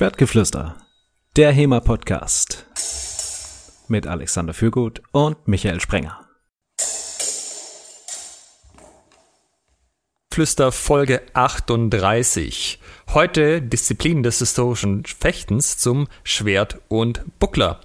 Schwertgeflüster, 0.00 0.78
der 1.36 1.52
HEMA-Podcast 1.52 2.64
mit 3.88 4.06
Alexander 4.06 4.54
Fürgut 4.54 5.02
und 5.12 5.46
Michael 5.46 5.78
Sprenger. 5.78 6.26
Flüster 10.32 10.72
Folge 10.72 11.20
38. 11.34 12.80
Heute 13.12 13.60
Disziplinen 13.60 14.22
des 14.22 14.38
historischen 14.38 15.04
Fechtens 15.04 15.76
zum 15.76 16.08
Schwert 16.24 16.80
und 16.88 17.22
Buckler. 17.38 17.82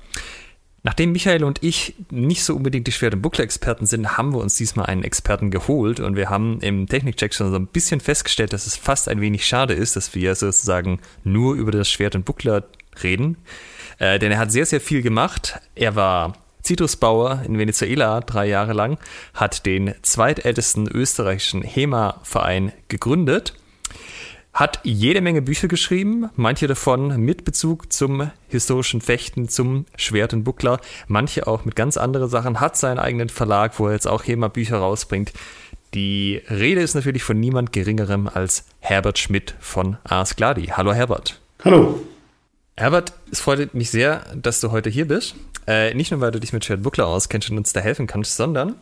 Nachdem 0.85 1.13
Michael 1.13 1.43
und 1.43 1.63
ich 1.63 1.95
nicht 2.11 2.43
so 2.43 2.55
unbedingt 2.55 2.85
die 2.85 2.91
Schwert- 2.91 3.15
und 3.15 3.23
Buckler-Experten 3.23 3.87
sind, 3.87 4.19
haben 4.19 4.33
wir 4.33 4.39
uns 4.39 4.53
diesmal 4.53 4.85
einen 4.85 5.03
Experten 5.03 5.49
geholt 5.49 5.99
und 5.99 6.15
wir 6.15 6.29
haben 6.29 6.59
im 6.61 6.85
Technikcheck 6.85 7.33
schon 7.33 7.49
so 7.49 7.57
ein 7.57 7.65
bisschen 7.65 8.01
festgestellt, 8.01 8.53
dass 8.53 8.67
es 8.67 8.75
fast 8.77 9.09
ein 9.09 9.19
wenig 9.19 9.47
schade 9.47 9.73
ist, 9.73 9.95
dass 9.95 10.13
wir 10.13 10.35
sozusagen 10.35 10.99
nur 11.23 11.55
über 11.55 11.71
das 11.71 11.89
Schwert 11.89 12.13
und 12.13 12.23
Buckler 12.23 12.65
reden. 13.01 13.37
Äh, 13.97 14.19
denn 14.19 14.31
er 14.31 14.37
hat 14.37 14.51
sehr, 14.51 14.67
sehr 14.67 14.79
viel 14.79 15.01
gemacht. 15.01 15.59
Er 15.73 15.95
war 15.95 16.33
Zitrusbauer 16.61 17.41
in 17.47 17.57
Venezuela 17.57 18.21
drei 18.21 18.45
Jahre 18.45 18.73
lang, 18.73 18.99
hat 19.33 19.65
den 19.65 19.95
zweitältesten 20.03 20.87
österreichischen 20.87 21.63
HEMA-Verein 21.63 22.73
gegründet 22.89 23.55
hat 24.55 24.79
jede 24.83 25.19
Menge 25.19 25.41
Bücher 25.41 25.67
geschrieben, 25.67 26.29
manche 26.37 26.65
davon 26.65 27.19
mit 27.19 27.43
Bezug 27.43 27.91
zum 27.91 28.31
historischen 28.47 29.01
Fechten, 29.01 29.49
zum 29.49 29.85
Schwert 29.97 30.33
und 30.33 30.45
Buckler, 30.45 30.79
manche 31.09 31.45
auch 31.45 31.65
mit 31.65 31.75
ganz 31.75 31.97
anderen 31.97 32.29
Sachen, 32.29 32.61
hat 32.61 32.77
seinen 32.77 32.97
eigenen 32.97 33.27
Verlag, 33.27 33.77
wo 33.79 33.87
er 33.87 33.93
jetzt 33.93 34.07
auch 34.07 34.23
hier 34.23 34.37
mal 34.37 34.47
Bücher 34.47 34.77
rausbringt. 34.77 35.33
Die 35.93 36.41
Rede 36.49 36.81
ist 36.81 36.95
natürlich 36.95 37.23
von 37.23 37.37
niemand 37.37 37.73
Geringerem 37.73 38.29
als 38.29 38.65
Herbert 38.79 39.19
Schmidt 39.19 39.55
von 39.59 39.97
Ars 40.05 40.37
Gladi. 40.37 40.67
Hallo 40.67 40.93
Herbert. 40.93 41.41
Hallo. 41.65 41.99
Herbert, 42.77 43.11
es 43.31 43.41
freut 43.41 43.73
mich 43.73 43.91
sehr, 43.91 44.23
dass 44.35 44.61
du 44.61 44.71
heute 44.71 44.89
hier 44.89 45.07
bist. 45.07 45.35
Äh, 45.67 45.93
nicht 45.95 46.11
nur, 46.11 46.21
weil 46.21 46.31
du 46.31 46.39
dich 46.39 46.53
mit 46.53 46.63
Schwert 46.63 46.81
Buckler 46.81 47.07
auskennst 47.07 47.49
und 47.49 47.57
uns 47.57 47.73
da 47.73 47.81
helfen 47.81 48.07
kannst, 48.07 48.37
sondern 48.37 48.75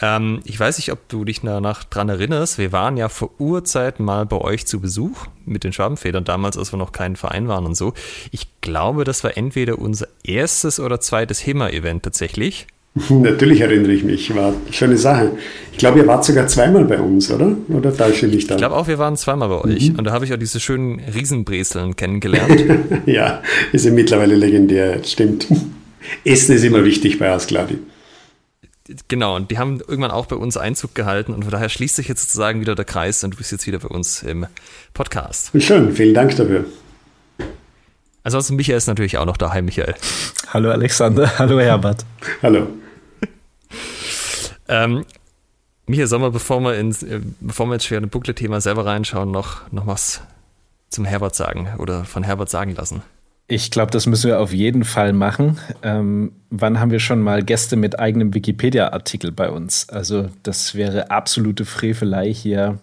ähm, 0.00 0.40
ich 0.44 0.58
weiß 0.58 0.78
nicht, 0.78 0.92
ob 0.92 1.08
du 1.08 1.24
dich 1.24 1.40
danach 1.40 1.84
dran 1.84 2.08
erinnerst. 2.08 2.58
Wir 2.58 2.72
waren 2.72 2.96
ja 2.96 3.08
vor 3.08 3.30
Urzeiten 3.38 4.04
mal 4.04 4.26
bei 4.26 4.38
euch 4.38 4.66
zu 4.66 4.80
Besuch 4.80 5.26
mit 5.44 5.64
den 5.64 5.72
Schwabenfedern, 5.72 6.24
damals, 6.24 6.58
als 6.58 6.72
wir 6.72 6.78
noch 6.78 6.92
kein 6.92 7.16
Verein 7.16 7.48
waren 7.48 7.66
und 7.66 7.76
so. 7.76 7.92
Ich 8.30 8.48
glaube, 8.60 9.04
das 9.04 9.24
war 9.24 9.36
entweder 9.36 9.78
unser 9.78 10.08
erstes 10.24 10.80
oder 10.80 11.00
zweites 11.00 11.46
HEMA-Event 11.46 12.02
tatsächlich. 12.02 12.66
Natürlich 13.10 13.60
erinnere 13.60 13.92
ich 13.92 14.04
mich, 14.04 14.34
war 14.34 14.48
eine 14.48 14.72
schöne 14.72 14.96
Sache. 14.96 15.32
Ich 15.72 15.78
glaube, 15.78 15.98
ihr 15.98 16.06
wart 16.06 16.24
sogar 16.24 16.46
zweimal 16.46 16.84
bei 16.84 16.98
uns, 16.98 17.30
oder? 17.30 17.54
Oder 17.68 17.94
täusche 17.94 18.26
ich 18.26 18.46
da? 18.46 18.54
Ich 18.54 18.58
glaube 18.58 18.74
auch, 18.74 18.88
wir 18.88 18.98
waren 18.98 19.16
zweimal 19.16 19.48
bei 19.48 19.60
euch. 19.62 19.90
Mhm. 19.90 19.98
Und 19.98 20.04
da 20.04 20.12
habe 20.12 20.24
ich 20.24 20.32
auch 20.32 20.38
diese 20.38 20.60
schönen 20.60 21.00
Riesenbreseln 21.00 21.96
kennengelernt. 21.96 22.64
ja, 23.06 23.42
ist 23.72 23.84
ja 23.84 23.92
mittlerweile 23.92 24.34
legendär, 24.34 25.04
stimmt. 25.04 25.46
Essen 26.24 26.54
ist 26.54 26.64
immer 26.64 26.84
wichtig 26.84 27.18
bei 27.18 27.30
Askladi. 27.30 27.78
Genau, 29.08 29.34
und 29.34 29.50
die 29.50 29.58
haben 29.58 29.80
irgendwann 29.80 30.10
auch 30.12 30.26
bei 30.26 30.36
uns 30.36 30.56
Einzug 30.56 30.94
gehalten 30.94 31.32
und 31.34 31.42
von 31.42 31.50
daher 31.50 31.68
schließt 31.68 31.96
sich 31.96 32.08
jetzt 32.08 32.22
sozusagen 32.22 32.60
wieder 32.60 32.74
der 32.74 32.84
Kreis 32.84 33.24
und 33.24 33.32
du 33.32 33.38
bist 33.38 33.50
jetzt 33.50 33.66
wieder 33.66 33.80
bei 33.80 33.88
uns 33.88 34.22
im 34.22 34.46
Podcast. 34.94 35.50
Schön, 35.58 35.92
vielen 35.92 36.14
Dank 36.14 36.36
dafür. 36.36 36.64
Ansonsten 38.22 38.56
Michael 38.56 38.78
ist 38.78 38.86
natürlich 38.86 39.18
auch 39.18 39.24
noch 39.24 39.36
da. 39.36 39.52
Hi 39.52 39.62
Michael. 39.62 39.94
Hallo 40.52 40.70
Alexander, 40.70 41.30
hallo 41.38 41.58
Herbert. 41.58 42.04
hallo. 42.42 42.68
ähm, 44.68 45.04
Michael, 45.86 46.06
sollen 46.06 46.22
wir, 46.22 46.30
bevor 46.30 46.60
wir, 46.60 46.76
ins, 46.76 47.02
äh, 47.02 47.20
bevor 47.40 47.66
wir 47.66 47.74
jetzt 47.74 47.86
schwer 47.86 47.98
in 47.98 48.08
Booklet-Thema 48.08 48.60
selber 48.60 48.86
reinschauen, 48.86 49.30
noch, 49.30 49.70
noch 49.72 49.86
was 49.86 50.20
zum 50.90 51.04
Herbert 51.04 51.34
sagen 51.34 51.68
oder 51.78 52.04
von 52.04 52.22
Herbert 52.22 52.50
sagen 52.50 52.74
lassen? 52.74 53.02
Ich 53.48 53.70
glaube, 53.70 53.92
das 53.92 54.06
müssen 54.06 54.28
wir 54.28 54.40
auf 54.40 54.52
jeden 54.52 54.84
Fall 54.84 55.12
machen. 55.12 55.58
Ähm, 55.82 56.32
wann 56.50 56.80
haben 56.80 56.90
wir 56.90 56.98
schon 56.98 57.20
mal 57.20 57.44
Gäste 57.44 57.76
mit 57.76 57.98
eigenem 57.98 58.34
Wikipedia-Artikel 58.34 59.30
bei 59.30 59.50
uns? 59.50 59.88
Also 59.88 60.30
das 60.42 60.74
wäre 60.74 61.10
absolute 61.10 61.64
Frevelei 61.64 62.32
hier 62.32 62.80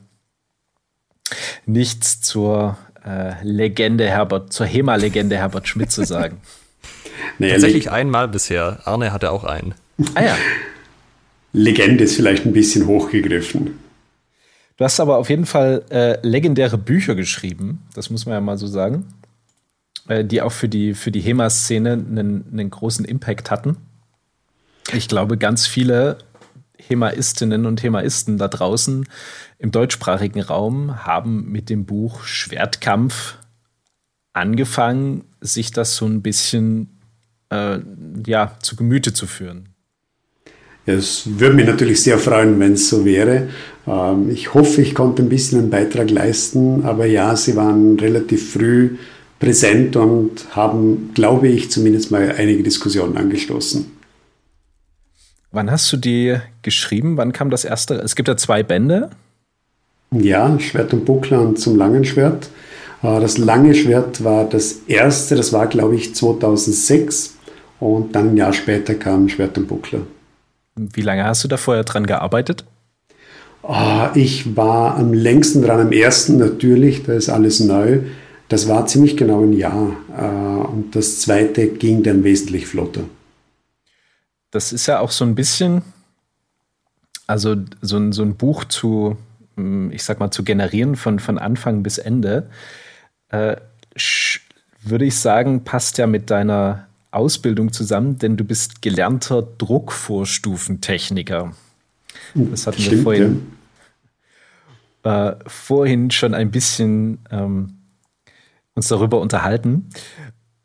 nichts 1.66 2.22
zur 2.22 2.78
äh, 3.06 3.34
Legende 3.44 4.08
Herbert, 4.08 4.54
zur 4.54 4.66
HEMA-Legende 4.66 5.36
Herbert 5.36 5.68
Schmidt 5.68 5.92
zu 5.92 6.06
sagen. 6.06 6.38
nee, 7.40 7.52
Tatsächlich 7.52 7.92
einmal 7.92 8.30
bisher. 8.30 8.80
Arne 8.86 9.12
hatte 9.12 9.32
auch 9.32 9.44
einen. 9.44 9.74
Ah 10.16 10.24
ja. 10.24 10.38
Legende 11.52 12.06
ist 12.06 12.16
vielleicht 12.16 12.46
ein 12.46 12.54
bisschen 12.54 12.88
hochgegriffen. 12.88 13.80
Du 14.78 14.86
hast 14.86 15.00
aber 15.00 15.18
auf 15.18 15.30
jeden 15.30 15.46
Fall 15.46 15.84
äh, 15.90 16.18
legendäre 16.26 16.78
Bücher 16.78 17.16
geschrieben, 17.16 17.84
das 17.94 18.10
muss 18.10 18.26
man 18.26 18.34
ja 18.34 18.42
mal 18.42 18.58
so 18.58 18.66
sagen. 18.66 19.06
Äh, 20.08 20.26
die 20.26 20.42
auch 20.42 20.52
für 20.52 20.68
die, 20.68 20.94
für 20.94 21.12
die 21.12 21.22
HEMA-Szene 21.22 21.94
einen, 21.94 22.46
einen 22.52 22.70
großen 22.70 23.06
Impact 23.06 23.52
hatten. 23.52 23.78
Ich 24.92 25.08
glaube, 25.08 25.38
ganz 25.38 25.66
viele 25.66 26.18
Hemaistinnen 26.78 27.66
und 27.66 27.82
Hemaisten 27.84 28.38
da 28.38 28.50
draußen 28.50 29.08
im 29.60 29.72
deutschsprachigen 29.72 30.42
Raum 30.42 31.06
haben 31.06 31.50
mit 31.50 31.70
dem 31.70 31.86
Buch 31.86 32.26
Schwertkampf 32.26 33.38
angefangen, 34.34 35.24
sich 35.40 35.72
das 35.72 35.96
so 35.96 36.06
ein 36.06 36.22
bisschen 36.22 37.00
äh, 37.50 37.80
ja, 38.26 38.58
zu 38.62 38.76
Gemüte 38.76 39.14
zu 39.14 39.26
führen. 39.26 39.70
Es 40.86 41.40
würde 41.40 41.56
mich 41.56 41.66
natürlich 41.66 42.04
sehr 42.04 42.18
freuen, 42.18 42.60
wenn 42.60 42.74
es 42.74 42.90
so 42.90 43.06
wäre. 43.06 43.48
Ähm, 43.88 44.30
ich 44.30 44.54
hoffe, 44.54 44.82
ich 44.82 44.96
konnte 44.96 45.24
ein 45.24 45.30
bisschen 45.30 45.60
einen 45.60 45.70
Beitrag 45.70 46.10
leisten, 46.10 46.84
aber 46.84 47.06
ja, 47.06 47.38
sie 47.38 47.56
waren 47.56 47.98
relativ 47.98 48.52
früh 48.52 48.98
präsent 49.40 49.96
und 49.96 50.56
haben, 50.56 51.12
glaube 51.14 51.48
ich, 51.48 51.72
zumindest 51.72 52.12
mal 52.12 52.36
einige 52.38 52.64
Diskussionen 52.64 53.18
angestoßen. 53.18 53.86
Wann 55.52 55.70
hast 55.70 55.92
du 55.94 55.98
die 55.98 56.38
geschrieben? 56.64 57.18
Wann 57.18 57.32
kam 57.32 57.50
das 57.50 57.64
erste? 57.64 57.96
Es 57.96 58.16
gibt 58.16 58.28
ja 58.28 58.38
zwei 58.38 58.64
Bände. 58.64 59.12
Ja, 60.12 60.60
Schwert 60.60 60.94
und 60.94 61.06
Buckler 61.06 61.42
und 61.42 61.60
zum 61.60 61.76
langen 61.76 62.06
Schwert. 62.06 62.50
Äh, 63.04 63.20
das 63.20 63.38
lange 63.38 63.76
Schwert 63.76 64.24
war 64.24 64.46
das 64.46 64.82
erste, 64.88 65.36
das 65.36 65.54
war, 65.54 65.68
glaube 65.68 65.96
ich, 65.96 66.16
2006. 66.16 67.36
Und 67.80 68.16
dann 68.16 68.30
ein 68.30 68.38
Jahr 68.38 68.54
später 68.54 68.96
kam 68.96 69.30
Schwert 69.30 69.58
und 69.58 69.68
Buckler. 69.68 70.02
Wie 70.76 71.02
lange 71.02 71.26
hast 71.26 71.44
du 71.44 71.48
da 71.48 71.58
vorher 71.58 71.84
dran 71.84 72.08
gearbeitet? 72.08 72.66
Ah, 73.62 74.12
ich 74.16 74.56
war 74.56 74.98
am 74.98 75.14
längsten 75.14 75.62
dran 75.62 75.80
am 75.80 75.92
ersten 75.92 76.38
natürlich, 76.38 77.04
da 77.04 77.14
ist 77.14 77.30
alles 77.30 77.60
neu. 77.60 78.00
Das 78.54 78.68
war 78.68 78.86
ziemlich 78.86 79.18
genau 79.18 79.42
ein 79.42 79.54
Jahr. 79.54 79.96
Äh, 80.16 80.68
und 80.68 80.96
das 80.96 81.22
zweite 81.22 81.70
ging 81.70 82.04
dann 82.04 82.24
wesentlich 82.24 82.68
flotter. 82.68 83.02
Das 84.52 84.72
ist 84.72 84.86
ja 84.86 85.00
auch 85.00 85.10
so 85.10 85.26
ein 85.26 85.34
bisschen, 85.34 85.82
also 87.26 87.56
so 87.82 87.98
ein, 87.98 88.12
so 88.12 88.22
ein 88.22 88.36
Buch 88.36 88.66
zu, 88.66 89.18
hm, 89.56 89.92
ich 89.92 90.04
sag 90.04 90.20
mal, 90.20 90.30
zu 90.30 90.44
generieren 90.44 90.96
von, 90.96 91.18
von 91.18 91.40
Anfang 91.40 91.82
bis 91.82 91.98
Ende, 91.98 92.48
äh, 93.30 93.56
würde 94.84 95.06
ich 95.06 95.16
sagen, 95.16 95.64
passt 95.64 95.98
ja 95.98 96.06
mit 96.06 96.30
deiner 96.30 96.86
Ausbildung 97.10 97.74
zusammen, 97.74 98.20
denn 98.20 98.38
du 98.38 98.44
bist 98.44 98.84
gelernter 98.84 99.42
Druckvorstufentechniker. 99.42 101.56
Das 102.36 102.68
hatten 102.68 102.84
Stimmt, 102.84 102.98
wir 102.98 103.04
vorhin, 103.04 103.48
ja. 105.04 105.30
äh, 105.30 105.36
vorhin 105.48 106.12
schon 106.12 106.36
ein 106.36 106.52
bisschen 106.52 107.18
ähm, 107.32 107.80
uns 108.76 108.88
darüber 108.88 109.20
unterhalten. 109.22 109.90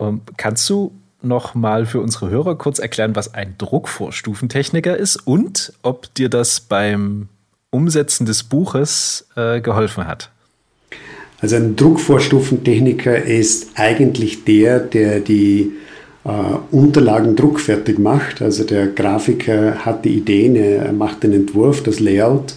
Ähm, 0.01 0.23
kannst 0.37 0.69
du 0.71 0.93
noch 1.23 1.55
mal 1.55 1.87
für 1.87 2.01
unsere 2.01 2.31
Hörer 2.31 2.57
kurz 2.57 2.79
erklären, 2.79 3.17
was 3.17 3.35
ein 3.35 3.55
Druckvorstufentechniker 3.59 4.97
ist 4.97 5.17
und 5.17 5.73
ob 5.83 6.15
dir 6.15 6.29
das 6.29 6.61
beim 6.61 7.29
Umsetzen 7.71 8.25
des 8.25 8.45
Buches 8.45 9.27
äh, 9.37 9.61
geholfen 9.61 10.07
hat? 10.07 10.31
Also 11.41 11.57
ein 11.57 11.77
Druckvorstufentechniker 11.77 13.22
ist 13.22 13.71
eigentlich 13.75 14.45
der, 14.45 14.81
der 14.81 15.21
die 15.21 15.72
äh, 16.25 16.31
Unterlagen 16.71 17.37
druckfertig 17.37 17.99
macht. 17.99 18.43
Also 18.43 18.65
der 18.65 18.89
Grafiker 18.89 19.84
hat 19.84 20.04
die 20.04 20.16
Ideen, 20.16 20.57
er 20.57 20.93
macht 20.93 21.22
den 21.22 21.33
Entwurf, 21.33 21.83
das 21.83 22.01
Layout 22.01 22.54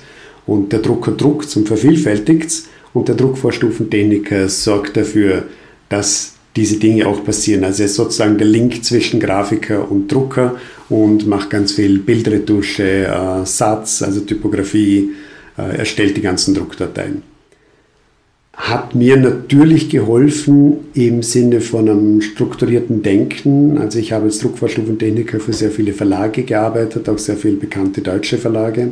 und 0.48 0.72
der 0.72 0.80
Drucker 0.80 1.12
druckt 1.12 1.56
und 1.56 1.68
vervielfältigt 1.68 2.46
es 2.46 2.68
und 2.94 3.08
der 3.08 3.16
Druckvorstufentechniker 3.16 4.50
sorgt 4.50 4.98
dafür, 4.98 5.44
dass 5.90 6.34
diese 6.56 6.78
Dinge 6.78 7.08
auch 7.08 7.24
passieren. 7.24 7.64
Also 7.64 7.84
er 7.84 7.86
ist 7.86 7.96
sozusagen 7.96 8.38
der 8.38 8.48
Link 8.48 8.84
zwischen 8.84 9.20
Grafiker 9.20 9.90
und 9.90 10.12
Drucker 10.12 10.56
und 10.90 11.28
macht 11.28 11.50
ganz 11.50 11.74
viel 11.74 12.00
Bildretusche, 12.00 13.06
äh, 13.06 13.46
Satz, 13.46 14.02
also 14.02 14.22
Typografie, 14.22 15.12
äh, 15.58 15.78
erstellt 15.78 16.18
die 16.18 16.22
ganzen 16.22 16.54
Druckdateien. 16.54 17.24
Hat 18.54 18.94
mir 18.96 19.16
natürlich 19.16 19.90
geholfen 19.90 20.80
im 20.94 21.24
Sinne 21.24 21.62
von 21.62 21.90
einem 21.90 22.22
strukturierten 22.22 23.02
Denken. 23.02 23.78
Also 23.78 23.98
ich 23.98 24.12
habe 24.12 24.26
als 24.26 24.40
Druckvorstufentechniker 24.40 25.40
für 25.40 25.54
sehr 25.54 25.72
viele 25.72 25.94
Verlage 25.94 26.44
gearbeitet, 26.44 27.08
auch 27.08 27.18
sehr 27.18 27.38
viele 27.38 27.56
bekannte 27.56 28.02
deutsche 28.02 28.38
Verlage. 28.38 28.92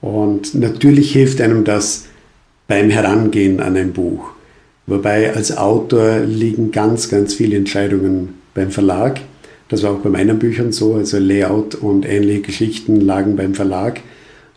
Und 0.00 0.54
natürlich 0.54 1.12
hilft 1.12 1.42
einem 1.42 1.64
das, 1.64 2.06
beim 2.70 2.88
Herangehen 2.88 3.58
an 3.58 3.76
ein 3.76 3.92
Buch. 3.92 4.30
Wobei 4.86 5.34
als 5.34 5.56
Autor 5.56 6.20
liegen 6.20 6.70
ganz, 6.70 7.08
ganz 7.08 7.34
viele 7.34 7.56
Entscheidungen 7.56 8.34
beim 8.54 8.70
Verlag. 8.70 9.20
Das 9.68 9.82
war 9.82 9.90
auch 9.90 9.98
bei 9.98 10.08
meinen 10.08 10.38
Büchern 10.38 10.70
so. 10.70 10.94
Also 10.94 11.18
Layout 11.18 11.74
und 11.74 12.08
ähnliche 12.08 12.42
Geschichten 12.42 13.00
lagen 13.00 13.34
beim 13.34 13.54
Verlag. 13.54 13.98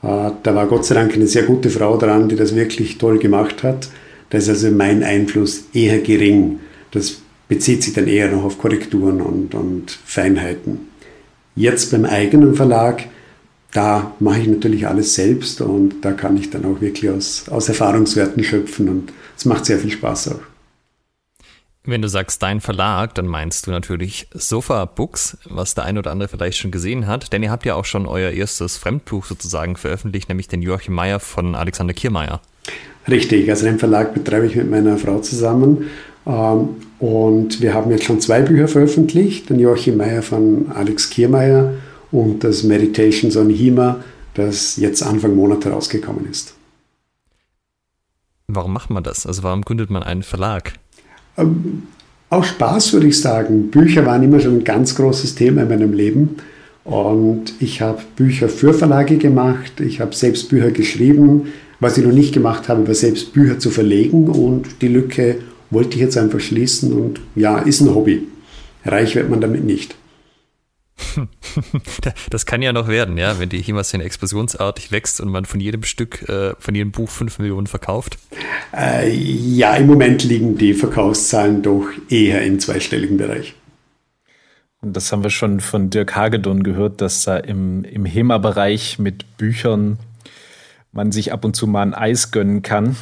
Äh, 0.04 0.30
da 0.44 0.56
war 0.56 0.68
Gott 0.68 0.86
sei 0.86 0.94
Dank 0.94 1.15
eine 1.15 1.25
sehr 1.25 1.42
gute 1.42 1.71
Frau 1.71 1.98
dran, 1.98 2.30
die 2.30 2.36
das 2.36 2.56
wirklich 2.56 3.00
toll 3.00 3.18
gemacht 3.18 3.63
hat. 3.63 3.89
Da 4.30 4.38
ist 4.38 4.48
also 4.48 4.69
mein 4.69 5.01
Einfluss 5.01 5.63
eher 5.74 5.98
gering. 5.98 6.59
Das 6.92 7.18
bezieht 7.48 7.81
sich 7.81 7.95
dann 7.95 8.07
eher 8.07 8.30
noch 8.30 8.44
auf 8.44 8.59
Korrekturen 8.59 9.21
und, 9.21 9.56
und 9.56 9.98
Feinheiten. 10.06 10.81
Jetzt 11.56 11.89
beim 11.89 12.06
eigenen 12.06 12.54
Verlag, 12.54 13.06
da 13.74 14.14
mache 14.20 14.42
ich 14.42 14.48
natürlich 14.48 14.88
alles 14.88 15.16
selbst 15.16 15.60
und 15.62 16.02
da 16.02 16.12
kann 16.12 16.38
ich 16.38 16.50
dann 16.50 16.66
auch 16.66 16.80
wirklich 16.80 17.10
aus, 17.10 17.50
aus 17.50 17.70
Erfahrungswerten 17.70 18.44
schöpfen 18.44 18.88
und 18.88 19.14
es 19.36 19.46
macht 19.46 19.66
sehr 19.66 19.80
viel 19.80 19.92
Spaß 19.92 20.34
auch. 20.34 20.42
Wenn 21.86 22.02
du 22.02 22.08
sagst 22.08 22.42
dein 22.42 22.62
Verlag, 22.62 23.14
dann 23.16 23.28
meinst 23.28 23.68
du 23.68 23.72
natürlich 23.72 24.30
Sofa 24.34 24.86
Books, 24.86 25.38
was 25.50 25.75
der 25.75 25.84
ein 25.84 25.98
oder 25.98 26.12
andere 26.12 26.30
vielleicht 26.30 26.58
schon 26.58 26.72
gesehen 26.72 27.08
hat, 27.08 27.34
denn 27.34 27.44
ihr 27.44 27.52
habt 27.52 27.66
ja 27.66 27.75
auch 27.75 27.84
schon 27.84 28.06
euer 28.06 28.31
erstes 28.31 28.78
Fremdbuch 28.78 29.25
sozusagen 29.25 29.76
veröffentlicht, 29.76 30.30
nämlich 30.30 30.48
den 30.48 30.62
Joachim 30.62 30.94
Meyer 30.94 31.19
von 31.19 31.56
Alexander 31.56 31.94
Kiermeier. 31.94 32.40
Richtig, 33.10 33.50
also 33.50 33.66
den 33.66 33.80
Verlag 33.80 34.14
betreibe 34.14 34.46
ich 34.46 34.56
mit 34.56 34.69
meiner 34.69 34.98
Frau 34.98 35.19
zusammen 35.19 35.90
ähm, 36.26 36.69
und 37.00 37.60
wir 37.62 37.74
haben 37.74 37.92
jetzt 37.92 38.06
schon 38.06 38.22
zwei 38.22 38.42
Bücher 38.42 38.69
veröffentlicht, 38.69 39.50
den 39.50 39.60
Joachim 39.60 39.98
Meyer 39.98 40.22
von 40.22 40.72
Alex 40.74 41.10
Kiermeier 41.10 41.74
und 42.13 42.44
das 42.44 42.63
Meditations 42.63 43.36
on 43.36 43.50
Hima, 43.50 44.01
das 44.36 44.77
jetzt 44.77 45.04
Anfang 45.04 45.36
Monat 45.36 45.65
herausgekommen 45.65 46.30
ist. 46.30 46.54
Warum 48.48 48.71
macht 48.71 48.89
man 48.89 49.04
das? 49.04 49.25
Also 49.25 49.44
warum 49.44 49.63
gründet 49.63 49.89
man 49.89 50.04
einen 50.04 50.24
Verlag? 50.24 50.74
Ähm, 51.38 51.83
auch 52.30 52.44
Spaß 52.44 52.94
würde 52.94 53.07
ich 53.07 53.19
sagen. 53.19 53.71
Bücher 53.71 54.06
waren 54.06 54.24
immer 54.24 54.39
schon 54.39 54.60
ein 54.60 54.63
ganz 54.63 54.95
großes 54.95 55.36
Thema 55.36 55.63
in 55.63 55.69
meinem 55.69 55.94
Leben. 55.94 56.38
Und 56.83 57.54
ich 57.60 57.81
habe 57.81 58.01
Bücher 58.16 58.48
für 58.48 58.74
Verlage 58.74 59.18
gemacht, 59.18 59.80
ich 59.80 60.00
habe 60.00 60.13
selbst 60.13 60.50
Bücher 60.50 60.71
geschrieben. 60.71 61.54
Was 61.80 61.98
ich 61.98 62.06
noch 62.06 62.13
nicht 62.13 62.33
gemacht 62.33 62.69
habe, 62.69 62.88
war 62.88 62.94
selbst 62.94 63.33
Bücher 63.33 63.57
zu 63.57 63.69
verlegen 63.69 64.27
und 64.27 64.81
die 64.81 64.88
Lücke 64.88 65.38
wollte 65.69 65.95
ich 65.95 66.01
jetzt 66.01 66.18
einfach 66.18 66.39
schließen 66.39 66.94
und 66.94 67.21
ja, 67.36 67.57
ist 67.57 67.81
ein 67.81 67.95
Hobby. 67.95 68.27
Reich 68.86 69.16
wird 69.16 69.30
man 69.30 69.42
damit 69.42 69.63
nicht. 69.63 69.95
Das 72.30 72.45
kann 72.45 72.62
ja 72.62 72.74
noch 72.74 72.88
werden, 72.88 73.18
ja, 73.18 73.40
wenn 73.40 73.50
die 73.50 73.62
Hima-Szene 73.62 74.04
explosionsartig 74.04 74.92
wächst 74.92 75.22
und 75.22 75.30
man 75.30 75.45
von 75.45 75.60
jedem 75.60 75.84
Stück, 75.84 76.28
äh, 76.28 76.54
von 76.57 76.74
jedem 76.74 76.92
Buch 76.92 77.10
5 77.10 77.40
Millionen 77.40 77.68
verkauft. 77.68 78.18
Äh, 78.75 79.13
ja, 79.13 79.75
im 79.75 79.88
Moment 79.88 80.24
liegen 80.24 80.57
die 80.57 80.74
Verkaufszahlen 80.74 81.62
doch 81.62 81.88
eher 82.10 82.42
im 82.44 82.60
zweistelligen 82.60 83.18
Bereich. 83.18 83.54
Und 84.81 84.98
das 84.98 85.12
haben 85.12 85.24
wir 85.24 85.30
schon 85.30 85.60
von 85.62 85.90
Dirk 85.90 86.16
Hagedorn 86.16 86.63
gehört, 86.63 87.00
dass 87.00 87.24
da 87.24 87.38
im, 87.38 87.86
im 87.86 88.06
HEMA-Bereich 88.06 89.00
mit 89.00 89.38
Büchern 89.38 89.98
man 90.92 91.12
sich 91.12 91.31
ab 91.31 91.45
und 91.45 91.56
zu 91.56 91.68
mal 91.68 91.84
ein 91.84 91.94
Eis 91.94 92.31
gönnen 92.31 92.62
kann. 92.62 92.95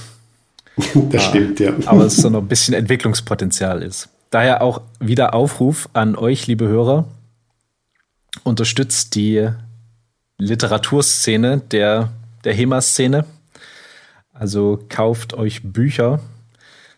das 1.10 1.26
stimmt, 1.26 1.60
ja. 1.60 1.74
Aber 1.86 2.06
es 2.06 2.18
so 2.18 2.30
noch 2.30 2.42
ein 2.42 2.48
bisschen 2.48 2.74
Entwicklungspotenzial 2.74 3.82
ist. 3.82 4.10
Daher 4.30 4.62
auch 4.62 4.82
wieder 5.00 5.34
Aufruf 5.34 5.90
an 5.94 6.16
euch, 6.16 6.48
liebe 6.48 6.68
Hörer, 6.68 7.06
unterstützt 8.44 9.16
die 9.16 9.50
Literaturszene 10.38 11.60
der, 11.60 12.10
der 12.44 12.54
HEMA-Szene. 12.54 13.26
Also 14.34 14.84
kauft 14.90 15.34
euch 15.34 15.62
Bücher, 15.64 16.20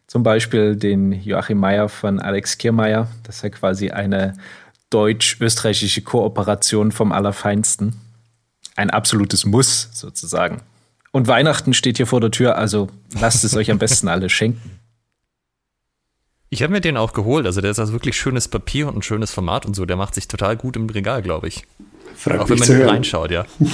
zum 0.08 0.24
Beispiel 0.24 0.76
den 0.76 1.12
Joachim 1.12 1.58
Meyer 1.58 1.90
von 1.90 2.20
Alex 2.20 2.58
Kiermeier. 2.58 3.08
Das 3.24 3.38
ist 3.38 3.42
ja 3.42 3.50
quasi 3.50 3.90
eine 3.92 4.34
deutsch-österreichische 4.90 6.02
Kooperation 6.04 6.92
vom 6.92 7.12
Allerfeinsten. 7.12 7.96
Ein 8.76 8.92
absolutes 8.92 9.46
Muss 9.46 9.90
sozusagen. 9.92 10.62
Und 11.12 11.28
Weihnachten 11.28 11.74
steht 11.74 11.98
hier 11.98 12.08
vor 12.08 12.22
der 12.22 12.32
Tür, 12.32 12.58
also 12.58 12.90
lasst 13.20 13.44
es 13.44 13.56
euch 13.56 13.70
am 13.72 13.78
besten 13.80 14.08
alle 14.08 14.30
schenken. 14.30 14.80
Ich 16.54 16.62
habe 16.62 16.72
mir 16.72 16.82
den 16.82 16.98
auch 16.98 17.14
geholt. 17.14 17.48
Also 17.48 17.62
der 17.62 17.72
ist 17.72 17.80
also 17.80 17.94
wirklich 17.94 18.16
schönes 18.16 18.48
Papier 18.48 18.88
und 18.88 18.98
ein 18.98 19.02
schönes 19.02 19.32
Format 19.32 19.66
und 19.66 19.76
so. 19.76 19.88
Der 19.88 19.96
macht 19.96 20.14
sich 20.14 20.28
total 20.28 20.56
gut 20.56 20.76
im 20.76 20.88
Regal, 20.88 21.24
glaube 21.24 21.48
ich. 21.48 21.66
Frag 22.16 22.42
auch 22.42 22.48
wenn 22.48 22.60
man 22.60 22.70
nicht 22.70 22.88
reinschaut, 22.88 23.32
ja. 23.32 23.48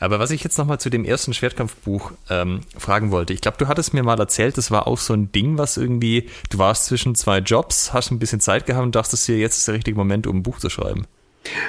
Aber 0.00 0.18
was 0.18 0.32
ich 0.32 0.42
jetzt 0.42 0.58
nochmal 0.58 0.80
zu 0.80 0.90
dem 0.90 1.04
ersten 1.04 1.32
Schwertkampfbuch 1.32 2.10
ähm, 2.28 2.62
fragen 2.76 3.12
wollte, 3.12 3.32
ich 3.32 3.40
glaube, 3.40 3.56
du 3.58 3.68
hattest 3.68 3.94
mir 3.94 4.02
mal 4.02 4.18
erzählt, 4.18 4.58
das 4.58 4.72
war 4.72 4.88
auch 4.88 4.98
so 4.98 5.14
ein 5.14 5.30
Ding, 5.30 5.58
was 5.58 5.76
irgendwie, 5.76 6.28
du 6.50 6.58
warst 6.58 6.86
zwischen 6.86 7.14
zwei 7.14 7.38
Jobs, 7.38 7.92
hast 7.92 8.10
ein 8.10 8.18
bisschen 8.18 8.40
Zeit 8.40 8.66
gehabt 8.66 8.84
und 8.84 8.96
dachtest 8.96 9.28
dir, 9.28 9.38
jetzt 9.38 9.58
ist 9.58 9.68
der 9.68 9.76
richtige 9.76 9.96
Moment, 9.96 10.26
um 10.26 10.38
ein 10.38 10.42
Buch 10.42 10.58
zu 10.58 10.70
schreiben. 10.70 11.06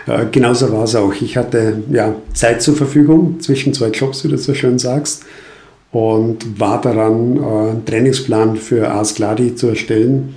Äh, 0.07 0.25
genauso 0.31 0.71
war 0.71 0.85
es 0.85 0.95
auch. 0.95 1.13
Ich 1.13 1.37
hatte 1.37 1.83
ja 1.91 2.15
Zeit 2.33 2.63
zur 2.63 2.75
Verfügung 2.75 3.39
zwischen 3.39 3.71
zwei 3.75 3.89
Jobs, 3.89 4.23
wie 4.23 4.29
du 4.29 4.37
so 4.39 4.55
schön 4.55 4.79
sagst 4.79 5.25
und 5.95 6.59
war 6.59 6.81
daran, 6.81 7.37
äh, 7.37 7.39
einen 7.39 7.85
Trainingsplan 7.85 8.57
für 8.57 8.91
Ars 8.91 9.15
Gladi 9.15 9.55
zu 9.55 9.67
erstellen. 9.67 10.35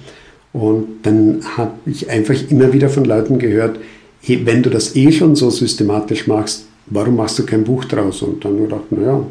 Und 0.52 0.87
dann 1.02 1.40
habe 1.56 1.72
ich 1.84 2.08
einfach 2.08 2.37
immer 2.49 2.72
wieder 2.72 2.88
von 2.88 3.05
Leuten 3.05 3.40
gehört, 3.40 3.76
wenn 4.22 4.62
du 4.62 4.70
das 4.70 4.94
eh 4.94 5.10
schon 5.10 5.34
so 5.34 5.50
systematisch 5.50 6.28
machst, 6.28 6.66
warum 6.87 7.16
machst 7.16 7.40
du 7.40 7.44
kein 7.44 7.64
Buch 7.64 7.84
draus? 7.87 8.22
Und 8.22 8.44
dann 8.44 8.56
gedacht, 8.56 8.93
naja, 8.93 9.25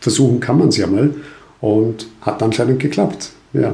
versuchen 0.00 0.40
kann 0.40 0.58
man 0.58 0.68
es 0.68 0.78
ja 0.78 0.88
mal. 0.88 1.14
Und 1.60 2.08
hat 2.22 2.42
anscheinend 2.42 2.80
geklappt. 2.80 3.30
Ja. 3.52 3.72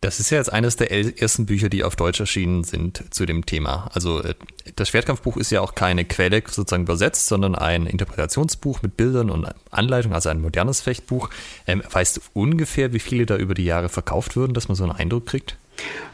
Das 0.00 0.20
ist 0.20 0.30
ja 0.30 0.38
jetzt 0.38 0.52
eines 0.52 0.76
der 0.76 0.92
ersten 0.92 1.46
Bücher, 1.46 1.68
die 1.68 1.82
auf 1.82 1.96
Deutsch 1.96 2.20
erschienen 2.20 2.62
sind 2.62 3.02
zu 3.10 3.26
dem 3.26 3.44
Thema. 3.44 3.90
Also 3.94 4.22
äh, 4.22 4.34
das 4.76 4.90
Schwertkampfbuch 4.90 5.36
ist 5.36 5.50
ja 5.50 5.60
auch 5.60 5.74
keine 5.74 6.04
Quelle 6.04 6.40
sozusagen 6.46 6.84
übersetzt, 6.84 7.26
sondern 7.26 7.56
ein 7.56 7.86
Interpretationsbuch 7.86 8.80
mit 8.82 8.96
Bildern 8.96 9.28
und 9.28 9.48
Anleitungen, 9.72 10.14
also 10.14 10.28
ein 10.28 10.40
modernes 10.40 10.80
Fechtbuch. 10.80 11.30
Ähm, 11.66 11.82
weißt 11.90 12.16
du 12.16 12.20
ungefähr, 12.32 12.92
wie 12.92 13.00
viele 13.00 13.26
da 13.26 13.36
über 13.36 13.54
die 13.54 13.64
Jahre 13.64 13.88
verkauft 13.88 14.36
würden, 14.36 14.54
dass 14.54 14.68
man 14.68 14.76
so 14.76 14.84
einen 14.84 14.92
Eindruck 14.92 15.26
kriegt? 15.26 15.56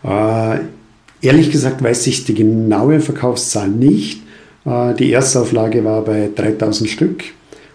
Äh, 0.02 0.60
ehrlich 1.20 1.50
gesagt 1.50 1.82
weiß 1.82 2.06
ich 2.06 2.24
die 2.24 2.34
genaue 2.34 3.00
Verkaufszahl 3.00 3.68
nicht. 3.68 4.22
Äh, 4.64 4.94
die 4.94 5.12
Erstauflage 5.12 5.84
war 5.84 6.02
bei 6.02 6.30
3000 6.34 6.88
Stück 6.88 7.24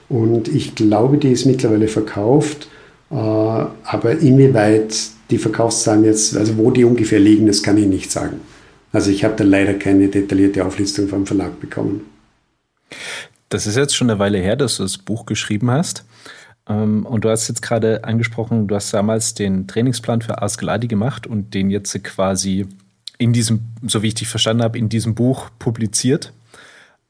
und 0.10 0.48
ich 0.48 0.74
glaube, 0.74 1.20
die 1.20 1.32
ist 1.32 1.46
mittlerweile 1.46 1.88
verkauft. 1.88 2.68
Äh, 3.12 3.16
aber 3.16 4.18
inwieweit 4.20 4.96
die 5.29 5.38
Verkaufszahlen 5.38 6.03
jetzt, 6.03 6.36
also 6.36 6.57
wo 6.57 6.71
die 6.71 6.83
ungefähr 6.83 7.19
liegen, 7.19 7.48
das 7.48 7.63
kann 7.63 7.77
ich 7.77 7.86
nicht 7.86 8.12
sagen. 8.12 8.41
Also 8.91 9.12
ich 9.12 9.24
habe 9.24 9.36
da 9.36 9.43
leider 9.43 9.75
keine 9.75 10.07
detaillierte 10.07 10.65
Auflistung 10.65 11.07
vom 11.07 11.25
Verlag 11.25 11.59
bekommen. 11.59 12.01
Das 13.50 13.67
ist 13.67 13.77
jetzt 13.77 13.95
schon 13.95 14.09
eine 14.09 14.19
Weile 14.19 14.39
her, 14.39 14.55
dass 14.55 14.77
du 14.77 14.83
das 14.83 14.98
Buch 14.98 15.25
geschrieben 15.25 15.69
hast. 15.69 16.05
Ähm, 16.67 17.05
und 17.05 17.25
du 17.25 17.29
hast 17.29 17.48
jetzt 17.48 17.62
gerade 17.62 18.03
angesprochen, 18.03 18.67
du 18.67 18.75
hast 18.75 18.93
damals 18.93 19.33
den 19.33 19.67
Trainingsplan 19.67 20.21
für 20.21 20.41
Ars 20.41 20.57
Gladi 20.57 20.88
gemacht 20.88 21.27
und 21.27 21.53
den 21.53 21.69
jetzt 21.69 22.03
quasi 22.03 22.67
in 23.17 23.33
diesem, 23.33 23.62
so 23.86 24.01
wie 24.01 24.07
ich 24.07 24.15
dich 24.15 24.27
verstanden 24.27 24.63
habe, 24.63 24.77
in 24.77 24.89
diesem 24.89 25.13
Buch 25.13 25.50
publiziert. 25.59 26.31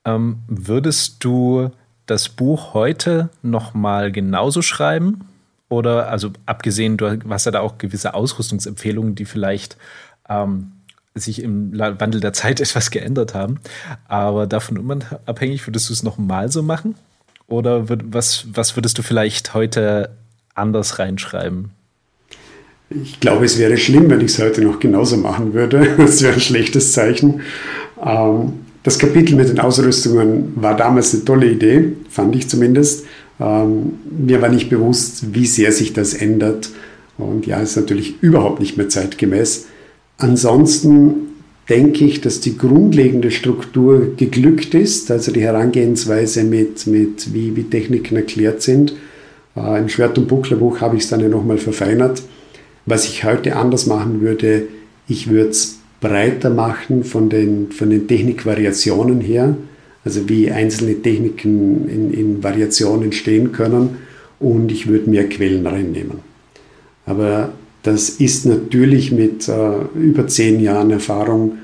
Ähm, 0.06 0.40
würdest 0.48 1.24
du 1.24 1.70
das 2.06 2.30
Buch 2.30 2.74
heute 2.74 3.30
noch 3.44 3.74
mal 3.74 4.12
genauso 4.12 4.62
schreiben? 4.62 5.26
Oder, 5.70 6.10
also 6.10 6.32
abgesehen, 6.48 6.98
du 6.98 7.20
hast 7.30 7.46
ja 7.46 7.52
da 7.52 7.60
auch 7.62 7.78
gewisse 7.78 8.16
Ausrüstungsempfehlungen, 8.16 9.14
die 9.14 9.26
vielleicht 9.26 9.78
ähm, 10.28 10.72
sich 11.14 11.44
im 11.44 11.78
Wandel 11.78 12.22
der 12.22 12.34
Zeit 12.34 12.60
etwas 12.60 12.92
geändert 12.92 13.34
haben. 13.34 13.60
Aber 14.08 14.48
davon 14.48 14.78
unabhängig, 14.78 15.68
würdest 15.68 15.90
du 15.90 15.94
es 15.94 16.04
nochmal 16.04 16.52
so 16.52 16.64
machen? 16.64 16.96
Oder 17.48 17.90
würd, 17.90 18.04
was, 18.06 18.48
was 18.54 18.76
würdest 18.76 18.98
du 18.98 19.04
vielleicht 19.04 19.54
heute 19.54 20.16
anders 20.56 21.00
reinschreiben? 21.00 21.72
Ich 22.90 23.20
glaube, 23.20 23.46
es 23.46 23.60
wäre 23.60 23.78
schlimm, 23.78 24.10
wenn 24.10 24.22
ich 24.22 24.32
es 24.32 24.40
heute 24.40 24.62
noch 24.62 24.80
genauso 24.80 25.18
machen 25.18 25.54
würde. 25.54 25.88
Das 25.98 26.22
wäre 26.24 26.34
ein 26.34 26.40
schlechtes 26.40 26.94
Zeichen. 26.94 27.42
Ähm, 28.04 28.54
das 28.84 28.98
Kapitel 28.98 29.36
mit 29.36 29.50
den 29.50 29.60
Ausrüstungen 29.60 30.54
war 30.56 30.76
damals 30.76 31.14
eine 31.14 31.26
tolle 31.26 31.48
Idee, 31.48 31.94
fand 32.10 32.36
ich 32.36 32.50
zumindest. 32.50 33.06
Ähm, 33.40 33.94
mir 34.10 34.42
war 34.42 34.50
nicht 34.50 34.70
bewusst, 34.70 35.34
wie 35.34 35.46
sehr 35.46 35.72
sich 35.72 35.94
das 35.94 36.14
ändert. 36.14 36.70
Und 37.18 37.46
ja, 37.46 37.60
ist 37.62 37.76
natürlich 37.76 38.16
überhaupt 38.22 38.60
nicht 38.60 38.78
mehr 38.78 38.90
zeitgemäß. 38.90 39.68
Ansonsten 40.18 41.30
denke 41.70 42.06
ich, 42.06 42.22
dass 42.22 42.40
die 42.40 42.58
grundlegende 42.58 43.32
Struktur 43.32 44.16
geglückt 44.16 44.74
ist, 44.74 45.12
also 45.12 45.32
die 45.32 45.42
Herangehensweise 45.42 46.44
mit, 46.44 46.88
mit 46.88 47.34
wie, 47.34 47.56
wie 47.56 47.64
Techniken 47.64 48.16
erklärt 48.16 48.62
sind. 48.62 48.94
Äh, 49.56 49.80
Im 49.80 49.90
Schwert- 49.90 50.18
und 50.18 50.28
Bucklerbuch 50.28 50.82
habe 50.82 50.98
ich 50.98 51.04
es 51.04 51.10
dann 51.10 51.20
ja 51.20 51.30
nochmal 51.30 51.58
verfeinert. 51.58 52.24
Was 52.86 53.06
ich 53.06 53.24
heute 53.24 53.56
anders 53.56 53.86
machen 53.86 54.22
würde, 54.22 54.64
ich 55.08 55.30
würde 55.30 55.50
es 55.50 55.80
breiter 56.02 56.50
machen 56.50 57.04
von 57.04 57.30
den, 57.30 57.72
von 57.72 57.90
den 57.90 58.08
Technikvariationen 58.08 59.22
her 59.22 59.56
also 60.10 60.28
wie 60.28 60.50
einzelne 60.50 61.00
Techniken 61.00 61.88
in, 61.88 62.14
in 62.14 62.44
Variationen 62.44 63.12
stehen 63.12 63.52
können 63.52 63.98
und 64.40 64.72
ich 64.72 64.88
würde 64.88 65.08
mehr 65.08 65.30
Quellen 65.30 65.68
reinnehmen. 65.68 66.20
Aber 67.06 67.54
das 67.84 68.10
ist 68.10 68.48
natürlich 68.48 69.12
mit 69.12 69.48
äh, 69.48 69.72
über 69.96 70.28
zehn 70.28 70.60
Jahren 70.62 70.90
Erfahrung, 70.90 71.60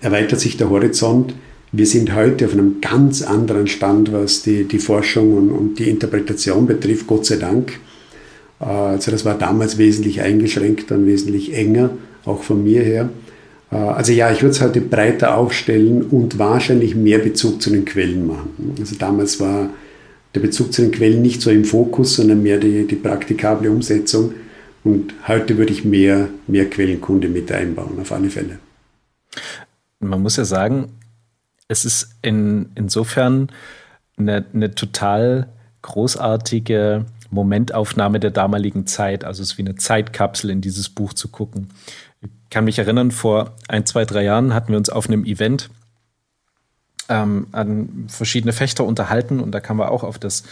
erweitert 0.00 0.38
sich 0.38 0.56
der 0.56 0.70
Horizont. 0.70 1.34
Wir 1.72 1.86
sind 1.86 2.14
heute 2.14 2.46
auf 2.46 2.52
einem 2.52 2.80
ganz 2.80 3.22
anderen 3.22 3.66
Stand, 3.66 4.12
was 4.12 4.42
die, 4.42 4.62
die 4.64 4.78
Forschung 4.78 5.36
und, 5.36 5.50
und 5.50 5.78
die 5.80 5.90
Interpretation 5.90 6.66
betrifft, 6.66 7.08
Gott 7.08 7.26
sei 7.26 7.36
Dank. 7.36 7.80
Äh, 8.60 8.64
also 8.64 9.10
das 9.10 9.24
war 9.24 9.36
damals 9.36 9.76
wesentlich 9.76 10.20
eingeschränkter 10.20 10.94
und 10.94 11.06
wesentlich 11.06 11.52
enger, 11.52 11.90
auch 12.24 12.44
von 12.44 12.62
mir 12.62 12.82
her. 12.82 13.10
Äh, 13.70 13.76
also 13.76 14.12
ja, 14.12 14.30
ich 14.30 14.42
würde 14.42 14.52
es 14.52 14.60
heute 14.60 14.80
breiter 14.80 15.36
aufstellen 15.36 16.02
und 16.02 16.38
wahrscheinlich 16.38 16.94
mehr 16.94 17.18
Bezug 17.18 17.62
zu 17.62 17.70
den 17.70 17.84
Quellen 17.84 18.26
machen. 18.26 18.74
Also 18.78 18.96
damals 18.96 19.40
war 19.40 19.70
der 20.34 20.40
Bezug 20.40 20.72
zu 20.72 20.82
den 20.82 20.92
Quellen 20.92 21.22
nicht 21.22 21.40
so 21.40 21.50
im 21.50 21.64
Fokus, 21.64 22.16
sondern 22.16 22.42
mehr 22.42 22.58
die, 22.58 22.86
die 22.86 22.96
praktikable 22.96 23.70
Umsetzung. 23.70 24.34
Und 24.84 25.14
heute 25.26 25.58
würde 25.58 25.72
ich 25.72 25.84
mehr, 25.84 26.28
mehr 26.46 26.68
Quellenkunde 26.68 27.28
mit 27.28 27.50
einbauen, 27.50 27.98
auf 28.00 28.12
alle 28.12 28.30
Fälle. 28.30 28.58
Man 30.00 30.22
muss 30.22 30.36
ja 30.36 30.44
sagen, 30.44 30.92
es 31.66 31.84
ist 31.84 32.16
in, 32.22 32.70
insofern 32.74 33.50
eine, 34.16 34.44
eine 34.54 34.74
total 34.74 35.48
großartige 35.82 37.04
Momentaufnahme 37.30 38.20
der 38.20 38.30
damaligen 38.30 38.86
Zeit. 38.86 39.24
Also 39.24 39.42
es 39.42 39.52
ist 39.52 39.58
wie 39.58 39.62
eine 39.62 39.74
Zeitkapsel 39.74 40.50
in 40.50 40.60
dieses 40.60 40.88
Buch 40.88 41.12
zu 41.12 41.28
gucken. 41.28 41.68
Ich 42.20 42.30
kann 42.50 42.64
mich 42.64 42.78
erinnern, 42.78 43.10
vor 43.10 43.54
ein, 43.68 43.86
zwei, 43.86 44.04
drei 44.04 44.24
Jahren 44.24 44.54
hatten 44.54 44.70
wir 44.70 44.78
uns 44.78 44.90
auf 44.90 45.08
einem 45.08 45.24
Event 45.24 45.70
ähm, 47.08 47.46
an 47.52 48.06
verschiedene 48.08 48.52
Fechter 48.52 48.84
unterhalten 48.84 49.40
und 49.40 49.52
da 49.52 49.60
kamen 49.60 49.80
wir 49.80 49.90
auch 49.90 50.02
auf 50.02 50.18
das, 50.18 50.44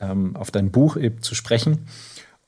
ähm, 0.00 0.36
auf 0.36 0.50
dein 0.50 0.70
Buch 0.70 0.96
eben 0.96 1.22
zu 1.22 1.34
sprechen. 1.34 1.86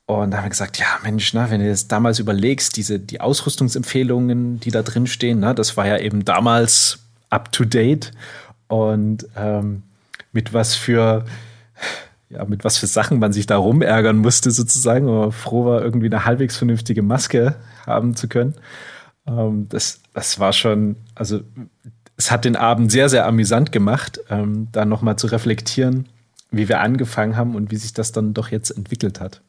Und 0.06 0.32
da 0.32 0.38
haben 0.38 0.46
wir 0.46 0.50
gesagt, 0.50 0.78
ja, 0.78 0.86
Mensch, 1.04 1.32
na, 1.34 1.50
wenn 1.50 1.60
du 1.60 1.66
jetzt 1.66 1.92
damals 1.92 2.18
überlegst, 2.18 2.76
diese, 2.76 2.98
die 2.98 3.20
Ausrüstungsempfehlungen, 3.20 4.58
die 4.58 4.72
da 4.72 4.82
drin 4.82 5.06
stehen, 5.06 5.40
na, 5.40 5.54
das 5.54 5.76
war 5.76 5.86
ja 5.86 5.98
eben 5.98 6.24
damals 6.24 6.98
up 7.28 7.52
to 7.52 7.64
date. 7.64 8.10
Und 8.66 9.26
ähm, 9.36 9.84
mit 10.32 10.52
was 10.52 10.74
für, 10.74 11.24
ja, 12.30 12.44
mit 12.44 12.64
was 12.64 12.78
für 12.78 12.86
Sachen 12.86 13.18
man 13.18 13.32
sich 13.32 13.46
da 13.46 13.56
rumärgern 13.56 14.16
musste, 14.16 14.50
sozusagen, 14.50 15.08
aber 15.08 15.32
froh 15.32 15.64
war, 15.64 15.82
irgendwie 15.82 16.06
eine 16.06 16.24
halbwegs 16.24 16.56
vernünftige 16.56 17.02
Maske 17.02 17.56
haben 17.86 18.14
zu 18.14 18.28
können. 18.28 18.54
Ähm, 19.26 19.66
das, 19.68 20.00
das 20.14 20.38
war 20.38 20.52
schon, 20.52 20.96
also 21.14 21.40
es 22.16 22.30
hat 22.30 22.44
den 22.44 22.56
Abend 22.56 22.92
sehr, 22.92 23.08
sehr 23.08 23.26
amüsant 23.26 23.72
gemacht, 23.72 24.20
ähm, 24.30 24.68
da 24.72 24.84
nochmal 24.84 25.16
zu 25.16 25.26
reflektieren, 25.26 26.06
wie 26.52 26.68
wir 26.68 26.80
angefangen 26.80 27.36
haben 27.36 27.56
und 27.56 27.72
wie 27.72 27.76
sich 27.76 27.92
das 27.94 28.12
dann 28.12 28.32
doch 28.32 28.48
jetzt 28.50 28.70
entwickelt 28.70 29.20
hat. 29.20 29.40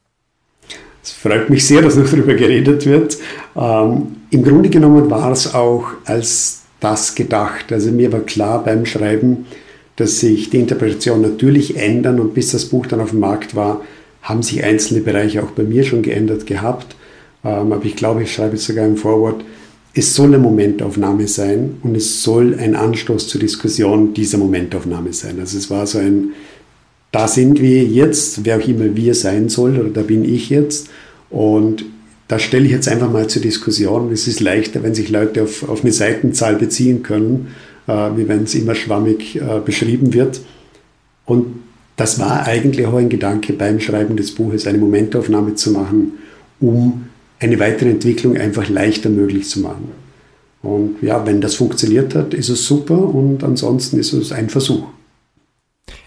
Es 1.04 1.12
freut 1.12 1.50
mich 1.50 1.68
sehr, 1.68 1.82
dass 1.82 1.96
noch 1.96 2.10
darüber 2.10 2.34
geredet 2.34 2.86
wird. 2.86 3.18
Ähm, 3.56 4.18
Im 4.30 4.44
Grunde 4.44 4.70
genommen 4.70 5.10
war 5.10 5.32
es 5.32 5.54
auch 5.54 5.86
als 6.06 6.62
das 6.80 7.16
gedacht. 7.16 7.72
Also 7.72 7.92
mir 7.92 8.12
war 8.12 8.22
klar 8.22 8.64
beim 8.64 8.86
Schreiben, 8.86 9.46
dass 9.96 10.20
sich 10.20 10.50
die 10.50 10.60
Interpretation 10.60 11.22
natürlich 11.22 11.78
ändern 11.78 12.20
und 12.20 12.34
bis 12.34 12.52
das 12.52 12.66
Buch 12.66 12.88
dann 12.88 13.02
auf 13.02 13.12
dem 13.12 13.20
Markt 13.20 13.56
war, 13.56 13.82
haben 14.22 14.44
sich 14.44 14.64
einzelne 14.64 15.02
Bereiche 15.02 15.44
auch 15.44 15.52
bei 15.52 15.64
mir 15.64 15.84
schon 15.84 16.02
geändert 16.02 16.46
gehabt. 16.46 16.96
Ähm, 17.44 17.72
aber 17.72 17.86
ich 17.86 17.96
glaube, 17.96 18.24
ich 18.24 18.34
schreibe 18.34 18.56
es 18.56 18.66
sogar 18.66 18.86
im 18.86 18.98
Vorwort, 18.98 19.44
es 19.94 20.16
soll 20.16 20.28
eine 20.28 20.38
Momentaufnahme 20.38 21.28
sein 21.28 21.78
und 21.84 21.96
es 21.96 22.24
soll 22.24 22.56
ein 22.58 22.76
Anstoß 22.76 23.28
zur 23.28 23.42
Diskussion 23.42 24.14
dieser 24.14 24.38
Momentaufnahme 24.38 25.12
sein. 25.12 25.40
Also 25.40 25.58
es 25.58 25.70
war 25.70 25.86
so 25.86 25.98
ein, 25.98 26.32
da 27.12 27.28
sind 27.28 27.60
wir 27.60 27.84
jetzt, 27.84 28.46
wer 28.46 28.58
auch 28.58 28.68
immer 28.68 28.96
wir 28.96 29.16
sein 29.16 29.50
soll, 29.50 29.78
oder 29.78 29.90
da 29.90 30.02
bin 30.02 30.24
ich 30.24 30.50
jetzt. 30.50 30.90
Und 31.30 31.84
da 32.30 32.40
stelle 32.40 32.66
ich 32.66 32.72
jetzt 32.72 32.88
einfach 32.88 33.12
mal 33.12 33.28
zur 33.28 33.42
Diskussion. 33.42 34.14
Es 34.14 34.28
ist 34.28 34.40
leichter, 34.40 34.82
wenn 34.84 34.96
sich 34.96 35.10
Leute 35.10 35.44
auf, 35.44 35.68
auf 35.68 35.82
eine 35.84 35.92
Seitenzahl 35.92 36.56
beziehen 36.56 37.04
können, 37.04 37.48
wie 37.88 38.28
wenn 38.28 38.44
es 38.44 38.56
immer 38.56 38.76
schwammig 38.76 39.36
äh, 39.36 39.60
beschrieben 39.64 40.14
wird. 40.14 40.42
Und 41.26 41.62
das 41.98 42.20
war 42.20 42.46
eigentlich 42.48 42.86
auch 42.86 42.96
ein 42.96 43.10
Gedanke 43.10 43.54
beim 43.54 43.80
Schreiben 43.80 44.16
des 44.16 44.34
Buches, 44.34 44.68
eine 44.68 44.78
Momentaufnahme 44.78 45.56
zu 45.56 45.72
machen, 45.72 46.14
um 46.60 47.06
eine 47.40 47.60
weitere 47.60 47.90
Entwicklung 47.90 48.38
einfach 48.38 48.70
leichter 48.70 49.10
möglich 49.10 49.50
zu 49.50 49.62
machen. 49.62 49.90
Und 50.62 51.02
ja, 51.02 51.26
wenn 51.26 51.42
das 51.42 51.56
funktioniert 51.56 52.14
hat, 52.14 52.34
ist 52.34 52.50
es 52.50 52.66
super 52.66 52.98
und 52.98 53.44
ansonsten 53.44 54.00
ist 54.00 54.14
es 54.14 54.32
ein 54.32 54.50
Versuch. 54.50 54.84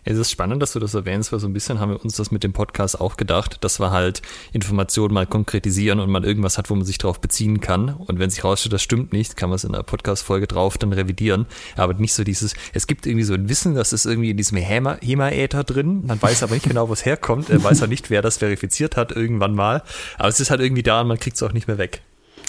Es 0.07 0.19
ist 0.19 0.31
spannend, 0.31 0.61
dass 0.61 0.73
du 0.73 0.81
das 0.81 0.93
erwähnst, 0.93 1.33
weil 1.33 1.41
so 1.41 1.47
ein 1.47 1.55
bisschen 1.55 1.81
haben 1.81 1.93
wir 1.93 2.05
uns 2.05 2.17
das 2.17 2.31
mit 2.31 2.45
dem 2.45 2.53
Podcast 2.53 3.01
auch 3.01 3.17
gedacht, 3.17 3.59
dass 3.63 3.81
wir 3.81 3.91
halt 3.91 4.21
Informationen 4.53 5.15
mal 5.15 5.27
konkretisieren 5.27 5.99
und 5.99 6.11
man 6.11 6.25
irgendwas 6.25 6.59
hat, 6.59 6.69
wo 6.69 6.75
man 6.75 6.85
sich 6.85 6.99
darauf 6.99 7.21
beziehen 7.21 7.61
kann. 7.61 7.89
Und 7.89 8.19
wenn 8.19 8.29
sich 8.29 8.45
rausstellt, 8.45 8.75
das 8.75 8.83
stimmt 8.83 9.15
nicht, 9.15 9.37
kann 9.37 9.49
man 9.49 9.57
es 9.57 9.65
in 9.65 9.75
einer 9.75 9.83
Podcast-Folge 9.83 10.47
drauf 10.47 10.77
dann 10.77 10.93
revidieren. 10.93 11.47
Aber 11.77 11.95
nicht 11.95 12.13
so 12.13 12.23
dieses, 12.23 12.53
es 12.75 12.87
gibt 12.87 13.07
irgendwie 13.07 13.25
so 13.25 13.33
ein 13.33 13.49
Wissen, 13.49 13.75
das 13.75 13.95
ist 13.95 14.05
irgendwie 14.05 14.31
in 14.31 14.37
diesem 14.37 14.59
HEMA-Äther 14.59 15.65
drin. 15.65 16.03
Man 16.07 16.21
weiß 16.21 16.43
aber 16.43 16.53
nicht 16.53 16.69
genau, 16.69 16.91
wo 16.91 16.93
es 16.93 17.07
herkommt. 17.07 17.49
Er 17.49 17.65
weiß 17.65 17.83
auch 17.83 17.87
nicht, 17.89 18.11
wer 18.11 18.21
das 18.21 18.37
verifiziert 18.37 18.99
hat 18.99 19.11
irgendwann 19.13 19.55
mal. 19.55 19.83
Aber 20.19 20.29
es 20.29 20.39
ist 20.39 20.51
halt 20.51 20.61
irgendwie 20.61 20.83
da 20.83 21.01
und 21.01 21.09
man 21.09 21.19
kriegt 21.19 21.37
es 21.37 21.43
auch 21.43 21.53
nicht 21.53 21.67
mehr 21.67 21.79
weg. 21.79 22.03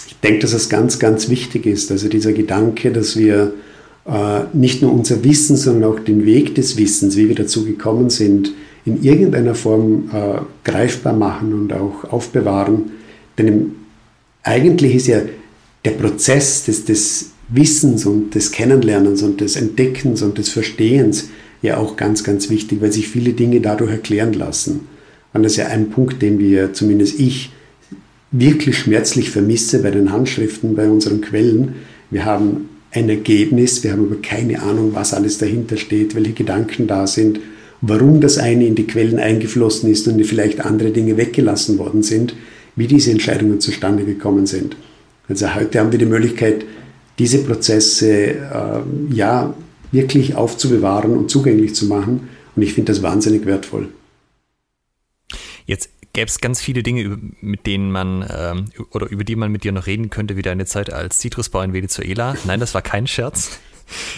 Ich 0.08 0.18
denke, 0.18 0.40
dass 0.40 0.52
es 0.52 0.68
ganz, 0.68 1.00
ganz 1.00 1.30
wichtig 1.30 1.66
ist. 1.66 1.90
Also 1.90 2.10
dieser 2.10 2.34
Gedanke, 2.34 2.92
dass 2.92 3.16
wir 3.16 3.54
nicht 4.54 4.84
nur 4.84 4.94
unser 4.94 5.24
Wissen, 5.24 5.58
sondern 5.58 5.92
auch 5.92 6.00
den 6.00 6.26
Weg 6.26 6.54
des 6.54 6.78
Wissens, 6.78 7.18
wie 7.18 7.28
wir 7.28 7.36
dazu 7.36 7.66
gekommen 7.66 8.12
sind, 8.12 8.52
in 8.86 9.04
irgendeiner 9.04 9.56
Form 9.56 10.10
äh, 10.14 10.42
greifbar 10.64 11.14
machen 11.14 11.54
und 11.54 11.74
auch 11.74 12.04
aufbewahren. 12.12 12.92
Denn 13.38 13.72
eigentlich 14.44 14.96
ist 14.96 15.08
ja 15.08 15.22
der 15.84 15.92
Prozess 15.92 16.66
des, 16.66 16.86
des 16.86 17.32
Wissens 17.50 18.06
und 18.06 18.36
des 18.36 18.52
Kennenlernens 18.52 19.24
und 19.24 19.42
des 19.42 19.56
Entdeckens 19.56 20.22
und 20.22 20.38
des 20.38 20.50
Verstehens 20.50 21.30
ja 21.62 21.78
auch 21.78 21.96
ganz, 21.98 22.24
ganz 22.24 22.50
wichtig, 22.50 22.82
weil 22.82 22.92
sich 22.92 23.08
viele 23.08 23.34
Dinge 23.34 23.60
dadurch 23.60 23.92
erklären 23.92 24.34
lassen. 24.34 24.82
Und 25.34 25.44
das 25.44 25.54
ist 25.54 25.58
ja 25.58 25.68
ein 25.68 25.90
Punkt, 25.90 26.22
den 26.22 26.40
wir, 26.40 26.74
zumindest 26.74 27.20
ich, 27.20 27.52
wirklich 28.32 28.78
schmerzlich 28.78 29.30
vermisse 29.32 29.82
bei 29.82 29.92
den 29.92 30.12
Handschriften, 30.12 30.76
bei 30.76 30.90
unseren 30.90 31.22
Quellen. 31.22 31.76
Wir 32.12 32.26
haben 32.26 32.70
ein 32.96 33.10
Ergebnis. 33.10 33.84
Wir 33.84 33.92
haben 33.92 34.06
aber 34.06 34.22
keine 34.22 34.62
Ahnung, 34.62 34.92
was 34.94 35.14
alles 35.14 35.38
dahinter 35.38 35.78
steht, 35.78 36.16
welche 36.16 36.34
Gedanken 36.34 36.88
da 36.88 37.08
sind, 37.08 37.40
warum 37.82 38.22
das 38.22 38.38
eine 38.38 38.66
in 38.66 38.76
die 38.76 38.88
Quellen 38.88 39.20
eingeflossen 39.20 39.92
ist 39.92 40.08
und 40.08 40.24
vielleicht 40.26 40.62
andere 40.62 40.92
Dinge 40.92 41.18
weggelassen 41.18 41.78
worden 41.78 42.04
sind, 42.04 42.36
wie 42.76 42.88
diese 42.88 43.12
Entscheidungen 43.12 43.60
zustande 43.60 44.06
gekommen 44.06 44.46
sind. 44.46 44.76
Also 45.28 45.54
heute 45.56 45.80
haben 45.80 45.92
wir 45.92 46.00
die 46.00 46.06
Möglichkeit, 46.06 46.66
diese 47.20 47.40
Prozesse 47.40 48.12
äh, 48.12 49.14
ja 49.14 49.54
wirklich 49.92 50.36
aufzubewahren 50.36 51.12
und 51.12 51.32
zugänglich 51.32 51.76
zu 51.76 51.86
machen. 51.86 52.30
Und 52.56 52.62
ich 52.62 52.74
finde 52.74 52.92
das 52.92 53.02
wahnsinnig 53.02 53.46
wertvoll. 53.46 53.90
Jetzt 55.66 55.90
gäbe 56.16 56.28
es 56.28 56.40
ganz 56.40 56.62
viele 56.62 56.82
Dinge, 56.82 57.20
mit 57.42 57.68
denen 57.68 57.92
man 57.92 58.26
ähm, 58.30 58.66
oder 58.92 59.08
über 59.08 59.24
die 59.24 59.36
man 59.36 59.52
mit 59.52 59.64
dir 59.64 59.72
noch 59.72 59.86
reden 59.86 60.10
könnte, 60.10 60.38
wie 60.38 60.42
deine 60.42 60.66
Zeit 60.66 60.92
als 60.92 61.20
Zitrusbau 61.20 61.62
in 61.62 61.74
Venezuela. 61.74 62.36
Nein, 62.46 62.60
das 62.60 62.74
war 62.74 62.82
kein 62.82 63.06
Scherz. 63.06 63.60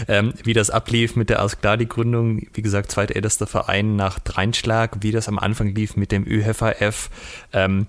Ähm, 0.07 0.33
wie 0.45 0.53
das 0.53 0.69
ablief 0.69 1.17
mit 1.17 1.29
der 1.29 1.41
Askladi-Gründung, 1.41 2.47
wie 2.53 2.61
gesagt, 2.61 2.89
zweitältester 2.89 3.47
Verein 3.47 3.97
nach 3.97 4.17
Dreinschlag, 4.17 4.99
wie 5.01 5.11
das 5.11 5.27
am 5.27 5.37
Anfang 5.37 5.75
lief 5.75 5.97
mit 5.97 6.13
dem 6.13 6.25
ÖHVF, 6.25 7.09
ähm, 7.51 7.87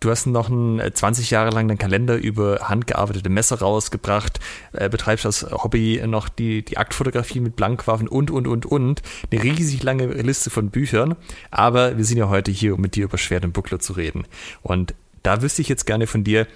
Du 0.00 0.10
hast 0.10 0.26
noch 0.26 0.48
einen, 0.48 0.80
20 0.94 1.30
äh, 1.30 1.34
Jahre 1.34 1.50
lang 1.50 1.68
deinen 1.68 1.76
Kalender 1.76 2.16
über 2.16 2.60
handgearbeitete 2.62 3.28
Messer 3.28 3.58
rausgebracht, 3.58 4.40
äh, 4.72 4.88
betreibst 4.88 5.26
als 5.26 5.42
Hobby 5.50 6.02
noch 6.06 6.30
die, 6.30 6.64
die 6.64 6.78
Aktfotografie 6.78 7.40
mit 7.40 7.54
Blankwaffen 7.54 8.08
und, 8.08 8.30
und, 8.30 8.46
und, 8.46 8.64
und. 8.64 9.02
Eine 9.30 9.42
riesig 9.42 9.82
lange 9.82 10.06
Liste 10.06 10.48
von 10.48 10.70
Büchern. 10.70 11.16
Aber 11.50 11.98
wir 11.98 12.04
sind 12.06 12.16
ja 12.16 12.30
heute 12.30 12.50
hier, 12.50 12.74
um 12.74 12.80
mit 12.80 12.96
dir 12.96 13.04
über 13.04 13.18
Schwert 13.18 13.44
und 13.44 13.52
Buckler 13.52 13.78
zu 13.78 13.92
reden. 13.92 14.24
Und 14.62 14.94
da 15.22 15.42
wüsste 15.42 15.60
ich 15.60 15.68
jetzt 15.68 15.84
gerne 15.84 16.06
von 16.06 16.24
dir, 16.24 16.46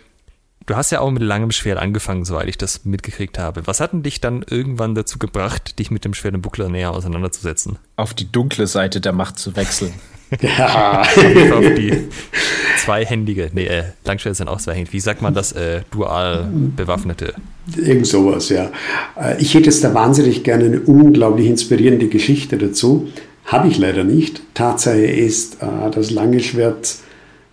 Du 0.66 0.76
hast 0.76 0.90
ja 0.90 1.00
auch 1.00 1.10
mit 1.10 1.22
langem 1.22 1.50
Schwert 1.50 1.78
angefangen, 1.78 2.24
soweit 2.24 2.48
ich 2.48 2.56
das 2.56 2.86
mitgekriegt 2.86 3.38
habe. 3.38 3.66
Was 3.66 3.80
hat 3.80 3.92
denn 3.92 4.02
dich 4.02 4.22
dann 4.22 4.42
irgendwann 4.48 4.94
dazu 4.94 5.18
gebracht, 5.18 5.78
dich 5.78 5.90
mit 5.90 6.06
dem 6.06 6.14
Schwert 6.14 6.32
und 6.32 6.40
Buckler 6.40 6.70
näher 6.70 6.92
auseinanderzusetzen? 6.92 7.78
Auf 7.96 8.14
die 8.14 8.32
dunkle 8.32 8.66
Seite 8.66 9.02
der 9.02 9.12
Macht 9.12 9.38
zu 9.38 9.56
wechseln. 9.56 9.92
Ja. 10.40 11.02
auf 11.52 11.74
die 11.76 11.92
zweihändige, 12.78 13.50
nee, 13.52 13.66
äh, 13.66 13.84
Langschwert 14.04 14.36
sind 14.36 14.48
auch 14.48 14.58
zweihändig. 14.58 14.92
Wie 14.92 15.00
sagt 15.00 15.22
man 15.22 15.34
das? 15.34 15.52
Äh, 15.52 15.82
dual 15.90 16.48
bewaffnete? 16.76 17.34
Irgend 17.76 18.06
sowas, 18.06 18.48
ja. 18.48 18.70
Äh, 19.16 19.40
ich 19.40 19.54
hätte 19.54 19.66
jetzt 19.66 19.84
da 19.84 19.94
wahnsinnig 19.94 20.42
gerne 20.42 20.64
eine 20.64 20.80
unglaublich 20.80 21.46
inspirierende 21.46 22.08
Geschichte 22.08 22.58
dazu. 22.58 23.08
Habe 23.46 23.68
ich 23.68 23.78
leider 23.78 24.04
nicht. 24.04 24.42
Tatsache 24.54 25.04
ist, 25.04 25.62
äh, 25.62 25.90
das 25.90 26.10
lange 26.10 26.40
Schwert 26.40 26.96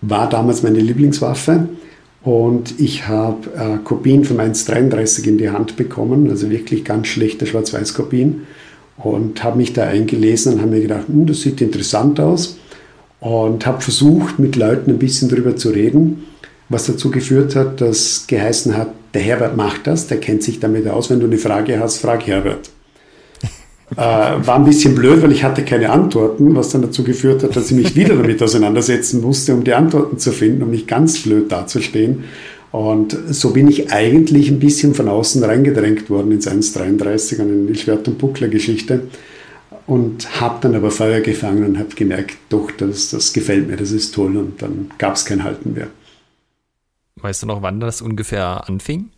war 0.01 0.30
damals 0.30 0.63
meine 0.63 0.80
Lieblingswaffe. 0.80 1.70
Und 2.24 2.80
ich 2.80 3.08
habe 3.08 3.50
äh, 3.56 3.78
Kopien 3.84 4.24
von 4.25 4.38
1,33 4.38 5.28
in 5.28 5.38
die 5.38 5.50
Hand 5.50 5.75
bekommen, 5.75 6.30
also 6.30 6.50
wirklich 6.50 6.86
ganz 6.86 7.08
schlechte 7.08 7.48
Schwarz-Weiß-Kopien. 7.48 8.48
Und 8.98 9.44
habe 9.44 9.58
mich 9.58 9.74
da 9.74 9.86
eingelesen 9.86 10.54
und 10.54 10.62
habe 10.62 10.72
mir 10.72 10.82
gedacht, 10.82 11.08
hm, 11.08 11.25
das 11.25 11.42
sieht 11.42 11.62
interessant 11.62 12.20
aus. 12.20 12.58
Und 13.22 13.66
habe 13.66 13.82
versucht, 13.82 14.40
mit 14.40 14.58
Leuten 14.58 14.92
ein 14.92 15.00
bisschen 15.00 15.30
darüber 15.30 15.56
zu 15.56 15.70
reden, 15.70 16.24
was 16.68 16.88
dazu 16.88 17.12
geführt 17.12 17.56
hat, 17.56 17.80
dass 17.80 18.25
geheißen 18.28 18.75
hat, 18.75 18.90
der 19.13 19.22
Herbert 19.22 19.56
macht 19.56 19.88
das, 19.88 20.08
der 20.08 20.20
kennt 20.20 20.44
sich 20.44 20.60
damit 20.60 20.88
aus. 20.88 21.10
Wenn 21.10 21.20
du 21.20 21.28
eine 21.28 21.38
Frage 21.38 21.80
hast, 21.80 22.00
frag 22.00 22.25
Herbert. 22.25 22.72
äh, 23.92 23.96
war 23.98 24.56
ein 24.56 24.66
bisschen 24.66 24.96
blöd, 24.96 25.22
weil 25.22 25.32
ich 25.32 25.44
hatte 25.44 25.63
keine 25.63 25.92
Antworten, 25.92 26.56
was 26.56 26.70
dann 26.70 26.82
dazu 26.82 27.04
geführt 27.04 27.44
hat, 27.44 27.56
dass 27.56 27.70
ich 27.70 27.78
mich 27.78 27.96
wieder 27.96 28.16
damit 28.16 28.42
auseinandersetzen 28.42 29.22
musste, 29.22 29.54
um 29.54 29.63
die 29.63 29.74
Antworten 29.74 30.18
zu 30.18 30.32
finden, 30.32 30.63
um 30.63 30.72
nicht 30.72 30.88
ganz 30.88 31.22
blöd 31.22 31.51
dazustehen. 31.51 32.24
Und 32.72 33.16
so 33.30 33.51
bin 33.51 33.68
ich 33.68 33.92
eigentlich 33.92 34.50
ein 34.50 34.60
bisschen 34.60 34.96
von 34.96 35.10
außen 35.10 35.44
reingedrängt 35.44 36.10
worden 36.10 36.32
ins 36.32 36.48
1,33 36.48 37.40
und 37.42 37.50
in 37.50 37.68
die 37.68 37.75
Schwert- 37.75 38.08
und 38.08 38.18
Buckler-Geschichte 38.18 39.01
und 39.91 40.39
habe 40.39 40.60
dann 40.62 40.74
aber 40.74 40.89
Feuer 40.89 41.19
gefangen 41.19 41.65
und 41.65 41.77
habe 41.77 41.93
gemerkt, 41.95 42.38
doch, 42.48 42.71
das, 42.71 43.10
das 43.10 43.33
gefällt 43.33 43.67
mir, 43.67 43.75
das 43.75 43.91
ist 43.91 44.15
toll 44.15 44.38
und 44.38 44.62
dann 44.62 44.89
gab 44.98 45.15
es 45.15 45.25
kein 45.25 45.43
Halten 45.43 45.74
mehr. 45.74 45.88
Weißt 47.17 47.43
du 47.43 47.48
noch, 47.48 47.62
wann 47.62 47.81
das 47.81 48.01
ungefähr 48.01 48.69
anfing? 48.69 49.10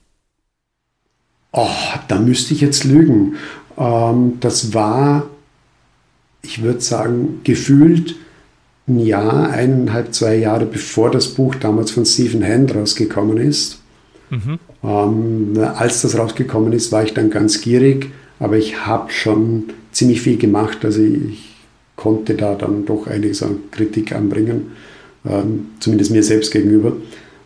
Oh, 1.52 1.70
da 2.08 2.18
müsste 2.18 2.56
ich 2.56 2.62
jetzt 2.62 2.86
lügen. 2.86 3.36
Ähm, 3.78 4.40
das 4.40 4.74
war, 4.74 5.28
ich 6.42 6.64
würde 6.64 6.82
sagen, 6.82 7.42
gefühlt 7.44 8.16
ein 8.88 8.98
Jahr, 8.98 9.52
eineinhalb, 9.52 10.16
zwei 10.16 10.38
Jahre 10.38 10.66
bevor 10.66 11.12
das 11.12 11.36
Buch 11.36 11.54
damals 11.54 11.92
von 11.92 12.04
Stephen 12.08 12.44
Hand 12.44 12.74
rausgekommen 12.74 13.38
ist. 13.38 13.80
Mhm. 14.32 14.58
Ähm, 14.84 15.54
als 15.76 16.02
das 16.02 16.18
rausgekommen 16.18 16.74
ist, 16.74 16.92
war 16.92 17.04
ich 17.04 17.14
dann 17.14 17.30
ganz 17.30 17.62
gierig, 17.62 18.10
aber 18.40 18.58
ich 18.58 18.88
habe 18.88 19.12
schon 19.12 19.66
ziemlich 19.94 20.22
viel 20.22 20.38
gemacht. 20.38 20.84
Also 20.84 21.02
ich 21.02 21.54
konnte 21.96 22.36
da 22.36 22.56
dann 22.56 22.86
doch 22.86 23.08
einiges 23.08 23.44
an 23.44 23.60
Kritik 23.72 24.14
anbringen, 24.14 24.72
ähm, 25.26 25.68
zumindest 25.80 26.12
mir 26.12 26.24
selbst 26.24 26.52
gegenüber. 26.52 26.94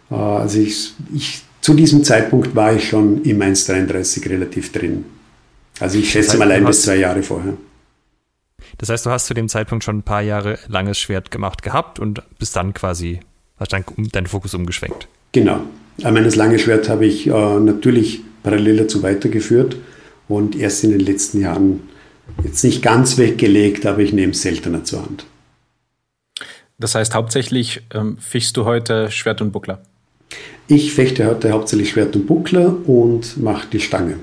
Äh, 0.10 0.16
also 0.16 0.60
ich, 0.60 0.94
ich, 1.14 1.42
zu 1.62 1.74
diesem 1.74 2.04
Zeitpunkt 2.04 2.56
war 2.56 2.74
ich 2.74 2.88
schon 2.90 3.24
im 3.24 3.40
1,33 3.40 4.30
relativ 4.30 4.72
drin. 4.72 5.06
Also 5.80 6.00
ich 6.00 6.10
schätze 6.10 6.28
das 6.28 6.34
heißt, 6.34 6.40
mal 6.40 6.52
ein 6.52 6.66
bis 6.66 6.82
zwei 6.82 6.96
Jahre 6.96 7.22
vorher. 7.22 7.54
Das 8.78 8.90
heißt, 8.90 9.06
du 9.06 9.10
hast 9.10 9.28
zu 9.28 9.34
dem 9.34 9.50
Zeitpunkt 9.50 9.84
schon 9.84 10.00
ein 10.00 10.04
paar 10.04 10.22
Jahre 10.22 10.58
langes 10.68 10.98
Schwert 10.98 11.32
gemacht 11.32 11.62
gehabt 11.62 12.00
und 12.00 12.24
bist 12.40 12.56
dann 12.56 12.74
quasi, 12.74 13.20
hast 13.60 13.74
dann 13.74 13.84
deinen 14.12 14.28
Fokus 14.28 14.54
umgeschwenkt. 14.54 15.08
Genau. 15.32 15.62
Meines 16.02 16.36
lange 16.36 16.60
Schwert 16.60 16.90
habe 16.90 17.06
ich 17.06 17.28
äh, 17.28 17.60
natürlich 17.60 18.22
parallel 18.44 18.78
dazu 18.78 19.04
weitergeführt 19.04 19.78
und 20.28 20.56
erst 20.56 20.84
in 20.84 20.92
den 20.92 21.00
letzten 21.00 21.42
Jahren 21.42 21.82
jetzt 22.44 22.64
nicht 22.64 22.82
ganz 22.82 23.18
weggelegt, 23.18 23.86
aber 23.86 24.00
ich 24.00 24.14
nehme 24.14 24.32
es 24.32 24.42
seltener 24.42 24.84
zur 24.84 25.04
Hand. 25.04 25.26
Das 26.80 26.96
heißt, 26.96 27.16
hauptsächlich 27.16 27.82
ähm, 27.94 28.18
fichst 28.20 28.56
du 28.58 28.66
heute 28.66 29.10
Schwert 29.10 29.42
und 29.42 29.52
Buckler? 29.52 29.82
Ich 30.68 30.94
fechte 30.94 31.26
heute 31.26 31.52
hauptsächlich 31.52 31.92
Schwert 31.92 32.16
und 32.16 32.28
Buckler 32.28 32.76
und 32.86 33.42
mache 33.42 33.68
die 33.72 33.80
Stange. 33.80 34.18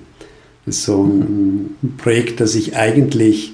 Das 0.67 0.77
ist 0.77 0.85
so 0.85 1.03
ein 1.03 1.77
Projekt, 1.99 2.41
das 2.41 2.55
ich 2.55 2.77
eigentlich 2.77 3.53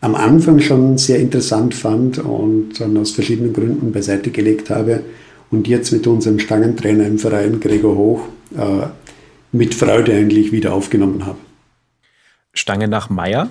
am 0.00 0.14
Anfang 0.14 0.60
schon 0.60 0.98
sehr 0.98 1.18
interessant 1.18 1.74
fand 1.74 2.18
und 2.18 2.80
dann 2.80 2.96
aus 2.96 3.10
verschiedenen 3.10 3.52
Gründen 3.52 3.92
beiseite 3.92 4.30
gelegt 4.30 4.70
habe 4.70 5.02
und 5.50 5.66
jetzt 5.66 5.90
mit 5.92 6.06
unserem 6.06 6.38
Stangentrainer 6.38 7.06
im 7.06 7.18
Verein, 7.18 7.60
Gregor 7.60 7.96
Hoch, 7.96 8.20
äh, 8.56 8.86
mit 9.50 9.74
Freude 9.74 10.12
eigentlich 10.12 10.52
wieder 10.52 10.74
aufgenommen 10.74 11.26
habe. 11.26 11.38
Stange 12.52 12.88
nach 12.88 13.10
Meier? 13.10 13.50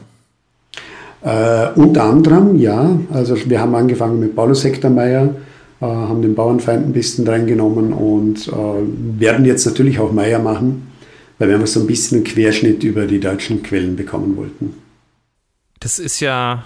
Äh, 1.28 1.74
unter 1.76 2.06
anderem, 2.06 2.58
ja. 2.58 2.98
Also 3.12 3.36
wir 3.50 3.60
haben 3.60 3.76
angefangen 3.76 4.22
mit 4.22 4.34
Paulus 4.34 4.64
Hektermeier, 4.64 5.36
äh, 5.82 5.86
haben 5.86 6.22
den 6.22 6.36
Bauernfeind 6.36 6.86
ein 6.86 6.94
bisschen 6.94 7.28
reingenommen 7.28 7.92
und 7.92 8.48
äh, 8.48 8.52
werden 9.20 9.44
jetzt 9.44 9.66
natürlich 9.66 10.00
auch 10.00 10.14
Meier 10.14 10.40
machen, 10.40 10.88
weil 11.38 11.50
wir 11.50 11.56
einfach 11.56 11.68
so 11.68 11.82
ein 11.82 11.88
bisschen 11.88 12.20
einen 12.20 12.24
Querschnitt 12.24 12.82
über 12.86 13.08
die 13.08 13.20
deutschen 13.20 13.62
Quellen 13.62 13.98
bekommen 13.98 14.38
wollten. 14.38 14.74
Das 15.82 16.00
ist 16.00 16.22
ja, 16.22 16.64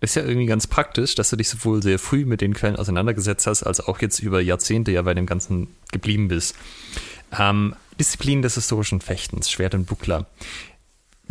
ist 0.00 0.16
ja 0.16 0.22
irgendwie 0.22 0.46
ganz 0.46 0.66
praktisch, 0.66 1.14
dass 1.14 1.30
du 1.30 1.36
dich 1.36 1.48
sowohl 1.48 1.80
sehr 1.80 2.00
früh 2.00 2.24
mit 2.24 2.40
den 2.40 2.52
Quellen 2.52 2.74
auseinandergesetzt 2.74 3.46
hast, 3.46 3.62
als 3.62 3.78
auch 3.78 4.00
jetzt 4.00 4.18
über 4.18 4.40
Jahrzehnte 4.40 4.90
ja 4.90 5.02
bei 5.02 5.14
dem 5.14 5.26
Ganzen 5.26 5.68
geblieben 5.92 6.26
bist. 6.26 6.56
Ähm, 7.38 7.76
Disziplin 8.00 8.42
des 8.42 8.56
historischen 8.56 9.00
Fechtens, 9.00 9.50
Schwert 9.50 9.74
und 9.74 9.86
Buckler. 9.86 10.26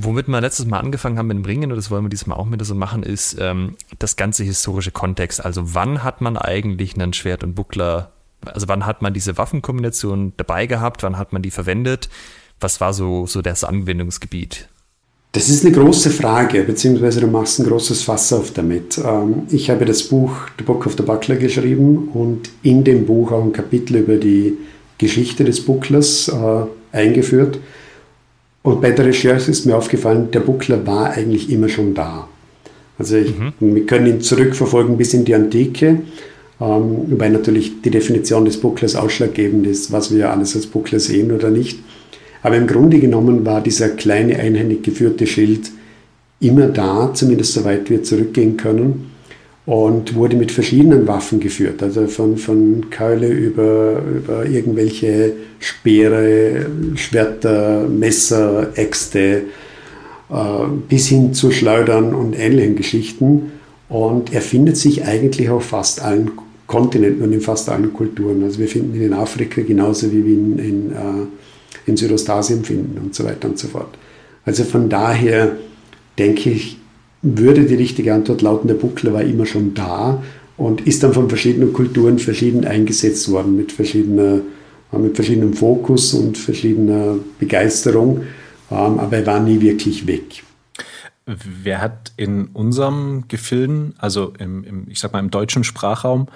Womit 0.02 0.28
wir 0.28 0.42
letztes 0.42 0.66
Mal 0.66 0.80
angefangen 0.80 1.18
haben 1.18 1.28
mit 1.28 1.38
dem 1.38 1.46
Ringen, 1.46 1.72
und 1.72 1.78
das 1.78 1.92
wollen 1.92 2.06
wir 2.06 2.10
diesmal 2.10 2.38
auch 2.38 2.50
wieder 2.52 2.66
so 2.66 2.76
machen, 2.76 3.04
ist 3.04 3.38
ähm, 3.40 3.76
das 3.98 4.16
ganze 4.16 4.44
historische 4.44 4.92
Kontext. 4.92 5.44
Also 5.44 5.74
wann 5.74 6.04
hat 6.04 6.22
man 6.22 6.38
eigentlich 6.38 6.96
einen 6.96 7.14
Schwert 7.14 7.44
und 7.44 7.56
Buckler, 7.56 8.12
also 8.46 8.68
wann 8.68 8.86
hat 8.86 9.02
man 9.02 9.14
diese 9.14 9.38
Waffenkombination 9.38 10.34
dabei 10.38 10.68
gehabt, 10.68 11.04
wann 11.04 11.18
hat 11.18 11.34
man 11.34 11.42
die 11.42 11.52
verwendet? 11.52 12.10
Was 12.60 12.82
war 12.82 12.94
so, 12.94 13.26
so 13.26 13.42
das 13.42 13.64
Anwendungsgebiet? 13.64 14.70
Das 15.32 15.48
ist 15.48 15.64
eine 15.64 15.76
große 15.76 16.10
Frage, 16.10 16.64
beziehungsweise 16.64 17.22
du 17.22 17.28
machst 17.28 17.60
ein 17.60 17.66
großes 17.68 18.02
Fass 18.02 18.34
auf 18.34 18.52
damit. 18.52 18.98
Ähm, 18.98 19.44
ich 19.52 19.70
habe 19.70 19.86
das 19.86 20.04
Buch 20.04 20.32
The 20.58 20.64
Book 20.64 20.88
of 20.88 20.96
the 20.98 21.04
Buckler 21.04 21.36
geschrieben 21.36 22.10
und 22.14 22.50
in 22.64 22.84
dem 22.84 23.06
Buch 23.06 23.32
auch 23.32 23.44
ein 23.44 23.54
Kapitel 23.54 23.98
über 23.98 24.16
die 24.16 24.58
Geschichte 24.98 25.44
des 25.44 25.64
Bucklers 25.64 26.30
äh, 26.30 26.98
eingeführt. 26.98 27.60
Und 28.70 28.82
bei 28.82 28.92
der 28.92 29.06
Recherche 29.06 29.50
ist 29.50 29.66
mir 29.66 29.76
aufgefallen, 29.76 30.30
der 30.32 30.42
Buckler 30.42 30.86
war 30.86 31.10
eigentlich 31.10 31.50
immer 31.52 31.70
schon 31.70 31.96
da. 31.96 32.28
Also 33.00 33.16
ich, 33.16 33.34
mhm. 33.36 33.54
wir 33.60 33.86
können 33.88 34.06
ihn 34.06 34.22
zurückverfolgen 34.22 34.96
bis 34.96 35.16
in 35.16 35.26
die 35.26 35.34
Antike, 35.34 36.02
ähm, 36.62 37.06
wobei 37.08 37.30
natürlich 37.30 37.82
die 37.82 37.90
Definition 37.90 38.46
des 38.46 38.60
Bucklers 38.60 38.96
ausschlaggebend 38.96 39.66
ist, 39.66 39.92
was 39.92 40.14
wir 40.14 40.30
alles 40.30 40.56
als 40.56 40.68
Buckler 40.68 41.00
sehen 41.00 41.32
oder 41.32 41.50
nicht. 41.50 41.80
Aber 42.44 42.58
im 42.58 42.68
Grunde 42.68 43.00
genommen 43.00 43.44
war 43.44 43.62
dieser 43.62 43.90
kleine 43.90 44.38
einhändig 44.38 44.84
geführte 44.84 45.26
Schild 45.26 45.72
immer 46.40 46.68
da, 46.68 47.12
zumindest 47.16 47.54
soweit 47.54 47.90
wir 47.90 48.04
zurückgehen 48.04 48.56
können 48.56 49.09
und 49.66 50.16
wurde 50.16 50.36
mit 50.36 50.52
verschiedenen 50.52 51.08
Waffen 51.08 51.40
geführt, 51.40 51.84
also 51.84 52.08
von, 52.08 52.38
von 52.38 52.90
Keule 52.90 53.28
über, 53.28 54.02
über 54.02 54.46
irgendwelche 54.46 55.34
Speere, 55.60 56.66
Schwerter, 56.96 57.88
Messer, 57.88 58.70
Äxte 58.76 59.44
äh, 60.30 60.68
bis 60.88 61.08
hin 61.08 61.34
zu 61.34 61.52
Schleudern 61.52 62.14
und 62.14 62.38
ähnlichen 62.38 62.76
Geschichten. 62.76 63.52
Und 63.90 64.34
er 64.34 64.42
findet 64.42 64.78
sich 64.78 65.06
eigentlich 65.06 65.50
auf 65.50 65.66
fast 65.66 66.02
allen 66.02 66.32
Kontinenten 66.68 67.24
und 67.24 67.34
in 67.34 67.42
fast 67.42 67.68
allen 67.70 67.92
Kulturen. 67.94 68.44
Also 68.44 68.60
wir 68.60 68.68
finden 68.68 68.96
ihn 68.96 69.08
in 69.08 69.14
Afrika 69.14 69.62
genauso 69.62 70.12
wie 70.12 70.24
wir 70.24 70.34
ihn 70.34 70.60
in, 70.60 70.92
äh, 70.92 71.88
in 71.88 71.98
Südostasien 71.98 72.64
finden 72.64 72.98
und 73.00 73.16
so 73.16 73.24
weiter 73.24 73.50
und 73.50 73.58
so 73.58 73.68
fort. 73.68 73.98
Also 74.46 74.64
von 74.64 74.90
daher 74.90 75.58
denke 76.18 76.52
ich, 76.52 76.79
würde 77.22 77.66
die 77.66 77.76
richtige 77.76 78.14
Antwort 78.14 78.42
lauten, 78.42 78.68
der 78.68 78.76
Buckler 78.76 79.14
war 79.14 79.24
immer 79.24 79.46
schon 79.46 79.74
da 79.74 80.22
und 80.58 80.82
ist 80.82 81.04
dann 81.04 81.14
von 81.14 81.30
verschiedenen 81.30 81.74
Kulturen 81.74 82.20
verschieden 82.20 82.66
eingesetzt 82.66 83.30
worden, 83.32 83.56
mit, 83.56 83.72
verschiedener, 83.72 84.42
mit 84.92 85.16
verschiedenem 85.16 85.54
Fokus 85.54 86.14
und 86.14 86.38
verschiedener 86.38 87.16
Begeisterung, 87.40 88.24
ähm, 88.72 89.00
aber 89.00 89.18
er 89.18 89.26
war 89.26 89.40
nie 89.40 89.62
wirklich 89.62 90.08
weg. 90.08 90.44
Wer 91.26 91.82
hat 91.82 92.12
in 92.18 92.48
unserem 92.48 93.26
Gefilden, 93.28 93.94
also 94.00 94.34
im, 94.40 94.64
im, 94.64 94.90
ich 94.90 95.00
sag 95.00 95.14
mal 95.14 95.20
im 95.20 95.30
deutschen 95.30 95.64
Sprachraum, 95.64 96.28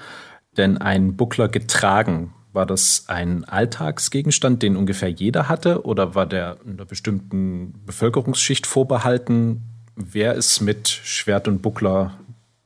denn 0.55 0.77
einen 0.77 1.15
Buckler 1.15 1.47
getragen? 1.47 2.33
War 2.51 2.67
das 2.67 3.05
ein 3.07 3.43
Alltagsgegenstand, 3.45 4.61
den 4.61 4.77
ungefähr 4.77 5.09
jeder 5.09 5.49
hatte, 5.49 5.83
oder 5.83 6.13
war 6.13 6.27
der 6.27 6.57
einer 6.67 6.85
bestimmten 6.85 7.73
Bevölkerungsschicht 7.87 8.67
vorbehalten? 8.67 9.63
Wer 9.95 10.33
ist 10.35 10.61
mit 10.61 10.87
Schwert 10.87 11.47
und 11.47 11.61
Buckler 11.61 12.17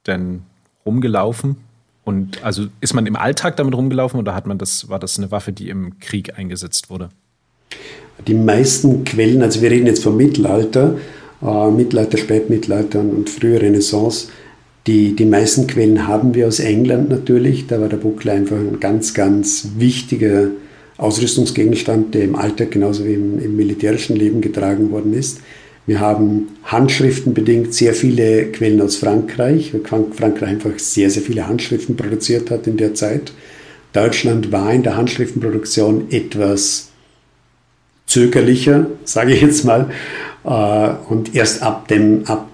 denn 0.06 0.44
rumgelaufen? 0.86 1.58
Und 2.04 2.44
also 2.44 2.68
ist 2.80 2.94
man 2.94 3.06
im 3.06 3.16
Alltag 3.16 3.58
damit 3.58 3.76
rumgelaufen 3.76 4.20
oder 4.20 4.34
hat 4.34 4.48
man 4.48 4.58
das, 4.58 4.90
war 4.90 5.00
das 5.00 5.18
eine 5.18 5.30
Waffe, 5.30 5.52
die 5.52 5.70
im 5.70 6.00
Krieg 6.00 6.38
eingesetzt 6.38 6.90
wurde? 6.90 7.10
Die 8.26 8.34
meisten 8.34 9.04
Quellen, 9.04 9.42
also 9.42 9.62
wir 9.62 9.70
reden 9.70 9.88
jetzt 9.88 10.04
vom 10.04 10.16
Mittelalter, 10.16 10.96
äh, 11.42 11.70
Mittelalter, 11.70 12.18
Spätmittelalter 12.18 13.00
und 13.00 13.30
frühe 13.30 13.62
Renaissance, 13.62 14.30
die, 14.88 15.18
die 15.18 15.26
meisten 15.26 15.68
Quellen 15.68 16.08
haben 16.08 16.34
wir 16.34 16.48
aus 16.48 16.62
England 16.62 17.10
natürlich. 17.10 17.68
Da 17.68 17.82
war 17.82 17.90
der 17.90 17.98
Buckler 17.98 18.34
einfach 18.34 18.56
ein 18.56 18.80
ganz, 18.80 19.14
ganz 19.14 19.72
wichtiger 19.78 20.48
Ausrüstungsgegenstand, 20.98 22.16
der 22.16 22.24
im 22.24 22.36
Alltag 22.36 22.72
genauso 22.72 23.06
wie 23.06 23.14
im, 23.14 23.38
im 23.40 23.58
militärischen 23.58 24.16
Leben 24.16 24.40
getragen 24.40 24.90
worden 24.92 25.14
ist. 25.14 25.42
Wir 25.88 26.00
haben 26.00 26.50
handschriftenbedingt 26.64 27.74
sehr 27.74 27.94
viele 27.94 28.52
Quellen 28.52 28.82
aus 28.82 28.98
Frankreich, 28.98 29.74
weil 29.74 29.82
Frankreich 30.14 30.50
einfach 30.50 30.78
sehr, 30.78 31.10
sehr 31.10 31.24
viele 31.24 31.48
Handschriften 31.48 31.96
produziert 31.96 32.52
hat 32.52 32.68
in 32.68 32.78
der 32.78 32.94
Zeit. 32.94 33.32
Deutschland 33.94 34.52
war 34.52 34.72
in 34.72 34.84
der 34.84 34.98
Handschriftenproduktion 34.98 36.12
etwas 36.12 36.90
zögerlicher, 38.06 38.88
sage 39.06 39.34
ich 39.34 39.42
jetzt 39.42 39.66
mal. 39.66 39.90
Äh, 40.44 41.12
und 41.12 41.34
erst 41.34 41.64
ab 41.64 41.88
dem, 41.88 42.26
ab 42.26 42.48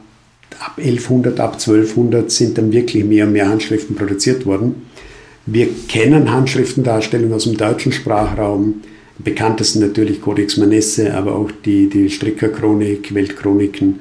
ab 0.64 0.78
1100, 0.78 1.40
ab 1.40 1.54
1200 1.54 2.32
sind 2.32 2.58
dann 2.58 2.72
wirklich 2.72 3.04
mehr 3.04 3.26
und 3.26 3.34
mehr 3.34 3.50
Handschriften 3.50 3.96
produziert 3.96 4.46
worden. 4.46 4.88
Wir 5.46 5.68
kennen 5.90 6.32
Handschriftendarstellungen 6.32 7.34
aus 7.34 7.44
dem 7.44 7.58
deutschen 7.58 7.92
Sprachraum, 7.92 8.82
bekanntesten 9.20 9.80
natürlich 9.80 10.22
Codex 10.22 10.58
Manesse, 10.58 11.14
aber 11.14 11.36
auch 11.36 11.52
die, 11.66 11.90
die 11.90 12.10
Strickerchronik, 12.10 13.14
Weltchroniken, 13.14 14.00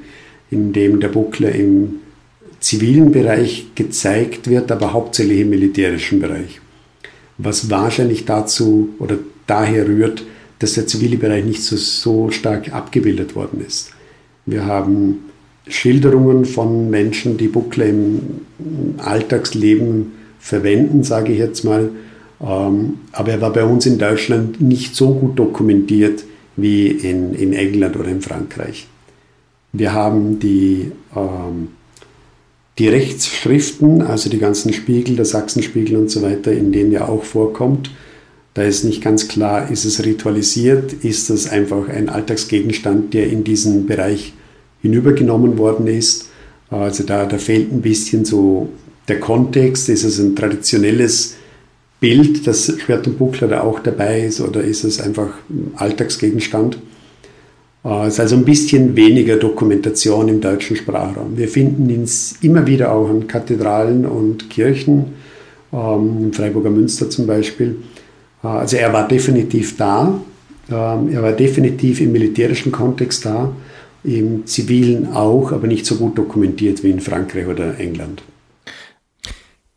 in 0.49 0.73
dem 0.73 0.99
der 0.99 1.09
Buckler 1.09 1.53
im 1.53 1.95
zivilen 2.59 3.11
Bereich 3.11 3.67
gezeigt 3.75 4.49
wird, 4.49 4.71
aber 4.71 4.93
hauptsächlich 4.93 5.41
im 5.41 5.49
militärischen 5.49 6.19
Bereich. 6.19 6.61
Was 7.37 7.69
wahrscheinlich 7.69 8.25
dazu 8.25 8.89
oder 8.99 9.17
daher 9.47 9.87
rührt, 9.87 10.23
dass 10.59 10.73
der 10.73 10.87
zivile 10.87 11.17
Bereich 11.17 11.43
nicht 11.43 11.61
so, 11.61 11.75
so 11.75 12.31
stark 12.31 12.73
abgebildet 12.73 13.35
worden 13.35 13.63
ist. 13.65 13.91
Wir 14.45 14.65
haben 14.65 15.25
Schilderungen 15.67 16.45
von 16.45 16.89
Menschen, 16.89 17.37
die 17.37 17.47
Buckler 17.47 17.87
im 17.87 18.21
Alltagsleben 18.97 20.13
verwenden, 20.39 21.03
sage 21.03 21.33
ich 21.33 21.39
jetzt 21.39 21.63
mal. 21.63 21.89
Ähm, 22.43 22.99
aber 23.11 23.31
er 23.31 23.41
war 23.41 23.53
bei 23.53 23.63
uns 23.63 23.85
in 23.85 23.97
Deutschland 23.97 24.61
nicht 24.61 24.95
so 24.95 25.13
gut 25.13 25.39
dokumentiert 25.39 26.23
wie 26.55 26.87
in, 26.87 27.33
in 27.33 27.53
England 27.53 27.95
oder 27.95 28.09
in 28.09 28.21
Frankreich. 28.21 28.87
Wir 29.71 29.93
haben 29.93 30.39
die 30.39 30.91
ähm, 31.15 31.69
die 32.79 32.87
Rechtsschriften, 32.87 34.01
also 34.01 34.29
die 34.29 34.39
ganzen 34.39 34.73
Spiegel, 34.73 35.15
der 35.15 35.25
Sachsenspiegel 35.25 35.95
und 35.95 36.09
so 36.09 36.21
weiter, 36.21 36.51
in 36.51 36.71
denen 36.71 36.91
ja 36.91 37.07
auch 37.07 37.23
vorkommt, 37.23 37.91
da 38.55 38.63
ist 38.63 38.83
nicht 38.83 39.01
ganz 39.01 39.27
klar, 39.27 39.71
ist 39.71 39.85
es 39.85 40.03
ritualisiert, 40.05 40.93
ist 40.93 41.29
es 41.29 41.47
einfach 41.47 41.87
ein 41.89 42.09
Alltagsgegenstand, 42.09 43.13
der 43.13 43.27
in 43.27 43.43
diesen 43.43 43.87
Bereich 43.87 44.33
hinübergenommen 44.81 45.57
worden 45.57 45.87
ist. 45.87 46.29
Also 46.69 47.03
da, 47.03 47.25
da 47.25 47.37
fehlt 47.37 47.71
ein 47.71 47.81
bisschen 47.81 48.25
so 48.25 48.69
der 49.07 49.19
Kontext, 49.19 49.89
ist 49.89 50.03
es 50.03 50.19
ein 50.19 50.35
traditionelles 50.35 51.35
Bild, 52.03 52.45
das 52.45 52.69
Schwert 52.81 53.07
und 53.07 53.17
Buckler 53.17 53.47
da 53.47 53.61
auch 53.61 53.79
dabei 53.79 54.23
ist, 54.23 54.41
oder 54.41 54.61
ist 54.61 54.83
es 54.83 54.99
einfach 54.99 55.29
ein 55.49 55.71
Alltagsgegenstand? 55.77 56.77
Äh, 57.85 58.07
es 58.07 58.15
ist 58.15 58.19
also 58.19 58.35
ein 58.35 58.43
bisschen 58.43 58.93
weniger 58.97 59.37
Dokumentation 59.37 60.27
im 60.27 60.41
deutschen 60.41 60.75
Sprachraum. 60.75 61.37
Wir 61.37 61.47
finden 61.47 61.89
ihn 61.89 62.05
immer 62.41 62.67
wieder 62.67 62.91
auch 62.91 63.09
an 63.09 63.25
Kathedralen 63.25 64.05
und 64.05 64.49
Kirchen, 64.49 65.13
ähm, 65.71 66.17
im 66.23 66.33
Freiburger 66.33 66.71
Münster 66.71 67.09
zum 67.09 67.25
Beispiel. 67.25 67.77
Äh, 68.43 68.47
also 68.47 68.75
er 68.75 68.91
war 68.91 69.07
definitiv 69.07 69.77
da. 69.77 70.19
Ähm, 70.69 71.09
er 71.09 71.23
war 71.23 71.31
definitiv 71.31 72.01
im 72.01 72.11
militärischen 72.11 72.73
Kontext 72.73 73.25
da, 73.25 73.55
im 74.03 74.45
zivilen 74.45 75.13
auch, 75.13 75.53
aber 75.53 75.67
nicht 75.67 75.85
so 75.85 75.95
gut 75.95 76.17
dokumentiert 76.17 76.83
wie 76.83 76.91
in 76.91 76.99
Frankreich 76.99 77.47
oder 77.47 77.79
England. 77.79 78.23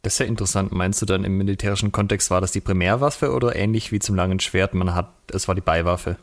Das 0.07 0.15
ist 0.15 0.19
ja 0.21 0.27
interessant. 0.27 0.71
Meinst 0.71 1.03
du 1.03 1.07
dann 1.07 1.25
im 1.25 1.37
militärischen 1.37 1.91
Kontext 1.91 2.31
war 2.31 2.41
das 2.41 2.53
die 2.53 2.61
Primärwaffe 2.61 3.33
oder 3.33 3.57
ähnlich 3.57 3.91
wie 3.91 3.99
zum 3.99 4.15
langen 4.15 4.39
Schwert? 4.39 4.73
Man 4.73 4.95
hat, 4.95 5.13
es 5.33 5.49
war 5.49 5.57
die 5.57 5.61
Beiwaffe 5.61 6.17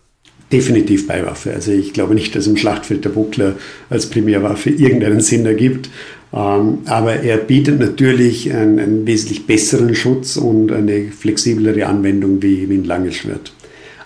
definitiv 0.54 1.08
Beiwaffe. 1.08 1.52
Also 1.52 1.72
ich 1.72 1.92
glaube 1.92 2.16
nicht, 2.16 2.34
dass 2.34 2.48
im 2.48 2.56
Schlachtfeld 2.56 3.04
der 3.04 3.10
Buckler 3.10 3.56
als 3.90 4.06
Primärwaffe 4.06 4.70
irgendeinen 4.70 5.20
Sinn 5.20 5.46
ergibt. 5.46 5.90
Ähm, 6.32 6.78
aber 6.86 7.24
er 7.24 7.38
bietet 7.38 7.80
natürlich 7.80 8.54
einen, 8.54 8.80
einen, 8.80 9.06
wesentlich 9.06 9.48
besseren 9.48 9.96
Schutz 9.96 10.38
und 10.38 10.72
eine 10.72 11.12
flexiblere 11.12 11.86
Anwendung 11.86 12.42
wie, 12.42 12.70
wie 12.70 12.76
ein 12.76 12.86
langes 12.86 13.16
Schwert. 13.16 13.52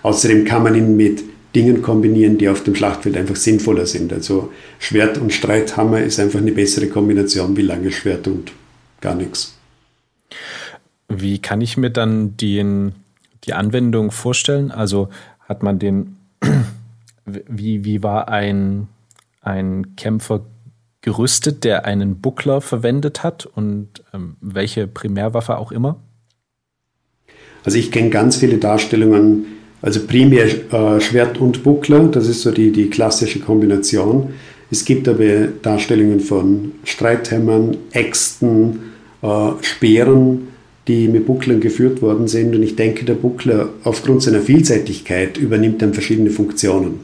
Außerdem 0.02 0.44
kann 0.44 0.64
man 0.64 0.74
ihn 0.74 0.96
mit 0.96 1.22
Dingen 1.54 1.82
kombinieren, 1.82 2.36
die 2.36 2.48
auf 2.48 2.64
dem 2.64 2.74
Schlachtfeld 2.74 3.16
einfach 3.16 3.36
sinnvoller 3.36 3.86
sind. 3.86 4.12
Also 4.12 4.50
Schwert 4.80 5.18
und 5.18 5.32
Streithammer 5.32 6.02
ist 6.02 6.18
einfach 6.18 6.40
eine 6.40 6.52
bessere 6.52 6.88
Kombination 6.88 7.56
wie 7.56 7.62
langes 7.62 7.94
Schwert 7.94 8.26
und 8.26 8.52
gar 9.00 9.14
nichts. 9.14 9.57
Wie 11.08 11.38
kann 11.38 11.60
ich 11.60 11.76
mir 11.76 11.90
dann 11.90 12.36
den, 12.36 12.94
die 13.44 13.54
Anwendung 13.54 14.10
vorstellen? 14.10 14.70
Also 14.70 15.08
hat 15.40 15.62
man 15.62 15.78
den 15.78 16.16
wie, 17.26 17.84
wie 17.84 18.02
war 18.02 18.28
ein, 18.28 18.88
ein 19.40 19.96
Kämpfer 19.96 20.42
gerüstet, 21.00 21.64
der 21.64 21.84
einen 21.84 22.20
Buckler 22.20 22.60
verwendet 22.60 23.22
hat 23.22 23.46
und 23.46 23.88
ähm, 24.12 24.36
welche 24.40 24.86
Primärwaffe 24.86 25.58
auch 25.58 25.72
immer? 25.72 25.96
Also 27.64 27.78
ich 27.78 27.90
kenne 27.90 28.10
ganz 28.10 28.36
viele 28.36 28.58
Darstellungen, 28.58 29.46
also 29.80 30.00
primär 30.06 30.46
äh, 30.46 31.00
Schwert 31.00 31.38
und 31.38 31.62
Buckler, 31.62 32.08
das 32.08 32.26
ist 32.26 32.42
so 32.42 32.50
die, 32.50 32.72
die 32.72 32.90
klassische 32.90 33.40
Kombination. 33.40 34.34
Es 34.70 34.84
gibt 34.84 35.08
aber 35.08 35.46
Darstellungen 35.62 36.20
von 36.20 36.72
Streithämmern, 36.84 37.76
Äxten, 37.92 38.92
äh, 39.22 39.50
Speeren, 39.62 40.48
die 40.88 41.06
mit 41.06 41.26
Bucklern 41.26 41.60
geführt 41.60 42.02
worden 42.02 42.26
sind. 42.26 42.54
Und 42.54 42.62
ich 42.62 42.74
denke, 42.74 43.04
der 43.04 43.14
Buckler 43.14 43.68
aufgrund 43.84 44.22
seiner 44.22 44.40
Vielseitigkeit 44.40 45.36
übernimmt 45.36 45.82
dann 45.82 45.94
verschiedene 45.94 46.30
Funktionen. 46.30 47.00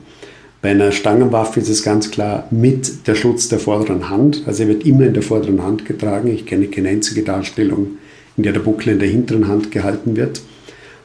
Bei 0.62 0.70
einer 0.70 0.92
Stangenwaffe 0.92 1.60
ist 1.60 1.68
es 1.68 1.82
ganz 1.82 2.10
klar 2.10 2.48
mit 2.50 3.06
der 3.06 3.14
Schutz 3.14 3.50
der 3.50 3.58
vorderen 3.58 4.08
Hand. 4.08 4.44
Also 4.46 4.62
er 4.62 4.70
wird 4.70 4.86
immer 4.86 5.04
in 5.04 5.12
der 5.12 5.22
vorderen 5.22 5.62
Hand 5.62 5.84
getragen. 5.84 6.32
Ich 6.32 6.46
kenne 6.46 6.68
keine 6.68 6.88
einzige 6.88 7.22
Darstellung, 7.22 7.98
in 8.38 8.44
der 8.44 8.54
der 8.54 8.60
Buckler 8.60 8.94
in 8.94 8.98
der 8.98 9.08
hinteren 9.08 9.46
Hand 9.46 9.70
gehalten 9.70 10.16
wird. 10.16 10.40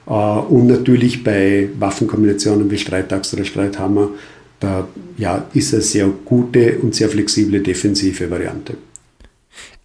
Äh, 0.07 0.11
und 0.11 0.67
natürlich 0.67 1.25
bei 1.25 1.67
Waffenkombinationen 1.77 2.71
wie 2.71 2.77
Streitaxt 2.77 3.33
oder 3.33 3.43
Streithammer, 3.43 4.11
da 4.61 4.87
ja, 5.17 5.45
ist 5.53 5.73
eine 5.73 5.83
sehr 5.83 6.09
gute 6.23 6.79
und 6.79 6.95
sehr 6.95 7.09
flexible 7.09 7.59
defensive 7.59 8.31
Variante. 8.31 8.75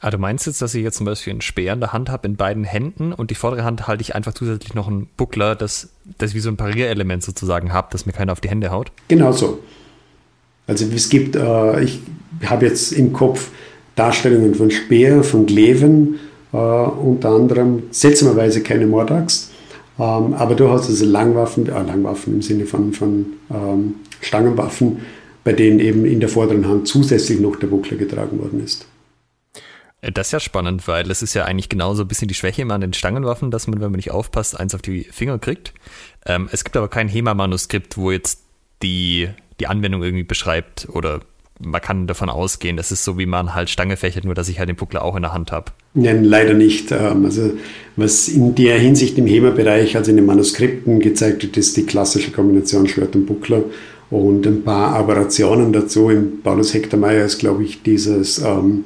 Ah, 0.04 0.10
du 0.10 0.18
meinst 0.18 0.44
jetzt, 0.44 0.60
dass 0.60 0.74
ich 0.74 0.82
jetzt 0.82 0.98
zum 0.98 1.06
Beispiel 1.06 1.30
einen 1.30 1.40
Speer 1.40 1.72
in 1.72 1.80
der 1.80 1.94
Hand 1.94 2.10
habe 2.10 2.28
in 2.28 2.36
beiden 2.36 2.62
Händen 2.62 3.14
und 3.14 3.30
die 3.30 3.34
vordere 3.34 3.64
Hand 3.64 3.86
halte 3.86 4.02
ich 4.02 4.14
einfach 4.14 4.34
zusätzlich 4.34 4.74
noch 4.74 4.86
einen 4.86 5.08
Buckler, 5.16 5.56
das, 5.56 5.88
das 6.18 6.34
wie 6.34 6.40
so 6.40 6.50
ein 6.50 6.58
Parierelement 6.58 7.22
sozusagen 7.22 7.72
habe, 7.72 7.88
dass 7.90 8.04
mir 8.04 8.12
keiner 8.12 8.32
auf 8.32 8.42
die 8.42 8.50
Hände 8.50 8.70
haut? 8.70 8.92
Genau 9.08 9.32
so. 9.32 9.60
Also 10.66 10.84
es 10.94 11.08
gibt, 11.08 11.36
äh, 11.36 11.80
ich 11.82 12.00
habe 12.44 12.66
jetzt 12.66 12.92
im 12.92 13.14
Kopf 13.14 13.48
Darstellungen 13.96 14.54
von 14.54 14.70
Speer, 14.70 15.24
von 15.24 15.46
Gleven, 15.46 16.18
äh, 16.52 16.56
unter 16.56 17.30
anderem 17.30 17.84
seltsamerweise 17.90 18.62
keine 18.62 18.86
Mordaxt, 18.86 19.52
ähm, 19.98 20.34
aber 20.34 20.54
du 20.54 20.68
hast 20.68 20.86
also 20.86 21.06
Langwaffen, 21.06 21.66
äh, 21.66 21.82
Langwaffen 21.82 22.34
im 22.34 22.42
Sinne 22.42 22.66
von, 22.66 22.92
von 22.92 23.24
ähm, 23.50 23.94
Stangenwaffen, 24.20 24.98
bei 25.44 25.54
denen 25.54 25.80
eben 25.80 26.04
in 26.04 26.20
der 26.20 26.28
vorderen 26.28 26.68
Hand 26.68 26.88
zusätzlich 26.88 27.40
noch 27.40 27.56
der 27.56 27.68
Buckler 27.68 27.96
getragen 27.96 28.38
worden 28.38 28.62
ist. 28.62 28.86
Äh, 30.04 30.12
das 30.12 30.28
ist 30.28 30.32
ja 30.32 30.40
spannend, 30.40 30.86
weil 30.86 31.10
es 31.10 31.22
ist 31.22 31.34
ja 31.34 31.44
eigentlich 31.44 31.68
genauso 31.68 32.02
ein 32.02 32.08
bisschen 32.08 32.28
die 32.28 32.34
Schwäche 32.34 32.62
immer 32.62 32.74
an 32.74 32.80
den 32.80 32.92
Stangenwaffen, 32.92 33.50
dass 33.50 33.66
man, 33.66 33.80
wenn 33.80 33.90
man 33.90 33.96
nicht 33.96 34.10
aufpasst, 34.10 34.58
eins 34.58 34.74
auf 34.74 34.82
die 34.82 35.04
Finger 35.04 35.38
kriegt. 35.38 35.72
Ähm, 36.26 36.48
es 36.52 36.64
gibt 36.64 36.76
aber 36.76 36.88
kein 36.88 37.08
HEMA-Manuskript, 37.08 37.96
wo 37.96 38.10
jetzt 38.10 38.42
die, 38.82 39.28
die 39.60 39.66
Anwendung 39.66 40.02
irgendwie 40.02 40.24
beschreibt 40.24 40.88
oder 40.90 41.20
man 41.60 41.80
kann 41.80 42.08
davon 42.08 42.28
ausgehen, 42.28 42.76
das 42.76 42.90
ist 42.90 43.04
so, 43.04 43.16
wie 43.16 43.26
man 43.26 43.54
halt 43.54 43.70
Stange 43.70 43.96
fächert, 43.96 44.24
nur 44.24 44.34
dass 44.34 44.48
ich 44.48 44.58
halt 44.58 44.68
den 44.68 44.74
Buckler 44.74 45.02
auch 45.02 45.14
in 45.14 45.22
der 45.22 45.32
Hand 45.32 45.52
habe. 45.52 45.70
Nein, 45.94 46.24
leider 46.24 46.52
nicht. 46.52 46.90
Ähm, 46.90 47.24
also 47.24 47.52
was 47.96 48.28
in 48.28 48.54
der 48.56 48.78
Hinsicht 48.78 49.16
im 49.18 49.26
HEMA-Bereich, 49.26 49.96
also 49.96 50.10
in 50.10 50.16
den 50.16 50.26
Manuskripten 50.26 51.00
gezeigt 51.00 51.42
wird, 51.44 51.56
ist 51.56 51.76
die 51.76 51.86
klassische 51.86 52.32
Kombination 52.32 52.88
Schwert 52.88 53.14
und 53.14 53.26
Buckler 53.26 53.62
und 54.10 54.46
ein 54.46 54.64
paar 54.64 54.96
Aberrationen 54.96 55.72
dazu. 55.72 56.10
Im 56.10 56.42
Paulus 56.42 56.74
Hector 56.74 56.98
Meyer 56.98 57.24
ist, 57.24 57.38
glaube 57.38 57.62
ich, 57.64 57.82
dieses 57.82 58.38
ähm, 58.38 58.84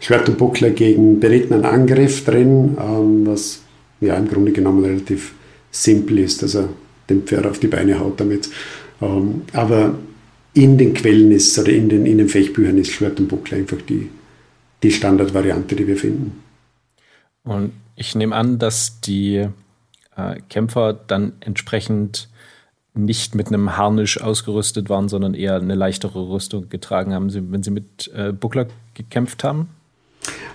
Schwert 0.00 0.28
und 0.28 0.38
Buckler 0.38 0.70
gegen 0.70 1.20
berittenen 1.20 1.64
Angriff 1.64 2.24
drin, 2.24 2.76
ähm, 2.80 3.26
was 3.26 3.62
ja 4.00 4.16
im 4.16 4.28
Grunde 4.28 4.50
genommen 4.50 4.84
relativ 4.84 5.34
simpel 5.70 6.18
ist, 6.18 6.42
dass 6.42 6.54
er 6.54 6.70
den 7.08 7.22
Pferd 7.22 7.46
auf 7.46 7.58
die 7.58 7.68
Beine 7.68 8.00
haut 8.00 8.18
damit. 8.18 8.48
Ähm, 9.00 9.42
aber 9.52 9.94
in 10.54 10.78
den 10.78 10.94
Quellen 10.94 11.30
ist 11.30 11.58
oder 11.58 11.70
in 11.70 11.88
den, 11.88 12.06
in 12.06 12.18
den 12.18 12.28
Fechtbüchern 12.28 12.78
ist 12.78 12.90
Schwert 12.90 13.20
und 13.20 13.28
Buckler 13.28 13.58
einfach 13.58 13.80
die, 13.88 14.08
die 14.82 14.90
Standardvariante, 14.90 15.76
die 15.76 15.86
wir 15.86 15.96
finden. 15.96 16.42
Und 17.44 17.72
ich 17.94 18.14
nehme 18.14 18.34
an, 18.34 18.58
dass 18.58 19.00
die 19.00 19.48
äh, 20.16 20.40
Kämpfer 20.48 20.94
dann 20.94 21.34
entsprechend 21.40 22.28
nicht 22.94 23.34
mit 23.34 23.48
einem 23.48 23.76
Harnisch 23.76 24.20
ausgerüstet 24.20 24.88
waren, 24.88 25.08
sondern 25.08 25.34
eher 25.34 25.56
eine 25.56 25.74
leichtere 25.74 26.28
Rüstung 26.28 26.68
getragen 26.68 27.14
haben, 27.14 27.52
wenn 27.52 27.62
sie 27.62 27.70
mit 27.70 28.10
äh, 28.14 28.32
Buckler 28.32 28.66
gekämpft 28.94 29.44
haben? 29.44 29.68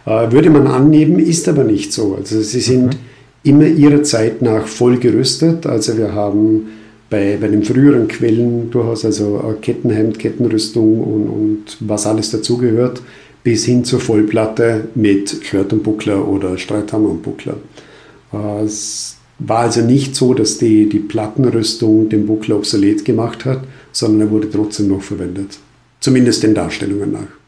Äh, 0.06 0.32
würde 0.32 0.50
man 0.50 0.68
annehmen, 0.68 1.20
ist 1.20 1.48
aber 1.48 1.64
nicht 1.64 1.92
so. 1.92 2.16
Also 2.16 2.42
sie 2.42 2.60
sind 2.60 2.94
mhm. 2.94 3.00
immer 3.44 3.66
ihrer 3.66 4.04
Zeit 4.04 4.42
nach 4.42 4.68
voll 4.68 4.98
gerüstet. 4.98 5.66
Also 5.66 5.98
wir 5.98 6.14
haben 6.14 6.68
bei, 7.10 7.38
bei 7.40 7.48
den 7.48 7.64
früheren 7.64 8.08
Quellen 8.08 8.70
durchaus 8.72 9.06
also 9.06 9.56
Kettenhemd, 9.62 10.20
Kettenrüstung 10.20 11.02
und, 11.02 11.28
und 11.28 11.78
was 11.80 12.06
alles 12.06 12.32
dazugehört, 12.32 13.02
bis 13.44 13.66
hin 13.66 13.84
zur 13.84 14.00
Vollplatte 14.00 14.88
mit 14.96 15.38
Schwert 15.44 15.72
und 15.74 15.84
Buckler 15.84 16.28
oder 16.28 16.58
Streithammer 16.58 17.10
und 17.10 17.24
Buckler. 17.24 17.58
Äh, 18.34 18.64
es 18.64 19.18
war 19.40 19.60
also 19.60 19.82
nicht 19.82 20.16
so, 20.16 20.34
dass 20.34 20.58
die, 20.58 20.88
die 20.88 21.00
Plattenrüstung 21.00 22.10
den 22.10 22.26
Buckler 22.26 22.56
obsolet 22.56 23.04
gemacht 23.04 23.46
hat, 23.46 23.62
sondern 23.92 24.28
er 24.28 24.32
wurde 24.32 24.50
trotzdem 24.50 24.88
noch 24.88 25.02
verwendet. 25.02 25.58
Zumindest 26.00 26.44
den 26.44 26.54
Darstellungen 26.54 27.12
nach. 27.12 27.45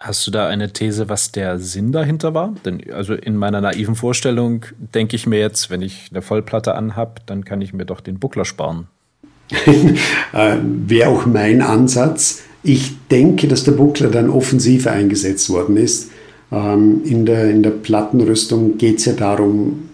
Hast 0.00 0.24
du 0.26 0.30
da 0.30 0.46
eine 0.46 0.72
These, 0.72 1.08
was 1.08 1.32
der 1.32 1.58
Sinn 1.58 1.90
dahinter 1.90 2.32
war? 2.32 2.54
Denn 2.64 2.80
also 2.92 3.14
in 3.14 3.36
meiner 3.36 3.60
naiven 3.60 3.96
Vorstellung 3.96 4.64
denke 4.94 5.16
ich 5.16 5.26
mir 5.26 5.40
jetzt, 5.40 5.70
wenn 5.70 5.82
ich 5.82 6.10
eine 6.12 6.22
Vollplatte 6.22 6.76
anhab, 6.76 7.26
dann 7.26 7.44
kann 7.44 7.60
ich 7.60 7.72
mir 7.72 7.84
doch 7.84 8.00
den 8.00 8.20
Buckler 8.20 8.44
sparen. 8.44 8.86
äh, 10.32 10.56
Wäre 10.86 11.10
auch 11.10 11.26
mein 11.26 11.62
Ansatz. 11.62 12.42
Ich 12.62 12.92
denke, 13.10 13.48
dass 13.48 13.64
der 13.64 13.72
Buckler 13.72 14.08
dann 14.08 14.30
offensiver 14.30 14.92
eingesetzt 14.92 15.50
worden 15.50 15.76
ist. 15.76 16.10
Ähm, 16.52 17.02
in, 17.04 17.26
der, 17.26 17.50
in 17.50 17.64
der 17.64 17.70
Plattenrüstung 17.70 18.78
geht 18.78 18.98
es 18.98 19.06
ja 19.06 19.14
darum, 19.14 19.88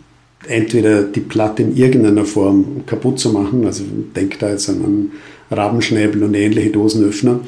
entweder 0.47 1.05
die 1.05 1.21
Platte 1.21 1.63
in 1.63 1.77
irgendeiner 1.77 2.27
Form 2.27 2.85
kaputt 2.87 3.19
zu 3.19 3.33
machen, 3.33 3.65
also 3.65 3.85
denkt 4.15 4.43
da 4.43 4.51
jetzt 4.51 4.69
an 4.69 4.85
einen 4.85 5.13
Rabenschnäbel 5.51 6.23
und 6.23 6.35
ähnliche 6.35 6.71
Dosenöffner, 6.71 7.41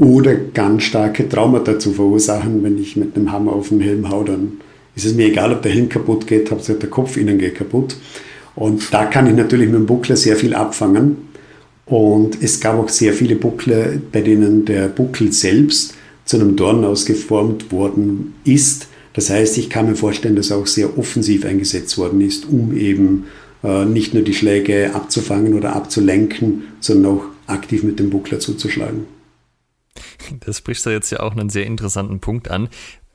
oder 0.00 0.34
ganz 0.34 0.84
starke 0.84 1.28
Traumata 1.28 1.78
zu 1.78 1.92
verursachen, 1.92 2.62
wenn 2.62 2.80
ich 2.80 2.96
mit 2.96 3.14
einem 3.14 3.30
Hammer 3.30 3.52
auf 3.52 3.68
den 3.68 3.80
Helm 3.80 4.08
hau, 4.08 4.24
dann 4.24 4.52
ist 4.96 5.04
es 5.04 5.14
mir 5.14 5.26
egal, 5.26 5.52
ob 5.52 5.60
der 5.60 5.72
Helm 5.72 5.90
kaputt 5.90 6.26
geht, 6.26 6.50
Hauptsache 6.50 6.78
der 6.78 6.88
Kopf 6.88 7.18
innen 7.18 7.38
geht 7.38 7.56
kaputt. 7.56 7.96
Und 8.56 8.92
da 8.92 9.04
kann 9.04 9.26
ich 9.26 9.34
natürlich 9.34 9.66
mit 9.66 9.76
dem 9.76 9.86
Buckler 9.86 10.16
sehr 10.16 10.36
viel 10.36 10.54
abfangen. 10.54 11.28
Und 11.84 12.42
es 12.42 12.60
gab 12.60 12.78
auch 12.78 12.88
sehr 12.88 13.12
viele 13.12 13.36
Buckler, 13.36 13.88
bei 14.10 14.22
denen 14.22 14.64
der 14.64 14.88
Buckel 14.88 15.32
selbst 15.32 15.94
zu 16.24 16.38
einem 16.38 16.56
Dorn 16.56 16.84
ausgeformt 16.84 17.70
worden 17.70 18.34
ist. 18.44 18.88
Das 19.12 19.28
heißt, 19.28 19.58
ich 19.58 19.68
kann 19.68 19.86
mir 19.86 19.96
vorstellen, 19.96 20.36
dass 20.36 20.50
er 20.50 20.58
auch 20.58 20.66
sehr 20.66 20.96
offensiv 20.98 21.44
eingesetzt 21.44 21.98
worden 21.98 22.22
ist, 22.22 22.46
um 22.48 22.74
eben 22.74 23.26
äh, 23.62 23.84
nicht 23.84 24.14
nur 24.14 24.22
die 24.22 24.34
Schläge 24.34 24.94
abzufangen 24.94 25.52
oder 25.54 25.76
abzulenken, 25.76 26.62
sondern 26.80 27.12
auch 27.12 27.24
aktiv 27.46 27.82
mit 27.82 27.98
dem 27.98 28.08
Buckler 28.08 28.40
zuzuschlagen. 28.40 29.19
Das 30.40 30.58
spricht 30.58 30.84
da 30.86 30.90
jetzt 30.90 31.10
ja 31.10 31.20
auch 31.20 31.32
einen 31.32 31.50
sehr 31.50 31.66
interessanten 31.66 32.20
Punkt 32.20 32.50
an. 32.50 32.68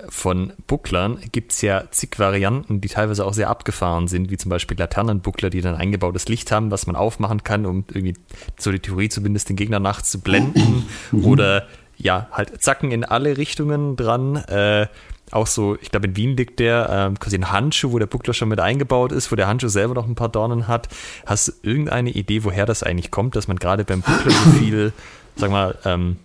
Von 0.09 0.51
Bucklern 0.67 1.19
gibt 1.31 1.53
es 1.53 1.61
ja 1.61 1.89
zig 1.89 2.19
Varianten, 2.19 2.81
die 2.81 2.89
teilweise 2.89 3.25
auch 3.25 3.33
sehr 3.33 3.49
abgefahren 3.49 4.07
sind, 4.07 4.29
wie 4.29 4.37
zum 4.37 4.49
Beispiel 4.49 4.77
Laternenbuckler, 4.77 5.49
die 5.49 5.61
dann 5.61 5.75
eingebautes 5.75 6.27
Licht 6.27 6.51
haben, 6.51 6.69
was 6.69 6.85
man 6.85 6.97
aufmachen 6.97 7.43
kann, 7.43 7.65
um 7.65 7.85
irgendwie, 7.87 8.15
so 8.59 8.71
die 8.71 8.79
Theorie 8.79 9.07
zumindest, 9.07 9.49
den 9.49 9.55
Gegner 9.55 9.79
nachts 9.79 10.11
zu 10.11 10.19
blenden. 10.19 10.85
Mhm. 11.11 11.25
Oder 11.25 11.67
ja, 11.97 12.27
halt 12.31 12.61
Zacken 12.61 12.91
in 12.91 13.05
alle 13.05 13.37
Richtungen 13.37 13.95
dran. 13.95 14.35
Äh, 14.35 14.87
auch 15.31 15.47
so, 15.47 15.77
ich 15.81 15.91
glaube 15.91 16.07
in 16.07 16.15
Wien 16.15 16.37
liegt 16.37 16.59
der, 16.59 16.89
ähm, 16.91 17.19
quasi 17.19 17.37
ein 17.37 17.51
Handschuh, 17.51 17.91
wo 17.91 17.99
der 17.99 18.05
Buckler 18.05 18.33
schon 18.33 18.49
mit 18.49 18.59
eingebaut 18.59 19.11
ist, 19.11 19.31
wo 19.31 19.35
der 19.35 19.47
Handschuh 19.47 19.69
selber 19.69 19.93
noch 19.95 20.07
ein 20.07 20.15
paar 20.15 20.29
Dornen 20.29 20.67
hat. 20.67 20.87
Hast 21.25 21.47
du 21.47 21.51
irgendeine 21.63 22.11
Idee, 22.11 22.43
woher 22.43 22.65
das 22.65 22.83
eigentlich 22.83 23.11
kommt, 23.11 23.35
dass 23.35 23.47
man 23.47 23.57
gerade 23.57 23.85
beim 23.85 24.01
Buckler 24.01 24.31
so 24.31 24.49
viel, 24.59 24.93
sag 25.35 25.51
mal, 25.51 25.77
ähm, 25.85 26.17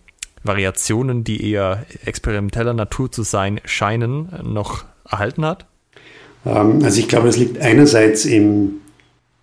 Variationen, 0.42 1.24
die 1.24 1.50
eher 1.50 1.84
experimenteller 2.04 2.74
Natur 2.74 3.12
zu 3.12 3.22
sein 3.22 3.60
scheinen, 3.64 4.28
noch 4.42 4.84
erhalten 5.08 5.44
hat? 5.44 5.66
Ähm, 6.46 6.82
also 6.82 7.00
ich 7.00 7.08
glaube, 7.08 7.28
es 7.28 7.36
liegt 7.36 7.58
einerseits 7.60 8.24
im, 8.24 8.80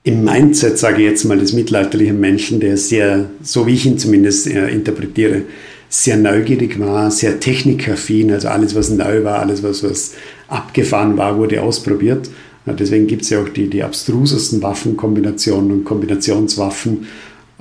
im 0.04 0.24
Mindset, 0.24 0.78
sage 0.78 1.04
ich 1.04 1.10
jetzt 1.10 1.26
mal, 1.26 1.38
des 1.38 1.54
mittelalterlichen 1.54 2.20
Menschen, 2.20 2.60
der 2.60 2.78
sehr, 2.78 3.30
so 3.42 3.68
wie 3.68 3.74
ich 3.74 3.86
ihn 3.86 4.00
zumindest 4.00 4.48
äh, 4.48 4.70
interpretiere, 4.70 5.44
sehr 5.90 6.18
neugierig 6.18 6.80
war, 6.80 7.12
sehr 7.12 7.40
technikaffin, 7.40 8.32
also 8.32 8.50
alles, 8.50 8.76
was 8.76 8.90
neu 8.90 9.24
war, 9.24 9.40
alles, 9.40 9.64
was, 9.64 9.84
was 9.84 10.16
abgefahren 10.48 11.18
war, 11.18 11.38
wurde 11.38 11.62
ausprobiert. 11.62 12.30
Deswegen 12.66 13.08
gibt 13.08 13.22
es 13.22 13.30
ja 13.30 13.42
auch 13.42 13.48
die, 13.48 13.70
die 13.70 13.84
abstrusesten 13.84 14.62
Waffenkombinationen 14.62 15.72
und 15.72 15.86
Kombinationswaffen, 15.86 17.08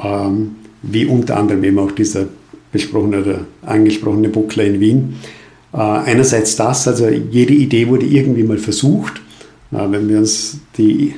ähm, 0.03 0.57
wie 0.83 1.07
unter 1.07 1.37
anderem 1.37 1.63
eben 1.63 1.79
auch 1.79 1.93
dieser 1.93 2.27
besprochene 2.73 3.23
oder 3.23 3.41
angesprochene 3.63 4.29
Buckler 4.29 4.65
in 4.65 4.81
Wien. 4.81 5.17
Äh, 5.73 5.79
einerseits 5.79 6.57
das, 6.57 6.87
also 6.89 7.09
jede 7.09 7.55
Idee 7.55 7.89
wurde 7.89 8.07
irgendwie 8.07 8.43
mal 8.43 8.59
versucht. 8.59 9.21
Äh, 9.73 9.91
wenn 9.91 10.09
wir 10.09 10.19
uns 10.19 10.59
die 10.77 11.15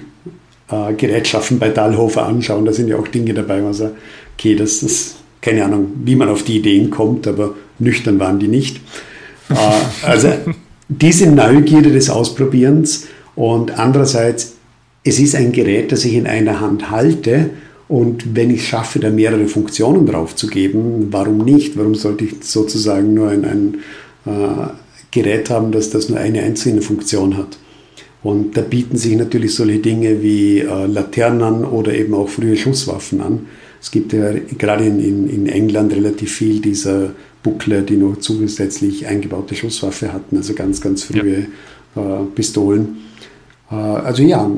äh, 0.71 0.93
Gerätschaften 0.95 1.59
bei 1.59 1.69
Dahlhofer 1.69 2.27
anschauen, 2.27 2.65
da 2.65 2.73
sind 2.73 2.89
ja 2.89 2.97
auch 2.97 3.09
Dinge 3.09 3.35
dabei, 3.35 3.61
wo 3.61 3.65
man 3.65 3.75
sagt, 3.75 3.95
okay, 4.37 4.55
das 4.55 4.83
ist 4.83 5.17
keine 5.41 5.65
Ahnung, 5.65 5.93
wie 6.05 6.17
man 6.17 6.29
auf 6.29 6.43
die 6.43 6.57
Ideen 6.57 6.91
kommt, 6.91 7.27
aber 7.27 7.55
nüchtern 7.79 8.19
waren 8.19 8.39
die 8.39 8.49
nicht. 8.49 8.81
Äh, 9.51 9.55
also 10.07 10.33
diese 10.89 11.31
Neugierde 11.31 11.93
des 11.93 12.11
Ausprobierens 12.11 13.07
und 13.35 13.79
andererseits, 13.79 14.55
es 15.05 15.19
ist 15.19 15.37
ein 15.37 15.53
Gerät, 15.53 15.93
das 15.93 16.05
ich 16.05 16.15
in 16.15 16.27
einer 16.27 16.61
Hand 16.61 16.91
halte 16.91 17.51
und 17.89 18.37
wenn 18.37 18.51
ich 18.51 18.61
es 18.61 18.67
schaffe, 18.67 19.01
da 19.01 19.11
mehrere 19.11 19.49
Funktionen 19.49 20.07
drauf 20.07 20.37
zu 20.37 20.47
geben, 20.47 21.09
warum 21.11 21.39
nicht? 21.39 21.77
Warum 21.79 21.95
sollte 21.95 22.27
ich 22.27 22.35
sozusagen 22.43 23.15
nur 23.15 23.31
ein, 23.31 23.45
ein 23.45 23.75
äh, 24.27 24.69
Gerät 25.11 25.49
haben, 25.49 25.73
das, 25.73 25.89
das 25.89 26.11
nur 26.11 26.19
eine 26.19 26.43
einzelne 26.43 26.83
Funktion 26.83 27.39
hat? 27.39 27.59
Und 28.23 28.57
da 28.57 28.61
bieten 28.61 28.97
sich 28.97 29.17
natürlich 29.17 29.55
solche 29.55 29.79
Dinge 29.79 30.23
wie 30.23 30.59
äh, 30.59 30.87
Laternen 30.87 31.65
oder 31.65 31.95
eben 31.95 32.13
auch 32.13 32.29
frühe 32.29 32.57
Schusswaffen 32.57 33.23
an. 33.23 33.47
Es 33.81 33.91
gibt 33.91 34.13
ja 34.13 34.33
gerade 34.59 34.85
in, 34.85 35.01
in, 35.01 35.29
in 35.31 35.47
England 35.47 35.95
relativ 35.95 36.33
viel 36.33 36.61
dieser 36.61 37.13
Buckler, 37.43 37.81
die 37.83 37.97
noch 37.97 38.17
zusätzlich 38.19 39.07
eingebaute 39.07 39.55
Schusswaffe 39.55 40.13
hatten, 40.13 40.37
also 40.37 40.53
ganz, 40.53 40.81
ganz 40.81 41.05
frühe 41.05 41.47
ja. 41.95 42.21
äh, 42.21 42.25
Pistolen. 42.35 42.99
Äh, 43.71 43.77
also 43.77 44.23
ja, 44.25 44.51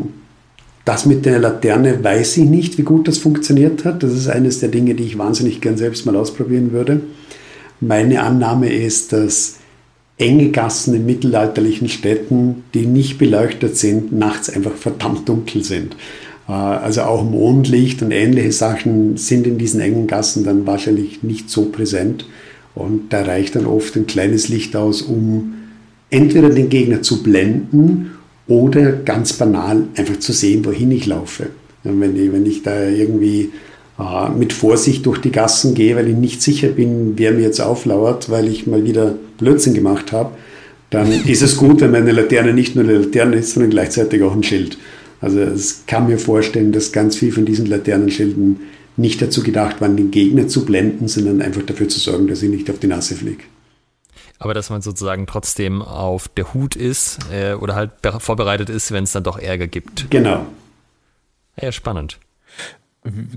das 0.90 1.06
mit 1.06 1.24
der 1.24 1.38
Laterne 1.38 2.02
weiß 2.02 2.38
ich 2.38 2.46
nicht, 2.46 2.76
wie 2.76 2.82
gut 2.82 3.06
das 3.06 3.18
funktioniert 3.18 3.84
hat. 3.84 4.02
Das 4.02 4.12
ist 4.12 4.26
eines 4.26 4.58
der 4.58 4.70
Dinge, 4.70 4.96
die 4.96 5.04
ich 5.04 5.18
wahnsinnig 5.18 5.60
gern 5.60 5.76
selbst 5.76 6.04
mal 6.04 6.16
ausprobieren 6.16 6.72
würde. 6.72 7.00
Meine 7.80 8.24
Annahme 8.24 8.72
ist, 8.72 9.12
dass 9.12 9.58
enge 10.18 10.48
Gassen 10.48 10.94
in 10.94 11.06
mittelalterlichen 11.06 11.88
Städten, 11.88 12.64
die 12.74 12.86
nicht 12.86 13.18
beleuchtet 13.18 13.76
sind, 13.76 14.12
nachts 14.12 14.50
einfach 14.50 14.74
verdammt 14.74 15.28
dunkel 15.28 15.62
sind. 15.62 15.94
Äh, 16.48 16.52
also 16.52 17.02
auch 17.02 17.22
Mondlicht 17.22 18.02
und 18.02 18.10
ähnliche 18.10 18.50
Sachen 18.50 19.16
sind 19.16 19.46
in 19.46 19.58
diesen 19.58 19.80
engen 19.80 20.08
Gassen 20.08 20.42
dann 20.42 20.66
wahrscheinlich 20.66 21.22
nicht 21.22 21.50
so 21.50 21.66
präsent. 21.66 22.26
Und 22.74 23.12
da 23.12 23.22
reicht 23.22 23.54
dann 23.54 23.66
oft 23.66 23.94
ein 23.94 24.08
kleines 24.08 24.48
Licht 24.48 24.74
aus, 24.74 25.02
um 25.02 25.54
entweder 26.10 26.50
den 26.50 26.68
Gegner 26.68 27.00
zu 27.00 27.22
blenden 27.22 28.10
oder 28.50 28.92
ganz 28.92 29.32
banal 29.34 29.84
einfach 29.94 30.18
zu 30.18 30.32
sehen, 30.32 30.64
wohin 30.64 30.90
ich 30.90 31.06
laufe. 31.06 31.46
Wenn 31.84 32.16
ich, 32.16 32.32
wenn 32.32 32.44
ich 32.44 32.62
da 32.62 32.88
irgendwie 32.88 33.50
äh, 33.98 34.28
mit 34.36 34.52
Vorsicht 34.52 35.06
durch 35.06 35.18
die 35.18 35.30
Gassen 35.30 35.74
gehe, 35.74 35.96
weil 35.96 36.08
ich 36.08 36.16
nicht 36.16 36.42
sicher 36.42 36.68
bin, 36.68 37.14
wer 37.16 37.32
mir 37.32 37.42
jetzt 37.42 37.60
auflauert, 37.60 38.28
weil 38.28 38.48
ich 38.48 38.66
mal 38.66 38.84
wieder 38.84 39.14
Blödsinn 39.38 39.72
gemacht 39.72 40.12
habe, 40.12 40.32
dann 40.90 41.10
ist 41.26 41.42
es 41.42 41.56
gut, 41.56 41.80
wenn 41.80 41.92
meine 41.92 42.10
Laterne 42.10 42.52
nicht 42.52 42.74
nur 42.74 42.84
eine 42.84 42.98
Laterne 42.98 43.36
ist, 43.36 43.52
sondern 43.52 43.70
gleichzeitig 43.70 44.20
auch 44.22 44.34
ein 44.34 44.42
Schild. 44.42 44.76
Also 45.20 45.38
es 45.38 45.84
kann 45.86 46.08
mir 46.08 46.18
vorstellen, 46.18 46.72
dass 46.72 46.92
ganz 46.92 47.16
viel 47.16 47.30
von 47.30 47.44
diesen 47.44 47.66
Laternenschilden 47.66 48.60
nicht 48.96 49.22
dazu 49.22 49.42
gedacht 49.42 49.80
waren, 49.80 49.96
den 49.96 50.10
Gegner 50.10 50.48
zu 50.48 50.64
blenden, 50.64 51.06
sondern 51.06 51.40
einfach 51.40 51.62
dafür 51.62 51.88
zu 51.88 52.00
sorgen, 52.00 52.26
dass 52.26 52.42
ich 52.42 52.50
nicht 52.50 52.68
auf 52.68 52.80
die 52.80 52.88
Nase 52.88 53.14
fliege 53.14 53.44
aber 54.40 54.54
dass 54.54 54.70
man 54.70 54.80
sozusagen 54.80 55.26
trotzdem 55.26 55.82
auf 55.82 56.26
der 56.28 56.52
Hut 56.54 56.74
ist 56.74 57.18
äh, 57.30 57.52
oder 57.52 57.74
halt 57.74 57.92
vorbereitet 58.18 58.70
ist, 58.70 58.90
wenn 58.90 59.04
es 59.04 59.12
dann 59.12 59.22
doch 59.22 59.38
Ärger 59.38 59.68
gibt. 59.68 60.10
Genau. 60.10 60.46
Ja, 61.60 61.70
spannend. 61.70 62.18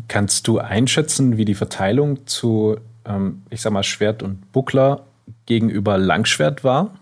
Kannst 0.07 0.47
du 0.47 0.59
einschätzen, 0.59 1.37
wie 1.37 1.45
die 1.45 1.55
Verteilung 1.55 2.25
zu, 2.25 2.77
ähm, 3.05 3.43
ich 3.49 3.61
sag 3.61 3.73
mal, 3.73 3.83
Schwert 3.83 4.23
und 4.23 4.51
Buckler 4.53 5.03
gegenüber 5.45 5.97
Langschwert 5.97 6.63
war? 6.63 6.95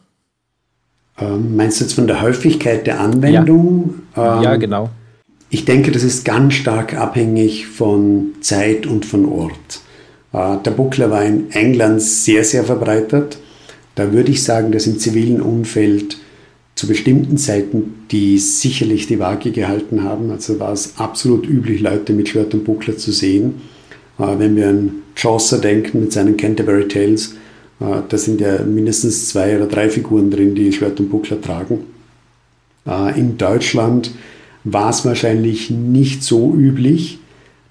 Ähm, 1.19 1.55
meinst 1.55 1.79
du 1.79 1.83
jetzt 1.83 1.93
von 1.93 2.07
der 2.07 2.21
Häufigkeit 2.21 2.87
der 2.87 2.99
Anwendung? 2.99 4.01
Ja, 4.15 4.37
ähm, 4.37 4.43
ja 4.43 4.55
genau. 4.55 4.89
Ich 5.51 5.65
denke, 5.65 5.91
das 5.91 6.01
ist 6.01 6.25
ganz 6.25 6.55
stark 6.55 6.95
abhängig 6.95 7.67
von 7.67 8.33
Zeit 8.41 8.87
und 8.87 9.05
von 9.05 9.25
Ort. 9.25 9.81
Äh, 10.33 10.57
der 10.63 10.71
Buckler 10.71 11.11
war 11.11 11.23
in 11.23 11.51
England 11.51 12.01
sehr, 12.01 12.43
sehr 12.43 12.63
verbreitet. 12.63 13.37
Da 14.01 14.11
würde 14.11 14.31
ich 14.31 14.41
sagen, 14.41 14.71
dass 14.71 14.87
im 14.87 14.97
zivilen 14.97 15.39
Umfeld 15.39 16.17
zu 16.73 16.87
bestimmten 16.87 17.37
Zeiten 17.37 18.05
die 18.09 18.39
sicherlich 18.39 19.05
die 19.05 19.19
Waage 19.19 19.51
gehalten 19.51 20.03
haben. 20.03 20.31
Also 20.31 20.59
war 20.59 20.73
es 20.73 20.97
absolut 20.97 21.47
üblich, 21.47 21.81
Leute 21.81 22.13
mit 22.13 22.29
Schwert 22.29 22.55
und 22.55 22.63
Buckler 22.63 22.97
zu 22.97 23.11
sehen. 23.11 23.61
Äh, 24.17 24.39
wenn 24.39 24.55
wir 24.55 24.69
an 24.69 25.03
Chaucer 25.13 25.59
denken 25.59 25.99
mit 25.99 26.13
seinen 26.13 26.35
Canterbury 26.35 26.87
Tales, 26.87 27.35
äh, 27.79 28.01
da 28.09 28.17
sind 28.17 28.41
ja 28.41 28.63
mindestens 28.63 29.29
zwei 29.29 29.55
oder 29.55 29.67
drei 29.67 29.87
Figuren 29.87 30.31
drin, 30.31 30.55
die 30.55 30.73
Schwert 30.73 30.99
und 30.99 31.11
Buckler 31.11 31.39
tragen. 31.39 31.81
Äh, 32.87 33.19
in 33.19 33.37
Deutschland 33.37 34.09
war 34.63 34.89
es 34.89 35.05
wahrscheinlich 35.05 35.69
nicht 35.69 36.23
so 36.23 36.55
üblich. 36.55 37.19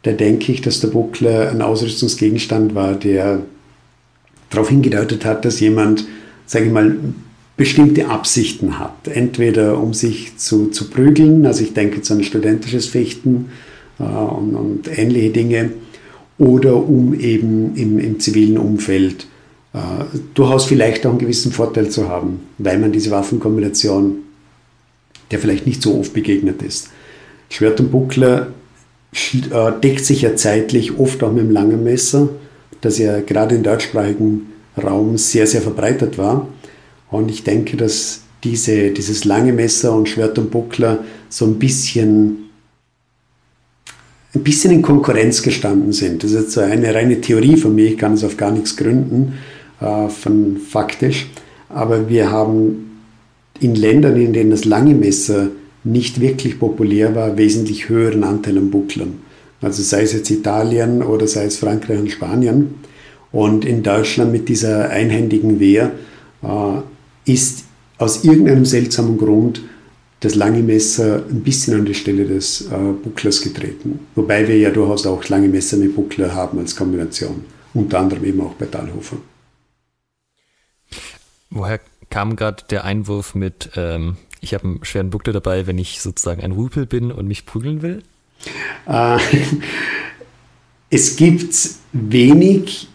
Da 0.05 0.13
denke 0.13 0.53
ich, 0.53 0.61
dass 0.61 0.79
der 0.79 0.89
Buckler 0.89 1.51
ein 1.51 1.61
Ausrüstungsgegenstand 1.61 2.77
war, 2.77 2.95
der 2.95 3.41
darauf 4.51 4.69
hingedeutet 4.69 5.25
hat, 5.25 5.45
dass 5.45 5.61
jemand, 5.61 6.05
sage 6.51 6.65
ich 6.65 6.73
mal, 6.73 6.97
bestimmte 7.57 8.09
Absichten 8.09 8.81
hat. 8.81 9.07
Entweder 9.07 9.81
um 9.81 9.95
sich 9.95 10.37
zu, 10.37 10.67
zu 10.71 10.91
prügeln, 10.91 11.47
also 11.47 11.63
ich 11.63 11.75
denke 11.75 11.99
jetzt 11.99 12.11
an 12.11 12.25
studentisches 12.25 12.87
Fechten 12.87 13.51
äh, 14.01 14.03
und, 14.03 14.57
und, 14.57 14.99
ähnliche 14.99 15.31
Dinge, 15.31 15.71
oder 16.39 16.75
um 16.75 17.15
eben 17.15 17.77
im, 17.77 18.01
im 18.01 18.19
zivilen 18.19 18.59
Umfeld 18.59 19.29
äh, 19.75 19.79
durchaus 20.35 20.65
vielleicht 20.65 21.07
auch 21.07 21.11
einen 21.11 21.21
gewissen 21.21 21.53
Vorteil 21.53 21.89
zu 21.89 22.09
haben, 22.09 22.41
weil 22.59 22.81
man 22.81 22.91
diese 22.91 23.13
Waffenkombination, 23.13 24.17
der 25.31 25.39
vielleicht 25.39 25.69
nicht 25.69 25.83
so 25.83 26.01
oft 26.01 26.13
begegnet 26.15 26.63
ist. 26.63 26.89
Schwert 27.49 27.79
und 27.79 27.93
Buckler 27.93 28.49
äh, 29.13 29.73
deckt 29.81 30.05
sich 30.05 30.23
ja 30.23 30.35
zeitlich 30.35 30.99
oft 30.99 31.23
auch 31.23 31.31
mit 31.31 31.45
dem 31.45 31.53
langen 31.53 31.85
Messer, 31.85 32.29
das 32.81 32.99
ja 32.99 33.21
gerade 33.21 33.55
im 33.55 33.63
deutschsprachigen 33.63 34.47
Raum 34.77 35.19
sehr, 35.19 35.47
sehr 35.47 35.63
verbreitet 35.63 36.19
war. 36.19 36.49
Und 37.11 37.31
ich 37.31 37.45
denke, 37.45 37.77
dass 37.77 38.23
diese, 38.45 38.91
dieses 38.91 39.25
lange 39.25 39.53
Messer 39.53 39.95
und 39.95 40.09
Schwert 40.09 40.39
und 40.39 40.51
Buckler 40.51 41.05
so 41.29 41.45
ein 41.45 41.59
bisschen, 41.59 42.51
ein 44.35 44.43
bisschen 44.43 44.73
in 44.73 44.83
Konkurrenz 44.83 45.43
gestanden 45.43 45.93
sind. 45.93 46.23
Das 46.23 46.31
ist 46.31 46.41
jetzt 46.41 46.53
so 46.53 46.61
eine 46.61 46.95
reine 46.95 47.21
Theorie 47.21 47.57
von 47.57 47.75
mir, 47.75 47.87
ich 47.87 47.99
kann 47.99 48.15
es 48.15 48.25
auf 48.25 48.37
gar 48.37 48.51
nichts 48.51 48.77
gründen, 48.77 49.35
äh, 49.81 50.09
von 50.09 50.57
faktisch. 50.59 51.29
Aber 51.69 52.09
wir 52.09 52.31
haben 52.31 52.91
in 53.61 53.75
Ländern, 53.75 54.17
in 54.17 54.33
denen 54.33 54.51
das 54.51 54.65
lange 54.65 54.95
Messer 54.95 55.49
nicht 55.85 56.21
wirklich 56.21 56.59
populär 56.59 57.15
war, 57.15 57.37
wesentlich 57.37 57.89
höheren 57.89 58.25
Anteil 58.25 58.59
an 58.59 58.71
Bucklern. 58.71 59.21
Also 59.63 59.83
sei 59.83 60.03
es 60.03 60.13
jetzt 60.13 60.31
Italien 60.31 61.03
oder 61.03 61.27
sei 61.27 61.45
es 61.45 61.59
Frankreich 61.59 61.99
und 61.99 62.11
Spanien. 62.11 62.75
Und 63.33 63.65
in 63.65 63.83
Deutschland 63.83 64.33
mit 64.33 64.49
dieser 64.49 64.91
einhändigen 64.91 65.61
Wehr 65.61 65.93
äh, 66.43 67.31
ist 67.31 67.65
aus 67.99 68.25
irgendeinem 68.25 68.65
seltsamen 68.65 69.19
Grund 69.19 69.63
das 70.21 70.35
lange 70.35 70.63
Messer 70.63 71.25
ein 71.31 71.43
bisschen 71.43 71.75
an 71.75 71.85
die 71.87 71.95
Stelle 71.95 72.27
des 72.27 72.63
äh, 72.71 72.93
Bucklers 73.03 73.41
getreten. 73.41 74.01
Wobei 74.15 74.47
wir 74.47 74.59
ja 74.59 74.71
durchaus 74.71 75.07
auch 75.07 75.27
lange 75.29 75.49
Messer 75.49 75.79
mit 75.79 75.97
Buckler 75.97 76.35
haben 76.35 76.59
als 76.59 76.77
Kombination. 76.77 77.45
Unter 77.73 78.01
anderem 78.01 78.25
eben 78.25 78.41
auch 78.41 78.55
bei 78.55 78.67
Dahlhofer. 78.67 79.17
Woher 81.51 81.81
kam 82.11 82.37
gerade 82.37 82.65
der 82.69 82.85
Einwurf 82.85 83.35
mit, 83.35 83.71
ähm, 83.77 84.17
ich 84.41 84.53
habe 84.53 84.65
einen 84.65 84.85
schweren 84.85 85.11
Buckler 85.11 85.33
dabei, 85.33 85.67
wenn 85.67 85.79
ich 85.79 86.01
sozusagen 86.01 86.43
ein 86.43 86.53
Rüpel 86.53 86.85
bin 86.85 87.13
und 87.13 87.27
mich 87.27 87.47
prügeln 87.47 87.81
will? 87.81 88.03
Äh, 88.87 89.19
es 90.91 91.17
gibt 91.17 91.55
wenig 91.93 92.90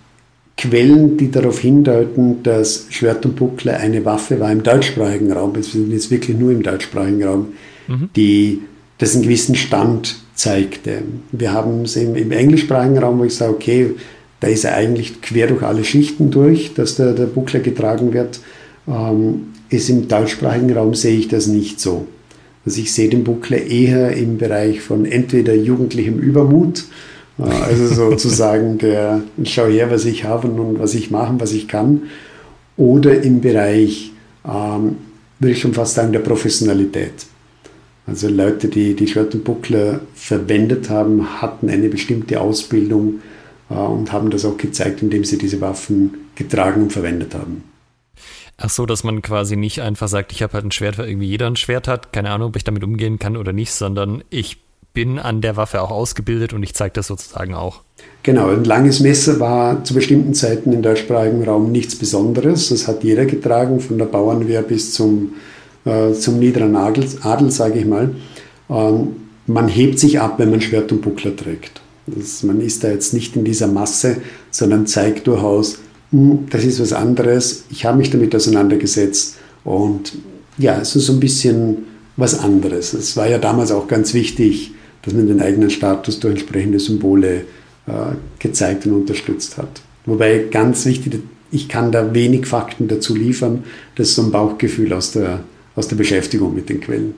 Quellen, 0.58 1.18
die 1.18 1.32
darauf 1.32 1.60
hindeuten, 1.60 2.42
dass 2.44 2.88
Schwert 2.90 3.26
und 3.26 3.36
Buckler 3.36 3.78
eine 3.78 4.06
Waffe 4.06 4.40
war 4.40 4.52
im 4.52 4.64
deutschsprachigen 4.64 5.32
Raum, 5.32 5.56
wir 5.56 5.64
sind 5.64 5.92
jetzt 5.92 6.12
wirklich 6.12 6.38
nur 6.38 6.52
im 6.52 6.64
deutschsprachigen 6.64 7.24
Raum, 7.24 7.48
mhm. 7.88 8.10
die 8.16 8.62
das 8.98 9.14
einen 9.14 9.24
gewissen 9.24 9.56
Stand 9.56 10.16
zeigte. 10.34 11.02
Wir 11.32 11.52
haben 11.52 11.84
es 11.84 11.98
im, 11.98 12.16
im 12.16 12.32
englischsprachigen 12.32 12.98
Raum, 12.98 13.20
wo 13.20 13.26
ich 13.26 13.36
sage, 13.36 13.54
okay, 13.54 13.92
da 14.40 14.48
ist 14.48 14.64
er 14.64 14.76
eigentlich 14.76 15.22
quer 15.22 15.48
durch 15.48 15.64
alle 15.64 15.84
Schichten 15.84 16.32
durch, 16.32 16.74
dass 16.74 16.96
der, 16.96 17.14
der 17.14 17.26
Buckler 17.26 17.60
getragen 17.60 18.14
wird. 18.14 18.40
Ähm, 18.88 19.48
ist 19.70 19.90
im 19.90 20.08
deutschsprachigen 20.08 20.72
Raum 20.72 20.94
sehe 20.94 21.18
ich 21.18 21.28
das 21.28 21.48
nicht 21.48 21.80
so. 21.80 22.08
Also 22.66 22.82
ich 22.82 22.94
sehe 22.94 23.10
den 23.10 23.24
Buckler 23.24 23.58
eher 23.58 24.12
im 24.16 24.38
Bereich 24.38 24.82
von 24.82 25.06
entweder 25.06 25.54
jugendlichem 25.54 26.20
Übermut, 26.20 26.86
also 27.38 27.88
sozusagen 27.88 28.78
der, 28.78 29.22
schau 29.44 29.68
her, 29.68 29.92
was 29.92 30.06
ich 30.06 30.24
habe 30.24 30.48
und 30.48 30.80
was 30.80 30.94
ich 30.94 31.12
machen, 31.12 31.40
was 31.40 31.52
ich 31.52 31.68
kann. 31.68 32.04
Oder 32.78 33.22
im 33.22 33.42
Bereich, 33.42 34.12
ähm, 34.46 34.98
würde 35.40 35.54
ich 35.54 35.60
schon 35.60 35.74
fast 35.74 35.96
sagen, 35.96 36.14
der 36.14 36.20
Professionalität. 36.20 37.26
Also 38.08 38.30
Leute, 38.30 38.68
die 38.68 38.96
die 38.96 39.08
Shirt 39.08 39.34
und 39.34 39.44
Buckler 39.44 40.02
verwendet 40.14 40.90
haben, 40.90 41.42
hatten 41.42 41.70
eine 41.70 41.90
bestimmte 41.90 42.40
Ausbildung 42.40 43.22
äh, 43.70 43.74
und 43.74 44.12
haben 44.12 44.30
das 44.30 44.46
auch 44.46 44.58
gezeigt, 44.58 45.02
indem 45.02 45.24
sie 45.24 45.38
diese 45.38 45.60
Waffen 45.60 46.14
getragen 46.36 46.84
und 46.84 46.94
verwendet 46.94 47.34
haben. 47.34 47.64
Ach 48.58 48.70
so, 48.70 48.86
dass 48.86 49.04
man 49.04 49.22
quasi 49.22 49.58
nicht 49.58 49.82
einfach 49.82 50.08
sagt, 50.08 50.32
ich 50.32 50.42
habe 50.42 50.54
halt 50.54 50.66
ein 50.66 50.72
Schwert, 50.72 50.98
weil 50.98 51.10
irgendwie 51.10 51.28
jeder 51.28 51.48
ein 51.48 51.58
Schwert 51.58 51.90
hat, 51.90 52.14
keine 52.14 52.30
Ahnung, 52.30 52.50
ob 52.50 52.56
ich 52.56 52.64
damit 52.64 52.84
umgehen 52.84 53.20
kann 53.20 53.36
oder 53.36 53.52
nicht, 53.52 53.74
sondern 53.74 54.24
ich 54.30 54.58
bin 54.96 55.20
an 55.20 55.42
der 55.42 55.58
Waffe 55.58 55.82
auch 55.84 55.92
ausgebildet 55.92 56.54
und 56.54 56.64
ich 56.64 56.74
zeige 56.74 56.94
das 56.94 57.06
sozusagen 57.06 57.54
auch. 57.54 57.82
Genau, 58.24 58.50
ein 58.50 58.64
langes 58.64 59.02
Messer 59.02 59.40
war 59.40 59.84
zu 59.84 59.94
bestimmten 59.94 60.34
Zeiten 60.34 60.74
im 60.74 60.82
deutschsprachigen 60.82 61.44
Raum 61.44 61.72
nichts 61.72 61.96
Besonderes. 61.96 62.70
Das 62.70 62.88
hat 62.88 63.04
jeder 63.04 63.26
getragen, 63.26 63.80
von 63.80 64.00
der 64.00 64.06
Bauernwehr 64.06 64.64
bis 64.64 64.94
zum, 64.94 65.34
äh, 65.86 66.14
zum 66.14 66.40
niederen 66.40 66.76
Adel, 66.76 67.06
Adel 67.22 67.52
sage 67.52 67.80
ich 67.80 67.86
mal. 67.86 68.16
Ähm, 68.70 69.16
man 69.46 69.68
hebt 69.68 70.00
sich 70.00 70.20
ab, 70.20 70.40
wenn 70.40 70.50
man 70.50 70.62
Schwert 70.62 70.92
und 70.92 71.02
Buckler 71.02 71.36
trägt. 71.36 71.82
Das, 72.08 72.42
man 72.42 72.62
ist 72.62 72.84
da 72.84 72.90
jetzt 72.90 73.14
nicht 73.14 73.36
in 73.36 73.46
dieser 73.46 73.68
Masse, 73.68 74.18
sondern 74.50 74.88
zeigt 74.88 75.28
durchaus, 75.28 75.80
hm, 76.12 76.48
das 76.50 76.64
ist 76.64 76.80
was 76.80 76.94
anderes, 76.94 77.66
ich 77.70 77.86
habe 77.86 77.98
mich 77.98 78.10
damit 78.10 78.36
auseinandergesetzt 78.36 79.38
und 79.64 80.14
ja, 80.58 80.80
es 80.80 80.96
ist 80.96 81.08
so 81.08 81.14
ein 81.14 81.20
bisschen 81.20 81.86
was 82.18 82.40
anderes. 82.40 82.94
Es 82.94 83.18
war 83.18 83.28
ja 83.28 83.38
damals 83.38 83.72
auch 83.72 83.88
ganz 83.88 84.14
wichtig, 84.14 84.72
dass 85.06 85.14
man 85.14 85.28
den 85.28 85.42
eigenen 85.42 85.70
Status 85.70 86.20
durch 86.20 86.34
entsprechende 86.34 86.80
Symbole 86.80 87.46
äh, 87.88 87.92
gezeigt 88.40 88.86
und 88.86 88.94
unterstützt 88.94 89.58
hat. 89.58 89.82
Wobei 90.06 90.46
ganz 90.52 90.86
wichtig, 90.86 91.22
ich 91.52 91.70
kann 91.70 91.92
da 91.92 92.14
wenig 92.14 92.48
Fakten 92.48 92.88
dazu 92.88 93.16
liefern, 93.16 93.64
das 93.96 94.10
ist 94.10 94.16
so 94.16 94.24
ein 94.24 94.32
Bauchgefühl 94.32 94.92
aus 94.94 95.12
der, 95.12 95.42
aus 95.76 95.88
der 95.88 95.96
Beschäftigung 95.96 96.54
mit 96.54 96.70
den 96.70 96.82
Quellen. 96.82 97.16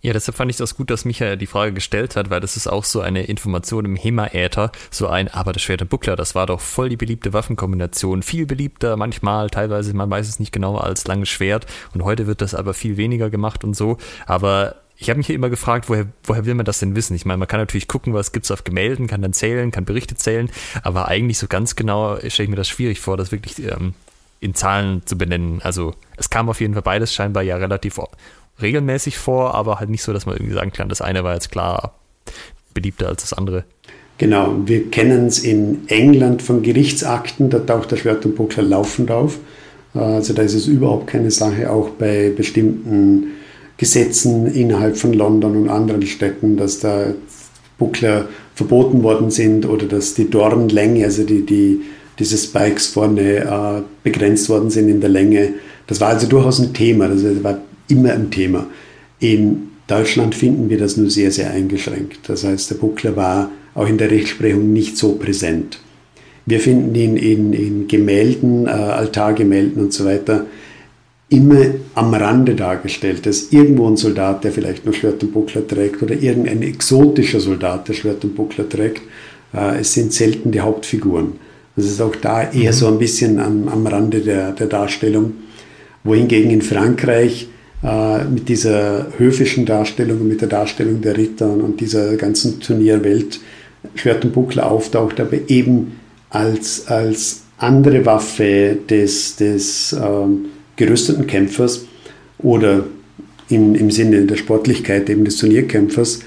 Ja, 0.00 0.12
deshalb 0.12 0.36
fand 0.36 0.48
ich 0.48 0.56
das 0.56 0.76
gut, 0.76 0.90
dass 0.90 1.04
Michael 1.04 1.36
die 1.36 1.46
Frage 1.46 1.72
gestellt 1.72 2.14
hat, 2.14 2.30
weil 2.30 2.40
das 2.40 2.56
ist 2.56 2.68
auch 2.68 2.84
so 2.84 3.00
eine 3.00 3.24
Information 3.24 3.84
im 3.84 3.96
HEMA-Äther, 3.96 4.70
so 4.92 5.08
ein, 5.08 5.26
aber 5.26 5.52
das 5.52 5.62
Schwert 5.62 5.82
und 5.82 5.90
Buckler, 5.90 6.14
das 6.14 6.36
war 6.36 6.46
doch 6.46 6.60
voll 6.60 6.88
die 6.88 6.96
beliebte 6.96 7.32
Waffenkombination, 7.32 8.22
viel 8.22 8.46
beliebter 8.46 8.96
manchmal, 8.96 9.50
teilweise, 9.50 9.94
man 9.94 10.08
weiß 10.08 10.28
es 10.28 10.38
nicht 10.38 10.52
genau, 10.52 10.76
als 10.76 11.08
langes 11.08 11.30
Schwert. 11.30 11.66
Und 11.94 12.04
heute 12.04 12.28
wird 12.28 12.42
das 12.42 12.54
aber 12.54 12.74
viel 12.74 12.96
weniger 12.96 13.28
gemacht 13.28 13.64
und 13.64 13.74
so, 13.74 13.98
aber 14.26 14.76
ich 15.00 15.08
habe 15.10 15.18
mich 15.18 15.28
hier 15.28 15.36
immer 15.36 15.48
gefragt, 15.48 15.88
woher, 15.88 16.06
woher 16.24 16.44
will 16.44 16.54
man 16.54 16.66
das 16.66 16.80
denn 16.80 16.96
wissen? 16.96 17.14
Ich 17.14 17.24
meine, 17.24 17.38
man 17.38 17.46
kann 17.46 17.60
natürlich 17.60 17.86
gucken, 17.86 18.14
was 18.14 18.32
gibt's 18.32 18.50
auf 18.50 18.64
Gemälden, 18.64 19.06
kann 19.06 19.22
dann 19.22 19.32
zählen, 19.32 19.70
kann 19.70 19.84
Berichte 19.84 20.16
zählen, 20.16 20.50
aber 20.82 21.06
eigentlich 21.06 21.38
so 21.38 21.46
ganz 21.46 21.76
genau 21.76 22.16
stelle 22.16 22.44
ich 22.44 22.50
mir 22.50 22.56
das 22.56 22.68
schwierig 22.68 23.00
vor, 23.00 23.16
das 23.16 23.30
wirklich 23.30 23.64
ähm, 23.64 23.94
in 24.40 24.54
Zahlen 24.54 25.02
zu 25.04 25.16
benennen. 25.16 25.60
Also 25.62 25.94
es 26.16 26.30
kam 26.30 26.48
auf 26.48 26.60
jeden 26.60 26.74
Fall 26.74 26.82
beides 26.82 27.14
scheinbar 27.14 27.44
ja 27.44 27.56
relativ 27.56 28.00
regelmäßig 28.60 29.18
vor, 29.18 29.54
aber 29.54 29.78
halt 29.78 29.88
nicht 29.88 30.02
so, 30.02 30.12
dass 30.12 30.26
man 30.26 30.36
irgendwie 30.36 30.54
sagen 30.54 30.72
kann, 30.72 30.88
das 30.88 31.00
eine 31.00 31.22
war 31.22 31.34
jetzt 31.34 31.52
klar 31.52 31.94
beliebter 32.74 33.06
als 33.06 33.22
das 33.22 33.32
andere. 33.32 33.64
Genau, 34.18 34.56
wir 34.66 34.90
kennen 34.90 35.26
es 35.26 35.38
in 35.38 35.86
England 35.86 36.42
von 36.42 36.62
Gerichtsakten, 36.62 37.50
da 37.50 37.60
taucht 37.60 37.92
der 37.92 37.96
Schwert 37.98 38.26
und 38.26 38.34
Buckler 38.34 38.64
laufend 38.64 39.12
auf. 39.12 39.38
Also 39.94 40.34
da 40.34 40.42
ist 40.42 40.54
es 40.54 40.66
überhaupt 40.66 41.06
keine 41.06 41.30
Sache, 41.30 41.70
auch 41.70 41.90
bei 41.90 42.30
bestimmten 42.36 43.37
Gesetzen 43.78 44.46
innerhalb 44.46 44.96
von 44.96 45.12
London 45.14 45.56
und 45.56 45.68
anderen 45.68 46.02
Städten, 46.02 46.56
dass 46.56 46.80
da 46.80 47.14
Buckler 47.78 48.28
verboten 48.54 49.04
worden 49.04 49.30
sind 49.30 49.66
oder 49.66 49.86
dass 49.86 50.14
die 50.14 50.28
Dornlänge, 50.28 51.04
also 51.04 51.22
die, 51.22 51.46
die, 51.46 51.80
diese 52.18 52.36
Spikes 52.36 52.88
vorne 52.88 53.36
äh, 53.36 53.82
begrenzt 54.02 54.48
worden 54.48 54.70
sind 54.70 54.88
in 54.88 55.00
der 55.00 55.10
Länge. 55.10 55.54
Das 55.86 56.00
war 56.00 56.08
also 56.08 56.26
durchaus 56.26 56.58
ein 56.58 56.74
Thema, 56.74 57.08
das 57.08 57.22
war 57.44 57.60
immer 57.86 58.12
ein 58.12 58.32
Thema. 58.32 58.66
In 59.20 59.68
Deutschland 59.86 60.34
finden 60.34 60.68
wir 60.68 60.78
das 60.78 60.96
nur 60.96 61.08
sehr, 61.08 61.30
sehr 61.30 61.50
eingeschränkt. 61.52 62.28
Das 62.28 62.42
heißt, 62.44 62.70
der 62.70 62.74
Buckler 62.76 63.16
war 63.16 63.50
auch 63.74 63.88
in 63.88 63.96
der 63.96 64.10
Rechtsprechung 64.10 64.72
nicht 64.72 64.98
so 64.98 65.12
präsent. 65.12 65.78
Wir 66.46 66.58
finden 66.58 66.94
ihn 66.96 67.16
in, 67.16 67.52
in 67.52 67.88
Gemälden, 67.88 68.66
äh, 68.66 68.70
Altargemälden 68.70 69.80
und 69.80 69.92
so 69.92 70.04
weiter 70.04 70.46
immer 71.30 71.66
am 71.94 72.14
Rande 72.14 72.54
dargestellt, 72.54 73.26
dass 73.26 73.52
irgendwo 73.52 73.88
ein 73.88 73.96
Soldat, 73.96 74.44
der 74.44 74.52
vielleicht 74.52 74.86
noch 74.86 74.94
Schwert 74.94 75.22
und 75.22 75.32
Buckler 75.32 75.66
trägt, 75.66 76.02
oder 76.02 76.14
irgendein 76.14 76.62
exotischer 76.62 77.40
Soldat, 77.40 77.88
der 77.88 77.94
Schwert 77.94 78.24
und 78.24 78.34
Buckler 78.34 78.68
trägt, 78.68 79.02
äh, 79.52 79.80
es 79.80 79.92
sind 79.92 80.12
selten 80.12 80.52
die 80.52 80.60
Hauptfiguren. 80.60 81.32
Das 81.76 81.86
ist 81.86 82.00
auch 82.00 82.16
da 82.16 82.50
eher 82.50 82.72
so 82.72 82.88
ein 82.88 82.98
bisschen 82.98 83.38
am, 83.38 83.68
am 83.68 83.86
Rande 83.86 84.20
der, 84.20 84.52
der 84.52 84.66
Darstellung. 84.66 85.34
Wohingegen 86.02 86.50
in 86.50 86.62
Frankreich 86.62 87.48
äh, 87.82 88.24
mit 88.24 88.48
dieser 88.48 89.06
höfischen 89.18 89.66
Darstellung 89.66 90.26
mit 90.26 90.40
der 90.40 90.48
Darstellung 90.48 91.00
der 91.00 91.16
Ritter 91.16 91.48
und 91.48 91.80
dieser 91.80 92.16
ganzen 92.16 92.60
Turnierwelt 92.60 93.40
Schwert 93.94 94.24
und 94.24 94.32
Buckler 94.32 94.70
auftaucht, 94.70 95.20
aber 95.20 95.36
eben 95.48 96.00
als, 96.30 96.88
als 96.88 97.42
andere 97.58 98.04
Waffe 98.04 98.76
des, 98.88 99.36
des 99.36 99.92
ähm, 99.92 100.46
gerüsteten 100.78 101.26
Kämpfers 101.26 101.84
oder 102.38 102.86
im, 103.50 103.74
im 103.74 103.90
Sinne 103.90 104.24
der 104.24 104.36
Sportlichkeit 104.36 105.10
eben 105.10 105.26
des 105.26 105.36
Turnierkämpfers. 105.36 106.20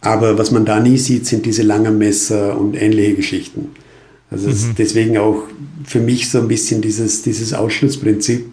Aber 0.00 0.38
was 0.38 0.50
man 0.50 0.64
da 0.64 0.80
nie 0.80 0.96
sieht, 0.96 1.26
sind 1.26 1.44
diese 1.44 1.62
langen 1.62 1.98
Messer 1.98 2.58
und 2.58 2.80
ähnliche 2.80 3.14
Geschichten. 3.14 3.68
Also 4.30 4.48
mhm. 4.48 4.74
deswegen 4.78 5.18
auch 5.18 5.42
für 5.84 6.00
mich 6.00 6.30
so 6.30 6.38
ein 6.38 6.48
bisschen 6.48 6.80
dieses, 6.80 7.22
dieses 7.22 7.52
Ausschlussprinzip. 7.52 8.46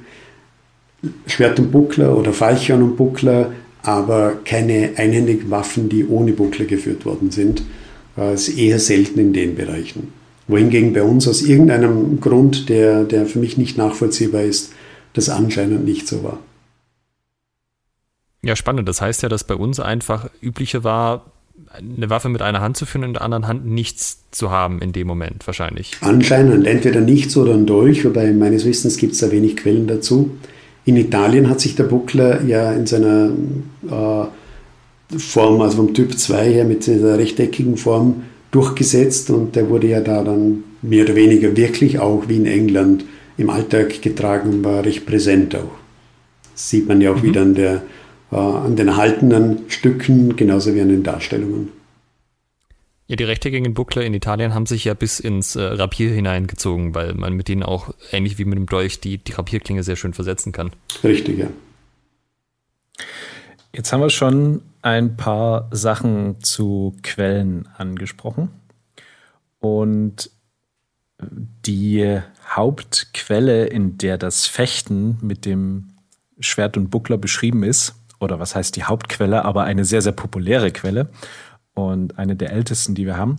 Schwert 1.27 1.59
und 1.59 1.71
Buckler 1.71 2.17
oder 2.17 2.33
Falchion 2.33 2.81
und 2.81 2.97
Buckler, 2.97 3.53
aber 3.83 4.39
keine 4.43 4.91
einhändigen 4.95 5.51
Waffen, 5.51 5.89
die 5.89 6.05
ohne 6.05 6.33
Buckler 6.33 6.65
geführt 6.65 7.05
worden 7.05 7.29
sind. 7.29 7.61
Das 8.15 8.47
ist 8.47 8.57
eher 8.57 8.79
selten 8.79 9.19
in 9.19 9.33
den 9.33 9.55
Bereichen. 9.55 10.11
Wohingegen 10.47 10.93
bei 10.93 11.03
uns 11.03 11.27
aus 11.27 11.43
irgendeinem 11.43 12.19
Grund, 12.19 12.67
der, 12.69 13.03
der 13.03 13.27
für 13.27 13.37
mich 13.37 13.57
nicht 13.57 13.77
nachvollziehbar 13.77 14.41
ist, 14.41 14.71
das 15.17 15.29
anscheinend 15.29 15.85
nicht 15.85 16.07
so 16.07 16.23
war. 16.23 16.39
Ja, 18.43 18.55
spannend. 18.55 18.87
Das 18.87 19.01
heißt 19.01 19.23
ja, 19.23 19.29
dass 19.29 19.43
bei 19.43 19.55
uns 19.55 19.79
einfach 19.79 20.29
üblicher 20.41 20.83
war, 20.83 21.31
eine 21.73 22.09
Waffe 22.09 22.29
mit 22.29 22.41
einer 22.41 22.61
Hand 22.61 22.77
zu 22.77 22.85
führen 22.85 23.03
und 23.03 23.09
in 23.09 23.13
der 23.13 23.23
anderen 23.23 23.47
Hand 23.47 23.65
nichts 23.65 24.23
zu 24.31 24.51
haben 24.51 24.79
in 24.79 24.93
dem 24.93 25.07
Moment 25.07 25.47
wahrscheinlich. 25.47 25.97
Anscheinend 26.01 26.67
entweder 26.67 27.01
nichts 27.01 27.35
oder 27.35 27.53
ein 27.53 27.65
Dolch, 27.65 28.05
wobei 28.05 28.31
meines 28.31 28.65
Wissens 28.65 28.97
gibt 28.97 29.13
es 29.13 29.19
da 29.19 29.31
wenig 29.31 29.57
Quellen 29.57 29.87
dazu. 29.87 30.37
In 30.85 30.95
Italien 30.95 31.49
hat 31.49 31.59
sich 31.59 31.75
der 31.75 31.83
Buckler 31.83 32.43
ja 32.43 32.71
in 32.71 32.85
seiner 32.85 33.31
äh, 33.89 35.17
Form, 35.17 35.61
also 35.61 35.77
vom 35.77 35.93
Typ 35.93 36.17
2 36.17 36.53
her 36.53 36.65
mit 36.65 36.85
dieser 36.85 37.17
rechteckigen 37.17 37.75
Form 37.75 38.23
durchgesetzt 38.51 39.29
und 39.29 39.55
der 39.55 39.69
wurde 39.69 39.87
ja 39.87 39.99
da 39.99 40.23
dann 40.23 40.63
mehr 40.81 41.03
oder 41.03 41.15
weniger 41.15 41.57
wirklich 41.57 41.99
auch 41.99 42.23
wie 42.27 42.37
in 42.37 42.45
England 42.45 43.03
im 43.37 43.49
Alltag 43.49 44.01
getragen 44.01 44.63
war 44.63 44.83
recht 44.83 45.05
präsent 45.05 45.55
auch. 45.55 45.71
Das 46.53 46.69
sieht 46.69 46.87
man 46.87 47.01
ja 47.01 47.11
auch 47.11 47.17
mhm. 47.17 47.23
wieder 47.23 47.41
an 47.41 47.55
der 47.55 47.81
äh, 48.31 48.35
an 48.35 48.75
den 48.75 48.87
erhaltenen 48.87 49.69
Stücken 49.69 50.35
genauso 50.35 50.73
wie 50.75 50.81
an 50.81 50.89
den 50.89 51.03
Darstellungen. 51.03 51.69
Ja, 53.07 53.15
die 53.15 53.23
rechteckigen 53.23 53.73
Buckler 53.73 54.03
in 54.03 54.13
Italien 54.13 54.53
haben 54.53 54.65
sich 54.65 54.83
ja 54.83 54.93
bis 54.93 55.21
ins 55.21 55.55
äh, 55.55 55.61
Rapier 55.61 56.09
hineingezogen, 56.09 56.93
weil 56.93 57.13
man 57.13 57.33
mit 57.33 57.47
denen 57.47 57.63
auch 57.63 57.93
ähnlich 58.11 58.37
wie 58.37 58.43
mit 58.43 58.57
dem 58.57 58.65
Dolch 58.65 58.99
die, 58.99 59.17
die 59.17 59.31
Rapierklinge 59.31 59.81
sehr 59.83 59.95
schön 59.95 60.13
versetzen 60.13 60.51
kann. 60.51 60.71
Richtig, 61.05 61.37
ja. 61.37 61.47
Jetzt 63.73 63.93
haben 63.93 64.01
wir 64.01 64.09
schon 64.09 64.61
ein 64.81 65.15
paar 65.15 65.69
Sachen 65.71 66.41
zu 66.41 66.97
Quellen 67.01 67.69
angesprochen. 67.77 68.49
Und 69.59 70.29
die 71.19 72.21
Hauptquelle, 72.47 73.65
in 73.65 73.97
der 73.97 74.17
das 74.17 74.45
Fechten 74.45 75.17
mit 75.21 75.45
dem 75.45 75.89
Schwert 76.39 76.77
und 76.77 76.89
Buckler 76.89 77.17
beschrieben 77.17 77.63
ist, 77.63 77.95
oder 78.19 78.39
was 78.39 78.55
heißt 78.55 78.75
die 78.75 78.83
Hauptquelle, 78.83 79.45
aber 79.45 79.63
eine 79.63 79.85
sehr, 79.85 80.01
sehr 80.01 80.11
populäre 80.11 80.71
Quelle 80.71 81.09
und 81.73 82.17
eine 82.17 82.35
der 82.35 82.51
ältesten, 82.51 82.95
die 82.95 83.05
wir 83.05 83.17
haben, 83.17 83.37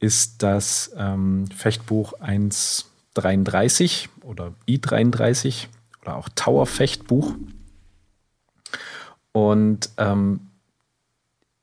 ist 0.00 0.42
das 0.42 0.92
ähm, 0.96 1.46
Fechtbuch 1.54 2.14
1.33 2.20 4.08
oder 4.22 4.52
I33 4.68 5.66
oder 6.02 6.16
auch 6.16 6.28
Tower-Fechtbuch. 6.34 7.34
Und 9.32 9.90
ähm, 9.96 10.50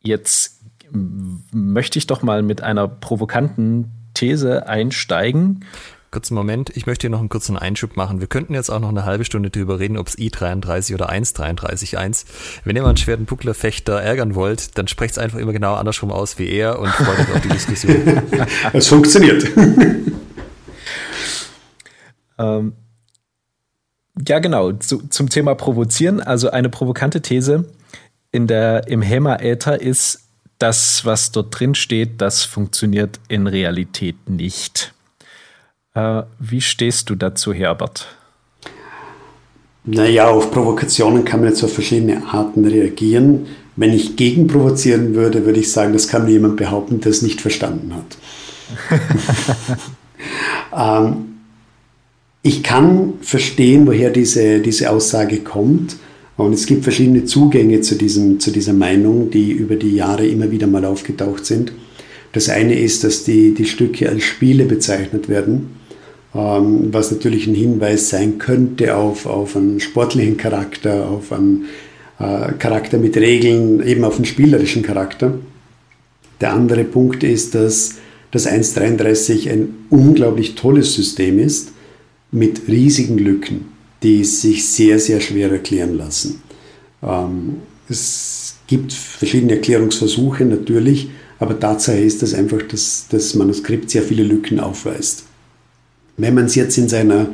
jetzt 0.02 0.62
möchte 0.92 2.00
ich 2.00 2.08
doch 2.08 2.24
mal 2.24 2.42
mit 2.42 2.62
einer 2.62 2.88
provokanten 2.88 4.01
These 4.22 4.68
einsteigen. 4.68 5.66
Kurzen 6.12 6.36
Moment, 6.36 6.70
ich 6.76 6.86
möchte 6.86 7.06
hier 7.06 7.10
noch 7.10 7.22
einen 7.22 7.30
kurzen 7.30 7.58
Einschub 7.58 7.98
machen. 7.98 8.20
Wir 8.20 8.28
könnten 8.28 8.54
jetzt 8.54 8.70
auch 8.70 8.80
noch 8.80 8.90
eine 8.90 9.04
halbe 9.04 9.26
Stunde 9.26 9.50
drüber 9.50 9.80
reden, 9.80 9.98
ob 9.98 10.10
es 10.10 10.16
i33 10.16 10.94
oder 10.94 11.10
1.33.1. 11.10 12.26
Wenn 12.64 12.76
ihr 12.76 12.84
mal 12.84 12.90
einen 12.90 12.98
schweren 12.98 13.26
Bucklerfechter 13.26 14.00
ärgern 14.00 14.36
wollt, 14.36 14.78
dann 14.78 14.88
sprecht 14.88 15.14
es 15.14 15.18
einfach 15.18 15.40
immer 15.40 15.54
genau 15.54 15.74
andersrum 15.74 16.12
aus 16.12 16.38
wie 16.38 16.52
er 16.52 16.78
und 16.78 16.90
freut 16.90 17.18
euch 17.18 17.34
auf 17.34 17.42
die 17.42 17.50
Diskussion. 17.50 17.96
Es 18.74 18.88
funktioniert. 18.88 19.44
ähm, 22.38 22.74
ja, 24.28 24.38
genau. 24.38 24.74
Zu, 24.74 25.08
zum 25.08 25.30
Thema 25.30 25.56
Provozieren. 25.56 26.22
Also 26.22 26.52
eine 26.52 26.70
provokante 26.70 27.24
These 27.24 27.66
in 28.32 28.46
der, 28.46 28.88
im 28.88 29.02
HEMA-Äther 29.02 29.82
ist, 29.82 30.28
das, 30.62 31.06
was 31.06 31.32
dort 31.32 31.60
drin 31.60 31.76
steht, 31.76 32.22
das 32.22 32.44
funktioniert 32.44 33.20
in 33.28 33.48
Realität 33.48 34.30
nicht. 34.30 34.94
Äh, 35.94 36.24
wie 36.40 36.62
stehst 36.62 37.10
du 37.10 37.16
dazu, 37.16 37.54
Herbert? 37.54 38.08
Naja, 39.84 40.28
auf 40.28 40.52
Provokationen 40.52 41.26
kann 41.26 41.40
man 41.40 41.50
jetzt 41.50 41.64
auf 41.64 41.74
verschiedene 41.74 42.24
Arten 42.28 42.66
reagieren. 42.66 43.48
Wenn 43.76 43.94
ich 43.94 44.16
gegen 44.16 44.48
provozieren 44.48 45.16
würde, 45.16 45.46
würde 45.46 45.60
ich 45.60 45.72
sagen, 45.72 45.94
das 45.94 46.08
kann 46.08 46.26
mir 46.26 46.32
jemand 46.32 46.58
behaupten, 46.58 47.02
der 47.02 47.12
es 47.12 47.24
nicht 47.24 47.42
verstanden 47.42 47.96
hat. 47.96 48.18
ähm, 51.08 51.40
ich 52.44 52.64
kann 52.64 53.14
verstehen, 53.22 53.88
woher 53.88 54.12
diese, 54.12 54.60
diese 54.60 54.92
Aussage 54.92 55.40
kommt. 55.40 55.96
Und 56.38 56.54
es 56.54 56.66
gibt 56.66 56.84
verschiedene 56.84 57.26
Zugänge 57.26 57.82
zu, 57.82 57.96
diesem, 57.96 58.40
zu 58.40 58.52
dieser 58.52 58.74
Meinung, 58.74 59.30
die 59.30 59.52
über 59.52 59.76
die 59.76 59.94
Jahre 59.94 60.26
immer 60.26 60.50
wieder 60.52 60.68
mal 60.68 60.86
aufgetaucht 60.86 61.46
sind. 61.46 61.72
Das 62.32 62.50
eine 62.50 62.80
ist, 62.80 63.04
dass 63.04 63.24
die, 63.24 63.54
die 63.54 63.66
Stücke 63.66 64.10
als 64.10 64.24
Spiele 64.24 64.66
bezeichnet 64.66 65.28
werden. 65.28 65.82
Ähm, 66.34 66.94
was 66.94 67.12
natürlich 67.12 67.48
ein 67.48 67.56
Hinweis 67.56 68.10
sein 68.10 68.38
könnte 68.38 68.96
auf, 68.96 69.26
auf 69.26 69.58
einen 69.58 69.82
sportlichen 69.82 70.38
Charakter, 70.38 71.10
auf 71.10 71.34
einen 71.34 71.66
äh, 72.20 72.54
Charakter 72.54 72.98
mit 72.98 73.18
Regeln, 73.18 73.86
eben 73.86 74.06
auf 74.06 74.16
einen 74.16 74.26
spielerischen 74.26 74.82
Charakter. 74.82 75.34
Der 76.40 76.54
andere 76.54 76.86
Punkt 76.86 77.24
ist, 77.24 77.54
dass 77.54 77.96
das 78.32 78.48
1.33 78.48 79.52
ein 79.52 79.76
unglaublich 79.90 80.56
tolles 80.56 80.94
System 80.94 81.38
ist 81.38 81.74
mit 82.32 82.62
riesigen 82.70 83.18
Lücken, 83.18 83.66
die 84.04 84.24
sich 84.24 84.68
sehr, 84.68 85.00
sehr 85.00 85.20
schwer 85.20 85.52
erklären 85.52 85.98
lassen. 85.98 86.42
Ähm, 87.04 87.58
es 87.88 88.56
gibt 88.68 88.94
verschiedene 88.94 89.54
Erklärungsversuche 89.54 90.46
natürlich, 90.46 91.10
aber 91.40 91.60
Tatsache 91.60 92.00
ist, 92.00 92.22
dass 92.22 92.34
einfach 92.34 92.62
das, 92.64 93.08
das 93.10 93.36
Manuskript 93.36 93.90
sehr 93.90 94.04
viele 94.04 94.24
Lücken 94.24 94.60
aufweist. 94.60 95.24
Wenn 96.18 96.36
man 96.36 96.46
es 96.46 96.56
jetzt 96.56 96.78
in 96.78 96.88
seiner 96.88 97.30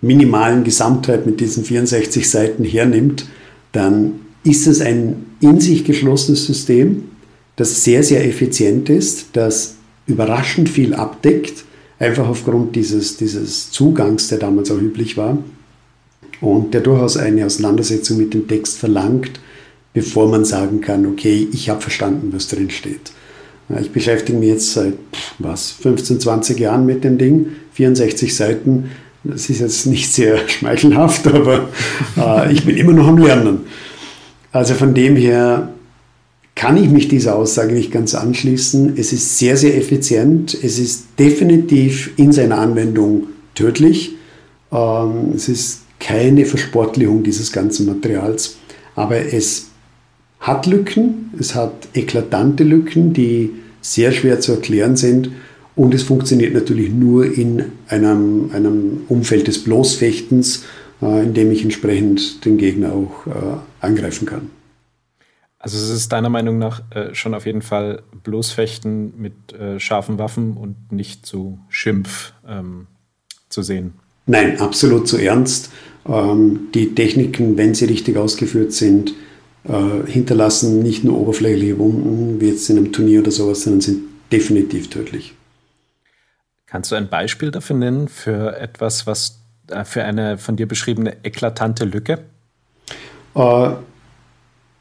minimalen 0.00 0.64
Gesamtheit 0.64 1.26
mit 1.26 1.40
diesen 1.40 1.64
64 1.64 2.28
Seiten 2.28 2.64
hernimmt, 2.64 3.26
dann 3.72 4.20
ist 4.44 4.66
es 4.66 4.80
ein 4.80 5.26
in 5.40 5.60
sich 5.60 5.84
geschlossenes 5.84 6.46
System, 6.46 7.04
das 7.56 7.84
sehr, 7.84 8.02
sehr 8.02 8.24
effizient 8.24 8.88
ist, 8.88 9.28
das 9.32 9.74
überraschend 10.06 10.68
viel 10.68 10.94
abdeckt, 10.94 11.64
einfach 11.98 12.28
aufgrund 12.28 12.76
dieses, 12.76 13.16
dieses 13.16 13.70
Zugangs, 13.70 14.28
der 14.28 14.38
damals 14.38 14.70
auch 14.70 14.80
üblich 14.80 15.16
war 15.16 15.38
und 16.40 16.74
der 16.74 16.80
durchaus 16.80 17.16
eine 17.16 17.46
Auseinandersetzung 17.46 18.18
mit 18.18 18.34
dem 18.34 18.46
Text 18.46 18.78
verlangt, 18.78 19.40
bevor 19.92 20.28
man 20.28 20.44
sagen 20.44 20.80
kann, 20.80 21.06
okay, 21.06 21.48
ich 21.52 21.68
habe 21.70 21.80
verstanden, 21.80 22.30
was 22.32 22.48
drin 22.48 22.70
steht. 22.70 23.12
Ich 23.80 23.90
beschäftige 23.90 24.38
mich 24.38 24.48
jetzt 24.48 24.72
seit 24.72 24.94
was, 25.38 25.70
15, 25.72 26.20
20 26.20 26.58
Jahren 26.58 26.86
mit 26.86 27.04
dem 27.04 27.18
Ding, 27.18 27.48
64 27.72 28.34
Seiten. 28.34 28.90
Das 29.24 29.50
ist 29.50 29.60
jetzt 29.60 29.86
nicht 29.86 30.12
sehr 30.12 30.38
schmeichelhaft, 30.48 31.26
aber 31.26 31.68
äh, 32.16 32.52
ich 32.52 32.64
bin 32.64 32.76
immer 32.76 32.92
noch 32.92 33.08
am 33.08 33.18
Lernen. 33.18 33.60
Also 34.52 34.74
von 34.74 34.94
dem 34.94 35.16
her 35.16 35.74
kann 36.54 36.76
ich 36.76 36.88
mich 36.88 37.08
dieser 37.08 37.36
Aussage 37.36 37.74
nicht 37.74 37.92
ganz 37.92 38.14
anschließen. 38.14 38.94
Es 38.96 39.12
ist 39.12 39.38
sehr, 39.38 39.56
sehr 39.56 39.76
effizient. 39.76 40.56
Es 40.60 40.78
ist 40.78 41.06
definitiv 41.18 42.10
in 42.16 42.32
seiner 42.32 42.58
Anwendung 42.58 43.28
tödlich. 43.54 44.12
Ähm, 44.72 45.32
es 45.36 45.48
ist 45.48 45.82
keine 45.98 46.44
Versportlichung 46.44 47.22
dieses 47.22 47.52
ganzen 47.52 47.86
Materials, 47.86 48.56
aber 48.94 49.32
es 49.32 49.70
hat 50.40 50.66
Lücken, 50.66 51.30
es 51.38 51.54
hat 51.54 51.88
eklatante 51.94 52.64
Lücken, 52.64 53.12
die 53.12 53.50
sehr 53.80 54.12
schwer 54.12 54.40
zu 54.40 54.52
erklären 54.52 54.96
sind 54.96 55.30
und 55.74 55.94
es 55.94 56.02
funktioniert 56.02 56.54
natürlich 56.54 56.90
nur 56.90 57.24
in 57.32 57.64
einem, 57.88 58.50
einem 58.52 59.02
Umfeld 59.08 59.46
des 59.46 59.62
Bloßfechtens, 59.64 60.64
äh, 61.00 61.22
in 61.22 61.34
dem 61.34 61.52
ich 61.52 61.62
entsprechend 61.62 62.44
den 62.44 62.58
Gegner 62.58 62.92
auch 62.92 63.26
äh, 63.26 63.58
angreifen 63.80 64.26
kann. 64.26 64.50
Also 65.60 65.76
es 65.76 65.90
ist 65.90 66.12
deiner 66.12 66.28
Meinung 66.30 66.58
nach 66.58 66.82
äh, 66.90 67.14
schon 67.14 67.34
auf 67.34 67.46
jeden 67.46 67.62
Fall 67.62 68.02
Bloßfechten 68.22 69.20
mit 69.20 69.52
äh, 69.52 69.80
scharfen 69.80 70.18
Waffen 70.18 70.56
und 70.56 70.92
nicht 70.92 71.26
zu 71.26 71.58
Schimpf 71.68 72.32
ähm, 72.46 72.86
zu 73.48 73.62
sehen. 73.62 73.94
Nein, 74.26 74.60
absolut 74.60 75.08
zu 75.08 75.16
ernst. 75.16 75.70
Ähm, 76.06 76.68
die 76.74 76.94
Techniken, 76.94 77.56
wenn 77.56 77.74
sie 77.74 77.86
richtig 77.86 78.16
ausgeführt 78.16 78.72
sind, 78.72 79.14
äh, 79.64 80.10
hinterlassen 80.10 80.82
nicht 80.82 81.04
nur 81.04 81.18
oberflächliche 81.18 81.78
Wunden, 81.78 82.40
wie 82.40 82.48
jetzt 82.48 82.68
in 82.70 82.78
einem 82.78 82.92
Turnier 82.92 83.20
oder 83.20 83.30
sowas, 83.30 83.62
sondern 83.62 83.80
sind 83.80 84.02
definitiv 84.32 84.88
tödlich. 84.90 85.34
Kannst 86.66 86.92
du 86.92 86.96
ein 86.96 87.08
Beispiel 87.08 87.50
dafür 87.50 87.76
nennen 87.76 88.08
für 88.08 88.56
etwas, 88.58 89.06
was 89.06 89.40
äh, 89.68 89.84
für 89.84 90.04
eine 90.04 90.38
von 90.38 90.56
dir 90.56 90.66
beschriebene 90.66 91.16
eklatante 91.24 91.84
Lücke? 91.84 92.18
Äh, 93.34 93.70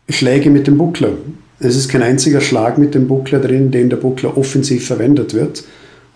Schläge 0.09 0.49
mit 0.49 0.67
dem 0.67 0.77
Buckler. 0.77 1.11
Es 1.59 1.75
ist 1.75 1.89
kein 1.89 2.03
einziger 2.03 2.41
Schlag 2.41 2.77
mit 2.77 2.93
dem 2.93 3.07
Buckler 3.07 3.39
drin, 3.39 3.71
den 3.71 3.89
der 3.89 3.97
Buckler 3.97 4.37
offensiv 4.37 4.85
verwendet 4.87 5.33
wird. 5.33 5.63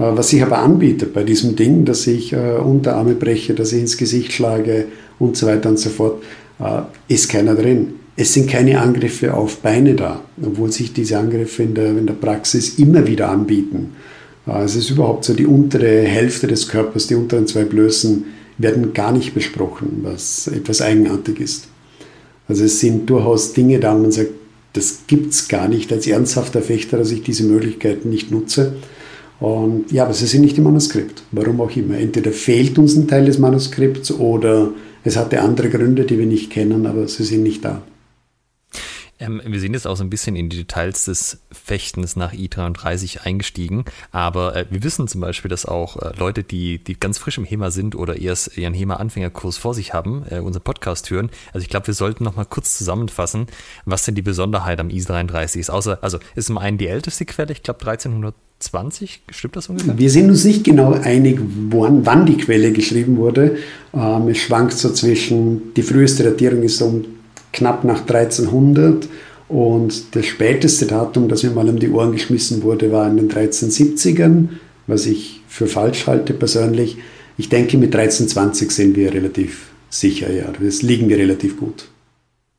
Äh, 0.02 0.18
was 0.18 0.30
sich 0.30 0.42
aber 0.42 0.60
anbietet 0.60 1.14
bei 1.14 1.24
diesem 1.24 1.56
Ding, 1.56 1.86
dass 1.86 2.08
ich 2.08 2.34
äh, 2.34 2.58
Unterarme 2.58 3.14
breche, 3.14 3.54
dass 3.54 3.72
ich 3.72 3.82
ins 3.82 3.98
Gesicht 3.98 4.34
schlage 4.34 4.86
und 5.20 5.38
so 5.38 5.46
weiter 5.46 5.70
und 5.70 5.78
so 5.80 5.90
fort, 5.90 6.24
äh, 6.60 6.82
ist 7.08 7.30
keiner 7.30 7.56
drin. 7.56 7.94
Es 8.16 8.34
sind 8.34 8.50
keine 8.50 8.82
Angriffe 8.82 9.34
auf 9.34 9.58
Beine 9.58 9.94
da, 9.94 10.22
obwohl 10.42 10.72
sich 10.72 10.92
diese 10.94 11.18
Angriffe 11.18 11.64
in 11.64 11.76
der, 11.76 11.90
in 11.90 12.08
der 12.08 12.14
Praxis 12.14 12.78
immer 12.78 13.08
wieder 13.08 13.30
anbieten. 13.30 13.94
Es 14.46 14.76
ist 14.76 14.90
überhaupt 14.90 15.24
so, 15.24 15.34
die 15.34 15.46
untere 15.46 16.02
Hälfte 16.02 16.46
des 16.46 16.68
Körpers, 16.68 17.08
die 17.08 17.16
unteren 17.16 17.48
zwei 17.48 17.64
Blößen, 17.64 18.26
werden 18.58 18.94
gar 18.94 19.12
nicht 19.12 19.34
besprochen, 19.34 20.02
was 20.02 20.48
etwas 20.48 20.82
eigenartig 20.82 21.40
ist. 21.40 21.68
Also 22.48 22.66
es 22.66 22.80
sind 22.80 23.10
durchaus 23.10 23.54
Dinge 23.54 23.80
da, 23.80 23.96
wo 23.96 24.02
man 24.02 24.12
sagt, 24.12 24.32
das 24.74 25.04
gibt 25.08 25.32
es 25.32 25.48
gar 25.48 25.68
nicht 25.70 25.92
als 25.94 26.06
ernsthafter 26.06 26.62
Fechter, 26.62 26.98
dass 26.98 27.12
ich 27.12 27.24
diese 27.24 27.44
Möglichkeiten 27.44 28.10
nicht 28.10 28.30
nutze. 28.30 28.74
Und 29.42 29.92
ja, 29.92 30.04
aber 30.04 30.14
sie 30.14 30.28
sind 30.28 30.42
nicht 30.42 30.58
im 30.60 30.66
Manuskript. 30.66 31.24
Warum 31.32 31.60
auch 31.62 31.76
immer. 31.76 31.98
Entweder 31.98 32.32
fehlt 32.32 32.78
uns 32.78 32.96
ein 32.96 33.08
Teil 33.08 33.26
des 33.26 33.40
Manuskripts 33.40 34.12
oder 34.12 34.70
es 35.04 35.18
hatte 35.18 35.42
andere 35.42 35.70
Gründe, 35.70 36.06
die 36.06 36.20
wir 36.20 36.28
nicht 36.28 36.52
kennen, 36.52 36.86
aber 36.86 37.08
sie 37.08 37.24
sind 37.24 37.42
nicht 37.42 37.66
da. 37.66 37.82
Ähm, 39.22 39.42
wir 39.46 39.60
sind 39.60 39.74
jetzt 39.74 39.86
auch 39.86 39.96
so 39.96 40.04
ein 40.04 40.10
bisschen 40.10 40.36
in 40.36 40.50
die 40.50 40.58
Details 40.58 41.06
des 41.06 41.40
Fechtens 41.52 42.16
nach 42.16 42.34
I33 42.34 43.22
eingestiegen, 43.22 43.86
aber 44.12 44.56
äh, 44.56 44.66
wir 44.70 44.84
wissen 44.84 45.08
zum 45.08 45.22
Beispiel, 45.22 45.50
dass 45.50 45.66
auch 45.66 45.98
äh, 45.98 46.12
Leute, 46.18 46.44
die, 46.44 46.84
die 46.84 47.00
ganz 47.00 47.20
frisch 47.20 47.38
im 47.38 47.46
HEMA 47.46 47.70
sind 47.70 47.96
oder 47.96 48.18
erst 48.18 48.58
ihren 48.58 48.74
HEMA-Anfängerkurs 48.74 49.58
vor 49.58 49.76
sich 49.76 49.94
haben, 49.94 50.24
äh, 50.30 50.40
unseren 50.40 50.64
Podcast 50.64 51.10
hören. 51.12 51.30
Also 51.54 51.64
ich 51.64 51.70
glaube, 51.70 51.88
wir 51.88 51.94
sollten 51.94 52.24
noch 52.24 52.36
mal 52.36 52.46
kurz 52.46 52.78
zusammenfassen, 52.78 53.46
was 53.86 54.04
denn 54.06 54.16
die 54.16 54.24
Besonderheit 54.24 54.80
am 54.80 54.88
I33 54.88 55.60
ist. 55.60 55.70
Außer, 55.70 56.00
also 56.02 56.18
ist 56.36 56.48
zum 56.48 56.58
einen 56.58 56.80
die 56.80 56.88
älteste 56.88 57.26
Quelle, 57.26 57.52
ich 57.52 57.62
glaube 57.62 57.82
1320, 57.82 59.22
stimmt 59.30 59.56
das 59.56 59.70
ungefähr? 59.70 59.98
Wir 59.98 60.10
sind 60.10 60.30
uns 60.30 60.44
nicht 60.44 60.64
genau 60.64 60.94
einig, 60.94 61.40
wann, 61.70 62.06
wann 62.08 62.26
die 62.26 62.38
Quelle 62.38 62.72
geschrieben 62.72 63.18
wurde. 63.18 63.58
Ähm, 63.94 64.30
es 64.30 64.40
schwankt 64.40 64.74
so 64.74 64.92
zwischen, 64.92 65.76
die 65.76 65.84
früheste 65.84 66.24
Datierung 66.24 66.64
ist 66.64 66.82
um 66.82 67.21
knapp 67.54 67.84
nach 67.84 68.02
1300 68.02 69.08
und 69.48 70.16
das 70.16 70.26
späteste 70.26 70.86
Datum, 70.86 71.28
das 71.28 71.44
mir 71.44 71.52
mal 71.52 71.68
um 71.68 71.80
die 71.80 71.90
Ohren 71.90 72.14
geschmissen 72.14 72.64
wurde, 72.64 72.92
war 72.92 73.10
in 73.10 73.18
den 73.18 73.30
1370ern, 73.30 74.48
was 74.88 75.06
ich 75.06 75.42
für 75.48 75.68
falsch 75.68 76.08
halte 76.08 76.34
persönlich. 76.34 76.98
Ich 77.38 77.50
denke, 77.50 77.78
mit 77.78 77.94
1320 77.96 78.72
sind 78.72 78.96
wir 78.96 79.14
relativ 79.14 79.72
sicher, 79.90 80.32
ja, 80.32 80.46
das 80.62 80.82
liegen 80.82 81.10
wir 81.10 81.18
relativ 81.18 81.58
gut. 81.58 81.86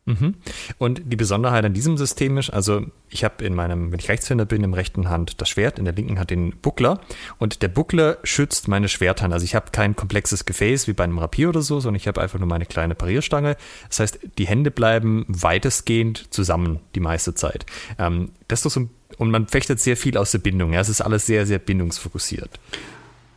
Mhm. 0.04 0.34
Und 0.78 1.02
die 1.04 1.16
Besonderheit 1.16 1.64
an 1.64 1.74
diesem 1.74 1.96
System 1.96 2.36
ist, 2.36 2.50
also 2.50 2.84
ich 3.08 3.22
habe 3.22 3.44
in 3.44 3.54
meinem, 3.54 3.92
wenn 3.92 4.00
ich 4.00 4.08
Rechtshänder 4.08 4.44
bin, 4.44 4.64
im 4.64 4.74
rechten 4.74 5.08
Hand 5.08 5.40
das 5.40 5.48
Schwert, 5.48 5.78
in 5.78 5.84
der 5.84 5.94
linken 5.94 6.18
Hand 6.18 6.30
den 6.30 6.56
Buckler 6.56 7.00
und 7.38 7.62
der 7.62 7.68
Buckler 7.68 8.18
schützt 8.24 8.66
meine 8.66 8.88
Schwerthand. 8.88 9.32
Also 9.32 9.44
ich 9.44 9.54
habe 9.54 9.70
kein 9.70 9.94
komplexes 9.94 10.44
Gefäß 10.44 10.88
wie 10.88 10.92
bei 10.92 11.04
einem 11.04 11.18
Rapier 11.18 11.48
oder 11.48 11.62
so, 11.62 11.78
sondern 11.78 12.00
ich 12.00 12.08
habe 12.08 12.20
einfach 12.20 12.40
nur 12.40 12.48
meine 12.48 12.66
kleine 12.66 12.96
Parierstange. 12.96 13.56
Das 13.88 14.00
heißt, 14.00 14.18
die 14.38 14.46
Hände 14.46 14.72
bleiben 14.72 15.24
weitestgehend 15.28 16.34
zusammen 16.34 16.80
die 16.96 17.00
meiste 17.00 17.34
Zeit. 17.34 17.64
Ähm, 17.98 18.30
das 18.48 18.66
ist 18.66 18.72
so, 18.72 18.88
und 19.18 19.30
man 19.30 19.46
fechtet 19.46 19.78
sehr 19.78 19.96
viel 19.96 20.16
aus 20.16 20.32
der 20.32 20.38
Bindung. 20.38 20.72
Ja, 20.72 20.80
es 20.80 20.88
ist 20.88 21.00
alles 21.00 21.26
sehr, 21.26 21.46
sehr 21.46 21.60
bindungsfokussiert. 21.60 22.58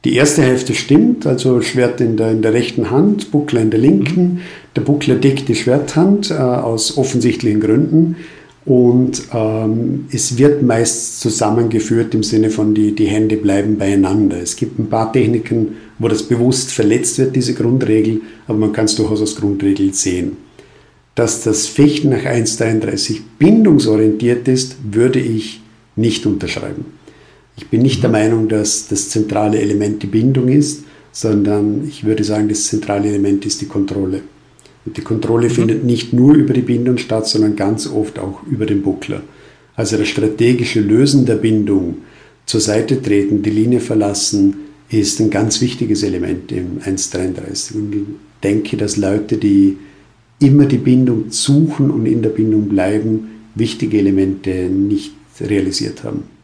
Die 0.06 0.14
erste 0.14 0.44
Hälfte 0.44 0.76
stimmt, 0.76 1.26
also 1.26 1.62
Schwert 1.62 2.00
in 2.00 2.16
der, 2.16 2.30
in 2.32 2.44
der 2.44 2.54
rechten 2.54 2.92
Hand, 2.92 3.32
Buckler 3.32 3.62
in 3.62 3.72
der 3.72 3.80
linken. 3.80 4.42
Der 4.76 4.82
Buckler 4.82 5.16
deckt 5.16 5.50
die 5.50 5.56
Schwerthand 5.56 6.30
äh, 6.30 6.36
aus 6.36 6.96
offensichtlichen 6.96 7.60
Gründen 7.60 8.16
und 8.66 9.24
ähm, 9.34 10.06
es 10.12 10.38
wird 10.38 10.62
meist 10.62 11.22
zusammengeführt 11.22 12.14
im 12.14 12.22
Sinne 12.22 12.52
von, 12.52 12.76
die, 12.76 12.94
die 12.94 13.08
Hände 13.08 13.38
bleiben 13.38 13.80
beieinander. 13.80 14.38
Es 14.40 14.56
gibt 14.56 14.78
ein 14.78 14.90
paar 14.90 15.12
Techniken, 15.12 15.78
wo 15.98 16.08
das 16.08 16.22
bewusst 16.22 16.72
verletzt 16.72 17.18
wird, 17.18 17.36
diese 17.36 17.56
Grundregel, 17.56 18.22
aber 18.48 18.60
man 18.60 18.74
kann 18.74 18.86
es 18.86 18.96
durchaus 18.96 19.22
als 19.22 19.36
Grundregel 19.36 19.92
sehen. 19.96 20.38
Dass 21.16 21.44
das 21.44 21.66
Fechten 21.66 22.10
nach 22.10 22.26
1,33 22.26 23.22
bindungsorientiert 23.40 24.48
ist, 24.48 24.76
würde 24.92 25.20
ich 25.20 25.62
nicht 25.96 26.28
unterschreiben. 26.28 26.86
Ich 27.58 27.68
bin 27.70 27.82
nicht 27.82 28.04
der 28.04 28.10
Meinung, 28.10 28.50
dass 28.50 28.88
das 28.88 29.10
zentrale 29.10 29.60
Element 29.60 30.04
die 30.04 30.08
Bindung 30.08 30.50
ist, 30.50 30.84
sondern 31.12 31.88
ich 31.88 32.04
würde 32.04 32.24
sagen, 32.24 32.50
das 32.50 32.66
zentrale 32.66 33.08
Element 33.08 33.46
ist 33.46 33.62
die 33.62 33.68
Kontrolle. 33.68 34.22
Und 34.86 34.98
die 34.98 35.02
Kontrolle 35.02 35.48
mhm. 35.48 35.54
findet 35.54 35.84
nicht 35.84 36.14
nur 36.14 36.36
über 36.36 36.54
die 36.54 36.62
Bindung 36.62 36.98
statt, 36.98 37.28
sondern 37.28 37.56
ganz 37.56 37.88
oft 37.88 38.20
auch 38.20 38.44
über 38.44 38.66
den 38.66 38.82
Buckler. 38.82 39.22
Also 39.76 39.98
das 39.98 40.08
strategische 40.08 40.82
Lösen 40.82 41.26
der 41.26 41.36
Bindung, 41.36 41.98
zur 42.46 42.62
Seite 42.62 43.02
treten, 43.02 43.42
die 43.42 43.50
Linie 43.50 43.80
verlassen, 43.80 44.58
ist 44.90 45.20
ein 45.20 45.32
ganz 45.32 45.62
wichtiges 45.62 46.04
Element 46.04 46.52
im 46.52 46.80
1.33. 46.80 47.76
Und 47.76 47.96
ich 47.96 48.02
denke, 48.44 48.78
dass 48.78 48.98
Leute, 48.98 49.38
die 49.38 49.78
immer 50.40 50.66
die 50.66 50.78
Bindung 50.78 51.32
suchen 51.32 51.90
und 51.90 52.06
in 52.06 52.22
der 52.22 52.30
Bindung 52.30 52.70
bleiben, 52.70 53.30
wichtige 53.56 53.98
Elemente 53.98 54.70
nicht 54.70 55.14
realisiert 55.42 56.04
haben. 56.04 56.35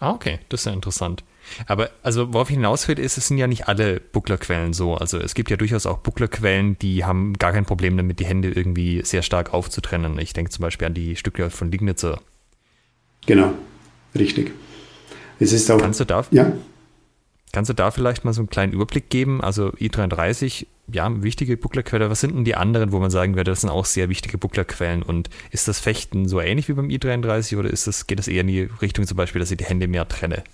Ah, 0.00 0.12
okay, 0.12 0.38
das 0.48 0.60
ist 0.62 0.64
ja 0.66 0.72
interessant. 0.72 1.24
Aber 1.66 1.90
also 2.02 2.32
worauf 2.32 2.48
ich 2.48 2.56
hinaus 2.56 2.88
will, 2.88 2.98
ist, 2.98 3.18
es 3.18 3.28
sind 3.28 3.38
ja 3.38 3.46
nicht 3.46 3.68
alle 3.68 4.00
Bucklerquellen 4.00 4.72
so. 4.72 4.94
Also 4.94 5.18
es 5.18 5.34
gibt 5.34 5.50
ja 5.50 5.56
durchaus 5.56 5.84
auch 5.84 5.98
Bucklerquellen, 5.98 6.78
die 6.78 7.04
haben 7.04 7.34
gar 7.34 7.52
kein 7.52 7.66
Problem 7.66 7.96
damit, 7.96 8.18
die 8.18 8.24
Hände 8.24 8.50
irgendwie 8.50 9.02
sehr 9.04 9.22
stark 9.22 9.52
aufzutrennen. 9.52 10.18
Ich 10.18 10.32
denke 10.32 10.50
zum 10.50 10.62
Beispiel 10.62 10.86
an 10.86 10.94
die 10.94 11.16
Stücke 11.16 11.50
von 11.50 11.70
Lignitzer. 11.70 12.20
Genau, 13.26 13.52
richtig. 14.14 14.52
Es 15.38 15.52
ist 15.52 15.70
auch. 15.70 15.78
Kannst 15.78 16.00
du 16.00 16.04
da? 16.04 16.24
Ja. 16.30 16.52
Kannst 17.52 17.68
du 17.68 17.74
da 17.74 17.90
vielleicht 17.90 18.24
mal 18.24 18.32
so 18.32 18.42
einen 18.42 18.50
kleinen 18.50 18.72
Überblick 18.72 19.10
geben? 19.10 19.40
Also 19.40 19.70
I33, 19.70 20.66
ja, 20.92 21.10
wichtige 21.22 21.56
Bucklerquelle. 21.56 22.08
Was 22.08 22.20
sind 22.20 22.34
denn 22.34 22.44
die 22.44 22.54
anderen, 22.54 22.92
wo 22.92 23.00
man 23.00 23.10
sagen 23.10 23.34
würde, 23.34 23.50
das 23.50 23.62
sind 23.62 23.70
auch 23.70 23.86
sehr 23.86 24.08
wichtige 24.08 24.38
Bucklerquellen? 24.38 25.02
Und 25.02 25.30
ist 25.50 25.66
das 25.66 25.80
Fechten 25.80 26.28
so 26.28 26.40
ähnlich 26.40 26.68
wie 26.68 26.74
beim 26.74 26.88
I33 26.88 27.58
oder 27.58 27.68
ist 27.68 27.86
das, 27.88 28.06
geht 28.06 28.20
das 28.20 28.28
eher 28.28 28.42
in 28.42 28.46
die 28.46 28.68
Richtung 28.80 29.04
zum 29.04 29.16
Beispiel, 29.16 29.40
dass 29.40 29.50
ich 29.50 29.56
die 29.56 29.64
Hände 29.64 29.88
mehr 29.88 30.06
trenne? 30.06 30.44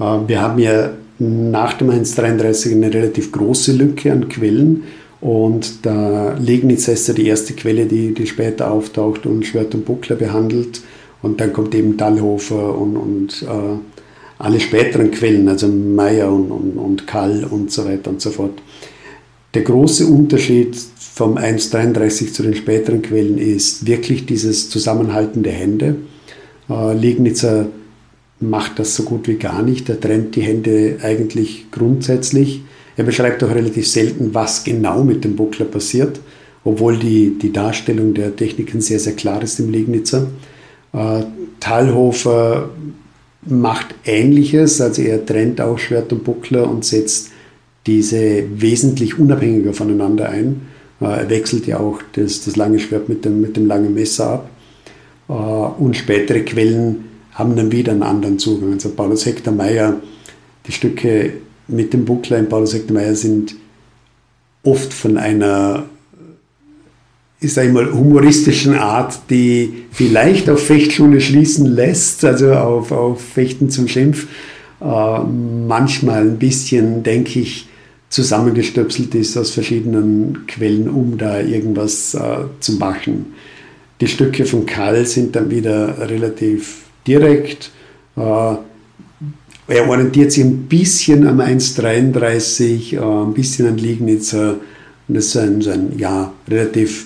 Äh, 0.00 0.04
wir 0.26 0.40
haben 0.40 0.58
ja 0.58 0.90
nach 1.18 1.74
dem 1.74 1.90
133 1.90 2.72
eine 2.72 2.92
relativ 2.92 3.30
große 3.30 3.72
Lücke 3.72 4.10
an 4.10 4.28
Quellen. 4.28 4.82
Und 5.20 5.86
da 5.86 6.34
Legnitz 6.34 6.88
ist 6.88 7.08
ja 7.08 7.14
die 7.14 7.26
erste 7.26 7.54
Quelle, 7.54 7.86
die, 7.86 8.14
die 8.14 8.26
später 8.26 8.70
auftaucht 8.70 9.26
und 9.26 9.46
Schwert 9.46 9.74
und 9.74 9.84
Buckler 9.84 10.16
behandelt. 10.16 10.82
Und 11.22 11.40
dann 11.40 11.52
kommt 11.52 11.74
eben 11.74 11.96
Dallhofer 11.96 12.76
und, 12.76 12.96
und 12.96 13.42
äh, 13.42 13.95
alle 14.38 14.60
späteren 14.60 15.10
Quellen, 15.10 15.48
also 15.48 15.68
Meyer 15.68 16.30
und, 16.30 16.50
und, 16.50 16.78
und 16.78 17.06
Kall 17.06 17.44
und 17.44 17.72
so 17.72 17.84
weiter 17.84 18.10
und 18.10 18.20
so 18.20 18.30
fort. 18.30 18.60
Der 19.54 19.62
große 19.62 20.06
Unterschied 20.06 20.76
vom 20.98 21.38
1.33 21.38 22.32
zu 22.32 22.42
den 22.42 22.54
späteren 22.54 23.00
Quellen 23.00 23.38
ist 23.38 23.86
wirklich 23.86 24.26
dieses 24.26 24.68
Zusammenhalten 24.68 25.42
der 25.42 25.54
Hände. 25.54 25.96
Äh, 26.68 26.94
Liegnitzer 26.94 27.68
macht 28.38 28.78
das 28.78 28.94
so 28.94 29.04
gut 29.04 29.26
wie 29.28 29.36
gar 29.36 29.62
nicht. 29.62 29.88
Er 29.88 29.98
trennt 29.98 30.36
die 30.36 30.42
Hände 30.42 30.98
eigentlich 31.02 31.70
grundsätzlich. 31.70 32.60
Er 32.98 33.04
beschreibt 33.04 33.42
auch 33.44 33.54
relativ 33.54 33.88
selten, 33.88 34.34
was 34.34 34.64
genau 34.64 35.02
mit 35.02 35.24
dem 35.24 35.36
Buckler 35.36 35.64
passiert, 35.64 36.20
obwohl 36.64 36.98
die, 36.98 37.38
die 37.38 37.52
Darstellung 37.52 38.12
der 38.12 38.36
Techniken 38.36 38.82
sehr, 38.82 39.00
sehr 39.00 39.14
klar 39.14 39.42
ist 39.42 39.58
im 39.58 39.70
Liegnitzer. 39.70 40.26
Äh, 40.92 41.22
Thalhofer 41.60 42.68
macht 43.48 43.94
Ähnliches, 44.04 44.80
also 44.80 45.02
er 45.02 45.24
trennt 45.24 45.60
auch 45.60 45.78
Schwert 45.78 46.12
und 46.12 46.24
Buckler 46.24 46.68
und 46.68 46.84
setzt 46.84 47.30
diese 47.86 48.44
wesentlich 48.60 49.18
unabhängiger 49.18 49.72
voneinander 49.72 50.28
ein. 50.28 50.62
Äh, 51.00 51.04
er 51.04 51.30
wechselt 51.30 51.66
ja 51.66 51.78
auch 51.78 52.00
das, 52.12 52.44
das 52.44 52.56
lange 52.56 52.78
Schwert 52.78 53.08
mit 53.08 53.24
dem, 53.24 53.40
mit 53.40 53.56
dem 53.56 53.66
langen 53.66 53.94
Messer 53.94 54.30
ab. 54.30 54.50
Äh, 55.28 55.32
und 55.32 55.96
spätere 55.96 56.40
Quellen 56.40 57.04
haben 57.32 57.54
dann 57.54 57.70
wieder 57.70 57.92
einen 57.92 58.02
anderen 58.02 58.38
Zugang. 58.38 58.72
Also 58.72 58.90
Paulus 58.90 59.26
Hector 59.26 59.52
die 60.66 60.72
Stücke 60.72 61.34
mit 61.68 61.92
dem 61.92 62.04
Buckler 62.04 62.38
in 62.38 62.48
Paulus 62.48 62.74
Hector 62.74 63.14
sind 63.14 63.54
oft 64.62 64.92
von 64.92 65.16
einer 65.16 65.84
ich 67.40 67.52
sage 67.52 67.70
mal, 67.70 67.92
humoristischen 67.92 68.74
Art, 68.74 69.18
die 69.28 69.84
vielleicht 69.90 70.48
auf 70.48 70.64
Fechtschule 70.64 71.20
schließen 71.20 71.66
lässt, 71.66 72.24
also 72.24 72.54
auf, 72.54 72.92
auf 72.92 73.20
Fechten 73.20 73.68
zum 73.68 73.88
Schimpf, 73.88 74.26
äh, 74.80 75.18
manchmal 75.20 76.22
ein 76.22 76.38
bisschen, 76.38 77.02
denke 77.02 77.40
ich, 77.40 77.68
zusammengestöpselt 78.08 79.14
ist 79.14 79.36
aus 79.36 79.50
verschiedenen 79.50 80.46
Quellen, 80.46 80.88
um 80.88 81.18
da 81.18 81.40
irgendwas 81.40 82.14
äh, 82.14 82.44
zu 82.60 82.72
machen. 82.74 83.34
Die 84.00 84.08
Stücke 84.08 84.44
von 84.44 84.64
Karl 84.66 85.04
sind 85.06 85.36
dann 85.36 85.50
wieder 85.50 86.08
relativ 86.08 86.84
direkt. 87.06 87.70
Äh, 88.16 88.54
er 89.68 89.88
orientiert 89.88 90.32
sich 90.32 90.44
ein 90.44 90.62
bisschen 90.62 91.26
am 91.26 91.40
1,33, 91.40 92.94
äh, 92.94 93.00
ein 93.00 93.34
bisschen 93.34 93.66
an 93.68 93.78
Liegnitzer. 93.78 94.56
Und 95.08 95.14
das 95.14 95.26
ist 95.26 95.36
ein, 95.36 95.66
ein 95.66 95.98
ja, 95.98 96.32
relativ 96.48 97.05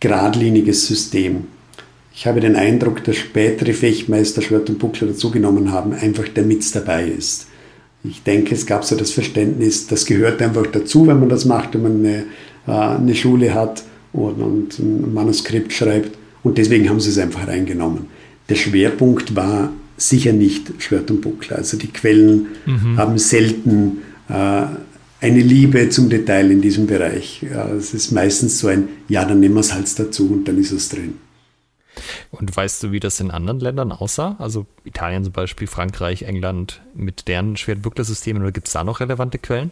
geradliniges 0.00 0.86
System. 0.86 1.44
Ich 2.14 2.26
habe 2.26 2.40
den 2.40 2.56
Eindruck, 2.56 3.04
dass 3.04 3.16
spätere 3.16 3.72
Fechtmeister 3.72 4.42
Schwert 4.42 4.68
und 4.68 4.78
Buckler 4.78 5.08
dazugenommen 5.08 5.72
haben, 5.72 5.92
einfach 5.92 6.24
damit 6.34 6.60
es 6.60 6.72
dabei 6.72 7.06
ist. 7.06 7.46
Ich 8.02 8.22
denke, 8.22 8.54
es 8.54 8.66
gab 8.66 8.84
so 8.84 8.96
das 8.96 9.10
Verständnis, 9.10 9.86
das 9.86 10.06
gehört 10.06 10.40
einfach 10.40 10.66
dazu, 10.66 11.06
wenn 11.06 11.20
man 11.20 11.28
das 11.28 11.44
macht, 11.44 11.74
wenn 11.74 11.82
man 11.82 11.98
eine, 11.98 12.24
äh, 12.66 12.96
eine 12.96 13.14
Schule 13.14 13.54
hat 13.54 13.84
und, 14.12 14.42
und 14.42 14.78
ein 14.78 15.14
Manuskript 15.14 15.72
schreibt. 15.72 16.16
Und 16.42 16.56
deswegen 16.56 16.88
haben 16.88 17.00
sie 17.00 17.10
es 17.10 17.18
einfach 17.18 17.46
reingenommen. 17.46 18.06
Der 18.48 18.54
Schwerpunkt 18.54 19.36
war 19.36 19.70
sicher 19.98 20.32
nicht 20.32 20.72
Schwert 20.78 21.10
und 21.10 21.20
Buckler. 21.20 21.58
Also 21.58 21.76
die 21.76 21.88
Quellen 21.88 22.46
mhm. 22.64 22.96
haben 22.96 23.18
selten 23.18 23.98
äh, 24.28 24.62
eine 25.20 25.40
Liebe 25.40 25.88
zum 25.90 26.08
Detail 26.08 26.50
in 26.50 26.60
diesem 26.60 26.86
Bereich. 26.86 27.42
Ja, 27.42 27.68
es 27.68 27.94
ist 27.94 28.10
meistens 28.10 28.58
so 28.58 28.68
ein, 28.68 28.88
ja, 29.08 29.24
dann 29.24 29.40
nehmen 29.40 29.54
wir 29.54 29.60
es 29.60 29.74
halt 29.74 29.98
dazu 29.98 30.30
und 30.30 30.46
dann 30.46 30.58
ist 30.58 30.72
es 30.72 30.88
drin. 30.88 31.14
Und 32.30 32.56
weißt 32.56 32.82
du, 32.82 32.92
wie 32.92 33.00
das 33.00 33.20
in 33.20 33.30
anderen 33.30 33.60
Ländern 33.60 33.92
aussah? 33.92 34.36
Also 34.38 34.66
Italien 34.84 35.24
zum 35.24 35.32
Beispiel, 35.32 35.66
Frankreich, 35.66 36.22
England 36.22 36.80
mit 36.94 37.28
deren 37.28 37.56
Schwertbuckler-Systemen 37.56 38.42
oder 38.42 38.52
gibt 38.52 38.68
es 38.68 38.72
da 38.72 38.84
noch 38.84 39.00
relevante 39.00 39.38
Quellen? 39.38 39.70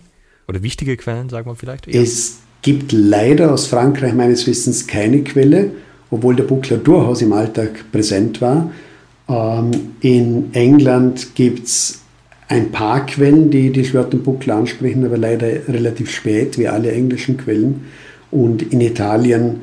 Oder 0.49 0.63
wichtige 0.63 0.97
Quellen, 0.97 1.29
sagen 1.29 1.49
wir 1.49 1.55
vielleicht? 1.55 1.87
Eher? 1.89 2.03
Es 2.03 2.39
gibt 2.63 2.93
leider 2.93 3.53
aus 3.53 3.67
Frankreich 3.67 4.15
meines 4.15 4.47
Wissens 4.47 4.87
keine 4.87 5.23
Quelle, 5.23 5.73
obwohl 6.11 6.37
der 6.37 6.45
Buckler 6.45 6.79
durchaus 6.79 7.23
im 7.23 7.33
Alltag 7.33 7.85
präsent 7.93 8.41
war. 8.41 8.71
Ähm, 9.29 9.71
in 10.01 10.53
England 10.55 11.35
gibt 11.35 11.67
es 11.67 12.01
ein 12.49 12.73
paar 12.73 13.07
Quellen, 13.07 13.51
die 13.51 13.71
die 13.71 13.85
Schwert 13.85 14.15
und 14.15 14.25
Buckler 14.25 14.57
ansprechen, 14.57 15.05
aber 15.05 15.19
leider 15.19 15.69
relativ 15.69 16.11
spät, 16.11 16.59
wie 16.59 16.67
alle 16.67 16.91
englischen 16.91 17.37
Quellen. 17.37 17.85
Und 18.31 18.73
in 18.73 18.81
Italien 18.81 19.61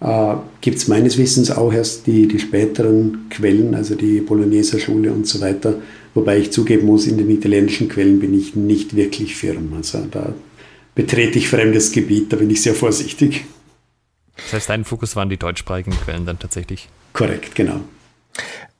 äh, 0.00 0.34
gibt 0.60 0.76
es 0.76 0.88
meines 0.88 1.16
Wissens 1.16 1.50
auch 1.50 1.72
erst 1.72 2.06
die, 2.06 2.28
die 2.28 2.38
späteren 2.38 3.28
Quellen, 3.30 3.74
also 3.74 3.94
die 3.94 4.20
Bologneser 4.20 4.78
Schule 4.78 5.12
und 5.12 5.26
so 5.26 5.40
weiter. 5.40 5.76
Wobei 6.14 6.38
ich 6.38 6.52
zugeben 6.52 6.86
muss, 6.86 7.06
in 7.06 7.18
den 7.18 7.30
italienischen 7.30 7.88
Quellen 7.88 8.20
bin 8.20 8.38
ich 8.38 8.54
nicht 8.54 8.94
wirklich 8.96 9.34
firm. 9.34 9.72
Also 9.74 10.06
da 10.10 10.34
betrete 10.94 11.38
ich 11.38 11.48
fremdes 11.48 11.92
Gebiet, 11.92 12.32
da 12.32 12.36
bin 12.36 12.50
ich 12.50 12.62
sehr 12.62 12.74
vorsichtig. 12.74 13.44
Das 14.36 14.52
heißt, 14.52 14.68
dein 14.68 14.84
Fokus 14.84 15.16
waren 15.16 15.30
die 15.30 15.38
deutschsprachigen 15.38 15.92
Quellen 15.92 16.26
dann 16.26 16.38
tatsächlich? 16.38 16.88
Korrekt, 17.14 17.54
genau. 17.54 17.80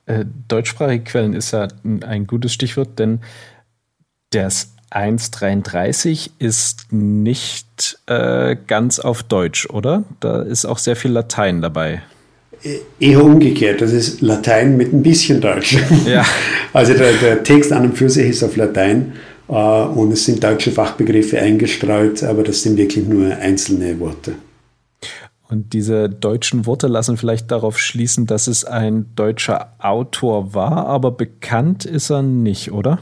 Äh, 0.07 0.25
deutschsprachige 0.47 1.03
Quellen 1.03 1.33
ist 1.33 1.51
ja 1.51 1.67
ein 2.05 2.27
gutes 2.27 2.53
Stichwort, 2.53 2.97
denn 2.97 3.19
das 4.31 4.73
1.33 4.91 6.29
ist 6.39 6.93
nicht 6.93 7.99
äh, 8.07 8.55
ganz 8.67 8.99
auf 8.99 9.23
Deutsch, 9.23 9.69
oder? 9.69 10.05
Da 10.21 10.41
ist 10.41 10.65
auch 10.65 10.77
sehr 10.77 10.95
viel 10.95 11.11
Latein 11.11 11.61
dabei. 11.61 12.01
Äh, 12.63 12.77
eher 12.99 13.23
umgekehrt, 13.23 13.81
das 13.81 13.91
ist 13.91 14.21
Latein 14.21 14.77
mit 14.77 14.93
ein 14.93 15.03
bisschen 15.03 15.41
Deutsch. 15.41 15.77
Ja. 16.05 16.25
Also 16.71 16.93
der, 16.93 17.13
der 17.13 17.43
Text 17.43 17.73
an 17.73 17.85
und 17.87 17.97
für 17.97 18.09
sich 18.09 18.29
ist 18.29 18.43
auf 18.43 18.55
Latein 18.55 19.13
äh, 19.49 19.53
und 19.53 20.13
es 20.13 20.23
sind 20.23 20.41
deutsche 20.41 20.71
Fachbegriffe 20.71 21.39
eingestreut, 21.39 22.23
aber 22.23 22.43
das 22.43 22.61
sind 22.61 22.77
wirklich 22.77 23.05
nur 23.05 23.35
einzelne 23.35 23.99
Worte. 23.99 24.35
Und 25.49 25.73
diese 25.73 26.09
deutschen 26.09 26.65
Worte 26.65 26.87
lassen 26.87 27.17
vielleicht 27.17 27.51
darauf 27.51 27.79
schließen, 27.79 28.25
dass 28.25 28.47
es 28.47 28.65
ein 28.65 29.05
deutscher 29.15 29.73
Autor 29.79 30.53
war, 30.53 30.87
aber 30.87 31.11
bekannt 31.11 31.85
ist 31.85 32.09
er 32.09 32.21
nicht, 32.21 32.73
oder? 32.73 32.99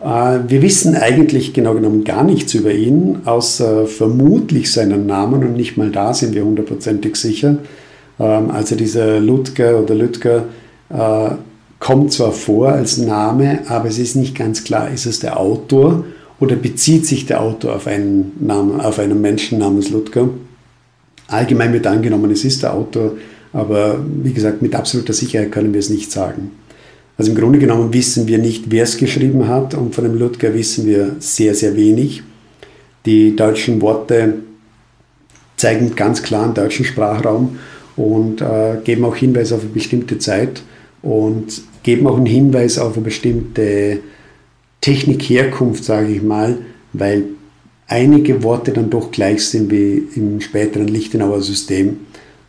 Äh, 0.00 0.38
wir 0.46 0.62
wissen 0.62 0.94
eigentlich 0.94 1.52
genau 1.52 1.74
genommen 1.74 2.04
gar 2.04 2.22
nichts 2.22 2.54
über 2.54 2.72
ihn, 2.72 3.22
außer 3.24 3.86
vermutlich 3.86 4.72
seinen 4.72 5.06
Namen 5.06 5.42
und 5.44 5.54
nicht 5.54 5.76
mal 5.76 5.90
da 5.90 6.14
sind 6.14 6.34
wir 6.34 6.44
hundertprozentig 6.44 7.16
sicher. 7.16 7.58
Ähm, 8.20 8.50
also 8.50 8.76
dieser 8.76 9.18
Ludger 9.18 9.80
oder 9.80 9.94
Lüdger 9.94 10.44
äh, 10.90 11.30
kommt 11.80 12.12
zwar 12.12 12.32
vor 12.32 12.68
als 12.68 12.98
Name, 12.98 13.60
aber 13.68 13.88
es 13.88 13.98
ist 13.98 14.14
nicht 14.14 14.36
ganz 14.36 14.64
klar, 14.64 14.90
ist 14.90 15.06
es 15.06 15.20
der 15.20 15.38
Autor 15.38 16.04
oder 16.40 16.56
bezieht 16.56 17.06
sich 17.06 17.26
der 17.26 17.40
Autor 17.40 17.76
auf 17.76 17.86
einen, 17.86 18.32
Namen, 18.40 18.80
auf 18.80 18.98
einen 18.98 19.20
Menschen 19.20 19.58
namens 19.58 19.90
Ludger. 19.90 20.28
Allgemein 21.28 21.72
wird 21.72 21.86
angenommen, 21.86 22.30
es 22.30 22.44
ist 22.44 22.62
der 22.62 22.74
Autor, 22.74 23.12
aber 23.52 24.00
wie 24.22 24.32
gesagt, 24.32 24.62
mit 24.62 24.74
absoluter 24.74 25.12
Sicherheit 25.12 25.52
können 25.52 25.72
wir 25.72 25.80
es 25.80 25.90
nicht 25.90 26.10
sagen. 26.10 26.50
Also 27.16 27.32
im 27.32 27.36
Grunde 27.36 27.58
genommen 27.58 27.92
wissen 27.92 28.26
wir 28.26 28.38
nicht, 28.38 28.70
wer 28.70 28.84
es 28.84 28.96
geschrieben 28.96 29.46
hat 29.48 29.74
und 29.74 29.94
von 29.94 30.04
dem 30.04 30.18
Ludger 30.18 30.54
wissen 30.54 30.86
wir 30.86 31.16
sehr, 31.18 31.54
sehr 31.54 31.76
wenig. 31.76 32.22
Die 33.06 33.34
deutschen 33.36 33.80
Worte 33.82 34.34
zeigen 35.56 35.94
ganz 35.96 36.22
klar 36.22 36.44
einen 36.44 36.54
deutschen 36.54 36.84
Sprachraum 36.84 37.58
und 37.96 38.40
äh, 38.40 38.76
geben 38.84 39.04
auch 39.04 39.16
Hinweise 39.16 39.56
auf 39.56 39.62
eine 39.62 39.70
bestimmte 39.70 40.18
Zeit 40.18 40.62
und 41.02 41.60
geben 41.82 42.06
auch 42.06 42.16
einen 42.16 42.26
Hinweis 42.26 42.78
auf 42.78 42.94
eine 42.94 43.04
bestimmte 43.04 43.98
Technikherkunft, 44.80 45.84
sage 45.84 46.12
ich 46.12 46.22
mal, 46.22 46.58
weil 46.92 47.24
einige 47.88 48.42
Worte 48.42 48.72
dann 48.72 48.90
doch 48.90 49.10
gleich 49.10 49.44
sind 49.44 49.70
wie 49.70 50.08
im 50.14 50.40
späteren 50.40 50.88
Lichtenauer 50.88 51.42
System. 51.42 51.98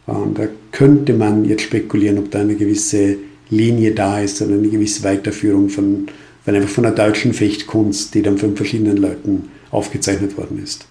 Und 0.05 0.37
da 0.37 0.47
könnte 0.71 1.13
man 1.13 1.45
jetzt 1.45 1.63
spekulieren, 1.63 2.17
ob 2.17 2.31
da 2.31 2.41
eine 2.41 2.55
gewisse 2.55 3.17
Linie 3.49 3.93
da 3.93 4.19
ist, 4.19 4.37
sondern 4.37 4.59
eine 4.59 4.69
gewisse 4.69 5.03
Weiterführung 5.03 5.69
von, 5.69 6.07
von 6.45 6.55
einfach 6.55 6.69
von 6.69 6.83
der 6.83 6.93
deutschen 6.93 7.33
Fechtkunst, 7.33 8.13
die 8.13 8.21
dann 8.21 8.37
von 8.37 8.55
verschiedenen 8.55 8.97
Leuten 8.97 9.49
aufgezeichnet 9.71 10.37
worden 10.37 10.61
ist. 10.63 10.87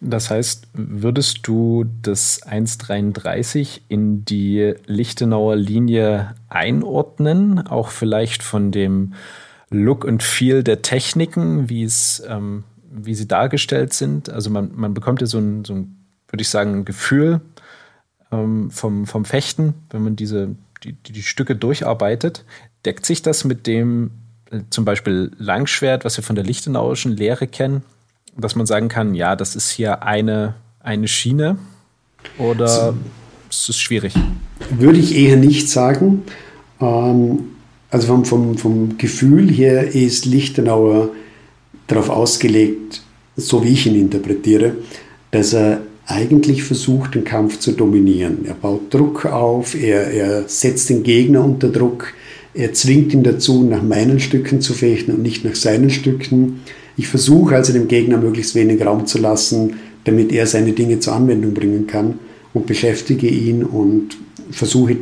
Das 0.00 0.30
heißt, 0.30 0.68
würdest 0.74 1.40
du 1.44 1.86
das 2.02 2.42
1,33 2.42 3.80
in 3.88 4.24
die 4.24 4.74
Lichtenauer 4.86 5.56
Linie 5.56 6.34
einordnen, 6.48 7.66
auch 7.66 7.88
vielleicht 7.88 8.42
von 8.42 8.72
dem 8.72 9.14
Look 9.70 10.04
und 10.04 10.22
Feel 10.22 10.62
der 10.62 10.82
Techniken, 10.82 11.70
wie 11.70 11.82
es, 11.82 12.22
ähm, 12.28 12.64
wie 13.04 13.14
sie 13.14 13.28
dargestellt 13.28 13.92
sind? 13.92 14.30
Also 14.30 14.50
man, 14.50 14.70
man 14.74 14.94
bekommt 14.94 15.20
ja 15.20 15.26
so 15.26 15.38
ein, 15.38 15.64
so 15.64 15.74
ein 15.74 15.96
würde 16.28 16.42
ich 16.42 16.48
sagen, 16.48 16.74
ein 16.74 16.84
Gefühl 16.84 17.40
ähm, 18.32 18.70
vom, 18.70 19.06
vom 19.06 19.24
Fechten, 19.24 19.74
wenn 19.90 20.02
man 20.02 20.16
diese, 20.16 20.54
die, 20.82 20.92
die 20.92 21.22
Stücke 21.22 21.56
durcharbeitet, 21.56 22.44
deckt 22.84 23.06
sich 23.06 23.22
das 23.22 23.44
mit 23.44 23.66
dem 23.66 24.10
äh, 24.50 24.60
zum 24.70 24.84
Beispiel 24.84 25.32
Langschwert, 25.38 26.04
was 26.04 26.16
wir 26.16 26.24
von 26.24 26.36
der 26.36 26.44
Lichtenauischen 26.44 27.16
Lehre 27.16 27.46
kennen, 27.46 27.82
dass 28.36 28.54
man 28.54 28.66
sagen 28.66 28.88
kann, 28.88 29.14
ja, 29.14 29.36
das 29.36 29.56
ist 29.56 29.70
hier 29.70 30.02
eine, 30.02 30.54
eine 30.80 31.08
Schiene 31.08 31.58
oder 32.38 32.68
so, 32.68 32.94
ist 33.50 33.68
es 33.68 33.78
schwierig? 33.78 34.14
Würde 34.70 34.98
ich 34.98 35.14
eher 35.14 35.36
nicht 35.36 35.70
sagen. 35.70 36.24
Ähm, 36.80 37.50
also 37.90 38.08
vom, 38.08 38.24
vom, 38.24 38.58
vom 38.58 38.98
Gefühl 38.98 39.50
her 39.50 39.94
ist 39.94 40.26
Lichtenauer 40.26 41.10
darauf 41.86 42.08
ausgelegt, 42.08 43.02
so 43.36 43.64
wie 43.64 43.72
ich 43.72 43.86
ihn 43.86 43.94
interpretiere, 43.94 44.76
dass 45.30 45.52
er 45.52 45.82
eigentlich 46.06 46.62
versucht, 46.62 47.14
den 47.14 47.24
Kampf 47.24 47.58
zu 47.58 47.72
dominieren. 47.72 48.44
Er 48.46 48.54
baut 48.54 48.94
Druck 48.94 49.26
auf, 49.26 49.74
er, 49.74 50.06
er 50.08 50.48
setzt 50.48 50.88
den 50.88 51.02
Gegner 51.02 51.44
unter 51.44 51.68
Druck, 51.68 52.12
er 52.54 52.72
zwingt 52.72 53.12
ihn 53.12 53.22
dazu, 53.22 53.64
nach 53.64 53.82
meinen 53.82 54.20
Stücken 54.20 54.60
zu 54.60 54.72
fechten 54.72 55.12
und 55.12 55.22
nicht 55.22 55.44
nach 55.44 55.56
seinen 55.56 55.90
Stücken. 55.90 56.60
Ich 56.96 57.08
versuche 57.08 57.54
also 57.54 57.72
dem 57.72 57.88
Gegner 57.88 58.16
möglichst 58.16 58.54
wenig 58.54 58.84
Raum 58.84 59.06
zu 59.06 59.18
lassen, 59.18 59.74
damit 60.04 60.32
er 60.32 60.46
seine 60.46 60.72
Dinge 60.72 61.00
zur 61.00 61.14
Anwendung 61.14 61.52
bringen 61.52 61.86
kann 61.86 62.18
und 62.54 62.66
beschäftige 62.66 63.28
ihn 63.28 63.64
und 63.64 64.16
versuche 64.50 64.96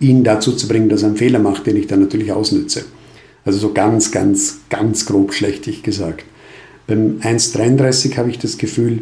ihn 0.00 0.24
dazu 0.24 0.52
zu 0.52 0.68
bringen, 0.68 0.88
dass 0.88 1.02
er 1.02 1.08
einen 1.08 1.16
Fehler 1.16 1.38
macht, 1.38 1.66
den 1.66 1.76
ich 1.76 1.86
dann 1.86 2.00
natürlich 2.00 2.32
ausnütze. 2.32 2.84
Also 3.48 3.60
so 3.60 3.72
ganz, 3.72 4.10
ganz, 4.10 4.58
ganz 4.68 5.06
grob 5.06 5.32
schlechtig 5.32 5.82
gesagt. 5.82 6.22
Beim 6.86 7.20
1.33 7.22 8.18
habe 8.18 8.28
ich 8.28 8.38
das 8.38 8.58
Gefühl, 8.58 9.00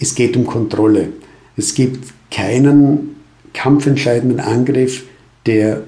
es 0.00 0.14
geht 0.14 0.34
um 0.34 0.46
Kontrolle. 0.46 1.10
Es 1.58 1.74
gibt 1.74 2.08
keinen 2.30 3.16
kampfentscheidenden 3.52 4.40
Angriff, 4.40 5.04
der 5.44 5.82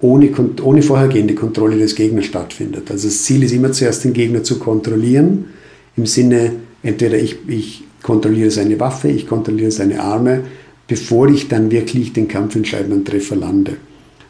ohne, 0.00 0.32
ohne 0.60 0.82
vorhergehende 0.82 1.36
Kontrolle 1.36 1.78
des 1.78 1.94
Gegners 1.94 2.24
stattfindet. 2.24 2.90
Also 2.90 3.06
das 3.06 3.22
Ziel 3.22 3.44
ist 3.44 3.52
immer 3.52 3.70
zuerst 3.70 4.02
den 4.02 4.12
Gegner 4.12 4.42
zu 4.42 4.58
kontrollieren, 4.58 5.44
im 5.96 6.06
Sinne, 6.06 6.54
entweder 6.82 7.16
ich, 7.16 7.36
ich 7.46 7.84
kontrolliere 8.02 8.50
seine 8.50 8.80
Waffe, 8.80 9.06
ich 9.06 9.28
kontrolliere 9.28 9.70
seine 9.70 10.02
Arme, 10.02 10.46
bevor 10.88 11.28
ich 11.28 11.46
dann 11.46 11.70
wirklich 11.70 12.12
den 12.12 12.26
kampfentscheidenden 12.26 13.04
Treffer 13.04 13.36
lande. 13.36 13.76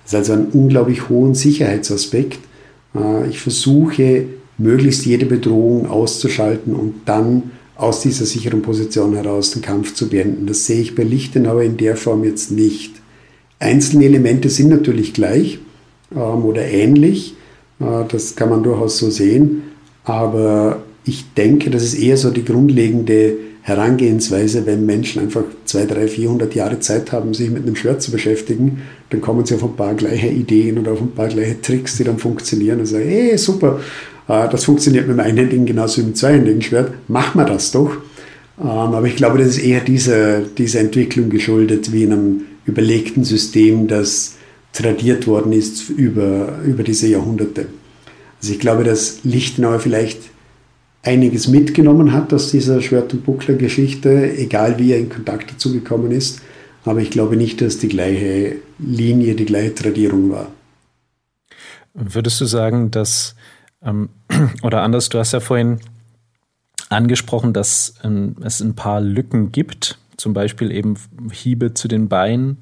Das 0.02 0.12
ist 0.12 0.18
also 0.18 0.32
ein 0.34 0.48
unglaublich 0.52 1.08
hohen 1.08 1.34
Sicherheitsaspekt. 1.34 2.49
Äh, 2.94 3.28
ich 3.28 3.40
versuche, 3.40 4.24
möglichst 4.58 5.06
jede 5.06 5.26
Bedrohung 5.26 5.88
auszuschalten 5.88 6.74
und 6.74 7.02
dann 7.06 7.50
aus 7.76 8.02
dieser 8.02 8.26
sicheren 8.26 8.60
Position 8.60 9.14
heraus 9.14 9.52
den 9.52 9.62
Kampf 9.62 9.94
zu 9.94 10.08
beenden. 10.08 10.46
Das 10.46 10.66
sehe 10.66 10.80
ich 10.82 10.94
bei 10.94 11.02
Lichtenauer 11.02 11.62
in 11.62 11.78
der 11.78 11.96
Form 11.96 12.24
jetzt 12.24 12.50
nicht. 12.50 12.92
Einzelne 13.58 14.04
Elemente 14.04 14.50
sind 14.50 14.68
natürlich 14.68 15.14
gleich 15.14 15.58
ähm, 16.14 16.44
oder 16.44 16.62
ähnlich, 16.62 17.34
äh, 17.80 18.04
das 18.08 18.36
kann 18.36 18.50
man 18.50 18.62
durchaus 18.62 18.98
so 18.98 19.10
sehen, 19.10 19.62
aber 20.04 20.82
ich 21.04 21.32
denke, 21.34 21.70
das 21.70 21.82
ist 21.82 21.94
eher 21.94 22.16
so 22.16 22.30
die 22.30 22.44
grundlegende 22.44 23.36
Herangehensweise, 23.62 24.64
wenn 24.64 24.86
Menschen 24.86 25.20
einfach 25.20 25.44
200, 25.66 25.96
300, 25.96 26.10
400 26.10 26.54
Jahre 26.54 26.80
Zeit 26.80 27.12
haben, 27.12 27.34
sich 27.34 27.50
mit 27.50 27.64
einem 27.64 27.76
Schwert 27.76 28.00
zu 28.00 28.10
beschäftigen, 28.10 28.82
dann 29.10 29.20
kommen 29.20 29.44
sie 29.44 29.54
auf 29.54 29.62
ein 29.62 29.76
paar 29.76 29.94
gleiche 29.94 30.28
Ideen 30.28 30.78
und 30.78 30.88
auf 30.88 31.00
ein 31.00 31.12
paar 31.12 31.28
gleiche 31.28 31.60
Tricks, 31.60 31.96
die 31.96 32.04
dann 32.04 32.18
funktionieren 32.18 32.80
und 32.80 32.86
sagen, 32.86 33.06
hey, 33.06 33.36
super, 33.36 33.80
äh, 34.28 34.48
das 34.48 34.64
funktioniert 34.64 35.06
mit 35.06 35.18
dem 35.18 35.20
einhändigen 35.20 35.66
genauso 35.66 35.98
wie 35.98 36.06
mit 36.06 36.14
dem 36.14 36.16
zweihändigen 36.16 36.62
Schwert. 36.62 36.92
Machen 37.08 37.38
wir 37.38 37.44
das 37.44 37.70
doch. 37.70 37.92
Ähm, 38.58 38.66
aber 38.66 39.06
ich 39.06 39.16
glaube, 39.16 39.38
das 39.38 39.48
ist 39.48 39.58
eher 39.58 39.80
dieser, 39.80 40.40
dieser 40.40 40.80
Entwicklung 40.80 41.28
geschuldet, 41.28 41.92
wie 41.92 42.04
in 42.04 42.12
einem 42.12 42.42
überlegten 42.64 43.24
System, 43.24 43.88
das 43.88 44.36
tradiert 44.72 45.26
worden 45.26 45.52
ist 45.52 45.90
über, 45.90 46.60
über 46.64 46.82
diese 46.82 47.08
Jahrhunderte. 47.08 47.66
Also 48.40 48.52
ich 48.52 48.60
glaube, 48.60 48.84
dass 48.84 49.18
Lichtenauer 49.24 49.80
vielleicht 49.80 50.29
einiges 51.02 51.48
mitgenommen 51.48 52.12
hat 52.12 52.32
aus 52.32 52.50
dieser 52.50 52.80
Schwert- 52.82 53.12
und 53.14 53.24
Buckler-Geschichte, 53.24 54.36
egal 54.36 54.78
wie 54.78 54.92
er 54.92 54.98
in 54.98 55.08
Kontakt 55.08 55.50
dazu 55.52 55.72
gekommen 55.72 56.10
ist. 56.10 56.42
Aber 56.84 57.00
ich 57.00 57.10
glaube 57.10 57.36
nicht, 57.36 57.60
dass 57.60 57.78
die 57.78 57.88
gleiche 57.88 58.56
Linie, 58.78 59.34
die 59.34 59.44
gleiche 59.44 59.74
Tradierung 59.74 60.30
war. 60.30 60.48
Würdest 61.94 62.40
du 62.40 62.46
sagen, 62.46 62.90
dass, 62.90 63.34
ähm, 63.82 64.10
oder 64.62 64.82
anders, 64.82 65.08
du 65.08 65.18
hast 65.18 65.32
ja 65.32 65.40
vorhin 65.40 65.80
angesprochen, 66.88 67.52
dass 67.52 67.94
ähm, 68.04 68.36
es 68.42 68.60
ein 68.60 68.74
paar 68.74 69.00
Lücken 69.00 69.52
gibt, 69.52 69.98
zum 70.16 70.34
Beispiel 70.34 70.70
eben 70.70 70.96
Hiebe 71.32 71.74
zu 71.74 71.88
den 71.88 72.08
Beinen 72.08 72.58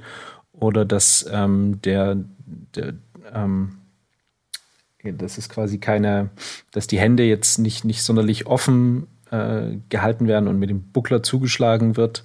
oder 0.52 0.84
dass 0.84 1.26
ähm, 1.30 1.80
der, 1.82 2.16
der 2.74 2.94
ähm, 3.34 3.77
das 5.12 5.38
ist 5.38 5.48
quasi 5.48 5.78
keine, 5.78 6.30
dass 6.72 6.86
die 6.86 6.98
Hände 6.98 7.24
jetzt 7.24 7.58
nicht, 7.58 7.84
nicht 7.84 8.02
sonderlich 8.02 8.46
offen 8.46 9.06
äh, 9.30 9.76
gehalten 9.88 10.26
werden 10.26 10.48
und 10.48 10.58
mit 10.58 10.70
dem 10.70 10.82
Buckler 10.82 11.22
zugeschlagen 11.22 11.96
wird. 11.96 12.24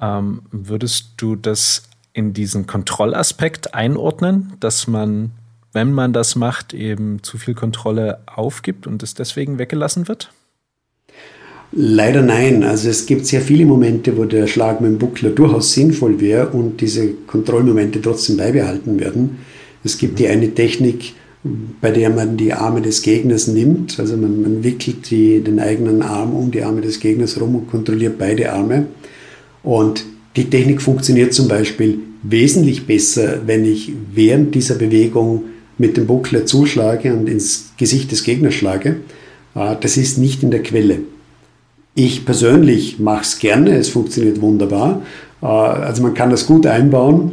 Ähm, 0.00 0.42
würdest 0.50 1.14
du 1.18 1.36
das 1.36 1.84
in 2.12 2.32
diesen 2.32 2.66
Kontrollaspekt 2.66 3.74
einordnen, 3.74 4.54
dass 4.60 4.86
man, 4.86 5.32
wenn 5.72 5.92
man 5.92 6.12
das 6.12 6.36
macht, 6.36 6.74
eben 6.74 7.22
zu 7.22 7.38
viel 7.38 7.54
Kontrolle 7.54 8.20
aufgibt 8.26 8.86
und 8.86 9.02
es 9.02 9.14
deswegen 9.14 9.58
weggelassen 9.58 10.08
wird? 10.08 10.32
Leider 11.72 12.22
nein. 12.22 12.64
Also 12.64 12.88
es 12.88 13.06
gibt 13.06 13.26
sehr 13.26 13.40
viele 13.40 13.64
Momente, 13.64 14.16
wo 14.16 14.24
der 14.24 14.48
Schlag 14.48 14.80
mit 14.80 14.90
dem 14.90 14.98
Buckler 14.98 15.30
durchaus 15.30 15.72
sinnvoll 15.72 16.20
wäre 16.20 16.48
und 16.48 16.80
diese 16.80 17.12
Kontrollmomente 17.12 18.02
trotzdem 18.02 18.38
beibehalten 18.38 18.98
werden. 18.98 19.38
Es 19.84 19.96
gibt 19.96 20.18
die 20.18 20.26
eine 20.26 20.52
Technik, 20.52 21.14
bei 21.42 21.90
der 21.90 22.10
man 22.10 22.36
die 22.36 22.52
Arme 22.52 22.82
des 22.82 23.02
Gegners 23.02 23.46
nimmt. 23.46 23.98
Also 23.98 24.16
man, 24.16 24.42
man 24.42 24.64
wickelt 24.64 25.10
die, 25.10 25.40
den 25.40 25.58
eigenen 25.58 26.02
Arm 26.02 26.34
um 26.34 26.50
die 26.50 26.62
Arme 26.62 26.82
des 26.82 27.00
Gegners 27.00 27.40
rum 27.40 27.54
und 27.54 27.70
kontrolliert 27.70 28.18
beide 28.18 28.52
Arme. 28.52 28.86
Und 29.62 30.04
die 30.36 30.50
Technik 30.50 30.82
funktioniert 30.82 31.32
zum 31.32 31.48
Beispiel 31.48 31.98
wesentlich 32.22 32.86
besser, 32.86 33.40
wenn 33.46 33.64
ich 33.64 33.92
während 34.12 34.54
dieser 34.54 34.74
Bewegung 34.74 35.44
mit 35.78 35.96
dem 35.96 36.06
Buckler 36.06 36.44
zuschlage 36.44 37.14
und 37.14 37.26
ins 37.28 37.72
Gesicht 37.78 38.12
des 38.12 38.22
Gegners 38.22 38.54
schlage. 38.54 38.96
Äh, 39.54 39.76
das 39.80 39.96
ist 39.96 40.18
nicht 40.18 40.42
in 40.42 40.50
der 40.50 40.62
Quelle. 40.62 40.98
Ich 41.94 42.24
persönlich 42.26 42.98
mache 42.98 43.22
es 43.22 43.38
gerne, 43.38 43.76
es 43.76 43.88
funktioniert 43.88 44.42
wunderbar. 44.42 45.02
Äh, 45.40 45.46
also 45.46 46.02
man 46.02 46.12
kann 46.12 46.28
das 46.28 46.46
gut 46.46 46.66
einbauen 46.66 47.32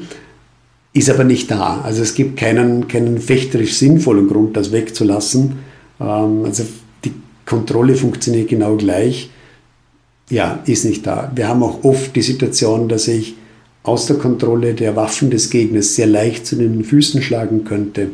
ist 0.97 1.09
aber 1.09 1.23
nicht 1.23 1.51
da. 1.51 1.81
Also 1.83 2.01
es 2.01 2.15
gibt 2.15 2.37
keinen, 2.37 2.87
keinen 2.87 3.19
fechterisch 3.19 3.75
sinnvollen 3.75 4.27
Grund, 4.27 4.57
das 4.57 4.71
wegzulassen. 4.71 5.57
Ähm, 5.99 6.45
also 6.45 6.63
die 7.05 7.13
Kontrolle 7.45 7.95
funktioniert 7.95 8.49
genau 8.49 8.75
gleich. 8.77 9.29
Ja, 10.29 10.59
ist 10.65 10.85
nicht 10.85 11.05
da. 11.05 11.31
Wir 11.35 11.47
haben 11.47 11.63
auch 11.63 11.83
oft 11.83 12.15
die 12.15 12.21
Situation, 12.21 12.89
dass 12.89 13.07
ich 13.07 13.35
aus 13.83 14.07
der 14.07 14.17
Kontrolle 14.17 14.73
der 14.73 14.95
Waffen 14.95 15.29
des 15.29 15.49
Gegners 15.49 15.95
sehr 15.95 16.07
leicht 16.07 16.45
zu 16.45 16.55
den 16.57 16.83
Füßen 16.83 17.21
schlagen 17.21 17.63
könnte 17.63 18.09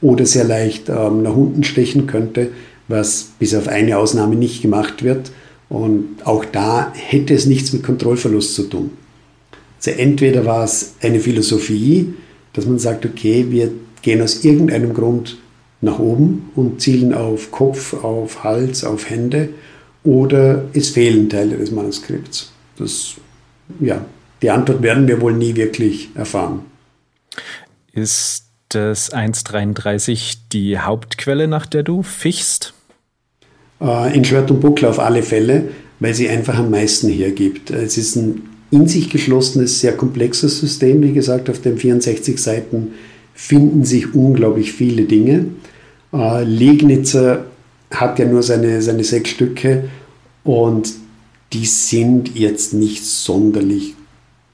oder 0.00 0.24
sehr 0.24 0.44
leicht 0.44 0.88
ähm, 0.88 1.22
nach 1.22 1.36
unten 1.36 1.64
stechen 1.64 2.06
könnte, 2.06 2.50
was 2.86 3.32
bis 3.38 3.54
auf 3.54 3.68
eine 3.68 3.98
Ausnahme 3.98 4.36
nicht 4.36 4.62
gemacht 4.62 5.02
wird. 5.02 5.32
Und 5.68 6.24
auch 6.24 6.44
da 6.46 6.92
hätte 6.94 7.34
es 7.34 7.44
nichts 7.44 7.72
mit 7.74 7.82
Kontrollverlust 7.82 8.54
zu 8.54 8.62
tun. 8.62 8.90
Also 9.76 9.90
entweder 9.90 10.46
war 10.46 10.64
es 10.64 10.94
eine 11.02 11.20
Philosophie, 11.20 12.14
dass 12.58 12.66
man 12.66 12.78
sagt, 12.80 13.06
okay, 13.06 13.46
wir 13.50 13.70
gehen 14.02 14.20
aus 14.20 14.44
irgendeinem 14.44 14.94
Grund 14.94 15.38
nach 15.80 16.00
oben 16.00 16.50
und 16.56 16.80
zielen 16.80 17.14
auf 17.14 17.52
Kopf, 17.52 17.94
auf 18.02 18.42
Hals, 18.42 18.82
auf 18.82 19.08
Hände 19.08 19.50
oder 20.02 20.64
es 20.72 20.90
fehlen 20.90 21.30
Teile 21.30 21.56
des 21.56 21.70
Manuskripts. 21.70 22.52
Das, 22.78 23.14
ja, 23.78 24.04
die 24.42 24.50
Antwort 24.50 24.82
werden 24.82 25.06
wir 25.06 25.20
wohl 25.20 25.34
nie 25.34 25.54
wirklich 25.54 26.08
erfahren. 26.16 26.62
Ist 27.92 28.46
das 28.70 29.12
1.33 29.12 30.38
die 30.52 30.78
Hauptquelle, 30.80 31.46
nach 31.46 31.66
der 31.66 31.84
du 31.84 32.02
fichst? 32.02 32.74
Äh, 33.80 34.16
in 34.16 34.24
Schwert 34.24 34.50
und 34.50 34.60
Buckler 34.60 34.90
auf 34.90 34.98
alle 34.98 35.22
Fälle, 35.22 35.68
weil 36.00 36.14
sie 36.14 36.28
einfach 36.28 36.58
am 36.58 36.70
meisten 36.70 37.08
hergibt. 37.08 37.70
Es 37.70 37.96
ist 37.96 38.16
ein 38.16 38.47
in 38.70 38.86
sich 38.86 39.10
geschlossenes, 39.10 39.80
sehr 39.80 39.96
komplexes 39.96 40.60
System. 40.60 41.02
Wie 41.02 41.12
gesagt, 41.12 41.48
auf 41.48 41.60
den 41.60 41.78
64 41.78 42.38
Seiten 42.38 42.92
finden 43.34 43.84
sich 43.84 44.14
unglaublich 44.14 44.72
viele 44.72 45.04
Dinge. 45.04 45.46
Äh, 46.12 46.44
Legnitzer 46.44 47.46
hat 47.90 48.18
ja 48.18 48.26
nur 48.26 48.42
seine, 48.42 48.82
seine 48.82 49.04
sechs 49.04 49.30
Stücke 49.30 49.88
und 50.44 50.92
die 51.52 51.64
sind 51.64 52.36
jetzt 52.36 52.74
nicht 52.74 53.04
sonderlich 53.04 53.94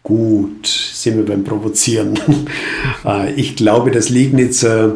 gut, 0.03 0.67
sind 0.67 1.17
wir 1.17 1.25
beim 1.25 1.43
Provozieren. 1.43 2.19
äh, 3.05 3.33
ich 3.35 3.57
glaube, 3.57 3.91
dass 3.91 4.11
Liegnitzer 4.11 4.95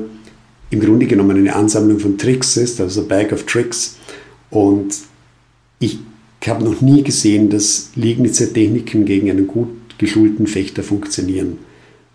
im 0.70 0.80
Grunde 0.80 1.06
genommen 1.06 1.36
eine 1.36 1.56
Ansammlung 1.56 1.98
von 1.98 2.18
Tricks 2.18 2.56
ist, 2.56 2.80
also 2.80 3.04
Bag 3.04 3.32
of 3.32 3.44
Tricks. 3.44 3.96
Und 4.50 4.94
ich 5.80 5.98
ich 6.40 6.48
habe 6.48 6.64
noch 6.64 6.80
nie 6.80 7.02
gesehen, 7.02 7.50
dass 7.50 7.90
Liegnitzer 7.96 8.52
Techniken 8.52 9.04
gegen 9.04 9.30
einen 9.30 9.46
gut 9.46 9.68
geschulten 9.98 10.46
Fechter 10.46 10.82
funktionieren, 10.82 11.58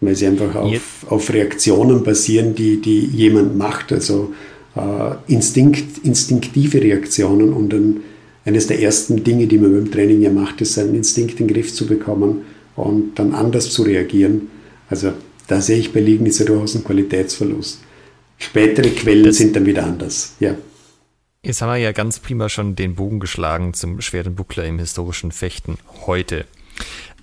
weil 0.02 0.16
sie 0.16 0.28
einfach 0.28 0.56
auf, 0.56 1.06
auf 1.10 1.34
Reaktionen 1.34 2.04
basieren, 2.04 2.56
die, 2.56 2.82
die 2.82 3.02
jemand 3.02 3.58
macht, 3.58 3.92
also 3.92 4.34
äh, 4.76 5.32
Instinkt, 5.32 6.04
instinktive 6.04 6.82
Reaktionen 6.82 7.54
und 7.54 7.70
dann 7.74 7.98
eines 8.46 8.68
der 8.68 8.82
ersten 8.82 9.24
Dinge, 9.24 9.48
die 9.48 9.58
man 9.58 9.74
beim 9.74 9.92
Training 9.92 10.22
ja 10.22 10.30
macht, 10.30 10.62
ist, 10.62 10.74
seinen 10.74 10.96
Instinkt 10.96 11.40
in 11.40 11.48
den 11.48 11.54
Griff 11.54 11.74
zu 11.74 11.86
bekommen 11.86 12.42
und 12.76 13.18
dann 13.20 13.34
anders 13.34 13.70
zu 13.70 13.84
reagieren. 13.84 14.50
Also 14.90 15.14
da 15.48 15.62
sehe 15.62 15.78
ich 15.78 15.94
bei 15.94 16.00
Liegnitzer 16.00 16.46
durchaus 16.46 16.76
einen 16.76 16.84
Qualitätsverlust. 16.84 17.80
Spätere 18.38 18.90
Quellen 18.90 19.24
das 19.26 19.38
sind 19.38 19.56
dann 19.56 19.66
wieder 19.66 19.86
anders. 19.86 20.34
Ja. 20.40 20.56
Jetzt 21.46 21.62
haben 21.62 21.74
wir 21.74 21.78
ja 21.78 21.92
ganz 21.92 22.20
prima 22.20 22.48
schon 22.48 22.78
den 22.78 22.96
Bogen 22.96 23.20
geschlagen 23.20 23.74
zum 23.74 24.00
schweren 24.00 24.34
Buckler 24.34 24.64
im 24.64 24.80
historischen 24.80 25.34
Fechten 25.34 25.78
heute. 26.06 26.46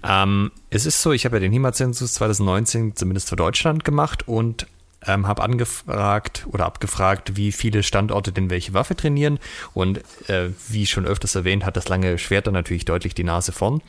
Ähm, 0.04 0.52
es 0.68 0.84
ist 0.84 1.00
so, 1.00 1.12
ich 1.12 1.24
habe 1.24 1.36
ja 1.36 1.40
den 1.40 1.52
HEMA-Zensus 1.52 2.12
2019 2.12 2.96
zumindest 2.96 3.30
für 3.30 3.36
Deutschland 3.36 3.82
gemacht 3.82 4.28
und 4.28 4.66
ähm, 5.06 5.26
habe 5.26 5.42
angefragt 5.42 6.46
oder 6.50 6.66
abgefragt, 6.66 7.36
wie 7.36 7.52
viele 7.52 7.82
Standorte 7.82 8.32
denn 8.32 8.50
welche 8.50 8.74
Waffe 8.74 8.94
trainieren. 8.94 9.38
Und 9.72 9.98
äh, 10.28 10.50
wie 10.68 10.86
schon 10.86 11.06
öfters 11.06 11.34
erwähnt, 11.34 11.64
hat 11.64 11.76
das 11.76 11.88
lange 11.88 12.18
Schwert 12.18 12.46
dann 12.46 12.54
natürlich 12.54 12.84
deutlich 12.84 13.14
die 13.14 13.24
Nase 13.24 13.52
vorn. 13.52 13.80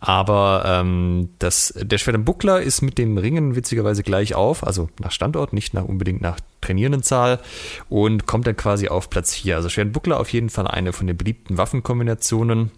Aber 0.00 0.64
ähm, 0.66 1.30
das, 1.38 1.74
der 1.76 1.98
Schwert 1.98 2.16
im 2.16 2.24
Buckler 2.24 2.62
ist 2.62 2.82
mit 2.82 2.98
dem 2.98 3.18
Ringen 3.18 3.56
witzigerweise 3.56 4.02
gleich 4.02 4.34
auf, 4.34 4.66
also 4.66 4.88
nach 5.00 5.12
Standort, 5.12 5.52
nicht 5.52 5.74
nach, 5.74 5.84
unbedingt 5.84 6.22
nach 6.22 6.38
Trainierendenzahl 6.60 7.40
und 7.88 8.26
kommt 8.26 8.46
dann 8.46 8.56
quasi 8.56 8.88
auf 8.88 9.10
Platz 9.10 9.34
4. 9.34 9.56
Also 9.56 9.68
Schwert 9.68 9.88
im 9.88 9.92
Buckler 9.92 10.18
auf 10.18 10.32
jeden 10.32 10.50
Fall 10.50 10.66
eine 10.66 10.92
von 10.92 11.06
den 11.06 11.16
beliebten 11.16 11.58
Waffenkombinationen. 11.58 12.70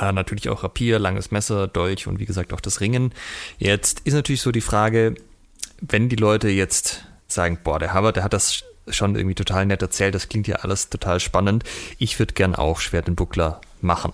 Äh, 0.00 0.12
natürlich 0.12 0.48
auch 0.48 0.64
Rapier, 0.64 0.98
langes 0.98 1.30
Messer, 1.30 1.68
Dolch 1.68 2.08
und 2.08 2.18
wie 2.18 2.24
gesagt 2.24 2.52
auch 2.52 2.60
das 2.60 2.80
Ringen. 2.80 3.12
Jetzt 3.58 4.00
ist 4.00 4.14
natürlich 4.14 4.42
so 4.42 4.50
die 4.50 4.60
Frage, 4.60 5.14
wenn 5.88 6.08
die 6.08 6.16
Leute 6.16 6.48
jetzt 6.48 7.04
sagen, 7.26 7.58
boah, 7.62 7.78
der 7.78 7.92
Harvard, 7.92 8.16
der 8.16 8.24
hat 8.24 8.32
das 8.32 8.62
schon 8.88 9.16
irgendwie 9.16 9.34
total 9.34 9.66
nett 9.66 9.82
erzählt, 9.82 10.14
das 10.14 10.28
klingt 10.28 10.46
ja 10.46 10.56
alles 10.56 10.90
total 10.90 11.20
spannend. 11.20 11.64
Ich 11.98 12.18
würde 12.18 12.34
gern 12.34 12.54
auch 12.54 12.80
Schwert 12.80 13.08
und 13.08 13.16
Buckler 13.16 13.60
machen. 13.80 14.12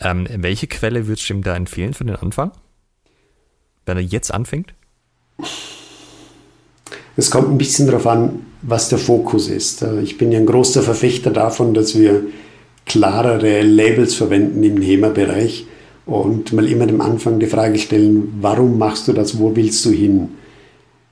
Ähm, 0.00 0.26
welche 0.30 0.66
Quelle 0.66 1.06
würdest 1.06 1.28
du 1.28 1.34
ihm 1.34 1.42
da 1.42 1.54
empfehlen 1.56 1.94
für 1.94 2.04
den 2.04 2.16
Anfang? 2.16 2.52
Wenn 3.86 3.96
er 3.96 4.02
jetzt 4.02 4.32
anfängt? 4.32 4.74
Es 7.16 7.30
kommt 7.30 7.50
ein 7.50 7.58
bisschen 7.58 7.86
darauf 7.86 8.06
an, 8.06 8.46
was 8.62 8.88
der 8.88 8.98
Fokus 8.98 9.48
ist. 9.48 9.82
Äh, 9.82 10.00
ich 10.00 10.18
bin 10.18 10.32
ja 10.32 10.38
ein 10.38 10.46
großer 10.46 10.82
Verfechter 10.82 11.30
davon, 11.30 11.74
dass 11.74 11.98
wir 11.98 12.22
klarere 12.86 13.62
Labels 13.62 14.14
verwenden 14.14 14.62
im 14.62 14.80
HEMA-Bereich 14.80 15.66
und 16.06 16.54
mal 16.54 16.66
immer 16.66 16.88
am 16.88 17.02
Anfang 17.02 17.38
die 17.38 17.46
Frage 17.46 17.78
stellen, 17.78 18.38
warum 18.40 18.78
machst 18.78 19.08
du 19.08 19.12
das, 19.12 19.38
wo 19.38 19.54
willst 19.54 19.84
du 19.84 19.90
hin? 19.90 20.30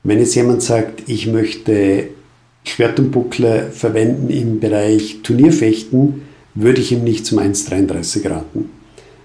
Wenn 0.06 0.20
jetzt 0.20 0.36
jemand 0.36 0.62
sagt, 0.62 1.02
ich 1.08 1.26
möchte 1.26 2.04
Schwert 2.62 3.00
und 3.00 3.10
Buckler 3.10 3.72
verwenden 3.72 4.30
im 4.30 4.60
Bereich 4.60 5.18
Turnierfechten, 5.24 6.22
würde 6.54 6.80
ich 6.80 6.92
ihm 6.92 7.02
nicht 7.02 7.26
zum 7.26 7.40
1,33 7.40 8.30
raten. 8.30 8.70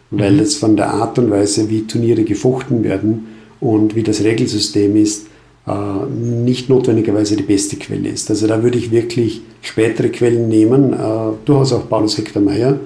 Weil 0.10 0.34
mhm. 0.34 0.40
es 0.40 0.56
von 0.56 0.76
der 0.76 0.90
Art 0.90 1.20
und 1.20 1.30
Weise, 1.30 1.70
wie 1.70 1.86
Turniere 1.86 2.24
gefochten 2.24 2.84
werden 2.84 3.28
und 3.60 3.94
wie 3.94 4.02
das 4.02 4.24
Regelsystem 4.24 4.96
ist, 4.96 5.28
äh, 5.68 5.72
nicht 6.10 6.68
notwendigerweise 6.68 7.36
die 7.36 7.44
beste 7.44 7.76
Quelle 7.76 8.10
ist. 8.10 8.32
Also 8.32 8.48
da 8.48 8.64
würde 8.64 8.80
ich 8.80 8.90
wirklich 8.90 9.42
spätere 9.62 10.10
Quellen 10.10 10.50
nehmen, 10.50 10.94
äh, 10.94 10.98
durchaus 11.46 11.74
auch 11.74 11.88
Paulus 11.88 12.18
Hector 12.18 12.42
Meyer, 12.42 12.80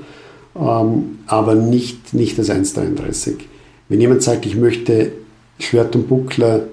ähm, 0.53 1.19
aber 1.27 1.55
nicht, 1.55 2.13
nicht 2.13 2.37
das 2.37 2.49
1,33. 2.49 3.35
Wenn 3.87 4.01
jemand 4.01 4.21
sagt, 4.21 4.45
ich 4.45 4.57
möchte 4.57 5.13
Schwert 5.59 5.95
und 5.95 6.09
Buckler 6.09 6.67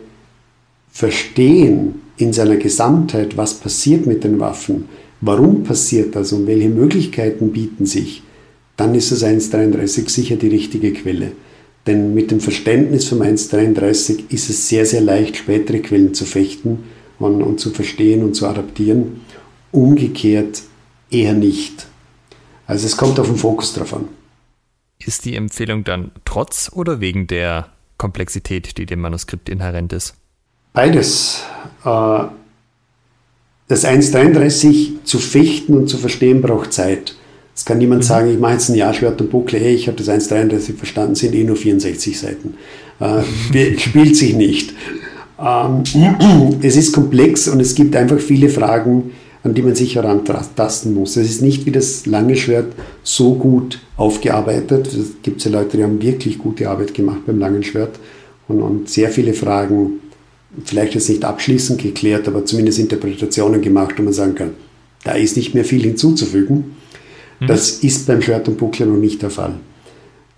verstehen 0.92 2.02
in 2.18 2.32
seiner 2.32 2.56
Gesamtheit, 2.56 3.36
was 3.36 3.54
passiert 3.54 4.06
mit 4.06 4.22
den 4.22 4.38
Waffen, 4.38 4.88
warum 5.20 5.64
passiert 5.64 6.14
das 6.14 6.32
und 6.32 6.46
welche 6.46 6.68
Möglichkeiten 6.68 7.52
bieten 7.52 7.86
sich, 7.86 8.22
dann 8.76 8.94
ist 8.94 9.10
das 9.10 9.24
1.33 9.24 10.08
sicher 10.08 10.36
die 10.36 10.48
richtige 10.48 10.92
Quelle. 10.92 11.32
Denn 11.86 12.14
mit 12.14 12.30
dem 12.30 12.40
Verständnis 12.40 13.08
vom 13.08 13.22
1.33 13.22 14.30
ist 14.32 14.50
es 14.50 14.68
sehr, 14.68 14.86
sehr 14.86 15.00
leicht, 15.00 15.36
spätere 15.36 15.80
Quellen 15.80 16.14
zu 16.14 16.24
fechten 16.24 16.84
und, 17.18 17.42
und 17.42 17.58
zu 17.58 17.70
verstehen 17.70 18.22
und 18.22 18.34
zu 18.34 18.46
adaptieren. 18.46 19.22
Umgekehrt 19.72 20.62
eher 21.10 21.32
nicht. 21.32 21.86
Also 22.66 22.86
es 22.86 22.96
kommt 22.96 23.18
auf 23.18 23.26
den 23.26 23.36
Fokus 23.36 23.74
drauf 23.74 23.94
an. 23.94 24.08
Ist 25.04 25.24
die 25.24 25.34
Empfehlung 25.34 25.82
dann 25.82 26.12
trotz 26.24 26.70
oder 26.72 27.00
wegen 27.00 27.26
der 27.26 27.72
Komplexität, 27.98 28.78
die 28.78 28.86
dem 28.86 29.00
Manuskript 29.00 29.48
inhärent 29.48 29.92
ist? 29.92 30.14
Beides. 30.72 31.42
Äh, 31.84 32.24
das 33.68 33.86
1.33 33.86 35.04
zu 35.04 35.18
fechten 35.18 35.74
und 35.74 35.88
zu 35.88 35.96
verstehen 35.96 36.42
braucht 36.42 36.72
Zeit. 36.72 37.14
Es 37.54 37.64
kann 37.64 37.78
niemand 37.78 38.02
mhm. 38.02 38.06
sagen, 38.06 38.30
ich 38.30 38.38
mache 38.38 38.54
jetzt 38.54 38.68
ein 38.68 38.74
Jahr 38.74 38.94
Schwert 38.94 39.20
und 39.20 39.30
Buckle, 39.30 39.58
hey, 39.58 39.74
ich 39.74 39.86
habe 39.86 39.96
das 39.96 40.08
1.33 40.08 40.76
verstanden, 40.76 41.14
sind 41.14 41.34
eh 41.34 41.44
nur 41.44 41.56
64 41.56 42.18
Seiten. 42.18 42.54
Äh, 43.00 43.78
spielt 43.78 44.16
sich 44.16 44.34
nicht. 44.34 44.74
Ähm, 45.38 45.82
es 46.62 46.76
ist 46.76 46.92
komplex 46.92 47.48
und 47.48 47.60
es 47.60 47.74
gibt 47.74 47.96
einfach 47.96 48.18
viele 48.18 48.48
Fragen, 48.48 49.12
an 49.42 49.54
die 49.54 49.62
man 49.62 49.74
sich 49.74 49.96
herantasten 49.96 50.94
muss. 50.94 51.16
Es 51.16 51.28
ist 51.28 51.42
nicht 51.42 51.66
wie 51.66 51.72
das 51.72 52.06
lange 52.06 52.36
Schwert 52.36 52.72
so 53.02 53.34
gut 53.34 53.80
aufgearbeitet. 53.96 54.86
Es 54.86 55.22
gibt 55.22 55.44
ja 55.44 55.50
Leute, 55.50 55.76
die 55.76 55.82
haben 55.82 56.00
wirklich 56.00 56.38
gute 56.38 56.68
Arbeit 56.70 56.94
gemacht 56.94 57.26
beim 57.26 57.38
langen 57.38 57.62
Schwert 57.62 57.98
und, 58.48 58.62
und 58.62 58.88
sehr 58.88 59.10
viele 59.10 59.34
Fragen, 59.34 60.00
vielleicht 60.64 60.94
jetzt 60.94 61.08
nicht 61.08 61.24
abschließend 61.24 61.80
geklärt, 61.80 62.28
aber 62.28 62.44
zumindest 62.44 62.78
Interpretationen 62.78 63.62
gemacht, 63.62 63.94
wo 63.98 64.02
man 64.02 64.12
sagen 64.12 64.34
kann, 64.34 64.50
da 65.04 65.12
ist 65.12 65.36
nicht 65.36 65.54
mehr 65.54 65.64
viel 65.64 65.82
hinzuzufügen. 65.82 66.76
Mhm. 67.40 67.46
Das 67.46 67.70
ist 67.70 68.06
beim 68.06 68.22
Schwert 68.22 68.48
und 68.48 68.58
Buckler 68.58 68.86
noch 68.86 68.96
nicht 68.96 69.22
der 69.22 69.30
Fall. 69.30 69.54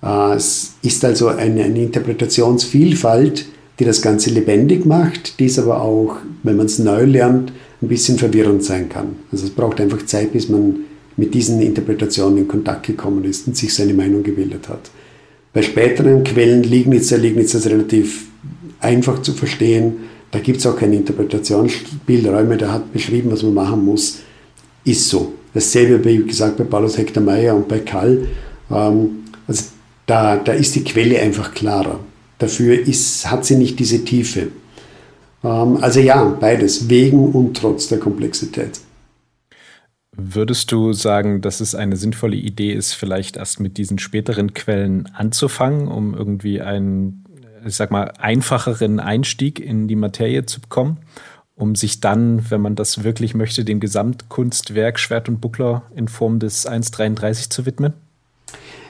Äh, 0.03 0.35
es 0.35 0.75
ist 0.83 1.05
also 1.05 1.29
eine, 1.29 1.65
eine 1.65 1.83
Interpretationsvielfalt, 1.83 3.47
die 3.79 3.85
das 3.85 4.03
Ganze 4.03 4.31
lebendig 4.31 4.87
macht, 4.87 5.41
die 5.41 5.47
es 5.47 5.59
aber 5.59 5.83
auch, 5.83 6.17
wenn 6.43 6.57
man 6.57 6.67
es 6.67 6.79
neu 6.79 7.05
lernt, 7.05 7.53
ein 7.83 7.89
bisschen 7.89 8.19
verwirrend 8.19 8.63
sein 8.63 8.89
kann. 8.89 9.17
Also 9.33 9.45
es 9.45 9.51
braucht 9.51 9.81
einfach 9.81 10.07
Zeit, 10.07 10.33
bis 10.33 10.49
man 10.49 10.77
mit 11.17 11.35
diesen 11.35 11.61
Interpretationen 11.61 12.39
in 12.39 12.49
Kontakt 12.49 12.87
gekommen 12.87 13.25
ist 13.25 13.47
und 13.47 13.57
sich 13.57 13.75
seine 13.75 13.95
Meinung 13.95 14.23
gebildet 14.23 14.69
hat. 14.69 14.91
Bei 15.53 15.63
späteren 15.63 16.25
Quellen 16.25 16.63
Liegnitzer, 16.63 17.19
Liegnitzer 17.19 17.59
ist 17.59 17.67
relativ 17.67 18.27
einfach 18.85 19.23
zu 19.23 19.33
verstehen. 19.33 19.97
Da 20.31 20.39
gibt 20.41 20.59
es 20.59 20.67
auch 20.67 20.77
keine 20.77 20.97
Interpretationsspielräume. 20.97 22.57
Der 22.57 22.73
hat 22.73 22.93
beschrieben, 22.93 23.31
was 23.33 23.43
man 23.43 23.55
machen 23.55 23.85
muss. 23.85 24.21
Ist 24.85 25.09
so. 25.09 25.35
Dasselbe, 25.53 26.05
wie 26.05 26.25
gesagt, 26.25 26.57
bei 26.57 26.65
Paulus 26.65 26.99
Hector 26.99 27.23
Meyer 27.23 27.55
und 27.55 27.69
bei 27.69 27.79
Kall. 27.79 28.27
Ähm, 28.71 29.25
also 29.47 29.65
da, 30.07 30.37
da 30.37 30.53
ist 30.53 30.75
die 30.75 30.85
Quelle 30.85 31.21
einfach 31.21 31.55
klarer. 31.55 32.01
Dafür 32.39 32.79
ist, 32.79 33.31
hat 33.31 33.45
sie 33.45 33.57
nicht 33.57 33.79
diese 33.79 34.05
Tiefe. 34.05 34.49
Ähm, 35.45 35.79
also 35.81 36.01
ja, 36.01 36.25
beides, 36.25 36.89
wegen 36.89 37.33
und 37.33 37.57
trotz 37.57 37.89
der 37.89 37.99
Komplexität. 37.99 38.81
Würdest 40.17 40.71
du 40.71 40.93
sagen, 40.93 41.41
dass 41.41 41.61
es 41.61 41.75
eine 41.75 41.97
sinnvolle 41.97 42.37
Idee 42.37 42.73
ist, 42.73 42.93
vielleicht 42.93 43.37
erst 43.37 43.59
mit 43.59 43.79
diesen 43.79 43.99
späteren 43.99 44.55
Quellen 44.55 45.07
anzufangen, 45.07 45.89
um 45.89 46.15
irgendwie 46.15 46.61
einen, 46.61 47.24
ich 47.67 47.75
sag 47.75 47.91
mal, 47.91 48.13
einfacheren 48.19 49.01
Einstieg 49.01 49.61
in 49.61 49.89
die 49.89 49.97
Materie 49.97 50.47
zu 50.47 50.61
bekommen, 50.61 50.99
um 51.57 51.75
sich 51.75 52.01
dann, 52.01 52.51
wenn 52.51 52.61
man 52.61 52.75
das 52.75 53.05
wirklich 53.05 53.35
möchte, 53.35 53.65
dem 53.65 53.81
Gesamtkunstwerk 53.81 54.99
Schwert 54.99 55.29
und 55.29 55.41
Buckler 55.41 55.83
in 55.95 56.09
Form 56.09 56.39
des 56.39 56.69
1.33 56.69 57.51
zu 57.51 57.67
widmen? 57.67 57.93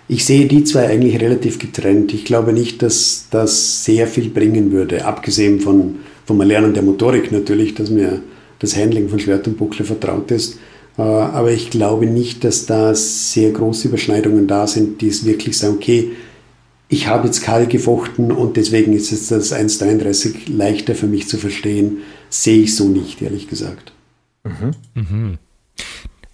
Ich 0.07 0.27
sehe 0.27 0.47
die 0.47 0.65
zwei 0.65 0.89
eigentlich 0.89 1.21
relativ 1.21 1.59
getrennt. 1.59 2.13
Ich 2.13 2.25
glaube 2.25 2.53
nicht, 2.53 2.83
dass 2.83 3.29
das 3.31 3.85
sehr 3.85 4.07
viel 4.07 4.29
bringen 4.29 4.71
würde, 4.71 5.05
abgesehen 5.05 5.61
von 5.61 5.97
vom 6.27 6.41
Erlernen 6.41 6.75
der 6.75 6.83
Motorik 6.83 7.33
natürlich, 7.33 7.75
dass 7.75 7.91
mir 7.91 8.23
das 8.59 8.77
Handling 8.77 9.09
von 9.09 9.19
Schwert 9.19 9.47
und 9.47 9.59
Buckler 9.59 9.85
vertraut 9.85 10.31
ist. 10.31 10.59
Äh, 10.97 11.03
aber 11.03 11.53
ich 11.53 11.71
glaube 11.71 12.07
nicht, 12.07 12.45
dass 12.45 12.67
da 12.67 12.95
sehr 12.95 13.51
große 13.51 13.89
Überschneidungen 13.89 14.47
da 14.47 14.67
sind, 14.67 15.01
die 15.01 15.09
es 15.09 15.25
wirklich 15.25 15.59
sagen, 15.59 15.75
okay, 15.75 16.13
ich 16.95 17.09
habe 17.09 17.27
jetzt 17.27 17.43
Karl 17.43 17.67
gefochten 17.67 18.31
und 18.31 18.57
deswegen 18.57 18.93
ist 18.93 19.11
jetzt 19.11 19.29
das 19.33 19.53
1,33 19.53 20.49
leichter 20.49 20.95
für 20.95 21.09
mich 21.09 21.29
zu 21.29 21.39
verstehen. 21.39 22.03
Sehe 22.31 22.63
ich 22.63 22.77
so 22.77 22.89
nicht, 22.89 23.21
ehrlich 23.21 23.49
gesagt. 23.49 23.93
Mhm. 24.45 24.71
Mhm. 24.95 25.39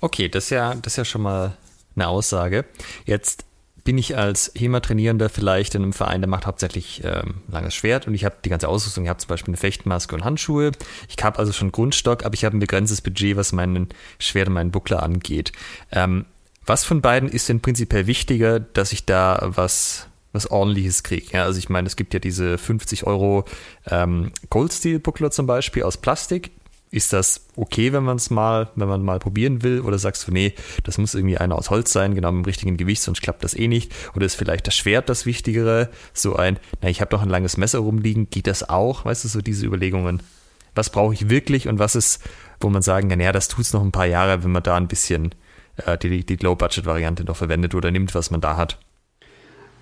Okay, 0.02 0.28
das 0.28 0.44
ist, 0.44 0.50
ja, 0.50 0.74
das 0.74 0.92
ist 0.92 0.96
ja 0.98 1.04
schon 1.06 1.22
mal 1.22 1.56
eine 1.96 2.08
Aussage. 2.08 2.66
Jetzt 3.06 3.46
bin 3.84 3.96
ich 3.96 4.18
als 4.18 4.52
HEMA-Trainierender 4.54 5.30
vielleicht 5.30 5.74
in 5.74 5.82
einem 5.82 5.94
Verein, 5.94 6.20
der 6.20 6.28
macht 6.28 6.46
hauptsächlich 6.46 7.00
ähm, 7.04 7.36
langes 7.50 7.74
Schwert 7.74 8.06
und 8.06 8.12
ich 8.12 8.26
habe 8.26 8.36
die 8.44 8.50
ganze 8.50 8.68
Ausrüstung. 8.68 9.04
Ich 9.04 9.08
habe 9.08 9.18
zum 9.18 9.28
Beispiel 9.28 9.52
eine 9.52 9.56
Fechtmaske 9.56 10.14
und 10.14 10.24
Handschuhe. 10.24 10.72
Ich 11.08 11.24
habe 11.24 11.38
also 11.38 11.52
schon 11.52 11.72
Grundstock, 11.72 12.26
aber 12.26 12.34
ich 12.34 12.44
habe 12.44 12.54
ein 12.54 12.60
begrenztes 12.60 13.00
Budget, 13.00 13.36
was 13.36 13.52
meinen 13.52 13.88
Schwert 14.18 14.48
und 14.48 14.54
meinen 14.54 14.72
Buckler 14.72 15.02
angeht. 15.02 15.52
Ähm, 15.90 16.26
was 16.66 16.84
von 16.84 17.00
beiden 17.00 17.30
ist 17.30 17.48
denn 17.48 17.60
prinzipiell 17.60 18.06
wichtiger, 18.06 18.60
dass 18.60 18.92
ich 18.92 19.06
da 19.06 19.40
was, 19.42 20.09
was 20.32 20.50
ordentliches 20.50 21.02
kriege? 21.02 21.26
Ja, 21.32 21.44
also 21.44 21.58
ich 21.58 21.68
meine, 21.68 21.86
es 21.86 21.96
gibt 21.96 22.14
ja 22.14 22.20
diese 22.20 22.58
50 22.58 23.06
Euro 23.06 23.44
ähm, 23.86 24.32
Gold 24.48 24.72
Steel 24.72 24.98
Buckler 24.98 25.30
zum 25.30 25.46
Beispiel 25.46 25.82
aus 25.82 25.96
Plastik 25.96 26.50
ist 26.90 27.12
das 27.12 27.46
okay, 27.56 27.92
wenn 27.92 28.02
man 28.02 28.16
es 28.16 28.30
mal, 28.30 28.70
wenn 28.74 28.88
man 28.88 29.02
mal 29.02 29.20
probieren 29.20 29.62
will? 29.62 29.80
Oder 29.80 29.98
sagst 29.98 30.26
du, 30.26 30.32
nee, 30.32 30.54
das 30.82 30.98
muss 30.98 31.14
irgendwie 31.14 31.38
einer 31.38 31.56
aus 31.56 31.70
Holz 31.70 31.92
sein, 31.92 32.14
genau 32.14 32.32
mit 32.32 32.44
dem 32.44 32.48
richtigen 32.48 32.76
Gewicht, 32.76 33.02
sonst 33.02 33.22
klappt 33.22 33.44
das 33.44 33.54
eh 33.54 33.68
nicht? 33.68 33.92
Oder 34.16 34.26
ist 34.26 34.34
vielleicht 34.34 34.66
das 34.66 34.74
Schwert 34.74 35.08
das 35.08 35.24
Wichtigere? 35.24 35.90
So 36.12 36.36
ein, 36.36 36.58
na, 36.82 36.88
ich 36.88 37.00
habe 37.00 37.10
doch 37.10 37.22
ein 37.22 37.28
langes 37.28 37.56
Messer 37.56 37.78
rumliegen, 37.78 38.28
geht 38.30 38.46
das 38.46 38.68
auch? 38.68 39.04
Weißt 39.04 39.24
du, 39.24 39.28
so 39.28 39.40
diese 39.40 39.66
Überlegungen. 39.66 40.22
Was 40.74 40.90
brauche 40.90 41.14
ich 41.14 41.30
wirklich 41.30 41.68
und 41.68 41.78
was 41.78 41.94
ist, 41.94 42.22
wo 42.60 42.68
man 42.70 42.82
sagen 42.82 43.08
kann, 43.08 43.20
ja, 43.20 43.32
das 43.32 43.48
tut 43.48 43.64
es 43.64 43.72
noch 43.72 43.82
ein 43.82 43.92
paar 43.92 44.06
Jahre, 44.06 44.42
wenn 44.42 44.52
man 44.52 44.62
da 44.62 44.76
ein 44.76 44.88
bisschen 44.88 45.34
äh, 45.76 45.96
die, 45.96 46.24
die 46.24 46.36
Low-Budget-Variante 46.36 47.24
noch 47.24 47.36
verwendet 47.36 47.74
oder 47.74 47.90
nimmt, 47.90 48.14
was 48.14 48.30
man 48.30 48.40
da 48.40 48.56
hat? 48.56 48.78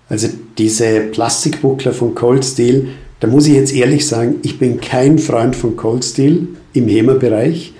Also 0.09 0.27
diese 0.57 1.01
Plastikbuckler 1.01 1.93
von 1.93 2.15
Cold 2.15 2.43
Steel, 2.43 2.89
da 3.19 3.27
muss 3.27 3.47
ich 3.47 3.53
jetzt 3.53 3.73
ehrlich 3.73 4.07
sagen, 4.07 4.35
ich 4.43 4.57
bin 4.59 4.81
kein 4.81 5.19
Freund 5.19 5.55
von 5.55 5.75
Cold 5.75 6.03
Steel 6.03 6.47
im 6.73 6.87
HEMA-Bereich. 6.87 7.73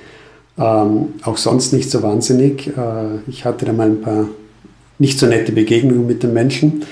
Ähm, 0.57 1.13
auch 1.23 1.38
sonst 1.38 1.73
nicht 1.73 1.89
so 1.89 2.03
wahnsinnig. 2.03 2.67
Äh, 2.67 3.19
ich 3.27 3.45
hatte 3.45 3.65
da 3.65 3.73
mal 3.73 3.89
ein 3.89 4.01
paar 4.01 4.27
nicht 4.99 5.17
so 5.17 5.25
nette 5.25 5.53
Begegnungen 5.53 6.05
mit 6.05 6.21
den 6.21 6.34
Menschen. 6.34 6.84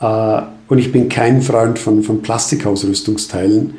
Äh, 0.00 0.42
und 0.68 0.78
ich 0.78 0.90
bin 0.90 1.08
kein 1.08 1.42
Freund 1.42 1.78
von, 1.78 2.02
von 2.02 2.20
Plastikausrüstungsteilen. 2.20 3.74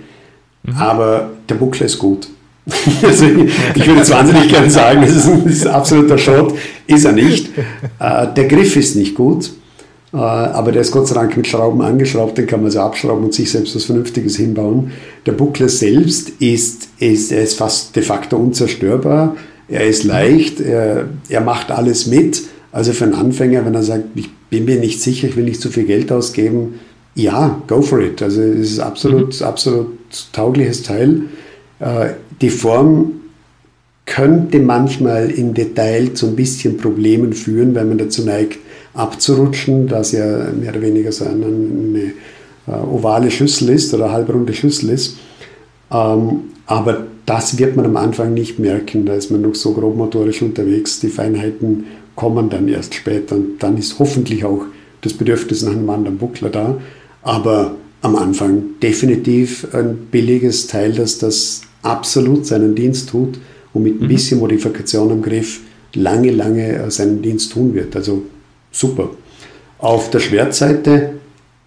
Mhm. 0.63 0.73
Aber 0.77 1.31
der 1.49 1.55
Buckler 1.55 1.85
ist 1.85 1.99
gut. 1.99 2.29
also 3.03 3.25
ich, 3.25 3.87
würde 3.87 3.99
jetzt 3.99 4.11
wahnsinnig 4.11 4.49
gerne 4.49 4.69
sagen, 4.69 5.01
das 5.01 5.15
ist, 5.15 5.27
ein, 5.27 5.43
das 5.43 5.53
ist 5.53 5.67
absoluter 5.67 6.17
Schrott. 6.17 6.53
Ist 6.87 7.05
er 7.05 7.13
nicht. 7.13 7.49
Äh, 7.99 8.27
der 8.35 8.45
Griff 8.45 8.75
ist 8.75 8.95
nicht 8.95 9.15
gut. 9.15 9.49
Äh, 10.13 10.17
aber 10.17 10.71
der 10.71 10.81
ist 10.81 10.91
Gott 10.91 11.07
sei 11.07 11.15
Dank 11.15 11.35
mit 11.35 11.47
Schrauben 11.47 11.81
angeschraubt, 11.81 12.37
den 12.37 12.47
kann 12.47 12.61
man 12.61 12.71
so 12.71 12.79
abschrauben 12.79 13.25
und 13.25 13.33
sich 13.33 13.51
selbst 13.51 13.75
was 13.75 13.85
Vernünftiges 13.85 14.37
hinbauen. 14.37 14.91
Der 15.25 15.33
Buckler 15.33 15.69
selbst 15.69 16.29
ist, 16.39 16.89
ist, 16.99 17.31
er 17.31 17.43
ist 17.43 17.57
fast 17.57 17.95
de 17.95 18.03
facto 18.03 18.37
unzerstörbar. 18.37 19.35
Er 19.67 19.85
ist 19.85 20.05
leicht, 20.05 20.61
er, 20.61 21.09
er 21.27 21.41
macht 21.41 21.71
alles 21.71 22.07
mit. 22.07 22.43
Also 22.71 22.93
für 22.93 23.03
einen 23.03 23.15
Anfänger, 23.15 23.65
wenn 23.65 23.75
er 23.75 23.83
sagt, 23.83 24.05
ich 24.15 24.29
bin 24.49 24.65
mir 24.65 24.77
nicht 24.77 25.01
sicher, 25.01 25.27
ich 25.27 25.35
will 25.35 25.43
nicht 25.43 25.61
zu 25.61 25.69
viel 25.69 25.85
Geld 25.85 26.11
ausgeben, 26.11 26.75
ja, 27.15 27.61
go 27.67 27.81
for 27.81 27.99
it. 27.99 28.21
Also 28.21 28.41
es 28.41 28.71
ist 28.71 28.79
absolut, 28.79 29.39
mhm. 29.39 29.45
absolut 29.45 29.97
taugliches 30.31 30.83
Teil. 30.83 31.23
Äh, 31.79 32.11
die 32.39 32.51
Form 32.51 33.13
könnte 34.05 34.59
manchmal 34.59 35.31
im 35.31 35.53
Detail 35.53 36.13
zu 36.13 36.27
ein 36.27 36.35
bisschen 36.35 36.77
Problemen 36.77 37.33
führen, 37.33 37.75
weil 37.75 37.85
man 37.85 37.97
dazu 37.97 38.23
neigt, 38.23 38.59
abzurutschen, 38.97 39.87
da 39.87 39.99
es 39.99 40.11
ja 40.11 40.25
mehr 40.59 40.71
oder 40.71 40.81
weniger 40.81 41.11
so 41.11 41.25
eine, 41.25 41.45
eine 41.45 42.13
äh, 42.67 42.71
ovale 42.71 43.31
Schüssel 43.31 43.69
ist 43.69 43.93
oder 43.93 44.11
halbrunde 44.11 44.53
Schüssel 44.53 44.89
ist. 44.89 45.17
Ähm, 45.91 46.41
aber 46.65 47.05
das 47.25 47.57
wird 47.57 47.75
man 47.75 47.85
am 47.85 47.97
Anfang 47.97 48.33
nicht 48.33 48.59
merken, 48.59 49.05
da 49.05 49.13
ist 49.13 49.31
man 49.31 49.41
noch 49.41 49.55
so 49.55 49.73
grobmotorisch 49.73 50.41
unterwegs. 50.41 50.99
Die 50.99 51.09
Feinheiten 51.09 51.85
kommen 52.15 52.49
dann 52.49 52.67
erst 52.67 52.95
später 52.95 53.35
und 53.35 53.59
dann 53.59 53.77
ist 53.77 53.99
hoffentlich 53.99 54.43
auch 54.43 54.65
das 55.01 55.13
Bedürfnis 55.13 55.63
nach 55.63 55.73
einem 55.73 55.89
anderen 55.89 56.17
Buckler 56.17 56.49
da. 56.49 56.77
Aber 57.21 57.75
am 58.01 58.15
Anfang 58.15 58.63
definitiv 58.81 59.67
ein 59.73 60.07
billiges 60.11 60.67
Teil, 60.67 60.93
das 60.93 61.19
das 61.19 61.61
absolut 61.83 62.45
seinen 62.45 62.75
Dienst 62.75 63.09
tut 63.09 63.39
und 63.73 63.83
mit 63.83 64.01
ein 64.01 64.05
mhm. 64.05 64.09
bisschen 64.09 64.39
Modifikation 64.39 65.11
am 65.11 65.21
Griff 65.21 65.61
lange, 65.93 66.31
lange 66.31 66.89
seinen 66.89 67.21
Dienst 67.21 67.51
tun 67.51 67.73
wird. 67.73 67.95
Also 67.95 68.23
super. 68.79 69.09
Auf 69.77 70.09
der 70.09 70.19
Schwertseite 70.19 71.15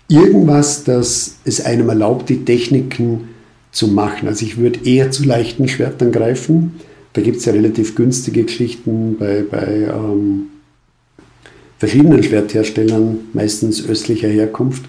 irgendwas, 0.09 0.85
das 0.85 1.37
es 1.45 1.65
einem 1.65 1.89
erlaubt, 1.89 2.29
die 2.29 2.45
Techniken 2.45 3.29
zu 3.73 3.89
machen. 3.89 4.29
Also 4.29 4.45
ich 4.45 4.57
würde 4.57 4.81
eher 4.85 5.11
zu 5.11 5.25
leichten 5.25 5.69
Schwertern 5.69 6.11
greifen. 6.11 6.81
Da 7.13 7.23
gibt 7.23 7.39
es 7.39 7.45
ja 7.45 7.53
relativ 7.53 7.95
günstige 7.95 8.45
Geschichten 8.45 9.17
bei, 9.19 9.45
bei 9.49 9.89
ähm, 9.93 10.47
verschiedenen 11.79 12.23
Schwertherstellern, 12.23 13.19
meistens 13.33 13.87
östlicher 13.87 14.29
Herkunft. 14.29 14.85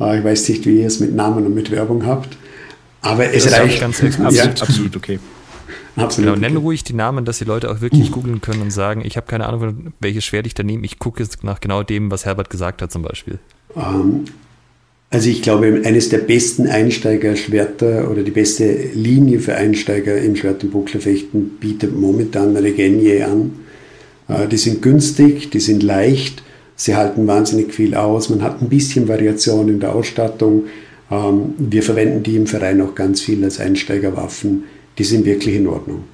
Äh, 0.00 0.18
ich 0.18 0.24
weiß 0.24 0.48
nicht, 0.48 0.66
wie 0.66 0.80
ihr 0.80 0.86
es 0.86 1.00
mit 1.00 1.14
Namen 1.14 1.46
und 1.46 1.54
mit 1.54 1.70
Werbung 1.70 2.06
habt. 2.06 2.36
Aber 3.00 3.32
es 3.32 3.50
reicht. 3.52 3.80
Ganz 3.80 4.02
absolut, 4.02 4.34
ja. 4.34 4.44
absolut 4.44 4.96
okay. 4.96 5.18
Absolut. 5.98 6.34
Genau, 6.34 6.48
nenn 6.48 6.56
ruhig 6.56 6.84
die 6.84 6.94
Namen, 6.94 7.24
dass 7.24 7.38
die 7.38 7.44
Leute 7.44 7.70
auch 7.70 7.80
wirklich 7.80 8.12
googeln 8.12 8.40
können 8.40 8.62
und 8.62 8.70
sagen, 8.70 9.02
ich 9.04 9.16
habe 9.16 9.26
keine 9.26 9.46
Ahnung, 9.46 9.92
welches 10.00 10.24
Schwert 10.24 10.46
ich 10.46 10.54
da 10.54 10.62
nehme. 10.62 10.84
Ich 10.84 10.98
gucke 10.98 11.22
jetzt 11.22 11.44
nach 11.44 11.60
genau 11.60 11.82
dem, 11.82 12.10
was 12.10 12.24
Herbert 12.24 12.50
gesagt 12.50 12.82
hat 12.82 12.92
zum 12.92 13.02
Beispiel. 13.02 13.38
Ähm, 13.76 14.24
also 15.10 15.30
ich 15.30 15.40
glaube, 15.40 15.82
eines 15.84 16.10
der 16.10 16.18
besten 16.18 16.66
Einsteigerschwerter 16.66 18.10
oder 18.10 18.22
die 18.22 18.30
beste 18.30 18.70
Linie 18.94 19.40
für 19.40 19.54
Einsteiger 19.54 20.18
im 20.18 20.36
Schwert- 20.36 20.62
und 20.64 20.70
Bucklerfechten 20.70 21.58
bietet 21.58 21.98
momentan 21.98 22.54
Regenier 22.56 23.26
an. 23.26 23.52
Äh, 24.28 24.48
die 24.48 24.58
sind 24.58 24.82
günstig, 24.82 25.50
die 25.50 25.60
sind 25.60 25.82
leicht, 25.82 26.42
sie 26.76 26.94
halten 26.94 27.26
wahnsinnig 27.26 27.72
viel 27.72 27.94
aus, 27.94 28.28
man 28.28 28.42
hat 28.42 28.60
ein 28.60 28.68
bisschen 28.68 29.08
Variation 29.08 29.68
in 29.68 29.80
der 29.80 29.94
Ausstattung. 29.94 30.64
Ähm, 31.10 31.54
wir 31.56 31.82
verwenden 31.82 32.22
die 32.22 32.36
im 32.36 32.46
Verein 32.46 32.82
auch 32.82 32.94
ganz 32.94 33.22
viel 33.22 33.42
als 33.44 33.60
Einsteigerwaffen. 33.60 34.64
Die 34.98 35.04
sind 35.04 35.24
wirklich 35.24 35.54
in 35.54 35.66
Ordnung. 35.66 36.04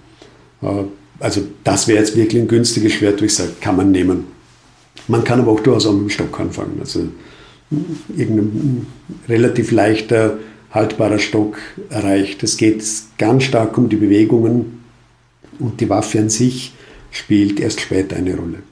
Äh, 0.62 0.84
also 1.20 1.42
das 1.62 1.88
wäre 1.88 1.98
jetzt 1.98 2.16
wirklich 2.16 2.42
ein 2.42 2.48
günstiges 2.48 2.92
Schwert, 2.92 3.20
wo 3.20 3.24
ich 3.24 3.34
sage, 3.34 3.52
kann 3.60 3.76
man 3.76 3.90
nehmen. 3.90 4.26
Man 5.08 5.24
kann 5.24 5.40
aber 5.40 5.52
auch 5.52 5.60
durchaus 5.60 5.86
auch 5.86 5.92
mit 5.92 6.02
dem 6.02 6.10
Stock 6.10 6.40
anfangen. 6.40 6.76
Also 6.80 7.08
irgendein 8.16 8.86
relativ 9.28 9.70
leichter, 9.70 10.38
haltbarer 10.70 11.18
Stock 11.18 11.58
erreicht. 11.90 12.42
Es 12.42 12.56
geht 12.56 12.84
ganz 13.18 13.44
stark 13.44 13.76
um 13.78 13.88
die 13.88 13.96
Bewegungen 13.96 14.84
und 15.58 15.80
die 15.80 15.88
Waffe 15.88 16.18
an 16.18 16.30
sich 16.30 16.72
spielt 17.10 17.60
erst 17.60 17.80
später 17.80 18.16
eine 18.16 18.36
Rolle. 18.36 18.62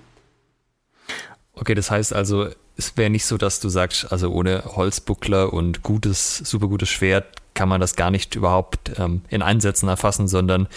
Okay, 1.55 1.75
das 1.75 1.91
heißt 1.91 2.13
also, 2.13 2.49
es 2.77 2.97
wäre 2.97 3.11
nicht 3.11 3.25
so, 3.25 3.37
dass 3.37 3.61
du 3.61 3.69
sagst, 3.69 4.11
also 4.11 4.33
ohne 4.33 4.65
Holzbuckler 4.65 5.53
und 5.53 5.83
gutes, 5.83 6.39
super 6.39 6.67
gutes 6.67 6.89
Schwert 6.89 7.42
kann 7.55 7.69
man 7.69 7.81
das 7.81 7.97
gar 7.97 8.11
nicht 8.11 8.35
überhaupt 8.35 8.93
ähm, 8.99 9.23
in 9.29 9.43
Einsätzen 9.43 9.89
erfassen, 9.89 10.29
sondern 10.29 10.69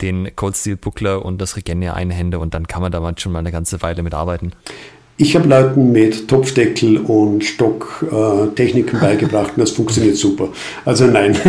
den 0.00 0.34
Cold 0.36 0.56
Steel 0.56 0.76
Buckler 0.76 1.24
und 1.24 1.40
das 1.40 1.56
Regenia 1.56 1.94
Einhände 1.94 2.38
und 2.38 2.54
dann 2.54 2.66
kann 2.66 2.82
man 2.82 2.92
da 2.92 3.12
schon 3.16 3.32
mal 3.32 3.40
eine 3.40 3.52
ganze 3.52 3.82
Weile 3.82 4.02
mit 4.02 4.14
arbeiten. 4.14 4.52
Ich 5.18 5.36
habe 5.36 5.48
Leuten 5.48 5.92
mit 5.92 6.26
Topfdeckel 6.28 6.98
und 6.98 7.44
Stock 7.44 8.04
äh, 8.10 8.82
beigebracht 9.00 9.52
und 9.56 9.60
das 9.60 9.70
funktioniert 9.70 10.16
super. 10.16 10.48
Also 10.84 11.06
nein. 11.06 11.36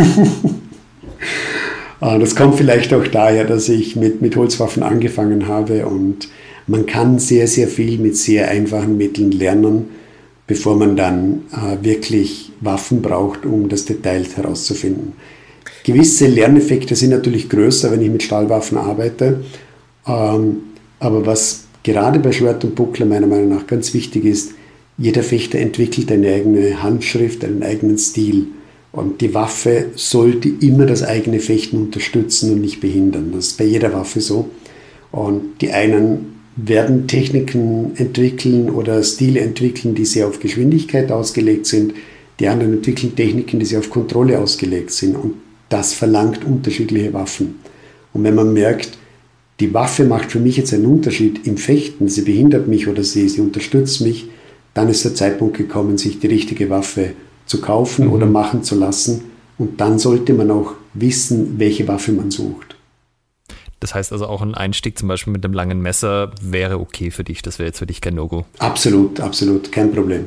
Äh, 2.00 2.18
das 2.18 2.34
kommt 2.34 2.56
vielleicht 2.56 2.92
auch 2.92 3.06
daher, 3.06 3.44
dass 3.44 3.68
ich 3.68 3.94
mit, 3.94 4.20
mit 4.20 4.36
Holzwaffen 4.36 4.82
angefangen 4.82 5.46
habe 5.46 5.86
und 5.86 6.28
man 6.66 6.86
kann 6.86 7.18
sehr, 7.18 7.46
sehr 7.46 7.68
viel 7.68 7.98
mit 7.98 8.16
sehr 8.16 8.48
einfachen 8.48 8.96
Mitteln 8.96 9.30
lernen, 9.30 9.90
bevor 10.46 10.76
man 10.76 10.96
dann 10.96 11.42
äh, 11.52 11.84
wirklich 11.84 12.52
Waffen 12.60 13.02
braucht, 13.02 13.46
um 13.46 13.68
das 13.68 13.84
Detail 13.84 14.24
herauszufinden. 14.24 15.14
Gewisse 15.84 16.26
Lerneffekte 16.26 16.96
sind 16.96 17.10
natürlich 17.10 17.48
größer, 17.48 17.90
wenn 17.90 18.02
ich 18.02 18.10
mit 18.10 18.22
Stahlwaffen 18.22 18.78
arbeite, 18.78 19.40
ähm, 20.06 20.56
aber 20.98 21.26
was 21.26 21.64
gerade 21.82 22.18
bei 22.18 22.32
Schwert 22.32 22.64
und 22.64 22.74
Buckler 22.74 23.06
meiner 23.06 23.26
Meinung 23.26 23.50
nach 23.50 23.66
ganz 23.66 23.92
wichtig 23.94 24.24
ist, 24.24 24.52
jeder 24.96 25.22
Fechter 25.22 25.58
entwickelt 25.58 26.10
eine 26.12 26.32
eigene 26.32 26.82
Handschrift, 26.82 27.44
einen 27.44 27.62
eigenen 27.62 27.98
Stil. 27.98 28.46
Und 28.92 29.20
die 29.20 29.34
Waffe 29.34 29.86
sollte 29.96 30.48
immer 30.48 30.86
das 30.86 31.02
eigene 31.02 31.40
Fechten 31.40 31.78
unterstützen 31.78 32.52
und 32.52 32.60
nicht 32.60 32.80
behindern. 32.80 33.32
Das 33.34 33.48
ist 33.48 33.58
bei 33.58 33.64
jeder 33.64 33.92
Waffe 33.92 34.20
so. 34.20 34.50
Und 35.10 35.60
die 35.60 35.72
einen 35.72 36.33
werden 36.56 37.06
Techniken 37.08 37.92
entwickeln 37.96 38.70
oder 38.70 39.02
Stile 39.02 39.40
entwickeln, 39.40 39.94
die 39.94 40.04
sehr 40.04 40.28
auf 40.28 40.38
Geschwindigkeit 40.38 41.10
ausgelegt 41.10 41.66
sind. 41.66 41.94
Die 42.38 42.48
anderen 42.48 42.74
entwickeln 42.74 43.16
Techniken, 43.16 43.58
die 43.58 43.66
sehr 43.66 43.80
auf 43.80 43.90
Kontrolle 43.90 44.38
ausgelegt 44.38 44.92
sind. 44.92 45.16
Und 45.16 45.34
das 45.68 45.92
verlangt 45.92 46.44
unterschiedliche 46.44 47.12
Waffen. 47.12 47.56
Und 48.12 48.24
wenn 48.24 48.34
man 48.34 48.52
merkt, 48.52 48.96
die 49.60 49.72
Waffe 49.72 50.04
macht 50.04 50.32
für 50.32 50.40
mich 50.40 50.56
jetzt 50.56 50.74
einen 50.74 50.86
Unterschied 50.86 51.46
im 51.46 51.56
Fechten, 51.56 52.08
sie 52.08 52.22
behindert 52.22 52.68
mich 52.68 52.88
oder 52.88 53.04
sie, 53.04 53.28
sie 53.28 53.40
unterstützt 53.40 54.00
mich, 54.00 54.28
dann 54.74 54.88
ist 54.88 55.04
der 55.04 55.14
Zeitpunkt 55.14 55.56
gekommen, 55.56 55.98
sich 55.98 56.18
die 56.18 56.26
richtige 56.26 56.70
Waffe 56.70 57.10
zu 57.46 57.60
kaufen 57.60 58.06
mhm. 58.06 58.12
oder 58.12 58.26
machen 58.26 58.62
zu 58.62 58.74
lassen. 58.74 59.22
Und 59.58 59.80
dann 59.80 59.98
sollte 59.98 60.34
man 60.34 60.50
auch 60.50 60.74
wissen, 60.94 61.54
welche 61.58 61.86
Waffe 61.86 62.12
man 62.12 62.30
sucht. 62.30 62.73
Das 63.84 63.94
heißt 63.94 64.12
also 64.12 64.26
auch 64.28 64.40
ein 64.40 64.54
Einstieg 64.54 64.98
zum 64.98 65.08
Beispiel 65.08 65.30
mit 65.34 65.44
einem 65.44 65.52
langen 65.52 65.82
Messer 65.82 66.30
wäre 66.40 66.80
okay 66.80 67.10
für 67.10 67.22
dich. 67.22 67.42
Das 67.42 67.58
wäre 67.58 67.66
jetzt 67.66 67.80
für 67.80 67.86
dich 67.86 68.00
kein 68.00 68.14
No-Go. 68.14 68.46
Absolut, 68.58 69.20
absolut, 69.20 69.70
kein 69.72 69.92
Problem. 69.92 70.24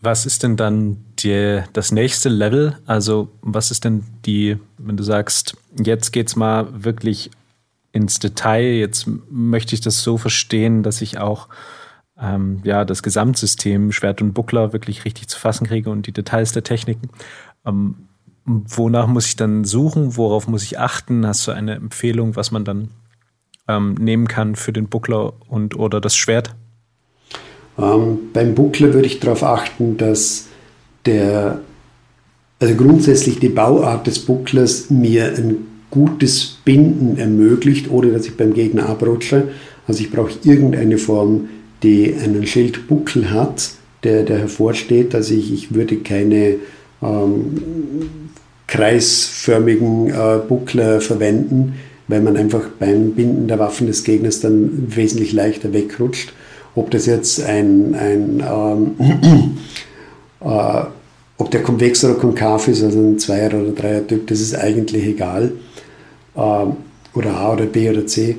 Was 0.00 0.24
ist 0.24 0.42
denn 0.42 0.56
dann 0.56 1.04
die, 1.18 1.60
das 1.74 1.92
nächste 1.92 2.30
Level? 2.30 2.78
Also 2.86 3.28
was 3.42 3.70
ist 3.70 3.84
denn 3.84 4.04
die, 4.24 4.56
wenn 4.78 4.96
du 4.96 5.02
sagst, 5.02 5.58
jetzt 5.84 6.12
geht 6.12 6.28
es 6.28 6.36
mal 6.36 6.82
wirklich 6.82 7.30
ins 7.92 8.18
Detail. 8.20 8.78
Jetzt 8.78 9.06
möchte 9.28 9.74
ich 9.74 9.82
das 9.82 10.02
so 10.02 10.16
verstehen, 10.16 10.82
dass 10.82 11.02
ich 11.02 11.18
auch 11.18 11.48
ähm, 12.18 12.62
ja, 12.64 12.86
das 12.86 13.02
Gesamtsystem 13.02 13.92
Schwert 13.92 14.22
und 14.22 14.32
Buckler 14.32 14.72
wirklich 14.72 15.04
richtig 15.04 15.28
zu 15.28 15.38
fassen 15.38 15.66
kriege 15.66 15.90
und 15.90 16.06
die 16.06 16.12
Details 16.12 16.52
der 16.52 16.64
Techniken. 16.64 17.10
Ähm, 17.66 18.07
wonach 18.48 19.06
muss 19.06 19.26
ich 19.26 19.36
dann 19.36 19.64
suchen? 19.64 20.16
Worauf 20.16 20.48
muss 20.48 20.62
ich 20.62 20.78
achten? 20.78 21.26
Hast 21.26 21.46
du 21.46 21.52
eine 21.52 21.74
Empfehlung, 21.74 22.34
was 22.34 22.50
man 22.50 22.64
dann 22.64 22.88
ähm, 23.68 23.94
nehmen 23.94 24.26
kann 24.26 24.56
für 24.56 24.72
den 24.72 24.88
Buckler 24.88 25.34
und 25.48 25.76
oder 25.76 26.00
das 26.00 26.16
Schwert? 26.16 26.54
Ähm, 27.78 28.18
beim 28.32 28.54
Buckler 28.54 28.92
würde 28.94 29.06
ich 29.06 29.20
darauf 29.20 29.42
achten, 29.42 29.96
dass 29.98 30.46
der, 31.06 31.60
also 32.58 32.74
grundsätzlich 32.74 33.38
die 33.38 33.50
Bauart 33.50 34.06
des 34.06 34.18
Bucklers 34.20 34.90
mir 34.90 35.34
ein 35.36 35.66
gutes 35.90 36.58
Binden 36.64 37.18
ermöglicht, 37.18 37.90
ohne 37.90 38.10
dass 38.12 38.26
ich 38.26 38.36
beim 38.36 38.54
Gegner 38.54 38.88
abrutsche. 38.88 39.48
Also 39.86 40.02
ich 40.02 40.10
brauche 40.10 40.32
irgendeine 40.42 40.98
Form, 40.98 41.48
die 41.82 42.14
einen 42.14 42.46
Schildbuckel 42.46 43.30
hat, 43.30 43.70
der, 44.02 44.22
der 44.24 44.38
hervorsteht. 44.38 45.14
Also 45.14 45.34
ich, 45.34 45.52
ich 45.52 45.74
würde 45.74 45.96
keine 45.98 46.56
ähm, 47.02 48.27
kreisförmigen 48.68 50.10
äh, 50.10 50.38
Buckler 50.46 51.00
verwenden, 51.00 51.74
weil 52.06 52.20
man 52.20 52.36
einfach 52.36 52.68
beim 52.78 53.12
Binden 53.12 53.48
der 53.48 53.58
Waffen 53.58 53.88
des 53.88 54.04
Gegners 54.04 54.40
dann 54.40 54.94
wesentlich 54.94 55.32
leichter 55.32 55.72
wegrutscht. 55.72 56.32
Ob 56.74 56.90
das 56.90 57.06
jetzt 57.06 57.42
ein, 57.42 57.94
ein 57.94 58.42
ähm, 58.46 59.56
äh, 60.40 60.82
ob 61.38 61.50
der 61.50 61.62
konvex 61.62 62.04
oder 62.04 62.14
konkav 62.14 62.68
ist, 62.68 62.82
also 62.82 62.98
ein 62.98 63.18
Zweier- 63.18 63.54
oder 63.54 63.72
Dreier-Typ, 63.72 64.26
das 64.26 64.40
ist 64.40 64.54
eigentlich 64.54 65.04
egal. 65.06 65.52
Ähm, 66.36 66.72
oder 67.14 67.36
A 67.36 67.52
oder 67.54 67.64
B 67.64 67.88
oder 67.88 68.06
C. 68.06 68.36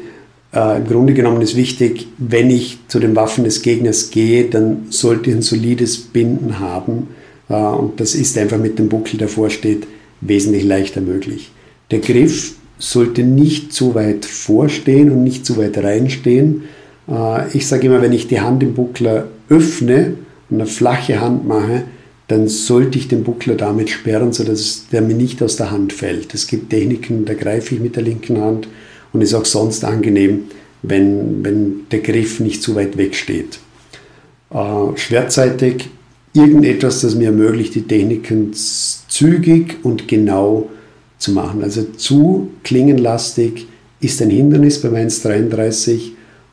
Äh, 0.53 0.77
Im 0.77 0.87
Grunde 0.87 1.13
genommen 1.13 1.41
ist 1.41 1.55
wichtig, 1.55 2.07
wenn 2.17 2.49
ich 2.49 2.79
zu 2.87 2.99
den 2.99 3.15
Waffen 3.15 3.43
des 3.43 3.61
Gegners 3.61 4.11
gehe, 4.11 4.45
dann 4.45 4.87
sollte 4.89 5.29
ich 5.29 5.35
ein 5.35 5.41
solides 5.41 5.97
Binden 5.97 6.59
haben. 6.59 7.07
Äh, 7.49 7.55
und 7.55 7.99
das 7.99 8.15
ist 8.15 8.37
einfach 8.37 8.57
mit 8.57 8.79
dem 8.79 8.89
Buckel, 8.89 9.17
der 9.17 9.27
vorsteht, 9.27 9.87
wesentlich 10.21 10.63
leichter 10.63 11.01
möglich. 11.01 11.51
Der 11.91 11.99
Griff 11.99 12.55
sollte 12.77 13.23
nicht 13.23 13.73
zu 13.73 13.95
weit 13.95 14.25
vorstehen 14.25 15.11
und 15.11 15.23
nicht 15.23 15.45
zu 15.45 15.57
weit 15.57 15.77
reinstehen. 15.77 16.63
Äh, 17.09 17.55
ich 17.55 17.67
sage 17.67 17.87
immer, 17.87 18.01
wenn 18.01 18.13
ich 18.13 18.27
die 18.27 18.41
Hand 18.41 18.63
im 18.63 18.73
Buckler 18.73 19.27
öffne 19.49 20.15
und 20.49 20.61
eine 20.61 20.65
flache 20.65 21.19
Hand 21.19 21.47
mache, 21.47 21.83
dann 22.27 22.47
sollte 22.47 22.99
ich 22.99 23.07
den 23.07 23.23
Buckler 23.23 23.55
damit 23.55 23.89
sperren, 23.89 24.33
sodass 24.33 24.85
der 24.91 25.01
mir 25.01 25.15
nicht 25.15 25.41
aus 25.41 25.55
der 25.55 25.71
Hand 25.71 25.93
fällt. 25.93 26.33
Es 26.33 26.47
gibt 26.47 26.69
Techniken, 26.69 27.25
da 27.25 27.33
greife 27.33 27.75
ich 27.75 27.81
mit 27.81 27.95
der 27.95 28.03
linken 28.03 28.39
Hand 28.39 28.67
und 29.11 29.21
ist 29.21 29.33
auch 29.33 29.45
sonst 29.45 29.83
angenehm, 29.83 30.43
wenn, 30.83 31.43
wenn 31.43 31.87
der 31.91 31.99
Griff 31.99 32.39
nicht 32.39 32.61
zu 32.61 32.75
weit 32.75 32.97
weg 32.97 33.15
steht. 33.15 33.59
Äh, 34.51 34.95
schwertseitig 34.95 35.89
irgendetwas, 36.33 37.01
das 37.01 37.15
mir 37.15 37.25
ermöglicht, 37.25 37.75
die 37.75 37.81
Techniken 37.81 38.53
zügig 39.09 39.77
und 39.83 40.07
genau 40.07 40.69
zu 41.17 41.33
machen. 41.33 41.61
Also 41.63 41.83
zu 41.83 42.51
klingenlastig 42.63 43.67
ist 43.99 44.21
ein 44.21 44.29
Hindernis 44.29 44.81
beim 44.81 44.95
1,33 44.95 46.11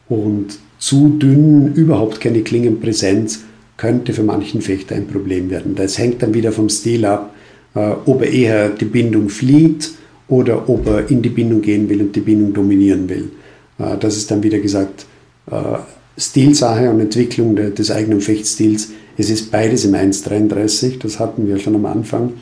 und 0.08 0.58
zu 0.78 1.10
dünn, 1.10 1.74
überhaupt 1.74 2.20
keine 2.20 2.42
Klingenpräsenz 2.42 3.44
könnte 3.76 4.12
für 4.12 4.22
manchen 4.22 4.62
Fechter 4.62 4.94
ein 4.94 5.06
Problem 5.06 5.50
werden. 5.50 5.74
Das 5.74 5.98
hängt 5.98 6.22
dann 6.22 6.34
wieder 6.34 6.52
vom 6.52 6.68
Stil 6.68 7.04
ab, 7.04 7.34
äh, 7.74 7.92
ob 8.06 8.22
er 8.22 8.32
eher 8.32 8.68
die 8.70 8.86
Bindung 8.86 9.28
flieht 9.28 9.92
oder 10.28 10.68
ob 10.68 10.86
er 10.86 11.10
in 11.10 11.22
die 11.22 11.28
Bindung 11.28 11.60
gehen 11.60 11.88
will 11.88 12.00
und 12.00 12.16
die 12.16 12.20
Bindung 12.20 12.52
dominieren 12.52 13.08
will. 13.08 13.30
Äh, 13.78 13.96
das 13.98 14.16
ist 14.16 14.30
dann 14.30 14.42
wieder 14.42 14.58
gesagt 14.58 15.06
äh, 15.50 15.78
Stilsache 16.18 16.90
und 16.90 17.00
Entwicklung 17.00 17.54
des 17.56 17.90
eigenen 17.90 18.22
Fechtstils. 18.22 18.88
Es 19.16 19.30
ist 19.30 19.50
beides 19.50 19.84
im 19.84 19.94
1,33, 19.94 20.98
das 20.98 21.18
hatten 21.18 21.48
wir 21.48 21.58
schon 21.58 21.74
am 21.74 21.86
Anfang. 21.86 22.34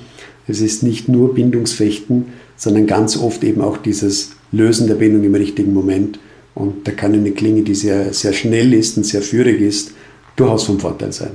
Es 0.46 0.60
ist 0.60 0.82
nicht 0.82 1.08
nur 1.08 1.34
Bindungsfechten, 1.34 2.26
sondern 2.56 2.86
ganz 2.86 3.16
oft 3.16 3.42
eben 3.44 3.60
auch 3.60 3.76
dieses 3.76 4.32
Lösen 4.52 4.86
der 4.86 4.96
Bindung 4.96 5.24
im 5.24 5.34
richtigen 5.34 5.72
Moment. 5.72 6.18
Und 6.54 6.86
da 6.86 6.92
kann 6.92 7.12
eine 7.12 7.32
Klinge, 7.32 7.62
die 7.62 7.74
sehr, 7.74 8.12
sehr 8.12 8.32
schnell 8.32 8.72
ist 8.74 8.96
und 8.96 9.04
sehr 9.04 9.22
führig 9.22 9.60
ist, 9.60 9.92
durchaus 10.36 10.64
vom 10.64 10.78
Vorteil 10.78 11.12
sein. 11.12 11.32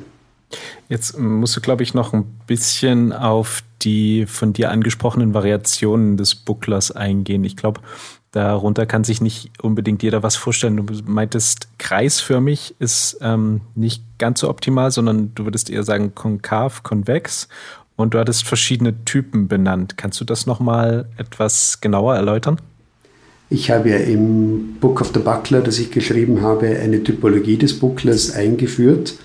Jetzt 0.88 1.18
musst 1.20 1.56
du, 1.56 1.62
glaube 1.62 1.84
ich, 1.84 1.94
noch 1.94 2.14
ein 2.14 2.26
bisschen 2.48 3.14
auf 3.14 3.64
die 3.82 4.26
von 4.26 4.54
dir 4.54 4.72
angesprochenen 4.72 5.34
Variationen 5.34 6.18
des 6.18 6.36
Bucklers 6.36 6.92
eingehen. 6.92 7.44
Ich 7.44 7.56
glaube, 7.56 7.82
darunter 8.32 8.86
kann 8.86 9.04
sich 9.04 9.22
nicht 9.22 9.52
unbedingt 9.62 10.04
jeder 10.04 10.24
was 10.24 10.36
vorstellen. 10.36 10.78
Du 10.78 10.94
meintest, 11.06 11.70
kreisförmig 11.78 12.76
ist 12.80 13.18
ähm, 13.22 13.62
nicht 13.76 14.04
ganz 14.18 14.42
so 14.42 14.50
optimal, 14.50 14.92
sondern 14.92 15.34
du 15.36 15.46
würdest 15.46 15.70
eher 15.70 15.84
sagen 15.84 16.14
konkav, 16.16 16.84
konvex. 16.84 17.48
Und 17.96 18.14
du 18.14 18.20
hattest 18.20 18.48
verschiedene 18.48 19.04
Typen 19.04 19.48
benannt. 19.48 19.98
Kannst 19.98 20.22
du 20.22 20.26
das 20.26 20.46
nochmal 20.46 21.10
etwas 21.18 21.82
genauer 21.82 22.16
erläutern? 22.16 22.62
Ich 23.50 23.72
habe 23.72 23.90
ja 23.90 23.98
im 23.98 24.76
Book 24.80 25.02
of 25.02 25.12
the 25.14 25.20
Buckler, 25.20 25.62
das 25.62 25.80
ich 25.80 25.92
geschrieben 25.92 26.42
habe, 26.42 26.68
eine 26.68 27.04
Typologie 27.04 27.58
des 27.58 27.80
Bucklers 27.80 28.32
eingeführt 28.32 29.16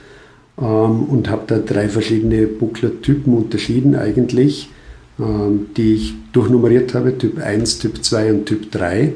ähm, 0.59 1.05
und 1.05 1.29
habe 1.29 1.43
da 1.47 1.59
drei 1.59 1.89
verschiedene 1.89 2.47
Buckler-Typen 2.47 3.37
unterschieden 3.37 3.95
eigentlich, 3.95 4.71
die 5.17 5.95
ich 5.95 6.15
durchnummeriert 6.33 6.95
habe, 6.95 7.17
Typ 7.17 7.39
1, 7.39 7.79
Typ 7.79 8.03
2 8.05 8.33
und 8.33 8.47
Typ 8.47 8.73
3, 8.73 9.13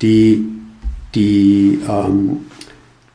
die 0.00 0.44
die, 1.14 1.78
ähm, 1.88 2.38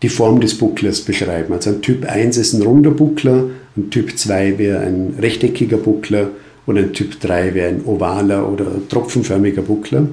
die 0.01 0.09
Form 0.09 0.39
des 0.39 0.57
Bucklers 0.57 1.01
beschreiben. 1.01 1.53
Also 1.53 1.71
ein 1.71 1.81
Typ 1.81 2.05
1 2.05 2.37
ist 2.37 2.53
ein 2.53 2.61
runder 2.61 2.91
Buckler, 2.91 3.45
ein 3.75 3.89
Typ 3.89 4.17
2 4.17 4.57
wäre 4.57 4.79
ein 4.79 5.15
rechteckiger 5.19 5.77
Buckler 5.77 6.29
und 6.65 6.77
ein 6.77 6.93
Typ 6.93 7.19
3 7.19 7.53
wäre 7.53 7.69
ein 7.69 7.85
ovaler 7.85 8.49
oder 8.49 8.67
tropfenförmiger 8.89 9.61
Buckler. 9.61 10.07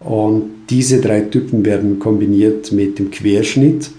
Und 0.00 0.44
diese 0.70 1.00
drei 1.00 1.20
Typen 1.20 1.64
werden 1.64 1.98
kombiniert 1.98 2.72
mit 2.72 2.98
dem 2.98 3.10
Querschnitt 3.10 3.90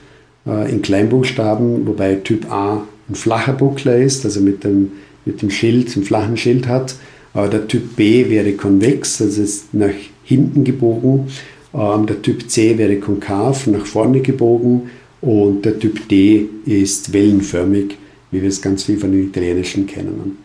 äh, 0.48 0.72
in 0.72 0.82
Kleinbuchstaben, 0.82 1.86
wobei 1.86 2.16
Typ 2.16 2.52
A 2.52 2.88
ein 3.08 3.16
flacher 3.16 3.54
Buckler 3.54 3.98
ist, 3.98 4.26
also 4.26 4.40
mit 4.40 4.64
dem, 4.64 4.94
mit 5.26 5.44
dem 5.44 5.52
Schild, 5.52 5.96
einem 5.96 6.06
flachen 6.06 6.38
Schild 6.38 6.68
hat. 6.68 6.96
Aber 7.34 7.48
der 7.48 7.68
Typ 7.68 7.96
B 7.96 8.30
wäre 8.30 8.54
konvex, 8.54 9.22
also 9.22 9.42
ist 9.42 9.74
nach 9.74 9.90
hinten 10.24 10.64
gebogen. 10.64 11.28
Ähm, 11.74 12.06
der 12.06 12.22
Typ 12.22 12.50
C 12.50 12.78
wäre 12.78 12.98
konkav, 12.98 13.68
nach 13.68 13.86
vorne 13.86 14.22
gebogen. 14.22 14.90
Und 15.22 15.64
der 15.66 15.80
Typ 15.80 16.08
D 16.10 16.48
ist 16.66 17.14
wellenförmig, 17.14 17.98
wie 18.32 18.42
wir 18.42 18.50
es 18.50 18.62
ganz 18.62 18.84
viel 18.84 18.98
von 18.98 19.12
den 19.12 19.28
Italienischen 19.28 19.86
kennen. 19.86 20.38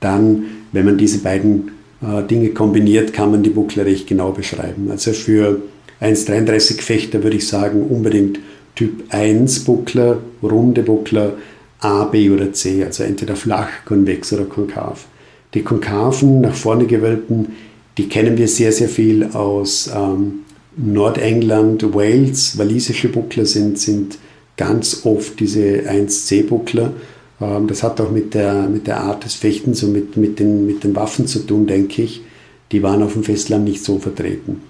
Dann, 0.00 0.44
wenn 0.72 0.84
man 0.84 0.98
diese 0.98 1.18
beiden 1.18 1.70
äh, 2.02 2.22
Dinge 2.24 2.50
kombiniert, 2.50 3.12
kann 3.12 3.30
man 3.30 3.42
die 3.42 3.50
Buckler 3.50 3.86
recht 3.86 4.06
genau 4.06 4.32
beschreiben. 4.32 4.90
Also 4.90 5.12
für 5.12 5.62
1,33 6.00 6.82
Fechter 6.82 7.22
würde 7.22 7.36
ich 7.36 7.46
sagen, 7.46 7.82
unbedingt 7.82 8.40
Typ 8.74 9.04
1 9.10 9.60
Buckler, 9.60 10.18
runde 10.42 10.82
Buckler, 10.82 11.34
A, 11.78 12.04
B 12.04 12.30
oder 12.30 12.52
C, 12.52 12.82
also 12.84 13.04
entweder 13.04 13.36
flach, 13.36 13.68
konvex 13.84 14.32
oder 14.32 14.44
konkav. 14.44 15.06
Die 15.54 15.62
konkaven, 15.62 16.40
nach 16.40 16.54
vorne 16.54 16.86
gewölbten, 16.86 17.52
die 17.96 18.08
kennen 18.08 18.36
wir 18.36 18.48
sehr, 18.48 18.72
sehr 18.72 18.88
viel 18.88 19.24
aus 19.32 19.90
ähm, 19.94 20.40
Nordengland, 20.76 21.94
Wales. 21.94 22.58
Walisische 22.58 23.08
Buckler 23.08 23.46
sind, 23.46 23.78
sind 23.78 24.18
ganz 24.56 25.02
oft 25.04 25.38
diese 25.38 25.60
1C-Buckler. 25.88 26.92
Ähm, 27.40 27.68
das 27.68 27.82
hat 27.82 28.00
auch 28.00 28.10
mit 28.10 28.34
der, 28.34 28.68
mit 28.68 28.86
der 28.88 29.00
Art 29.00 29.24
des 29.24 29.34
Fechtens 29.34 29.82
und 29.84 29.92
mit, 29.92 30.16
mit, 30.16 30.40
den, 30.40 30.66
mit 30.66 30.82
den 30.82 30.96
Waffen 30.96 31.26
zu 31.26 31.40
tun, 31.40 31.66
denke 31.66 32.02
ich. 32.02 32.22
Die 32.72 32.82
waren 32.82 33.02
auf 33.02 33.12
dem 33.12 33.22
Festland 33.22 33.64
nicht 33.64 33.84
so 33.84 33.98
vertreten. 33.98 34.60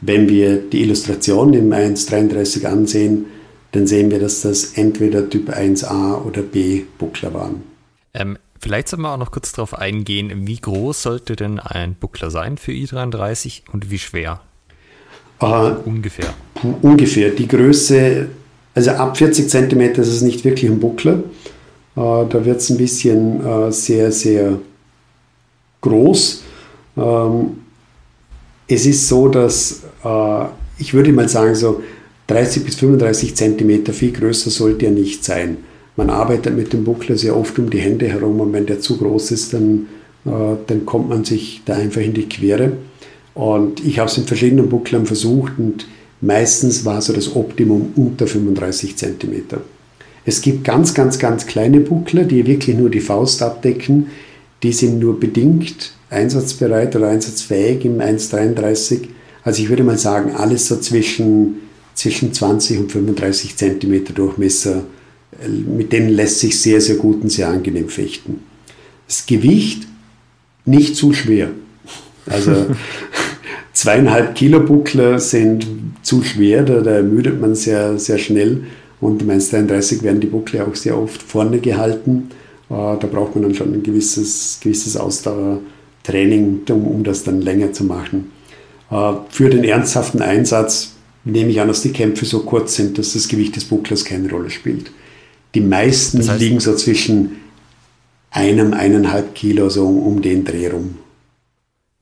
Wenn 0.00 0.28
wir 0.28 0.56
die 0.56 0.80
Illustration 0.80 1.52
im 1.52 1.70
1.33 1.70 2.64
ansehen, 2.64 3.26
dann 3.72 3.86
sehen 3.86 4.10
wir, 4.10 4.18
dass 4.18 4.40
das 4.40 4.72
entweder 4.74 5.28
Typ 5.28 5.50
1a 5.50 6.24
oder 6.24 6.42
B 6.42 6.82
Buckler 6.98 7.34
waren. 7.34 7.62
Ähm, 8.14 8.38
vielleicht 8.60 8.88
sollten 8.88 9.02
wir 9.02 9.12
auch 9.12 9.18
noch 9.18 9.32
kurz 9.32 9.52
darauf 9.52 9.74
eingehen, 9.74 10.46
wie 10.46 10.60
groß 10.60 11.02
sollte 11.02 11.36
denn 11.36 11.58
ein 11.58 11.94
Buckler 11.94 12.30
sein 12.30 12.58
für 12.58 12.72
i33 12.72 13.62
und 13.72 13.90
wie 13.90 13.98
schwer? 13.98 14.40
Äh, 15.40 15.72
ungefähr. 15.84 16.34
Ungefähr. 16.82 17.30
Die 17.30 17.48
Größe, 17.48 18.28
also 18.74 18.90
ab 18.92 19.16
40 19.16 19.48
cm 19.48 19.80
ist 19.80 20.08
es 20.08 20.22
nicht 20.22 20.44
wirklich 20.44 20.70
ein 20.70 20.78
Buckler. 20.78 21.14
Äh, 21.14 22.26
da 22.28 22.44
wird 22.44 22.58
es 22.58 22.70
ein 22.70 22.76
bisschen 22.76 23.44
äh, 23.44 23.72
sehr, 23.72 24.12
sehr 24.12 24.58
groß. 25.80 26.44
Ähm, 26.96 27.58
es 28.68 28.86
ist 28.86 29.08
so, 29.08 29.28
dass 29.28 29.82
äh, 30.04 30.44
ich 30.78 30.94
würde 30.94 31.12
mal 31.12 31.28
sagen, 31.28 31.54
so 31.54 31.82
30 32.26 32.64
bis 32.64 32.76
35 32.76 33.34
Zentimeter, 33.34 33.92
viel 33.92 34.12
größer 34.12 34.50
sollte 34.50 34.86
er 34.86 34.92
nicht 34.92 35.24
sein. 35.24 35.58
Man 36.00 36.08
arbeitet 36.08 36.56
mit 36.56 36.72
dem 36.72 36.84
Buckler 36.84 37.18
sehr 37.18 37.36
oft 37.36 37.58
um 37.58 37.68
die 37.68 37.78
Hände 37.78 38.08
herum 38.08 38.40
und 38.40 38.54
wenn 38.54 38.64
der 38.64 38.80
zu 38.80 38.96
groß 38.96 39.32
ist, 39.32 39.52
dann, 39.52 39.86
äh, 40.24 40.56
dann 40.66 40.86
kommt 40.86 41.10
man 41.10 41.26
sich 41.26 41.60
da 41.66 41.74
einfach 41.74 42.00
in 42.00 42.14
die 42.14 42.26
Quere. 42.26 42.72
Und 43.34 43.84
ich 43.84 43.98
habe 43.98 44.08
es 44.08 44.16
in 44.16 44.24
verschiedenen 44.24 44.70
Bucklern 44.70 45.04
versucht 45.04 45.52
und 45.58 45.86
meistens 46.22 46.86
war 46.86 47.02
so 47.02 47.12
das 47.12 47.36
Optimum 47.36 47.92
unter 47.96 48.26
35 48.26 48.96
Zentimeter. 48.96 49.60
Es 50.24 50.40
gibt 50.40 50.64
ganz, 50.64 50.94
ganz, 50.94 51.18
ganz 51.18 51.44
kleine 51.44 51.80
Buckler, 51.80 52.24
die 52.24 52.46
wirklich 52.46 52.78
nur 52.78 52.88
die 52.88 53.00
Faust 53.00 53.42
abdecken. 53.42 54.06
Die 54.62 54.72
sind 54.72 55.00
nur 55.00 55.20
bedingt 55.20 55.92
einsatzbereit 56.08 56.96
oder 56.96 57.08
einsatzfähig 57.08 57.84
im 57.84 57.98
1,33. 57.98 59.00
Also 59.42 59.62
ich 59.62 59.68
würde 59.68 59.84
mal 59.84 59.98
sagen, 59.98 60.32
alles 60.34 60.66
so 60.66 60.78
zwischen 60.78 61.56
zwischen 61.94 62.32
20 62.32 62.78
und 62.78 62.90
35 62.90 63.54
Zentimeter 63.58 64.14
Durchmesser. 64.14 64.84
Mit 65.46 65.92
denen 65.92 66.10
lässt 66.10 66.40
sich 66.40 66.60
sehr, 66.60 66.80
sehr 66.80 66.96
gut 66.96 67.22
und 67.22 67.30
sehr 67.30 67.48
angenehm 67.48 67.88
fechten. 67.88 68.40
Das 69.06 69.26
Gewicht 69.26 69.86
nicht 70.64 70.96
zu 70.96 71.12
schwer. 71.12 71.50
Also 72.26 72.66
zweieinhalb 73.72 74.34
Kilo 74.34 74.60
Buckler 74.60 75.18
sind 75.18 75.66
zu 76.02 76.22
schwer, 76.22 76.62
da, 76.62 76.80
da 76.80 76.92
ermüdet 76.92 77.40
man 77.40 77.54
sehr, 77.54 77.98
sehr 77.98 78.18
schnell. 78.18 78.64
Und 79.00 79.22
im 79.22 79.30
1,33 79.30 80.02
werden 80.02 80.20
die 80.20 80.26
Buckler 80.26 80.66
auch 80.68 80.74
sehr 80.74 80.98
oft 80.98 81.22
vorne 81.22 81.58
gehalten. 81.58 82.28
Äh, 82.68 82.74
da 82.74 83.08
braucht 83.10 83.34
man 83.34 83.42
dann 83.42 83.54
schon 83.54 83.72
ein 83.72 83.82
gewisses, 83.82 84.58
gewisses 84.62 84.96
Ausdauertraining, 84.96 86.60
um, 86.68 86.86
um 86.86 87.04
das 87.04 87.24
dann 87.24 87.40
länger 87.40 87.72
zu 87.72 87.84
machen. 87.84 88.30
Äh, 88.90 89.12
für 89.30 89.48
den 89.48 89.64
ernsthaften 89.64 90.20
Einsatz 90.20 90.92
nehme 91.24 91.50
ich 91.50 91.60
an, 91.60 91.68
dass 91.68 91.82
die 91.82 91.92
Kämpfe 91.92 92.26
so 92.26 92.40
kurz 92.40 92.76
sind, 92.76 92.98
dass 92.98 93.14
das 93.14 93.28
Gewicht 93.28 93.56
des 93.56 93.64
Bucklers 93.64 94.04
keine 94.04 94.30
Rolle 94.30 94.50
spielt. 94.50 94.90
Die 95.54 95.60
meisten 95.60 96.18
das 96.18 96.28
heißt, 96.28 96.40
liegen 96.40 96.60
so 96.60 96.74
zwischen 96.74 97.36
einem, 98.30 98.72
eineinhalb 98.72 99.34
Kilo, 99.34 99.68
so 99.68 99.86
um 99.86 100.22
den 100.22 100.44
Dreh 100.44 100.68
rum. 100.68 100.98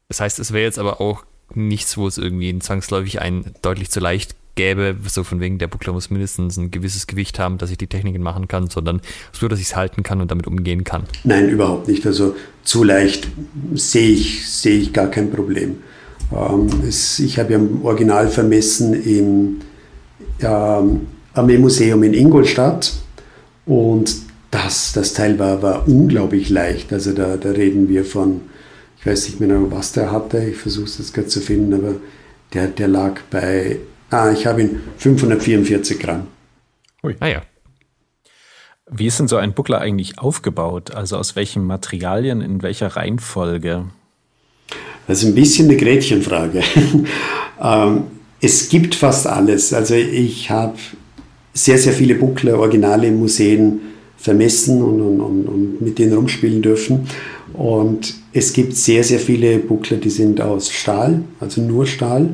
Das 0.08 0.20
heißt, 0.20 0.38
es 0.38 0.52
wäre 0.52 0.64
jetzt 0.64 0.78
aber 0.78 1.00
auch 1.00 1.24
nichts, 1.54 1.96
wo 1.96 2.06
es 2.06 2.18
irgendwie 2.18 2.56
zwangsläufig 2.58 3.20
ein 3.20 3.54
deutlich 3.62 3.90
zu 3.90 4.00
leicht 4.00 4.36
gäbe, 4.54 4.96
so 5.06 5.22
von 5.22 5.40
wegen, 5.40 5.58
der 5.58 5.68
Buckler 5.68 5.92
muss 5.92 6.10
mindestens 6.10 6.56
ein 6.56 6.70
gewisses 6.70 7.06
Gewicht 7.06 7.38
haben, 7.38 7.58
dass 7.58 7.70
ich 7.70 7.78
die 7.78 7.86
Techniken 7.86 8.22
machen 8.22 8.48
kann, 8.48 8.68
sondern 8.68 9.00
so, 9.32 9.46
dass 9.46 9.60
ich 9.60 9.66
es 9.66 9.76
halten 9.76 10.02
kann 10.02 10.20
und 10.20 10.30
damit 10.30 10.46
umgehen 10.46 10.82
kann. 10.82 11.04
Nein, 11.24 11.48
überhaupt 11.48 11.86
nicht. 11.86 12.04
Also 12.04 12.34
zu 12.64 12.82
leicht 12.82 13.28
sehe 13.74 14.08
ich, 14.08 14.48
sehe 14.50 14.78
ich 14.78 14.92
gar 14.92 15.06
kein 15.06 15.30
Problem. 15.30 15.76
Ähm, 16.32 16.66
es, 16.86 17.20
ich 17.20 17.38
habe 17.38 17.52
ja 17.52 17.58
im 17.58 17.84
Original 17.84 18.28
vermessen 18.28 18.94
im 18.94 19.60
ähm, 20.40 21.06
Armeemuseum 21.34 22.02
in 22.02 22.14
Ingolstadt 22.14 22.94
und 23.68 24.16
das, 24.50 24.92
das 24.94 25.12
Teil 25.12 25.38
war, 25.38 25.62
war 25.62 25.86
unglaublich 25.86 26.48
leicht. 26.48 26.92
Also 26.92 27.12
da, 27.12 27.36
da 27.36 27.50
reden 27.50 27.88
wir 27.88 28.04
von, 28.04 28.40
ich 28.98 29.06
weiß 29.06 29.26
nicht 29.26 29.40
mehr, 29.40 29.70
was 29.70 29.92
der 29.92 30.10
hatte, 30.10 30.42
ich 30.42 30.56
versuche 30.56 30.86
es 30.86 30.98
jetzt 30.98 31.12
gerade 31.12 31.28
zu 31.28 31.40
finden, 31.40 31.74
aber 31.74 31.96
der, 32.54 32.68
der 32.68 32.88
lag 32.88 33.20
bei, 33.30 33.78
ah, 34.10 34.30
ich 34.32 34.46
habe 34.46 34.62
ihn 34.62 34.80
544 34.96 35.98
Gramm. 35.98 36.26
Ui. 37.04 37.14
Ah 37.20 37.26
ja. 37.26 37.42
Wie 38.90 39.06
ist 39.06 39.20
denn 39.20 39.28
so 39.28 39.36
ein 39.36 39.52
Buckler 39.52 39.82
eigentlich 39.82 40.18
aufgebaut? 40.18 40.92
Also 40.92 41.18
aus 41.18 41.36
welchen 41.36 41.64
Materialien, 41.64 42.40
in 42.40 42.62
welcher 42.62 42.88
Reihenfolge? 42.88 43.84
Das 45.06 45.22
ist 45.22 45.28
ein 45.28 45.34
bisschen 45.34 45.68
eine 45.68 45.76
Gretchenfrage. 45.76 46.62
ähm, 47.62 48.04
es 48.40 48.70
gibt 48.70 48.94
fast 48.94 49.26
alles. 49.26 49.74
Also 49.74 49.94
ich 49.94 50.50
habe 50.50 50.78
sehr, 51.64 51.78
sehr 51.78 51.92
viele 51.92 52.14
Buckler, 52.14 52.58
Originale 52.58 53.06
in 53.08 53.18
Museen 53.18 53.80
vermessen 54.16 54.82
und, 54.82 55.00
und, 55.00 55.20
und, 55.20 55.80
mit 55.80 55.98
denen 55.98 56.14
rumspielen 56.14 56.62
dürfen. 56.62 57.06
Und 57.54 58.14
es 58.32 58.52
gibt 58.52 58.76
sehr, 58.76 59.04
sehr 59.04 59.18
viele 59.18 59.58
Buckler, 59.58 59.96
die 59.96 60.10
sind 60.10 60.40
aus 60.40 60.70
Stahl, 60.70 61.22
also 61.40 61.60
nur 61.60 61.86
Stahl. 61.86 62.30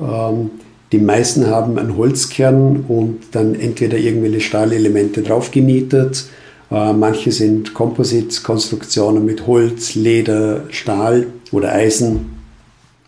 Ähm, 0.00 0.50
die 0.92 0.98
meisten 0.98 1.46
haben 1.46 1.78
einen 1.78 1.96
Holzkern 1.96 2.84
und 2.88 3.18
dann 3.32 3.54
entweder 3.54 3.98
irgendwelche 3.98 4.40
Stahlelemente 4.40 5.22
drauf 5.22 5.50
genietet 5.50 6.26
Äh, 6.70 6.92
manche 6.92 7.30
sind 7.30 7.74
Composites-Konstruktionen 7.74 9.24
mit 9.24 9.46
Holz, 9.46 9.94
Leder, 9.94 10.64
Stahl 10.70 11.26
oder 11.52 11.72
Eisen. 11.72 12.36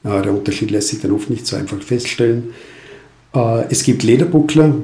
Äh, 0.05 0.23
der 0.23 0.33
Unterschied 0.33 0.71
lässt 0.71 0.89
sich 0.89 1.01
dann 1.01 1.13
oft 1.13 1.29
nicht 1.29 1.47
so 1.47 1.57
einfach 1.57 1.81
feststellen. 1.83 2.51
Äh, 3.35 3.65
es 3.71 3.83
gibt 3.83 4.03
Lederbuckler, 4.03 4.75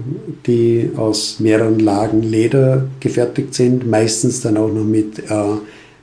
die 0.46 0.90
aus 0.96 1.40
mehreren 1.40 1.78
Lagen 1.78 2.22
Leder 2.22 2.86
gefertigt 3.00 3.54
sind, 3.54 3.88
meistens 3.88 4.40
dann 4.40 4.56
auch 4.56 4.72
noch 4.72 4.84
mit 4.84 5.22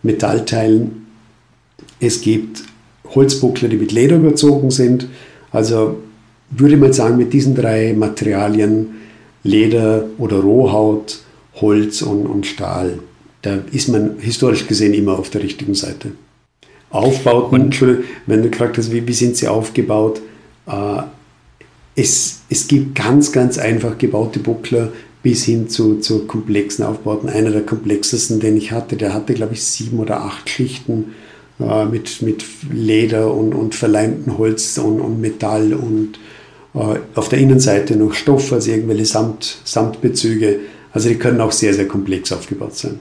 Metallteilen. 0.04 1.08
Es 2.00 2.22
gibt 2.22 2.64
Holzbuckler, 3.14 3.70
die 3.70 3.78
mit 3.78 3.92
Leder 3.92 4.16
überzogen 4.18 4.72
sind. 4.72 5.08
Also 5.52 5.98
würde 6.50 6.78
man 6.78 6.94
sagen, 6.94 7.18
mit 7.18 7.34
diesen 7.34 7.56
drei 7.56 7.94
Materialien, 7.94 8.96
Leder 9.44 10.06
oder 10.18 10.40
Rohhaut, 10.40 11.20
Holz 11.56 12.02
und, 12.02 12.26
und 12.26 12.46
Stahl, 12.46 13.00
da 13.42 13.60
ist 13.72 13.90
man 13.90 14.20
historisch 14.20 14.68
gesehen 14.68 14.94
immer 14.94 15.18
auf 15.18 15.30
der 15.30 15.44
richtigen 15.44 15.74
Seite. 15.74 16.12
Aufbauten, 16.90 17.62
Entschuldigung, 17.62 18.04
wenn 18.28 18.44
du 18.44 18.50
gefragt 18.50 18.78
hast, 18.78 18.92
wie, 18.92 19.08
wie 19.08 19.14
sind 19.14 19.38
sie 19.38 19.48
aufgebaut, 19.48 20.22
äh, 20.68 21.02
es, 21.96 22.42
es 22.50 22.68
gibt 22.68 22.96
ganz, 22.96 23.32
ganz 23.32 23.58
einfach 23.58 23.98
gebaute 23.98 24.40
Buckler 24.40 24.92
bis 25.24 25.44
hin 25.44 25.70
zu, 25.70 26.00
zu 26.00 26.26
komplexen 26.26 26.86
Aufbauten. 26.86 27.30
Einer 27.30 27.52
der 27.52 27.62
komplexesten, 27.62 28.40
den 28.40 28.58
ich 28.58 28.72
hatte, 28.72 28.96
der 28.96 29.14
hatte, 29.14 29.34
glaube 29.34 29.54
ich, 29.54 29.64
sieben 29.64 30.00
oder 30.00 30.22
acht 30.22 30.50
Schichten 30.50 31.14
äh, 31.60 31.86
mit, 31.86 32.22
mit 32.22 32.44
Leder 32.72 33.34
und, 33.34 33.54
und 33.54 33.76
verleimtem 33.76 34.38
Holz 34.38 34.78
und, 34.78 35.00
und 35.00 35.22
Metall 35.22 35.74
und 35.74 36.18
äh, 36.74 37.00
auf 37.16 37.30
der 37.30 37.40
Innenseite 37.40 37.96
noch 37.96 38.14
Stoff, 38.14 38.52
also 38.52 38.72
irgendwelche 38.72 39.06
Samt, 39.06 39.60
Samtbezüge. 39.64 40.60
Also 40.94 41.10
die 41.10 41.16
können 41.16 41.40
auch 41.40 41.52
sehr, 41.52 41.74
sehr 41.74 41.88
komplex 41.88 42.32
aufgebaut 42.32 42.76
sein. 42.76 43.00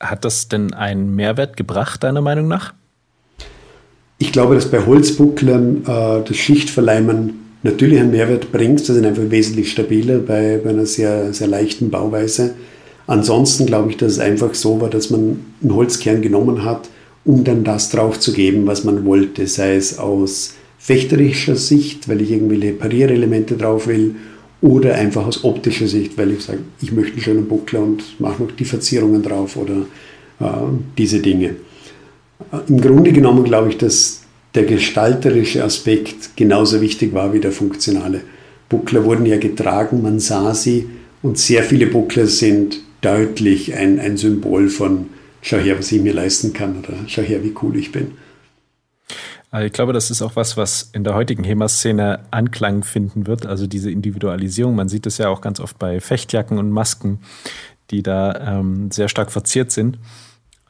Hat 0.00 0.24
das 0.24 0.48
denn 0.48 0.72
einen 0.72 1.14
Mehrwert 1.14 1.56
gebracht, 1.56 2.02
deiner 2.02 2.22
Meinung 2.22 2.48
nach? 2.48 2.72
Ich 4.16 4.32
glaube, 4.32 4.54
dass 4.54 4.70
bei 4.70 4.84
Holzbucklern 4.84 5.82
äh, 5.84 6.24
das 6.26 6.36
Schichtverleimen 6.36 7.49
natürlich 7.62 7.98
einen 8.00 8.10
Mehrwert 8.10 8.52
bringt. 8.52 8.80
Sie 8.80 8.94
sind 8.94 9.06
einfach 9.06 9.30
wesentlich 9.30 9.70
stabiler 9.70 10.18
bei, 10.18 10.60
bei 10.62 10.70
einer 10.70 10.86
sehr, 10.86 11.32
sehr 11.32 11.48
leichten 11.48 11.90
Bauweise. 11.90 12.54
Ansonsten 13.06 13.66
glaube 13.66 13.90
ich, 13.90 13.96
dass 13.96 14.12
es 14.12 14.18
einfach 14.18 14.54
so 14.54 14.80
war, 14.80 14.88
dass 14.88 15.10
man 15.10 15.44
einen 15.62 15.74
Holzkern 15.74 16.22
genommen 16.22 16.64
hat, 16.64 16.88
um 17.24 17.44
dann 17.44 17.64
das 17.64 17.90
drauf 17.90 18.20
zu 18.20 18.32
geben, 18.32 18.66
was 18.66 18.84
man 18.84 19.04
wollte, 19.04 19.46
sei 19.46 19.76
es 19.76 19.98
aus 19.98 20.54
fechterischer 20.78 21.56
Sicht, 21.56 22.08
weil 22.08 22.20
ich 22.22 22.30
irgendwelche 22.30 22.72
Parierelemente 22.72 23.56
drauf 23.56 23.86
will, 23.86 24.14
oder 24.62 24.94
einfach 24.94 25.26
aus 25.26 25.44
optischer 25.44 25.86
Sicht, 25.86 26.18
weil 26.18 26.32
ich 26.32 26.44
sage, 26.44 26.60
ich 26.82 26.92
möchte 26.92 27.14
einen 27.14 27.22
schönen 27.22 27.48
Buckler 27.48 27.80
und 27.80 28.20
mache 28.20 28.42
noch 28.42 28.52
die 28.52 28.64
Verzierungen 28.64 29.22
drauf 29.22 29.56
oder 29.56 29.86
äh, 30.38 30.68
diese 30.98 31.20
Dinge. 31.20 31.56
Äh, 32.52 32.58
Im 32.68 32.80
Grunde 32.80 33.12
genommen 33.12 33.44
glaube 33.44 33.70
ich, 33.70 33.78
dass 33.78 34.19
der 34.54 34.64
gestalterische 34.64 35.64
Aspekt 35.64 36.36
genauso 36.36 36.80
wichtig 36.80 37.14
war 37.14 37.32
wie 37.32 37.40
der 37.40 37.52
funktionale. 37.52 38.22
Buckler 38.68 39.04
wurden 39.04 39.26
ja 39.26 39.38
getragen, 39.38 40.02
man 40.02 40.20
sah 40.20 40.54
sie 40.54 40.88
und 41.22 41.38
sehr 41.38 41.62
viele 41.62 41.86
Buckler 41.86 42.26
sind 42.26 42.80
deutlich 43.00 43.74
ein, 43.74 43.98
ein 43.98 44.16
Symbol 44.16 44.68
von 44.68 45.06
schau 45.42 45.58
her, 45.58 45.78
was 45.78 45.90
ich 45.92 46.00
mir 46.00 46.12
leisten 46.12 46.52
kann 46.52 46.78
oder 46.78 46.94
schau 47.06 47.22
her, 47.22 47.42
wie 47.42 47.54
cool 47.62 47.76
ich 47.76 47.92
bin. 47.92 48.12
Also 49.50 49.66
ich 49.66 49.72
glaube, 49.72 49.92
das 49.92 50.10
ist 50.10 50.22
auch 50.22 50.36
was, 50.36 50.56
was 50.56 50.90
in 50.92 51.02
der 51.02 51.14
heutigen 51.14 51.42
HEMA-Szene 51.42 52.20
Anklang 52.30 52.84
finden 52.84 53.26
wird. 53.26 53.46
Also 53.46 53.66
diese 53.66 53.90
Individualisierung. 53.90 54.76
Man 54.76 54.88
sieht 54.88 55.06
es 55.06 55.18
ja 55.18 55.28
auch 55.28 55.40
ganz 55.40 55.58
oft 55.58 55.76
bei 55.78 56.00
Fechtjacken 56.00 56.58
und 56.58 56.70
Masken, 56.70 57.18
die 57.90 58.04
da 58.04 58.58
ähm, 58.58 58.92
sehr 58.92 59.08
stark 59.08 59.32
verziert 59.32 59.72
sind. 59.72 59.98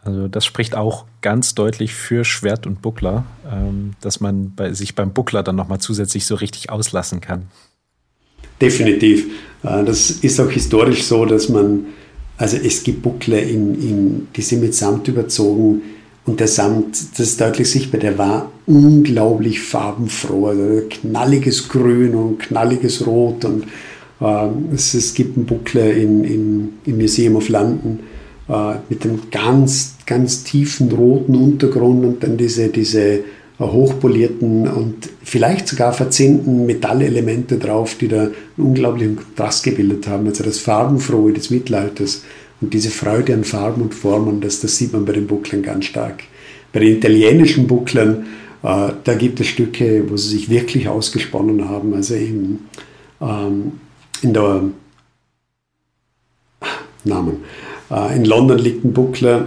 Also 0.03 0.29
das 0.29 0.47
spricht 0.47 0.75
auch 0.75 1.05
ganz 1.21 1.55
deutlich 1.55 1.95
für 1.95 2.25
Schwert 2.25 2.67
und 2.67 2.81
Buckler, 2.81 3.25
ähm, 3.51 3.93
dass 4.01 4.21
man 4.21 4.55
bei, 4.55 4.73
sich 4.73 4.95
beim 4.95 5.13
Buckler 5.13 5.43
dann 5.43 5.57
nochmal 5.57 5.79
zusätzlich 5.79 6.25
so 6.25 6.35
richtig 6.35 6.71
auslassen 6.71 7.21
kann. 7.21 7.49
Definitiv. 8.61 9.27
Äh, 9.63 9.85
das 9.85 10.11
ist 10.11 10.41
auch 10.41 10.51
historisch 10.51 11.05
so, 11.05 11.27
dass 11.27 11.49
man, 11.49 11.87
also 12.39 12.57
es 12.57 12.83
gibt 12.83 13.03
Buckler, 13.03 13.43
in, 13.43 13.75
in, 13.75 14.29
die 14.35 14.43
sind 14.43 14.63
mit 14.63 14.75
Samt 14.75 15.09
überzogen, 15.09 15.83
und 16.27 16.39
der 16.39 16.49
Samt, 16.49 16.97
das 17.13 17.21
ist 17.21 17.41
deutlich 17.41 17.71
sichtbar, 17.71 17.99
der 17.99 18.19
war 18.19 18.53
unglaublich 18.67 19.61
farbenfroh. 19.61 20.49
Also 20.49 20.83
knalliges 20.89 21.69
Grün 21.69 22.15
und 22.15 22.39
knalliges 22.39 23.07
Rot. 23.07 23.45
Und 23.45 23.65
äh, 24.21 24.49
es, 24.75 24.95
es, 24.95 25.15
gibt 25.15 25.37
einen 25.37 25.47
Buckler 25.47 25.91
in, 25.93 26.25
in, 26.25 26.69
im 26.85 26.99
Museum 26.99 27.37
of 27.37 27.49
London 27.49 28.01
mit 28.89 29.05
einem 29.05 29.21
ganz, 29.31 29.95
ganz 30.07 30.43
tiefen 30.43 30.91
roten 30.91 31.37
Untergrund 31.37 32.05
und 32.05 32.23
dann 32.25 32.37
diese, 32.37 32.69
diese 32.69 33.21
äh, 33.61 33.65
hochpolierten 33.65 34.67
und 34.67 35.11
vielleicht 35.23 35.69
sogar 35.69 35.93
verzinnten 35.93 36.67
Metallelemente 36.67 37.59
drauf, 37.59 37.97
die 37.97 38.09
da 38.09 38.23
einen 38.23 38.35
unglaublichen 38.57 39.17
Kontrast 39.17 39.63
gebildet 39.65 40.09
haben. 40.09 40.27
Also 40.27 40.43
das 40.43 40.59
Farbenfrohe 40.59 41.33
des 41.33 41.51
Mittelalters 41.51 42.25
und 42.61 42.73
diese 42.73 42.91
Freude 42.91 43.35
an 43.35 43.45
Farben 43.45 43.83
und 43.83 43.95
Formen, 43.95 44.41
das, 44.41 44.61
das 44.61 44.77
sieht 44.77 44.93
man 44.93 45.05
bei 45.05 45.13
den 45.13 45.27
Bucklern 45.27 45.63
ganz 45.63 45.85
stark. 45.85 46.25
Bei 46.73 46.81
den 46.81 46.97
italienischen 46.97 47.67
Bucklern, 47.67 48.27
äh, 48.63 48.93
da 49.05 49.15
gibt 49.15 49.41
es 49.41 49.49
Stücke, 49.49 50.05
wo 50.09 50.17
sie 50.17 50.31
sich 50.31 50.49
wirklich 50.49 50.89
ausgesponnen 50.89 51.69
haben. 51.69 51.95
Also 51.95 52.15
eben 52.15 52.67
ähm, 53.21 53.73
in 54.23 54.33
der 54.33 54.63
Namen. 57.05 57.37
Äh, 57.91 58.17
in 58.17 58.25
London 58.25 58.59
liegt 58.59 58.85
ein 58.85 58.93
Buckler 58.93 59.45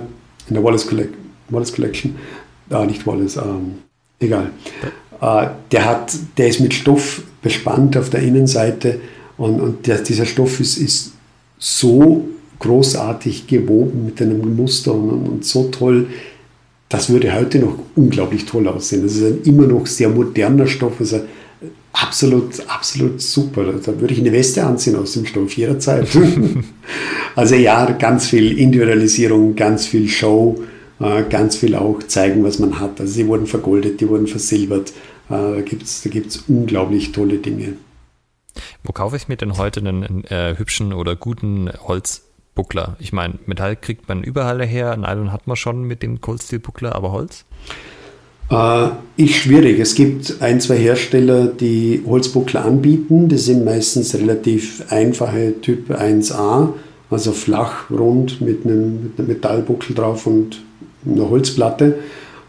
in 0.47 0.55
der 0.55 0.63
Wallace, 0.63 0.87
Collect 0.87 1.13
Wallace 1.49 1.73
Collection, 1.73 2.15
äh, 2.69 2.85
nicht 2.85 3.05
Wallace, 3.05 3.37
ähm, 3.37 3.75
egal. 4.19 4.51
Äh, 5.21 5.47
der, 5.71 5.85
hat, 5.85 6.13
der 6.37 6.47
ist 6.47 6.59
mit 6.59 6.73
Stoff 6.73 7.23
bespannt 7.41 7.97
auf 7.97 8.09
der 8.09 8.21
Innenseite 8.21 8.99
und, 9.37 9.59
und 9.59 9.87
der, 9.87 9.99
dieser 9.99 10.25
Stoff 10.25 10.59
ist, 10.59 10.77
ist 10.77 11.13
so 11.57 12.27
großartig 12.59 13.47
gewoben 13.47 14.05
mit 14.05 14.21
einem 14.21 14.55
Muster 14.55 14.93
und, 14.93 15.27
und, 15.27 15.45
so 15.45 15.69
toll. 15.69 16.07
Das 16.89 17.09
würde 17.09 17.33
heute 17.33 17.59
noch 17.59 17.77
unglaublich 17.95 18.45
toll 18.45 18.67
aussehen. 18.67 19.03
Das 19.03 19.15
ist 19.15 19.23
ein 19.23 19.41
immer 19.43 19.65
noch 19.67 19.87
sehr 19.87 20.09
moderner 20.09 20.67
Stoff. 20.67 20.93
Also 20.99 21.21
absolut, 21.91 22.67
absolut 22.67 23.21
super. 23.21 23.65
Da 23.83 23.99
würde 23.99 24.13
ich 24.13 24.19
eine 24.19 24.31
Weste 24.31 24.63
anziehen 24.63 24.95
aus 24.95 25.13
dem 25.13 25.25
Stoff 25.25 25.53
jederzeit. 25.53 26.07
also 27.35 27.55
ja, 27.55 27.85
ganz 27.91 28.27
viel 28.27 28.57
Individualisierung, 28.57 29.55
ganz 29.55 29.85
viel 29.85 30.07
Show, 30.07 30.63
äh, 30.99 31.23
ganz 31.23 31.55
viel 31.57 31.75
auch 31.75 31.99
zeigen, 32.03 32.43
was 32.43 32.59
man 32.59 32.79
hat. 32.79 32.99
Also 32.99 33.13
sie 33.13 33.27
wurden 33.27 33.47
vergoldet, 33.47 34.01
die 34.01 34.09
wurden 34.09 34.27
versilbert. 34.27 34.91
Äh, 35.29 35.55
da 35.55 35.61
gibt 35.61 35.83
es 35.83 36.01
da 36.03 36.09
gibt's 36.09 36.43
unglaublich 36.47 37.11
tolle 37.11 37.37
Dinge. 37.37 37.73
Wo 38.83 38.91
kaufe 38.91 39.15
ich 39.15 39.27
mir 39.27 39.37
denn 39.37 39.57
heute 39.57 39.79
einen 39.79 40.25
äh, 40.25 40.55
hübschen 40.57 40.93
oder 40.93 41.15
guten 41.15 41.71
Holz? 41.87 42.23
Buckler. 42.55 42.97
Ich 42.99 43.13
meine, 43.13 43.39
Metall 43.45 43.75
kriegt 43.75 44.07
man 44.07 44.23
überall 44.23 44.63
her, 44.63 44.95
Nylon 44.95 45.31
hat 45.31 45.47
man 45.47 45.55
schon 45.55 45.83
mit 45.83 46.03
dem 46.03 46.21
Cold 46.21 46.43
Steel 46.43 46.59
Buckler, 46.59 46.93
aber 46.95 47.11
Holz? 47.11 47.45
Äh, 48.51 48.89
ist 49.17 49.33
schwierig. 49.35 49.79
Es 49.79 49.95
gibt 49.95 50.41
ein, 50.41 50.61
zwei 50.61 50.77
Hersteller, 50.77 51.47
die 51.47 52.03
Holzbuckler 52.05 52.65
anbieten. 52.65 53.29
Die 53.29 53.37
sind 53.37 53.65
meistens 53.65 54.13
relativ 54.13 54.83
einfache 54.89 55.59
Typ 55.61 55.89
1a, 55.89 56.73
also 57.13 57.31
flach, 57.31 57.89
rund 57.89 58.41
mit 58.41 58.65
einem, 58.65 59.03
mit 59.03 59.19
einem 59.19 59.27
Metallbuckel 59.27 59.95
drauf 59.95 60.27
und 60.27 60.61
einer 61.05 61.29
Holzplatte. 61.29 61.99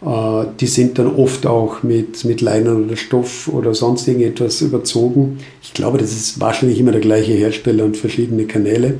Äh, 0.05 0.45
die 0.59 0.67
sind 0.67 0.99
dann 0.99 1.15
oft 1.15 1.45
auch 1.45 1.83
mit, 1.83 2.25
mit 2.25 2.41
Leinen 2.41 2.85
oder 2.85 2.95
Stoff 2.95 3.47
oder 3.47 3.73
sonst 3.73 4.07
irgendetwas 4.07 4.61
überzogen. 4.61 5.39
Ich 5.61 5.73
glaube, 5.73 5.97
das 5.97 6.11
ist 6.11 6.39
wahrscheinlich 6.39 6.79
immer 6.79 6.91
der 6.91 7.01
gleiche 7.01 7.33
Hersteller 7.33 7.85
und 7.85 7.97
verschiedene 7.97 8.45
Kanäle. 8.45 8.95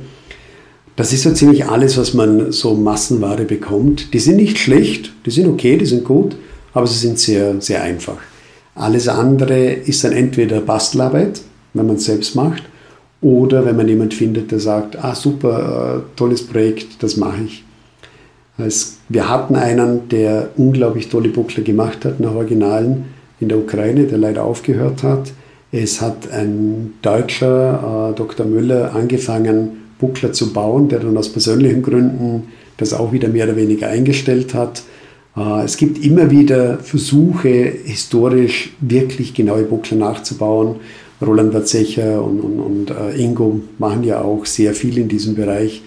Das 0.96 1.12
ist 1.12 1.24
so 1.24 1.32
ziemlich 1.32 1.66
alles, 1.66 1.98
was 1.98 2.14
man 2.14 2.52
so 2.52 2.74
Massenware 2.74 3.44
bekommt. 3.44 4.14
Die 4.14 4.18
sind 4.18 4.36
nicht 4.36 4.58
schlecht, 4.58 5.12
die 5.26 5.30
sind 5.30 5.46
okay, 5.46 5.76
die 5.76 5.84
sind 5.84 6.04
gut, 6.04 6.36
aber 6.72 6.86
sie 6.86 6.98
sind 6.98 7.18
sehr, 7.18 7.60
sehr 7.60 7.82
einfach. 7.82 8.16
Alles 8.74 9.06
andere 9.06 9.72
ist 9.72 10.04
dann 10.04 10.12
entweder 10.12 10.60
Bastelarbeit, 10.60 11.42
wenn 11.74 11.86
man 11.86 11.96
es 11.96 12.06
selbst 12.06 12.34
macht, 12.34 12.62
oder 13.26 13.66
wenn 13.66 13.74
man 13.74 13.88
jemand 13.88 14.14
findet, 14.14 14.52
der 14.52 14.60
sagt, 14.60 15.02
ah 15.02 15.16
super, 15.16 15.96
äh, 15.96 16.16
tolles 16.16 16.46
Projekt, 16.46 17.02
das 17.02 17.16
mache 17.16 17.42
ich. 17.44 17.64
Wir 19.08 19.28
hatten 19.28 19.56
einen, 19.56 20.08
der 20.08 20.50
unglaublich 20.56 21.08
tolle 21.08 21.30
Buckler 21.30 21.64
gemacht 21.64 22.04
hat 22.04 22.20
nach 22.20 22.36
Originalen 22.36 23.06
in 23.40 23.48
der 23.48 23.58
Ukraine, 23.58 24.04
der 24.04 24.18
leider 24.18 24.44
aufgehört 24.44 25.02
hat. 25.02 25.32
Es 25.72 26.00
hat 26.00 26.30
ein 26.30 26.94
Deutscher, 27.02 28.12
äh, 28.12 28.16
Dr. 28.16 28.46
Müller, 28.46 28.94
angefangen, 28.94 29.82
Buckler 29.98 30.32
zu 30.32 30.52
bauen, 30.52 30.88
der 30.88 31.00
dann 31.00 31.16
aus 31.16 31.28
persönlichen 31.28 31.82
Gründen 31.82 32.44
das 32.76 32.94
auch 32.94 33.10
wieder 33.10 33.28
mehr 33.28 33.46
oder 33.46 33.56
weniger 33.56 33.88
eingestellt 33.88 34.54
hat. 34.54 34.84
Äh, 35.36 35.64
es 35.64 35.76
gibt 35.76 36.02
immer 36.04 36.30
wieder 36.30 36.78
Versuche, 36.78 37.72
historisch 37.84 38.72
wirklich 38.78 39.34
genaue 39.34 39.64
Buckler 39.64 39.96
nachzubauen. 39.96 40.76
Roland 41.20 41.54
Watzecher 41.54 42.22
und, 42.22 42.40
und, 42.40 42.60
und 42.60 42.90
äh, 42.90 43.16
Ingo 43.16 43.60
machen 43.78 44.04
ja 44.04 44.20
auch 44.20 44.44
sehr 44.44 44.74
viel 44.74 44.98
in 44.98 45.08
diesem 45.08 45.34
Bereich. 45.34 45.82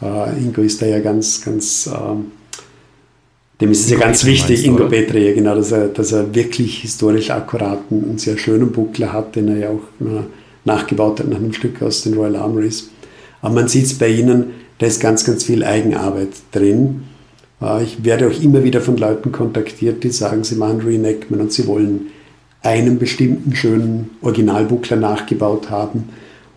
Äh, 0.00 0.42
Ingo 0.42 0.62
ist 0.62 0.82
da 0.82 0.86
ja 0.86 0.98
ganz, 1.00 1.44
ganz, 1.44 1.88
ähm, 1.92 2.26
dem 3.60 3.70
ist 3.70 3.84
es 3.84 3.90
ja 3.90 3.98
ganz 3.98 4.24
wichtig, 4.24 4.66
Ingo 4.66 4.88
Petre, 4.88 5.20
ja, 5.20 5.32
genau, 5.32 5.54
dass 5.54 5.70
er, 5.70 5.88
dass 5.88 6.10
er 6.10 6.34
wirklich 6.34 6.80
historisch 6.80 7.30
akkuraten 7.30 8.02
und 8.02 8.20
sehr 8.20 8.36
schönen 8.36 8.72
Buckler 8.72 9.12
hat, 9.12 9.36
den 9.36 9.48
er 9.48 9.56
ja 9.56 9.68
auch 9.68 10.04
äh, 10.04 10.22
nachgebaut 10.64 11.20
hat 11.20 11.28
nach 11.28 11.36
einem 11.36 11.52
Stück 11.52 11.80
aus 11.80 12.02
den 12.02 12.14
Royal 12.14 12.36
Armories. 12.36 12.90
Aber 13.40 13.54
man 13.54 13.68
sieht 13.68 13.86
es 13.86 13.94
bei 13.94 14.08
Ihnen, 14.08 14.46
da 14.78 14.86
ist 14.86 15.00
ganz, 15.00 15.24
ganz 15.24 15.44
viel 15.44 15.62
Eigenarbeit 15.62 16.30
drin. 16.50 17.04
Äh, 17.60 17.84
ich 17.84 18.04
werde 18.04 18.26
auch 18.26 18.42
immer 18.42 18.64
wieder 18.64 18.80
von 18.80 18.96
Leuten 18.96 19.30
kontaktiert, 19.30 20.02
die 20.02 20.10
sagen, 20.10 20.42
sie 20.42 20.56
machen 20.56 20.80
Reenactment 20.80 21.40
und 21.40 21.52
sie 21.52 21.68
wollen 21.68 22.08
einen 22.62 22.98
bestimmten 22.98 23.54
schönen 23.54 24.10
Originalbuckler 24.22 24.96
nachgebaut 24.96 25.70
haben. 25.70 26.08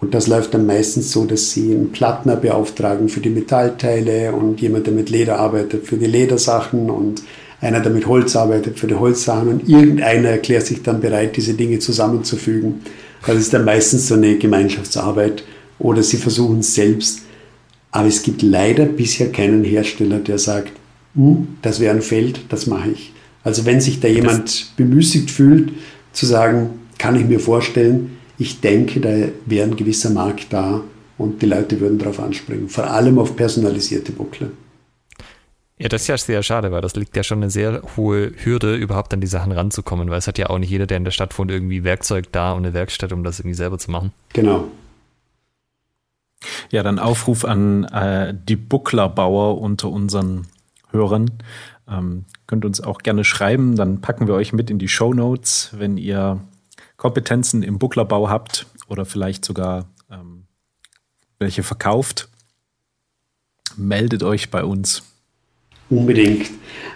Und 0.02 0.14
das 0.14 0.28
läuft 0.28 0.54
dann 0.54 0.66
meistens 0.66 1.12
so, 1.12 1.26
dass 1.26 1.52
sie 1.52 1.72
einen 1.72 1.92
Plattner 1.92 2.36
beauftragen 2.36 3.10
für 3.10 3.22
die 3.22 3.30
Metallteile 3.30 4.34
und 4.34 4.62
jemand, 4.62 4.86
der 4.86 4.94
mit 4.94 5.10
Leder 5.10 5.40
arbeitet, 5.40 5.88
für 5.88 5.98
die 5.98 6.06
Ledersachen 6.06 6.90
und 6.90 7.24
einer, 7.62 7.80
der 7.80 7.92
mit 7.92 8.06
Holz 8.06 8.36
arbeitet, 8.36 8.78
für 8.78 8.88
die 8.88 8.96
Holzsachen 8.96 9.48
und 9.48 9.68
irgendeiner 9.68 10.30
erklärt 10.30 10.66
sich 10.66 10.84
dann 10.84 11.02
bereit, 11.02 11.36
diese 11.38 11.54
Dinge 11.54 11.80
zusammenzufügen. 11.80 12.82
Das 13.26 13.38
ist 13.38 13.54
dann 13.54 13.66
meistens 13.66 14.08
so 14.08 14.16
eine 14.16 14.38
Gemeinschaftsarbeit 14.38 15.44
oder 15.80 16.04
sie 16.04 16.18
versuchen 16.18 16.60
es 16.60 16.76
selbst. 16.76 17.22
Aber 17.92 18.08
es 18.08 18.22
gibt 18.22 18.42
leider 18.42 18.86
bisher 18.86 19.32
keinen 19.32 19.64
Hersteller, 19.64 20.20
der 20.20 20.38
sagt, 20.38 20.74
hm, 21.16 21.48
das 21.62 21.80
wäre 21.80 21.96
ein 21.96 22.02
Feld, 22.02 22.42
das 22.50 22.68
mache 22.68 22.92
ich. 22.92 23.14
Also 23.44 23.66
wenn 23.66 23.80
sich 23.80 24.00
da 24.00 24.08
jemand 24.08 24.74
bemüßigt 24.76 25.32
fühlt, 25.32 25.72
zu 26.16 26.26
sagen, 26.26 26.82
kann 26.98 27.16
ich 27.16 27.26
mir 27.26 27.40
vorstellen, 27.40 28.18
ich 28.38 28.62
denke, 28.62 29.00
da 29.00 29.10
wäre 29.46 29.68
ein 29.68 29.76
gewisser 29.76 30.10
Markt 30.10 30.52
da 30.52 30.82
und 31.18 31.42
die 31.42 31.46
Leute 31.46 31.80
würden 31.80 31.98
darauf 31.98 32.20
anspringen. 32.20 32.70
Vor 32.70 32.86
allem 32.86 33.20
auf 33.20 33.36
personalisierte 33.36 34.12
Buckler. 34.12 34.50
Ja, 35.78 35.90
das 35.90 36.04
ist 36.04 36.08
ja 36.08 36.18
sehr 36.18 36.42
schade, 36.42 36.72
weil 36.72 36.82
das 36.82 36.96
liegt 36.96 37.18
ja 37.18 37.24
schon 37.24 37.40
eine 37.40 37.50
sehr 37.50 37.82
hohe 37.98 38.32
Hürde, 38.44 38.76
überhaupt 38.76 39.14
an 39.14 39.20
die 39.20 39.28
Sachen 39.28 39.52
ranzukommen, 39.52 40.10
weil 40.10 40.20
es 40.20 40.28
hat 40.28 40.38
ja 40.38 40.50
auch 40.50 40.58
nicht 40.58 40.70
jeder, 40.70 40.88
der 40.88 40.98
in 40.98 41.04
der 41.04 41.12
Stadt 41.12 41.38
wohnt, 41.38 41.52
irgendwie 41.52 41.84
Werkzeug 41.84 42.32
da 42.32 42.54
und 42.54 42.66
eine 42.66 42.74
Werkstatt, 42.74 43.12
um 43.12 43.26
das 43.26 43.40
irgendwie 43.40 43.56
selber 43.56 43.78
zu 43.78 43.92
machen. 43.92 44.14
Genau. 44.32 44.66
Ja, 46.70 46.82
dann 46.82 47.00
Aufruf 47.00 47.44
an 47.44 47.84
äh, 47.86 48.34
die 48.48 48.56
Bucklerbauer 48.56 49.60
unter 49.60 49.90
unseren 49.90 50.48
Hörern. 50.92 51.30
Ähm, 51.88 52.26
könnt 52.48 52.66
uns 52.66 52.82
auch 52.82 53.00
gerne 53.00 53.24
schreiben, 53.24 53.76
dann 53.76 54.02
packen 54.02 54.28
wir 54.28 54.34
euch 54.34 54.54
mit 54.54 54.70
in 54.70 54.80
die 54.80 54.88
Show 54.88 55.14
Notes, 55.14 55.70
wenn 55.74 55.98
ihr 55.98 56.42
Kompetenzen 56.98 57.64
im 57.64 57.78
Bucklerbau 57.78 58.30
habt 58.30 58.66
oder 58.88 59.06
vielleicht 59.06 59.46
sogar 59.46 59.86
ähm, 60.12 60.46
welche 61.40 61.64
verkauft. 61.64 62.30
Meldet 63.78 64.24
euch 64.24 64.50
bei 64.50 64.64
uns. 64.64 65.04
Unbedingt. 65.90 66.50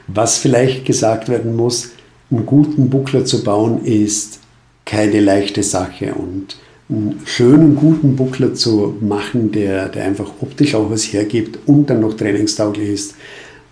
Was 0.08 0.38
vielleicht 0.38 0.86
gesagt 0.86 1.30
werden 1.30 1.56
muss, 1.56 1.92
einen 2.32 2.46
guten 2.46 2.90
Buckler 2.90 3.26
zu 3.26 3.44
bauen, 3.44 3.84
ist 3.84 4.40
keine 4.86 5.20
leichte 5.20 5.62
Sache. 5.62 6.16
Und 6.16 6.58
einen 6.90 7.22
schönen, 7.26 7.76
guten 7.76 8.16
Buckler 8.16 8.54
zu 8.56 8.98
machen, 9.02 9.52
der, 9.52 9.90
der 9.90 10.06
einfach 10.06 10.32
optisch 10.42 10.74
auch 10.74 10.90
was 10.90 11.04
hergibt 11.14 11.60
und 11.68 11.90
dann 11.90 12.02
noch 12.02 12.16
trainingstauglich 12.16 12.90
ist, 12.90 13.16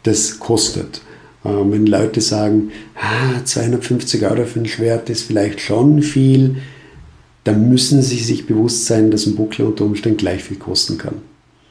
das 0.07 0.39
kostet. 0.39 1.01
Ähm, 1.45 1.71
wenn 1.71 1.85
Leute 1.85 2.21
sagen, 2.21 2.71
ah, 2.95 3.43
250 3.43 4.23
Euro 4.25 4.45
für 4.45 4.59
ein 4.59 4.65
Schwert 4.67 5.09
ist 5.09 5.23
vielleicht 5.23 5.61
schon 5.61 6.01
viel, 6.01 6.57
dann 7.43 7.69
müssen 7.69 8.01
sie 8.01 8.19
sich 8.19 8.45
bewusst 8.45 8.85
sein, 8.85 9.11
dass 9.11 9.25
ein 9.25 9.35
Buckler 9.35 9.65
unter 9.67 9.85
Umständen 9.85 10.17
gleich 10.17 10.43
viel 10.43 10.57
kosten 10.57 10.97
kann. 10.97 11.15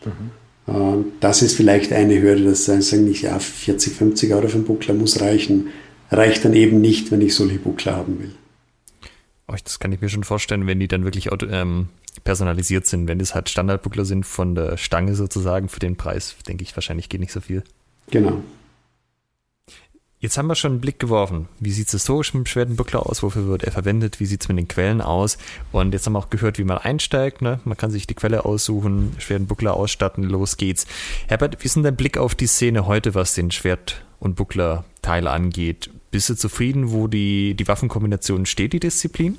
Mhm. 0.04 0.30
Ähm, 0.68 1.04
das 1.20 1.42
ist 1.42 1.56
vielleicht 1.56 1.92
eine 1.92 2.20
Hürde, 2.20 2.44
dass 2.44 2.64
sie 2.64 2.80
sagen 2.80 3.04
nicht, 3.04 3.22
ja, 3.22 3.38
40, 3.38 3.94
50 3.94 4.32
Euro 4.32 4.48
für 4.48 4.56
einen 4.56 4.64
Buckler 4.64 4.94
muss 4.94 5.20
reichen. 5.20 5.68
Reicht 6.10 6.44
dann 6.44 6.54
eben 6.54 6.80
nicht, 6.80 7.10
wenn 7.10 7.20
ich 7.20 7.34
solche 7.34 7.58
Buckler 7.58 7.96
haben 7.96 8.20
will. 8.20 8.32
Das 9.64 9.78
kann 9.78 9.92
ich 9.92 10.00
mir 10.00 10.08
schon 10.08 10.24
vorstellen, 10.24 10.66
wenn 10.66 10.80
die 10.80 10.88
dann 10.88 11.04
wirklich 11.04 11.28
ähm, 11.50 11.88
personalisiert 12.24 12.86
sind. 12.86 13.06
Wenn 13.06 13.18
das 13.18 13.34
halt 13.34 13.48
Standardbuckler 13.48 14.04
sind 14.04 14.26
von 14.26 14.54
der 14.54 14.76
Stange 14.76 15.14
sozusagen 15.14 15.68
für 15.68 15.80
den 15.80 15.96
Preis, 15.96 16.36
denke 16.48 16.64
ich, 16.64 16.76
wahrscheinlich 16.76 17.08
geht 17.08 17.20
nicht 17.20 17.32
so 17.32 17.40
viel. 17.40 17.62
Genau. 18.10 18.42
Jetzt 20.18 20.38
haben 20.38 20.46
wir 20.46 20.54
schon 20.54 20.72
einen 20.72 20.80
Blick 20.80 20.98
geworfen. 20.98 21.46
Wie 21.60 21.70
sieht 21.70 21.88
es 21.88 21.92
historisch 21.92 22.32
mit 22.32 22.44
dem 22.44 22.48
Schwertenbuckler 22.48 23.06
aus? 23.06 23.22
Wofür 23.22 23.46
wird 23.48 23.64
er 23.64 23.72
verwendet? 23.72 24.18
Wie 24.18 24.24
sieht 24.24 24.40
es 24.40 24.48
mit 24.48 24.56
den 24.56 24.66
Quellen 24.66 25.02
aus? 25.02 25.36
Und 25.72 25.92
jetzt 25.92 26.06
haben 26.06 26.14
wir 26.14 26.18
auch 26.18 26.30
gehört, 26.30 26.58
wie 26.58 26.64
man 26.64 26.78
einsteigt. 26.78 27.42
Ne? 27.42 27.60
Man 27.64 27.76
kann 27.76 27.90
sich 27.90 28.06
die 28.06 28.14
Quelle 28.14 28.46
aussuchen, 28.46 29.12
Schwertenbuckler 29.18 29.74
ausstatten, 29.74 30.24
los 30.24 30.56
geht's. 30.56 30.86
Herbert, 31.28 31.58
wie 31.60 31.66
ist 31.66 31.76
denn 31.76 31.82
dein 31.82 31.96
Blick 31.96 32.16
auf 32.16 32.34
die 32.34 32.46
Szene 32.46 32.86
heute, 32.86 33.14
was 33.14 33.34
den 33.34 33.50
Schwert- 33.50 34.04
und 34.18 34.36
Buckler-Teil 34.36 35.28
angeht? 35.28 35.90
Bist 36.10 36.30
du 36.30 36.34
zufrieden, 36.34 36.92
wo 36.92 37.08
die, 37.08 37.54
die 37.54 37.68
Waffenkombination 37.68 38.46
steht, 38.46 38.72
die 38.72 38.80
Disziplin? 38.80 39.36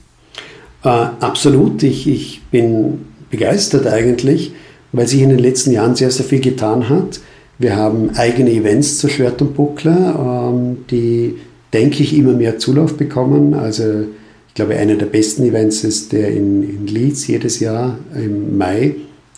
Äh, 0.83 0.89
absolut. 0.89 1.81
Ich, 1.81 2.07
ich 2.07 2.43
bin 2.51 3.07
begeistert 3.31 3.87
eigentlich, 3.87 4.51
weil 4.91 5.07
sich 5.07 5.21
in 5.21 5.29
den 5.29 5.39
letzten 5.39 5.71
Jahren 5.71 5.95
sehr, 5.95 6.11
sehr 6.11 6.25
viel 6.25 6.39
getan 6.39 6.87
hat. 6.87 7.19
Wir 7.59 7.75
haben 7.75 8.11
eigene 8.15 8.51
Events 8.51 8.99
zu 8.99 9.09
Schwert 9.09 9.41
und 9.41 9.55
Buckler, 9.55 10.51
ähm, 10.53 10.85
die, 10.91 11.37
denke 11.73 12.03
ich, 12.03 12.15
immer 12.15 12.33
mehr 12.33 12.59
Zulauf 12.59 12.97
bekommen. 12.97 13.53
Also 13.55 14.05
ich 14.47 14.53
glaube, 14.53 14.75
einer 14.75 14.95
der 14.95 15.07
besten 15.07 15.43
Events 15.43 15.83
ist 15.83 16.11
der 16.11 16.29
in, 16.29 16.63
in 16.63 16.87
Leeds 16.87 17.27
jedes 17.27 17.59
Jahr 17.59 17.97
im 18.15 18.57
Mai. 18.57 18.95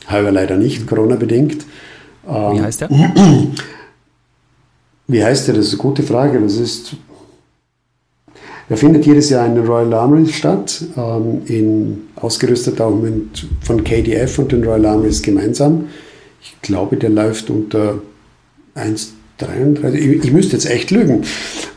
Heuer 0.09 0.31
leider 0.31 0.57
nicht, 0.57 0.85
Corona-bedingt. 0.87 1.65
Ähm, 2.27 2.53
Wie 2.53 2.61
heißt 2.61 2.81
der? 2.81 2.89
Wie 5.07 5.23
heißt 5.23 5.47
der? 5.47 5.55
Das 5.55 5.67
ist 5.67 5.73
eine 5.73 5.81
gute 5.81 6.03
Frage. 6.03 6.39
Das 6.39 6.57
ist, 6.57 6.95
er 8.67 8.77
findet 8.77 9.05
jedes 9.05 9.29
Jahr 9.29 9.45
in 9.47 9.55
den 9.55 9.65
Royal 9.65 9.93
Armories 9.93 10.33
statt, 10.33 10.83
ähm, 10.97 11.41
in, 11.45 12.01
ausgerüstet 12.15 12.81
auch 12.81 12.95
mit, 12.95 13.47
von 13.61 13.83
KDF 13.83 14.39
und 14.39 14.51
den 14.51 14.63
Royal 14.63 14.85
Armories 14.85 15.21
gemeinsam. 15.21 15.85
Ich 16.41 16.55
glaube, 16.61 16.97
der 16.97 17.09
läuft 17.09 17.49
unter 17.49 18.01
1,33. 18.75 19.93
Ich, 19.95 20.23
ich 20.25 20.31
müsste 20.31 20.53
jetzt 20.53 20.69
echt 20.69 20.91
lügen. 20.91 21.23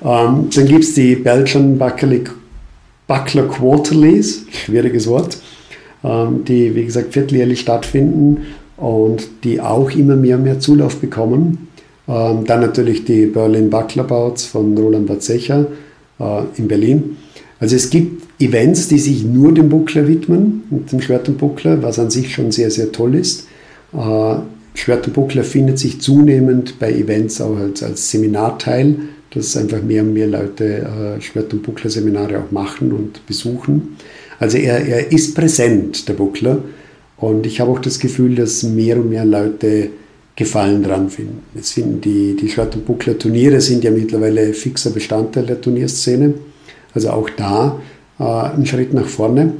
Ähm, 0.02 0.48
dann 0.54 0.66
gibt 0.66 0.84
es 0.84 0.94
die 0.94 1.16
Belgian 1.16 1.78
Buckler, 1.78 2.18
Buckler 3.06 3.48
Quarterlies, 3.48 4.46
schwieriges 4.50 5.06
Wort, 5.06 5.38
ähm, 6.04 6.44
die, 6.44 6.74
wie 6.74 6.84
gesagt, 6.84 7.12
vierteljährlich 7.12 7.60
stattfinden 7.60 8.46
und 8.76 9.28
die 9.44 9.60
auch 9.60 9.90
immer 9.90 10.16
mehr 10.16 10.36
und 10.36 10.44
mehr 10.44 10.60
Zulauf 10.60 10.96
bekommen. 10.96 11.68
Ähm, 12.08 12.44
dann 12.46 12.60
natürlich 12.60 13.04
die 13.04 13.26
Berlin 13.26 13.70
Buckler 13.70 14.04
Bouts 14.04 14.44
von 14.44 14.76
Roland 14.76 15.06
Batzecher 15.06 15.66
äh, 16.18 16.42
in 16.56 16.68
Berlin. 16.68 17.16
Also 17.60 17.76
es 17.76 17.90
gibt 17.90 18.22
Events, 18.40 18.88
die 18.88 18.98
sich 18.98 19.22
nur 19.22 19.54
dem 19.54 19.68
Buckler 19.68 20.08
widmen, 20.08 20.64
dem 20.70 21.00
Schwert 21.00 21.28
und 21.28 21.38
Buckler, 21.38 21.80
was 21.82 22.00
an 22.00 22.10
sich 22.10 22.34
schon 22.34 22.50
sehr, 22.50 22.72
sehr 22.72 22.90
toll 22.90 23.14
ist. 23.14 23.46
Äh, 23.94 24.36
Schwert 24.74 25.06
und 25.06 25.12
Buckler 25.12 25.44
findet 25.44 25.78
sich 25.78 26.00
zunehmend 26.00 26.78
bei 26.78 26.92
Events 26.92 27.40
auch 27.40 27.56
als, 27.56 27.82
als 27.82 28.10
Seminarteil, 28.10 28.96
dass 29.30 29.56
einfach 29.56 29.82
mehr 29.82 30.02
und 30.02 30.14
mehr 30.14 30.26
Leute 30.26 31.18
äh, 31.18 31.20
Schwert- 31.20 31.52
und 31.52 31.62
Buckler-Seminare 31.62 32.38
auch 32.38 32.50
machen 32.50 32.92
und 32.92 33.24
besuchen. 33.26 33.96
Also 34.38 34.58
er, 34.58 34.84
er 34.86 35.12
ist 35.12 35.34
präsent, 35.34 36.08
der 36.08 36.14
Buckler. 36.14 36.58
Und 37.16 37.46
ich 37.46 37.60
habe 37.60 37.70
auch 37.70 37.78
das 37.78 37.98
Gefühl, 37.98 38.34
dass 38.34 38.62
mehr 38.62 38.96
und 38.96 39.10
mehr 39.10 39.24
Leute 39.24 39.90
Gefallen 40.34 40.82
dran 40.82 41.10
finden. 41.10 41.40
Jetzt 41.54 41.72
finden 41.72 42.00
die, 42.00 42.34
die 42.34 42.48
Schwert- 42.48 42.74
und 42.74 42.86
Buckler-Turniere 42.86 43.60
sind 43.60 43.84
ja 43.84 43.90
mittlerweile 43.90 44.54
fixer 44.54 44.90
Bestandteil 44.90 45.44
der 45.44 45.60
Turnierszene. 45.60 46.34
Also 46.94 47.10
auch 47.10 47.28
da 47.30 47.78
äh, 48.18 48.24
ein 48.24 48.64
Schritt 48.64 48.94
nach 48.94 49.06
vorne. 49.06 49.52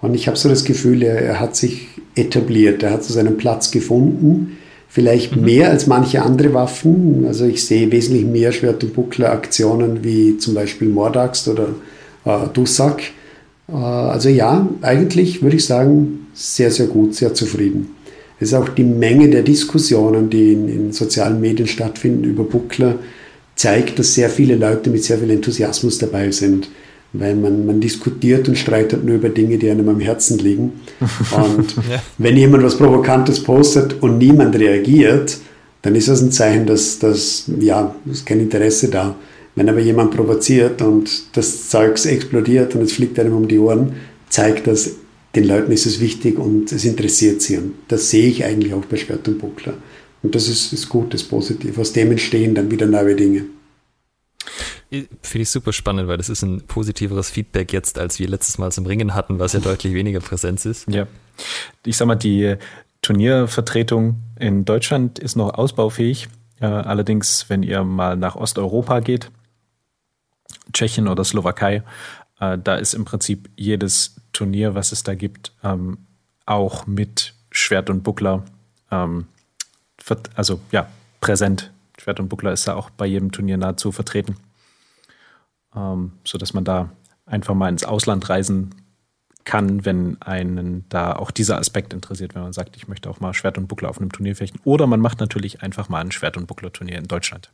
Und 0.00 0.14
ich 0.14 0.26
habe 0.26 0.38
so 0.38 0.48
das 0.48 0.64
Gefühl, 0.64 1.02
er, 1.02 1.20
er 1.20 1.40
hat 1.40 1.56
sich 1.56 1.88
etabliert. 2.14 2.82
Er 2.82 2.92
hat 2.92 3.04
so 3.04 3.12
seinen 3.12 3.36
Platz 3.36 3.70
gefunden. 3.70 4.58
Vielleicht 4.88 5.36
mhm. 5.36 5.44
mehr 5.44 5.70
als 5.70 5.86
manche 5.86 6.22
andere 6.22 6.54
Waffen. 6.54 7.24
Also 7.26 7.44
ich 7.44 7.64
sehe 7.64 7.90
wesentlich 7.90 8.24
mehr 8.24 8.52
Schwert- 8.52 8.84
und 8.84 8.94
Buckler-Aktionen 8.94 10.04
wie 10.04 10.38
zum 10.38 10.54
Beispiel 10.54 10.88
Mordax 10.88 11.48
oder 11.48 11.68
äh, 12.24 12.48
Dussack. 12.52 13.02
Äh, 13.68 13.72
also 13.72 14.28
ja, 14.28 14.68
eigentlich 14.82 15.42
würde 15.42 15.56
ich 15.56 15.66
sagen, 15.66 16.26
sehr, 16.32 16.70
sehr 16.70 16.86
gut, 16.86 17.14
sehr 17.14 17.34
zufrieden. 17.34 17.90
Es 18.40 18.48
ist 18.48 18.54
auch 18.54 18.68
die 18.68 18.84
Menge 18.84 19.28
der 19.30 19.42
Diskussionen, 19.42 20.28
die 20.28 20.52
in, 20.52 20.68
in 20.68 20.92
sozialen 20.92 21.40
Medien 21.40 21.68
stattfinden 21.68 22.24
über 22.24 22.44
Buckler, 22.44 22.96
zeigt, 23.54 23.98
dass 23.98 24.14
sehr 24.14 24.28
viele 24.28 24.56
Leute 24.56 24.90
mit 24.90 25.04
sehr 25.04 25.18
viel 25.18 25.30
Enthusiasmus 25.30 25.98
dabei 25.98 26.32
sind 26.32 26.68
weil 27.14 27.36
man, 27.36 27.64
man 27.64 27.80
diskutiert 27.80 28.48
und 28.48 28.58
streitet 28.58 29.04
nur 29.04 29.14
über 29.14 29.28
Dinge, 29.28 29.56
die 29.56 29.70
einem 29.70 29.88
am 29.88 30.00
Herzen 30.00 30.38
liegen. 30.38 30.72
Und 31.36 31.76
ja. 31.88 32.02
wenn 32.18 32.36
jemand 32.36 32.64
was 32.64 32.76
Provokantes 32.76 33.42
postet 33.42 34.02
und 34.02 34.18
niemand 34.18 34.56
reagiert, 34.56 35.38
dann 35.82 35.94
ist 35.94 36.08
das 36.08 36.20
ein 36.22 36.32
Zeichen, 36.32 36.66
dass, 36.66 36.98
dass 36.98 37.44
ja, 37.60 37.94
ist 38.10 38.26
kein 38.26 38.40
Interesse 38.40 38.88
da. 38.88 39.14
Wenn 39.54 39.68
aber 39.68 39.78
jemand 39.78 40.10
provoziert 40.10 40.82
und 40.82 41.36
das 41.36 41.68
Zeugs 41.68 42.04
explodiert 42.06 42.74
und 42.74 42.82
es 42.82 42.92
fliegt 42.92 43.18
einem 43.20 43.36
um 43.36 43.46
die 43.46 43.60
Ohren, 43.60 43.92
zeigt 44.28 44.66
das, 44.66 44.90
den 45.36 45.44
Leuten 45.44 45.70
ist 45.70 45.86
es 45.86 46.00
wichtig 46.00 46.38
und 46.38 46.72
es 46.72 46.84
interessiert 46.84 47.40
sie. 47.42 47.58
Und 47.58 47.74
das 47.86 48.10
sehe 48.10 48.26
ich 48.26 48.44
eigentlich 48.44 48.74
auch 48.74 48.84
bei 48.86 48.96
Schwert 48.96 49.28
und 49.28 49.38
Buckler. 49.38 49.74
Und 50.24 50.34
das 50.34 50.48
ist, 50.48 50.72
ist 50.72 50.88
gut, 50.88 51.14
das 51.14 51.22
ist 51.22 51.28
positiv. 51.28 51.78
Aus 51.78 51.92
dem 51.92 52.10
entstehen 52.10 52.54
dann 52.54 52.70
wieder 52.70 52.86
neue 52.86 53.14
Dinge. 53.14 53.44
Finde 54.90 55.42
ich 55.42 55.50
super 55.50 55.72
spannend, 55.72 56.08
weil 56.08 56.18
das 56.18 56.28
ist 56.28 56.42
ein 56.42 56.62
positiveres 56.66 57.30
Feedback 57.30 57.72
jetzt, 57.72 57.98
als 57.98 58.18
wir 58.18 58.28
letztes 58.28 58.58
Mal 58.58 58.70
zum 58.70 58.86
Ringen 58.86 59.14
hatten, 59.14 59.38
was 59.38 59.52
ja 59.52 59.60
deutlich 59.64 59.94
weniger 59.94 60.20
Präsenz 60.20 60.64
ist. 60.64 60.88
Ja. 60.88 61.06
Ich 61.84 61.96
sag 61.96 62.06
mal, 62.06 62.14
die 62.14 62.56
Turniervertretung 63.02 64.20
in 64.38 64.64
Deutschland 64.64 65.18
ist 65.18 65.36
noch 65.36 65.54
ausbaufähig. 65.54 66.28
Äh, 66.60 66.66
allerdings, 66.66 67.46
wenn 67.48 67.62
ihr 67.62 67.82
mal 67.82 68.16
nach 68.16 68.36
Osteuropa 68.36 69.00
geht, 69.00 69.30
Tschechien 70.72 71.08
oder 71.08 71.24
Slowakei, 71.24 71.82
äh, 72.40 72.58
da 72.62 72.76
ist 72.76 72.94
im 72.94 73.04
Prinzip 73.04 73.50
jedes 73.56 74.16
Turnier, 74.32 74.74
was 74.74 74.92
es 74.92 75.02
da 75.02 75.14
gibt, 75.14 75.52
ähm, 75.62 75.98
auch 76.46 76.86
mit 76.86 77.34
Schwert 77.50 77.90
und 77.90 78.02
Buckler, 78.02 78.44
ähm, 78.90 79.26
also 80.34 80.60
ja, 80.70 80.88
präsent. 81.20 81.72
Schwert 81.98 82.20
und 82.20 82.28
Buckler 82.28 82.52
ist 82.52 82.68
da 82.68 82.74
auch 82.74 82.90
bei 82.90 83.06
jedem 83.06 83.32
Turnier 83.32 83.56
nahezu 83.56 83.92
vertreten 83.92 84.36
ähm, 85.76 86.12
sodass 86.24 86.54
man 86.54 86.64
da 86.64 86.90
einfach 87.26 87.54
mal 87.54 87.68
ins 87.68 87.84
Ausland 87.84 88.28
reisen 88.28 88.74
kann, 89.44 89.84
wenn 89.84 90.20
einen 90.22 90.84
da 90.88 91.14
auch 91.14 91.30
dieser 91.30 91.58
Aspekt 91.58 91.92
interessiert, 91.92 92.34
wenn 92.34 92.42
man 92.42 92.52
sagt, 92.52 92.76
ich 92.76 92.88
möchte 92.88 93.10
auch 93.10 93.20
mal 93.20 93.34
Schwert 93.34 93.58
und 93.58 93.68
Buckler 93.68 93.90
auf 93.90 94.00
einem 94.00 94.10
Turnier 94.10 94.36
fechten. 94.36 94.58
Oder 94.64 94.86
man 94.86 95.00
macht 95.00 95.20
natürlich 95.20 95.62
einfach 95.62 95.88
mal 95.88 96.00
ein 96.00 96.12
Schwert- 96.12 96.36
und 96.36 96.46
Buckler-Turnier 96.46 96.98
in 96.98 97.08
Deutschland. 97.08 97.50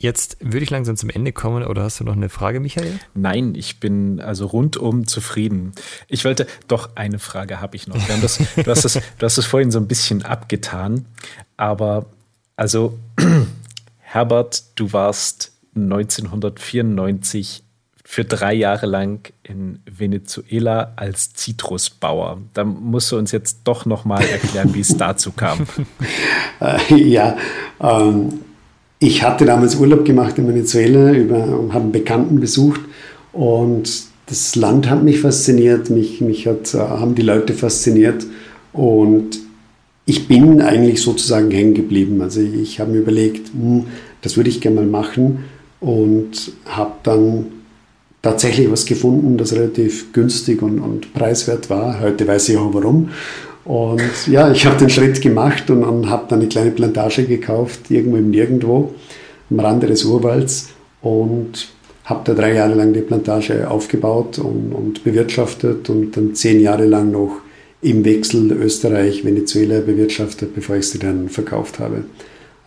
Jetzt 0.00 0.36
würde 0.40 0.62
ich 0.62 0.70
langsam 0.70 0.96
zum 0.96 1.10
Ende 1.10 1.32
kommen, 1.32 1.64
oder 1.64 1.82
hast 1.82 1.98
du 1.98 2.04
noch 2.04 2.14
eine 2.14 2.28
Frage, 2.28 2.60
Michael? 2.60 3.00
Nein, 3.14 3.56
ich 3.56 3.80
bin 3.80 4.20
also 4.20 4.46
rundum 4.46 5.08
zufrieden. 5.08 5.72
Ich 6.06 6.24
wollte, 6.24 6.46
doch 6.68 6.90
eine 6.94 7.18
Frage 7.18 7.60
habe 7.60 7.74
ich 7.74 7.88
noch. 7.88 7.96
Das, 8.22 8.38
du, 8.56 8.66
hast 8.70 8.84
das, 8.84 8.94
du 8.94 9.26
hast 9.26 9.38
es 9.38 9.46
vorhin 9.46 9.72
so 9.72 9.80
ein 9.80 9.88
bisschen 9.88 10.22
abgetan, 10.22 11.04
aber 11.56 12.06
also 12.54 12.96
Herbert, 13.98 14.62
du 14.76 14.92
warst 14.92 15.52
1994 15.84 17.64
für 18.10 18.24
drei 18.24 18.54
Jahre 18.54 18.86
lang 18.86 19.30
in 19.42 19.80
Venezuela 19.84 20.94
als 20.96 21.34
Zitrusbauer. 21.34 22.38
Da 22.54 22.64
musst 22.64 23.12
du 23.12 23.18
uns 23.18 23.32
jetzt 23.32 23.58
doch 23.64 23.84
noch 23.84 24.06
mal 24.06 24.22
erklären, 24.22 24.70
wie 24.72 24.80
es 24.80 24.96
dazu 24.96 25.30
kam. 25.30 25.66
Äh, 26.58 26.94
ja, 26.94 27.36
ähm, 27.82 28.40
ich 28.98 29.22
hatte 29.22 29.44
damals 29.44 29.76
Urlaub 29.76 30.06
gemacht 30.06 30.38
in 30.38 30.48
Venezuela, 30.48 31.12
über, 31.12 31.36
habe 31.38 31.80
einen 31.80 31.92
Bekannten 31.92 32.40
besucht 32.40 32.80
und 33.32 34.04
das 34.24 34.56
Land 34.56 34.88
hat 34.88 35.04
mich 35.04 35.20
fasziniert, 35.20 35.90
mich, 35.90 36.22
mich 36.22 36.46
hat, 36.46 36.72
äh, 36.74 36.78
haben 36.78 37.14
die 37.14 37.22
Leute 37.22 37.52
fasziniert 37.52 38.24
und 38.72 39.38
ich 40.06 40.26
bin 40.26 40.62
eigentlich 40.62 41.02
sozusagen 41.02 41.50
hängen 41.50 41.74
geblieben. 41.74 42.22
Also 42.22 42.40
ich 42.40 42.80
habe 42.80 42.92
mir 42.92 43.00
überlegt, 43.00 43.52
hm, 43.52 43.84
das 44.22 44.38
würde 44.38 44.48
ich 44.48 44.62
gerne 44.62 44.76
mal 44.76 44.86
machen 44.86 45.44
und 45.80 46.52
habe 46.66 46.92
dann 47.02 47.46
tatsächlich 48.22 48.70
was 48.70 48.84
gefunden, 48.84 49.36
das 49.36 49.52
relativ 49.52 50.12
günstig 50.12 50.62
und, 50.62 50.80
und, 50.80 51.14
preiswert 51.14 51.70
war. 51.70 52.00
Heute 52.00 52.26
weiß 52.26 52.48
ich 52.48 52.56
auch 52.56 52.72
warum. 52.74 53.10
Und 53.64 54.26
ja, 54.26 54.50
ich 54.50 54.64
habe 54.66 54.78
den 54.78 54.90
Schritt 54.90 55.20
gemacht 55.20 55.70
und, 55.70 55.84
und 55.84 56.08
habe 56.08 56.24
dann 56.28 56.40
eine 56.40 56.48
kleine 56.48 56.70
Plantage 56.70 57.24
gekauft, 57.24 57.90
irgendwo 57.90 58.16
im 58.16 58.30
Nirgendwo, 58.30 58.94
am 59.50 59.60
Rande 59.60 59.86
des 59.86 60.04
Urwalds 60.04 60.70
und 61.02 61.68
habe 62.04 62.22
da 62.24 62.32
drei 62.32 62.54
Jahre 62.54 62.74
lang 62.74 62.94
die 62.94 63.02
Plantage 63.02 63.70
aufgebaut 63.70 64.38
und, 64.38 64.72
und 64.72 65.04
bewirtschaftet 65.04 65.90
und 65.90 66.16
dann 66.16 66.34
zehn 66.34 66.60
Jahre 66.60 66.86
lang 66.86 67.10
noch 67.10 67.42
im 67.82 68.04
Wechsel 68.04 68.50
Österreich-Venezuela 68.50 69.80
bewirtschaftet, 69.80 70.54
bevor 70.54 70.76
ich 70.76 70.88
sie 70.88 70.98
dann 70.98 71.28
verkauft 71.28 71.78
habe. 71.78 72.04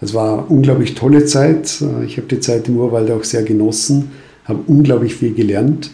Es 0.01 0.15
war 0.15 0.39
eine 0.39 0.47
unglaublich 0.47 0.95
tolle 0.95 1.25
Zeit. 1.25 1.83
Ich 2.05 2.17
habe 2.17 2.27
die 2.27 2.39
Zeit 2.39 2.67
im 2.67 2.77
Urwald 2.77 3.11
auch 3.11 3.23
sehr 3.23 3.43
genossen, 3.43 4.11
habe 4.45 4.59
unglaublich 4.65 5.15
viel 5.15 5.33
gelernt, 5.33 5.91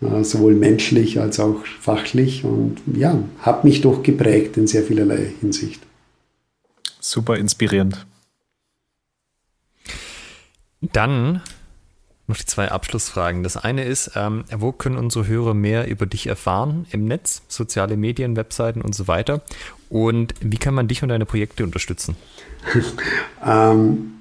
äh, 0.00 0.24
sowohl 0.24 0.54
menschlich 0.54 1.20
als 1.20 1.38
auch 1.38 1.64
fachlich 1.80 2.44
und 2.44 2.78
ja, 2.94 3.18
habe 3.40 3.68
mich 3.68 3.82
doch 3.82 4.02
geprägt 4.02 4.56
in 4.56 4.66
sehr 4.66 4.82
vielerlei 4.82 5.32
Hinsicht. 5.40 5.82
Super 7.00 7.36
inspirierend. 7.36 8.06
Dann 10.80 11.42
noch 12.26 12.36
die 12.36 12.46
zwei 12.46 12.70
Abschlussfragen. 12.70 13.42
Das 13.42 13.58
eine 13.58 13.84
ist, 13.84 14.12
ähm, 14.14 14.44
wo 14.50 14.72
können 14.72 14.96
unsere 14.96 15.26
Hörer 15.26 15.52
mehr 15.52 15.88
über 15.88 16.06
dich 16.06 16.28
erfahren 16.28 16.86
im 16.92 17.04
Netz, 17.04 17.42
soziale 17.48 17.98
Medien, 17.98 18.36
Webseiten 18.36 18.80
und 18.80 18.94
so 18.94 19.06
weiter? 19.08 19.42
Und 19.90 20.34
wie 20.40 20.56
kann 20.56 20.72
man 20.72 20.88
dich 20.88 21.02
und 21.02 21.10
deine 21.10 21.26
Projekte 21.26 21.64
unterstützen? 21.64 22.16
ähm, 23.46 24.12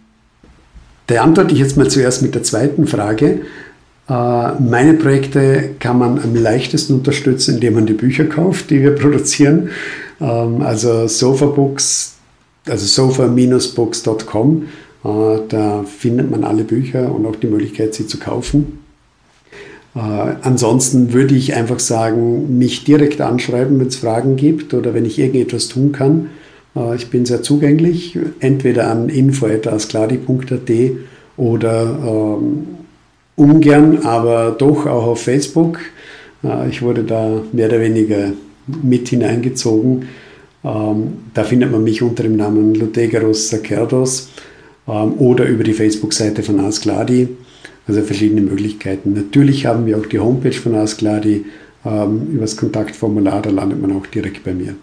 da 1.08 1.24
antworte 1.24 1.54
ich 1.54 1.60
jetzt 1.60 1.78
mal 1.78 1.90
zuerst 1.90 2.22
mit 2.22 2.36
der 2.36 2.44
zweiten 2.44 2.88
Frage. 2.88 3.42
Äh, 4.08 4.52
meine 4.60 4.94
Projekte 4.94 5.72
kann 5.80 5.98
man 6.00 6.20
am 6.20 6.36
leichtesten 6.36 6.94
unterstützen, 6.94 7.56
indem 7.56 7.76
man 7.76 7.86
die 7.86 7.94
Bücher 7.94 8.26
kauft, 8.26 8.70
die 8.70 8.82
wir 8.82 8.96
produzieren. 8.96 9.70
Ähm, 10.22 10.62
also 10.62 11.08
Sofabooks, 11.08 12.16
also 12.68 12.86
sofa-books.com 12.86 14.68
äh, 15.04 15.40
da 15.48 15.84
findet 15.84 16.30
man 16.30 16.44
alle 16.44 16.64
Bücher 16.64 17.14
und 17.14 17.26
auch 17.26 17.36
die 17.36 17.48
Möglichkeit, 17.48 17.94
sie 17.94 18.08
zu 18.08 18.20
kaufen. 18.20 18.80
Äh, 19.96 20.00
ansonsten 20.42 21.14
würde 21.14 21.36
ich 21.36 21.56
einfach 21.56 21.80
sagen, 21.80 22.58
mich 22.58 22.84
direkt 22.84 23.22
anschreiben, 23.22 23.80
wenn 23.80 23.88
es 23.88 23.96
Fragen 23.96 24.36
gibt 24.36 24.74
oder 24.74 24.94
wenn 24.94 25.06
ich 25.06 25.20
irgendetwas 25.20 25.68
tun 25.68 25.92
kann. 25.92 26.30
Äh, 26.76 26.96
ich 26.96 27.10
bin 27.10 27.26
sehr 27.26 27.42
zugänglich, 27.42 28.18
entweder 28.40 28.90
an 28.90 29.10
info.askladi.at 29.10 30.72
oder 31.38 32.00
ähm, 32.06 32.68
ungern, 33.36 34.00
aber 34.04 34.56
doch 34.58 34.86
auch 34.86 35.08
auf 35.08 35.22
Facebook. 35.22 35.80
ich 36.70 36.82
wurde 36.82 37.04
da 37.04 37.42
mehr 37.54 37.68
oder 37.68 37.80
weniger 37.80 38.34
mit 38.84 39.10
hineingezogen. 39.10 40.08
Ähm, 40.64 41.14
da 41.34 41.44
findet 41.44 41.72
man 41.72 41.84
mich 41.84 42.02
unter 42.02 42.24
dem 42.24 42.36
Namen 42.36 42.76
Lutegeros 42.76 43.50
Sacerdos 43.50 44.30
ähm, 44.88 45.14
oder 45.18 45.46
über 45.46 45.64
die 45.64 45.74
Facebook-Seite 45.74 46.44
von 46.44 46.60
Askladi. 46.60 47.30
Also 47.88 48.02
verschiedene 48.02 48.42
Möglichkeiten. 48.42 49.14
Natürlich 49.14 49.66
haben 49.66 49.86
wir 49.86 49.98
auch 49.98 50.06
die 50.06 50.20
Homepage 50.20 50.52
von 50.52 50.76
Askladi. 50.76 51.46
Ähm, 51.86 52.28
über 52.34 52.42
das 52.42 52.58
Kontaktformular, 52.58 53.42
da 53.42 53.50
landet 53.50 53.82
man 53.82 53.94
auch 53.94 54.06
direkt 54.08 54.44
bei 54.44 54.54
mir. 54.54 54.76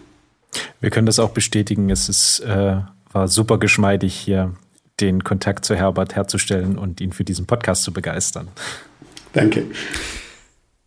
Wir 0.79 0.89
können 0.89 1.05
das 1.05 1.19
auch 1.19 1.31
bestätigen. 1.31 1.89
Es 1.89 2.09
ist, 2.09 2.39
äh, 2.41 2.77
war 3.11 3.27
super 3.27 3.57
geschmeidig, 3.57 4.15
hier 4.15 4.53
den 4.99 5.23
Kontakt 5.23 5.65
zu 5.65 5.75
Herbert 5.75 6.15
herzustellen 6.15 6.77
und 6.77 7.01
ihn 7.01 7.11
für 7.13 7.23
diesen 7.23 7.45
Podcast 7.45 7.83
zu 7.83 7.93
begeistern. 7.93 8.47
Danke. 9.33 9.65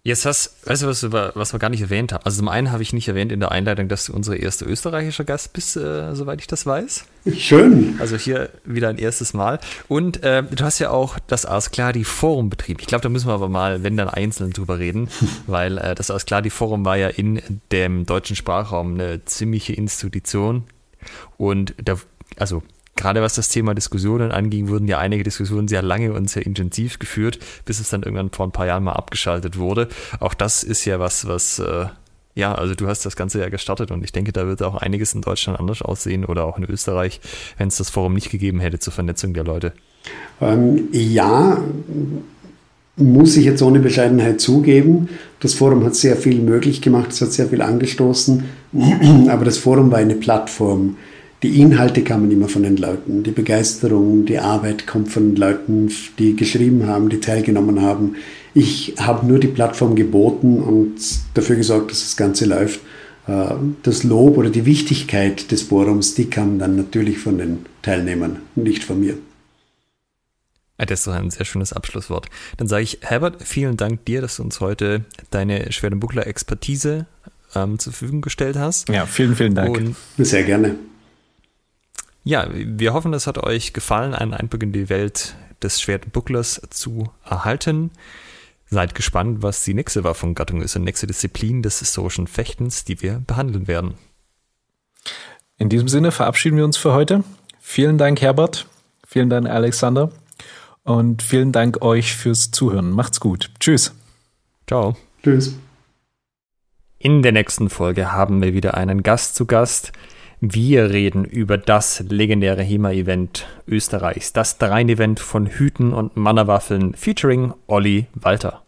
Jetzt 0.02 0.24
hast, 0.24 0.66
weißt 0.66 0.82
du, 0.82 0.86
was, 0.86 1.02
was 1.36 1.52
wir 1.52 1.59
gar 1.59 1.68
nicht 1.68 1.82
erwähnt 1.82 2.12
haben? 2.12 2.24
Also 2.24 2.39
zum 2.39 2.48
einen 2.48 2.72
habe 2.72 2.82
ich 2.82 2.94
nicht 2.94 3.06
erwähnt 3.09 3.32
in 3.32 3.40
der 3.40 3.52
Einleitung, 3.52 3.89
dass 3.89 4.06
du 4.06 4.14
unser 4.14 4.35
erster 4.35 4.66
österreichischer 4.66 5.24
Gast 5.24 5.52
bist, 5.52 5.77
äh, 5.77 6.14
soweit 6.14 6.40
ich 6.40 6.47
das 6.47 6.64
weiß. 6.64 7.05
Schön. 7.36 7.97
Also 8.01 8.16
hier 8.16 8.48
wieder 8.64 8.89
ein 8.89 8.97
erstes 8.97 9.35
Mal. 9.35 9.60
Und 9.89 10.22
äh, 10.22 10.43
du 10.43 10.64
hast 10.64 10.78
ja 10.78 10.89
auch 10.89 11.18
das 11.27 11.44
Ars 11.44 11.70
Cladi 11.70 12.05
Forum 12.05 12.48
betrieben. 12.48 12.81
Ich 12.81 12.86
glaube, 12.86 13.02
da 13.02 13.10
müssen 13.10 13.28
wir 13.28 13.35
aber 13.35 13.51
mal, 13.51 13.82
wenn 13.82 13.98
dann 13.98 14.09
einzeln 14.09 14.52
drüber 14.55 14.78
reden, 14.78 15.10
weil 15.47 15.77
äh, 15.77 15.94
das 15.94 16.10
Ars 16.10 16.24
Cladi 16.24 16.48
Forum 16.48 16.86
war 16.86 16.97
ja 16.97 17.09
in 17.09 17.60
dem 17.70 18.06
deutschen 18.06 18.36
Sprachraum 18.36 18.94
eine 18.94 19.27
ziemliche 19.27 19.74
Institution. 19.74 20.64
Und 21.36 21.74
da, 21.82 21.97
also 22.39 22.62
gerade 23.01 23.22
was 23.22 23.35
das 23.35 23.48
Thema 23.48 23.74
Diskussionen 23.74 24.31
anging, 24.31 24.68
wurden 24.68 24.86
ja 24.86 24.98
einige 24.98 25.24
Diskussionen 25.24 25.68
sehr 25.68 25.81
lange 25.81 26.12
und 26.12 26.28
sehr 26.28 26.44
intensiv 26.44 26.98
geführt, 26.98 27.39
bis 27.64 27.81
es 27.81 27.89
dann 27.89 28.02
irgendwann 28.02 28.31
vor 28.31 28.47
ein 28.47 28.52
paar 28.52 28.66
Jahren 28.66 28.85
mal 28.85 28.93
abgeschaltet 28.93 29.59
wurde. 29.59 29.89
Auch 30.20 30.35
das 30.35 30.62
ist 30.62 30.85
ja 30.85 31.01
was, 31.01 31.27
was, 31.27 31.59
äh, 31.60 31.86
ja, 32.35 32.55
also 32.55 32.74
du 32.74 32.86
hast 32.86 33.06
das 33.06 33.16
Ganze 33.16 33.40
ja 33.40 33.48
gestartet 33.48 33.90
und 33.90 34.05
ich 34.05 34.12
denke, 34.12 34.32
da 34.32 34.47
wird 34.47 34.62
auch 34.62 34.74
einiges 34.77 35.14
in 35.14 35.22
Deutschland 35.22 35.59
anders 35.59 35.81
aussehen 35.81 36.27
oder 36.27 36.44
auch 36.44 36.59
in 36.59 36.64
Österreich, 36.64 37.20
wenn 37.56 37.68
es 37.68 37.78
das 37.78 37.89
Forum 37.89 38.12
nicht 38.12 38.31
gegeben 38.31 38.60
hätte 38.60 38.78
zur 38.78 38.93
Vernetzung 38.93 39.32
der 39.32 39.44
Leute. 39.44 39.72
Ähm, 40.43 40.89
ja, 40.93 41.59
muss 42.97 43.36
ich 43.39 43.47
jetzt 43.47 43.62
ohne 43.62 43.81
Bescheidenheit 43.81 44.43
zugeben. 44.43 45.09
Das 45.40 45.55
Forum 45.55 45.85
hat 45.85 45.94
sehr 45.94 46.16
viel 46.16 46.40
möglich 46.43 46.82
gemacht, 46.82 47.12
es 47.12 47.22
hat 47.22 47.32
sehr 47.32 47.48
viel 47.48 47.62
angestoßen, 47.62 48.44
aber 49.28 49.47
das 49.47 49.56
Forum 49.56 49.90
war 49.90 49.98
eine 49.98 50.16
Plattform 50.16 50.97
die 51.43 51.61
Inhalte 51.61 52.03
kamen 52.03 52.31
immer 52.31 52.49
von 52.49 52.62
den 52.62 52.77
Leuten. 52.77 53.23
Die 53.23 53.31
Begeisterung, 53.31 54.27
die 54.27 54.39
Arbeit 54.39 54.87
kommt 54.87 55.11
von 55.11 55.31
den 55.31 55.37
Leuten, 55.37 55.91
die 56.19 56.37
geschrieben 56.37 56.87
haben, 56.87 57.09
die 57.09 57.21
teilgenommen 57.21 57.81
haben. 57.81 58.17
Ich 58.53 58.95
habe 58.99 59.27
nur 59.27 59.39
die 59.39 59.49
Plattform 59.49 59.95
geboten 59.95 60.62
und 60.62 60.97
dafür 61.35 61.57
gesorgt, 61.57 61.91
dass 61.93 62.01
das 62.01 62.17
Ganze 62.17 62.45
läuft. 62.45 62.81
Äh, 63.27 63.55
das 63.83 64.03
Lob 64.03 64.37
oder 64.37 64.51
die 64.51 64.67
Wichtigkeit 64.67 65.51
des 65.51 65.62
Forums, 65.62 66.15
die 66.15 66.27
kam 66.27 66.59
dann 66.59 66.77
natürlich 66.77 67.19
von 67.19 67.39
den 67.39 67.65
Teilnehmern, 67.81 68.41
nicht 68.55 68.85
von 68.85 69.01
mir. 69.01 69.17
Das 70.77 71.01
ist 71.01 71.07
doch 71.07 71.12
ein 71.12 71.31
sehr 71.31 71.45
schönes 71.45 71.73
Abschlusswort. 71.73 72.27
Dann 72.57 72.67
sage 72.67 72.83
ich, 72.83 72.99
Herbert, 73.03 73.43
vielen 73.43 73.77
Dank 73.77 74.05
dir, 74.07 74.23
dass 74.23 74.37
du 74.37 74.43
uns 74.43 74.61
heute 74.61 75.05
deine 75.31 75.71
Schwerdenbuckler-Expertise 75.71 77.07
ähm, 77.55 77.79
zur 77.79 77.93
Verfügung 77.93 78.23
gestellt 78.23 78.57
hast. 78.57 78.89
Ja, 78.89 79.05
vielen, 79.07 79.37
vielen 79.37 79.55
Dank. 79.55 79.77
Und 79.77 79.97
sehr 80.19 80.43
gerne. 80.45 80.77
Ja, 82.23 82.47
wir 82.53 82.93
hoffen, 82.93 83.15
es 83.15 83.27
hat 83.27 83.39
euch 83.39 83.73
gefallen, 83.73 84.15
einen 84.15 84.35
Einblick 84.35 84.63
in 84.63 84.73
die 84.73 84.89
Welt 84.89 85.35
des 85.63 85.81
Schwertbucklers 85.81 86.61
zu 86.71 87.11
erhalten. 87.25 87.91
Seid 88.67 88.95
gespannt, 88.95 89.43
was 89.43 89.65
die 89.65 89.75
nächste 89.75 90.05
Waffengattung 90.05 90.63
ist 90.63 90.77
und 90.77 90.85
nächste 90.85 91.07
Disziplin 91.07 91.63
des 91.63 91.81
historischen 91.81 92.27
Fechtens, 92.27 92.85
die 92.85 93.03
wir 93.03 93.23
behandeln 93.27 93.67
werden. 93.67 93.95
In 95.59 95.69
diesem 95.69 95.89
Sinne 95.89 96.13
verabschieden 96.13 96.57
wir 96.57 96.65
uns 96.65 96.77
für 96.77 96.93
heute. 96.93 97.25
Vielen 97.59 97.99
Dank, 97.99 98.21
Herbert. 98.21 98.67
Vielen 99.07 99.29
Dank, 99.29 99.49
Alexander. 99.49 100.11
Und 100.85 101.23
vielen 101.23 101.53
Dank 101.53 101.83
euch 101.83 102.15
fürs 102.15 102.51
Zuhören. 102.51 102.91
Macht's 102.91 103.21
gut. 103.21 103.51
Tschüss. 103.61 103.93
Ciao. 104.67 104.97
Tschüss. 105.23 105.55
In 106.99 107.23
der 107.23 107.33
nächsten 107.33 107.71
Folge 107.71 108.13
haben 108.13 108.43
wir 108.43 108.55
wieder 108.55 108.75
einen 108.75 109.03
Gast 109.03 109.35
zu 109.35 109.47
Gast. 109.47 109.93
Wir 110.43 110.89
reden 110.89 111.27
über 111.27 111.59
das 111.59 112.03
legendäre 112.09 112.62
HEMA-Event 112.62 113.47
Österreichs, 113.69 114.33
das 114.33 114.57
Drein-Event 114.57 115.21
von 115.21 115.45
Hüten 115.45 115.93
und 115.93 116.17
Mannerwaffeln 116.17 116.95
featuring 116.95 117.53
Olli 117.67 118.07
Walter. 118.15 118.62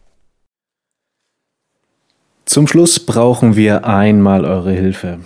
Zum 2.45 2.67
Schluss 2.67 2.99
brauchen 2.99 3.55
wir 3.55 3.87
einmal 3.87 4.45
eure 4.45 4.71
Hilfe. 4.71 5.21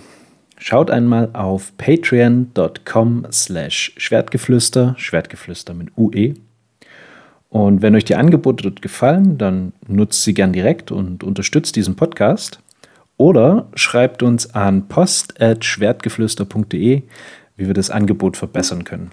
Schaut 0.56 0.90
einmal 0.90 1.28
auf 1.34 1.76
patreon.com 1.76 3.26
slash 3.30 3.92
Schwertgeflüster, 3.98 4.94
Schwertgeflüster 4.96 5.74
mit 5.74 5.98
UE. 5.98 6.36
Und 7.50 7.82
wenn 7.82 7.94
euch 7.94 8.06
die 8.06 8.16
Angebote 8.16 8.62
dort 8.62 8.80
gefallen, 8.80 9.36
dann 9.36 9.74
nutzt 9.86 10.22
sie 10.22 10.32
gern 10.32 10.54
direkt 10.54 10.92
und 10.92 11.22
unterstützt 11.24 11.76
diesen 11.76 11.94
Podcast. 11.94 12.60
Oder 13.18 13.68
schreibt 13.74 14.22
uns 14.22 14.54
an 14.54 14.88
post.schwertgeflüster.de, 14.88 17.02
wie 17.56 17.66
wir 17.66 17.74
das 17.74 17.90
Angebot 17.90 18.38
verbessern 18.38 18.84
können. 18.84 19.10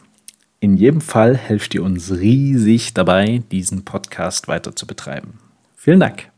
In 0.59 0.77
jedem 0.77 1.01
Fall 1.01 1.35
helft 1.35 1.73
ihr 1.75 1.83
uns 1.83 2.11
riesig 2.11 2.93
dabei, 2.93 3.43
diesen 3.51 3.83
Podcast 3.83 4.47
weiter 4.47 4.73
zu 4.75 4.87
betreiben. 4.87 5.39
Vielen 5.75 5.99
Dank. 5.99 6.29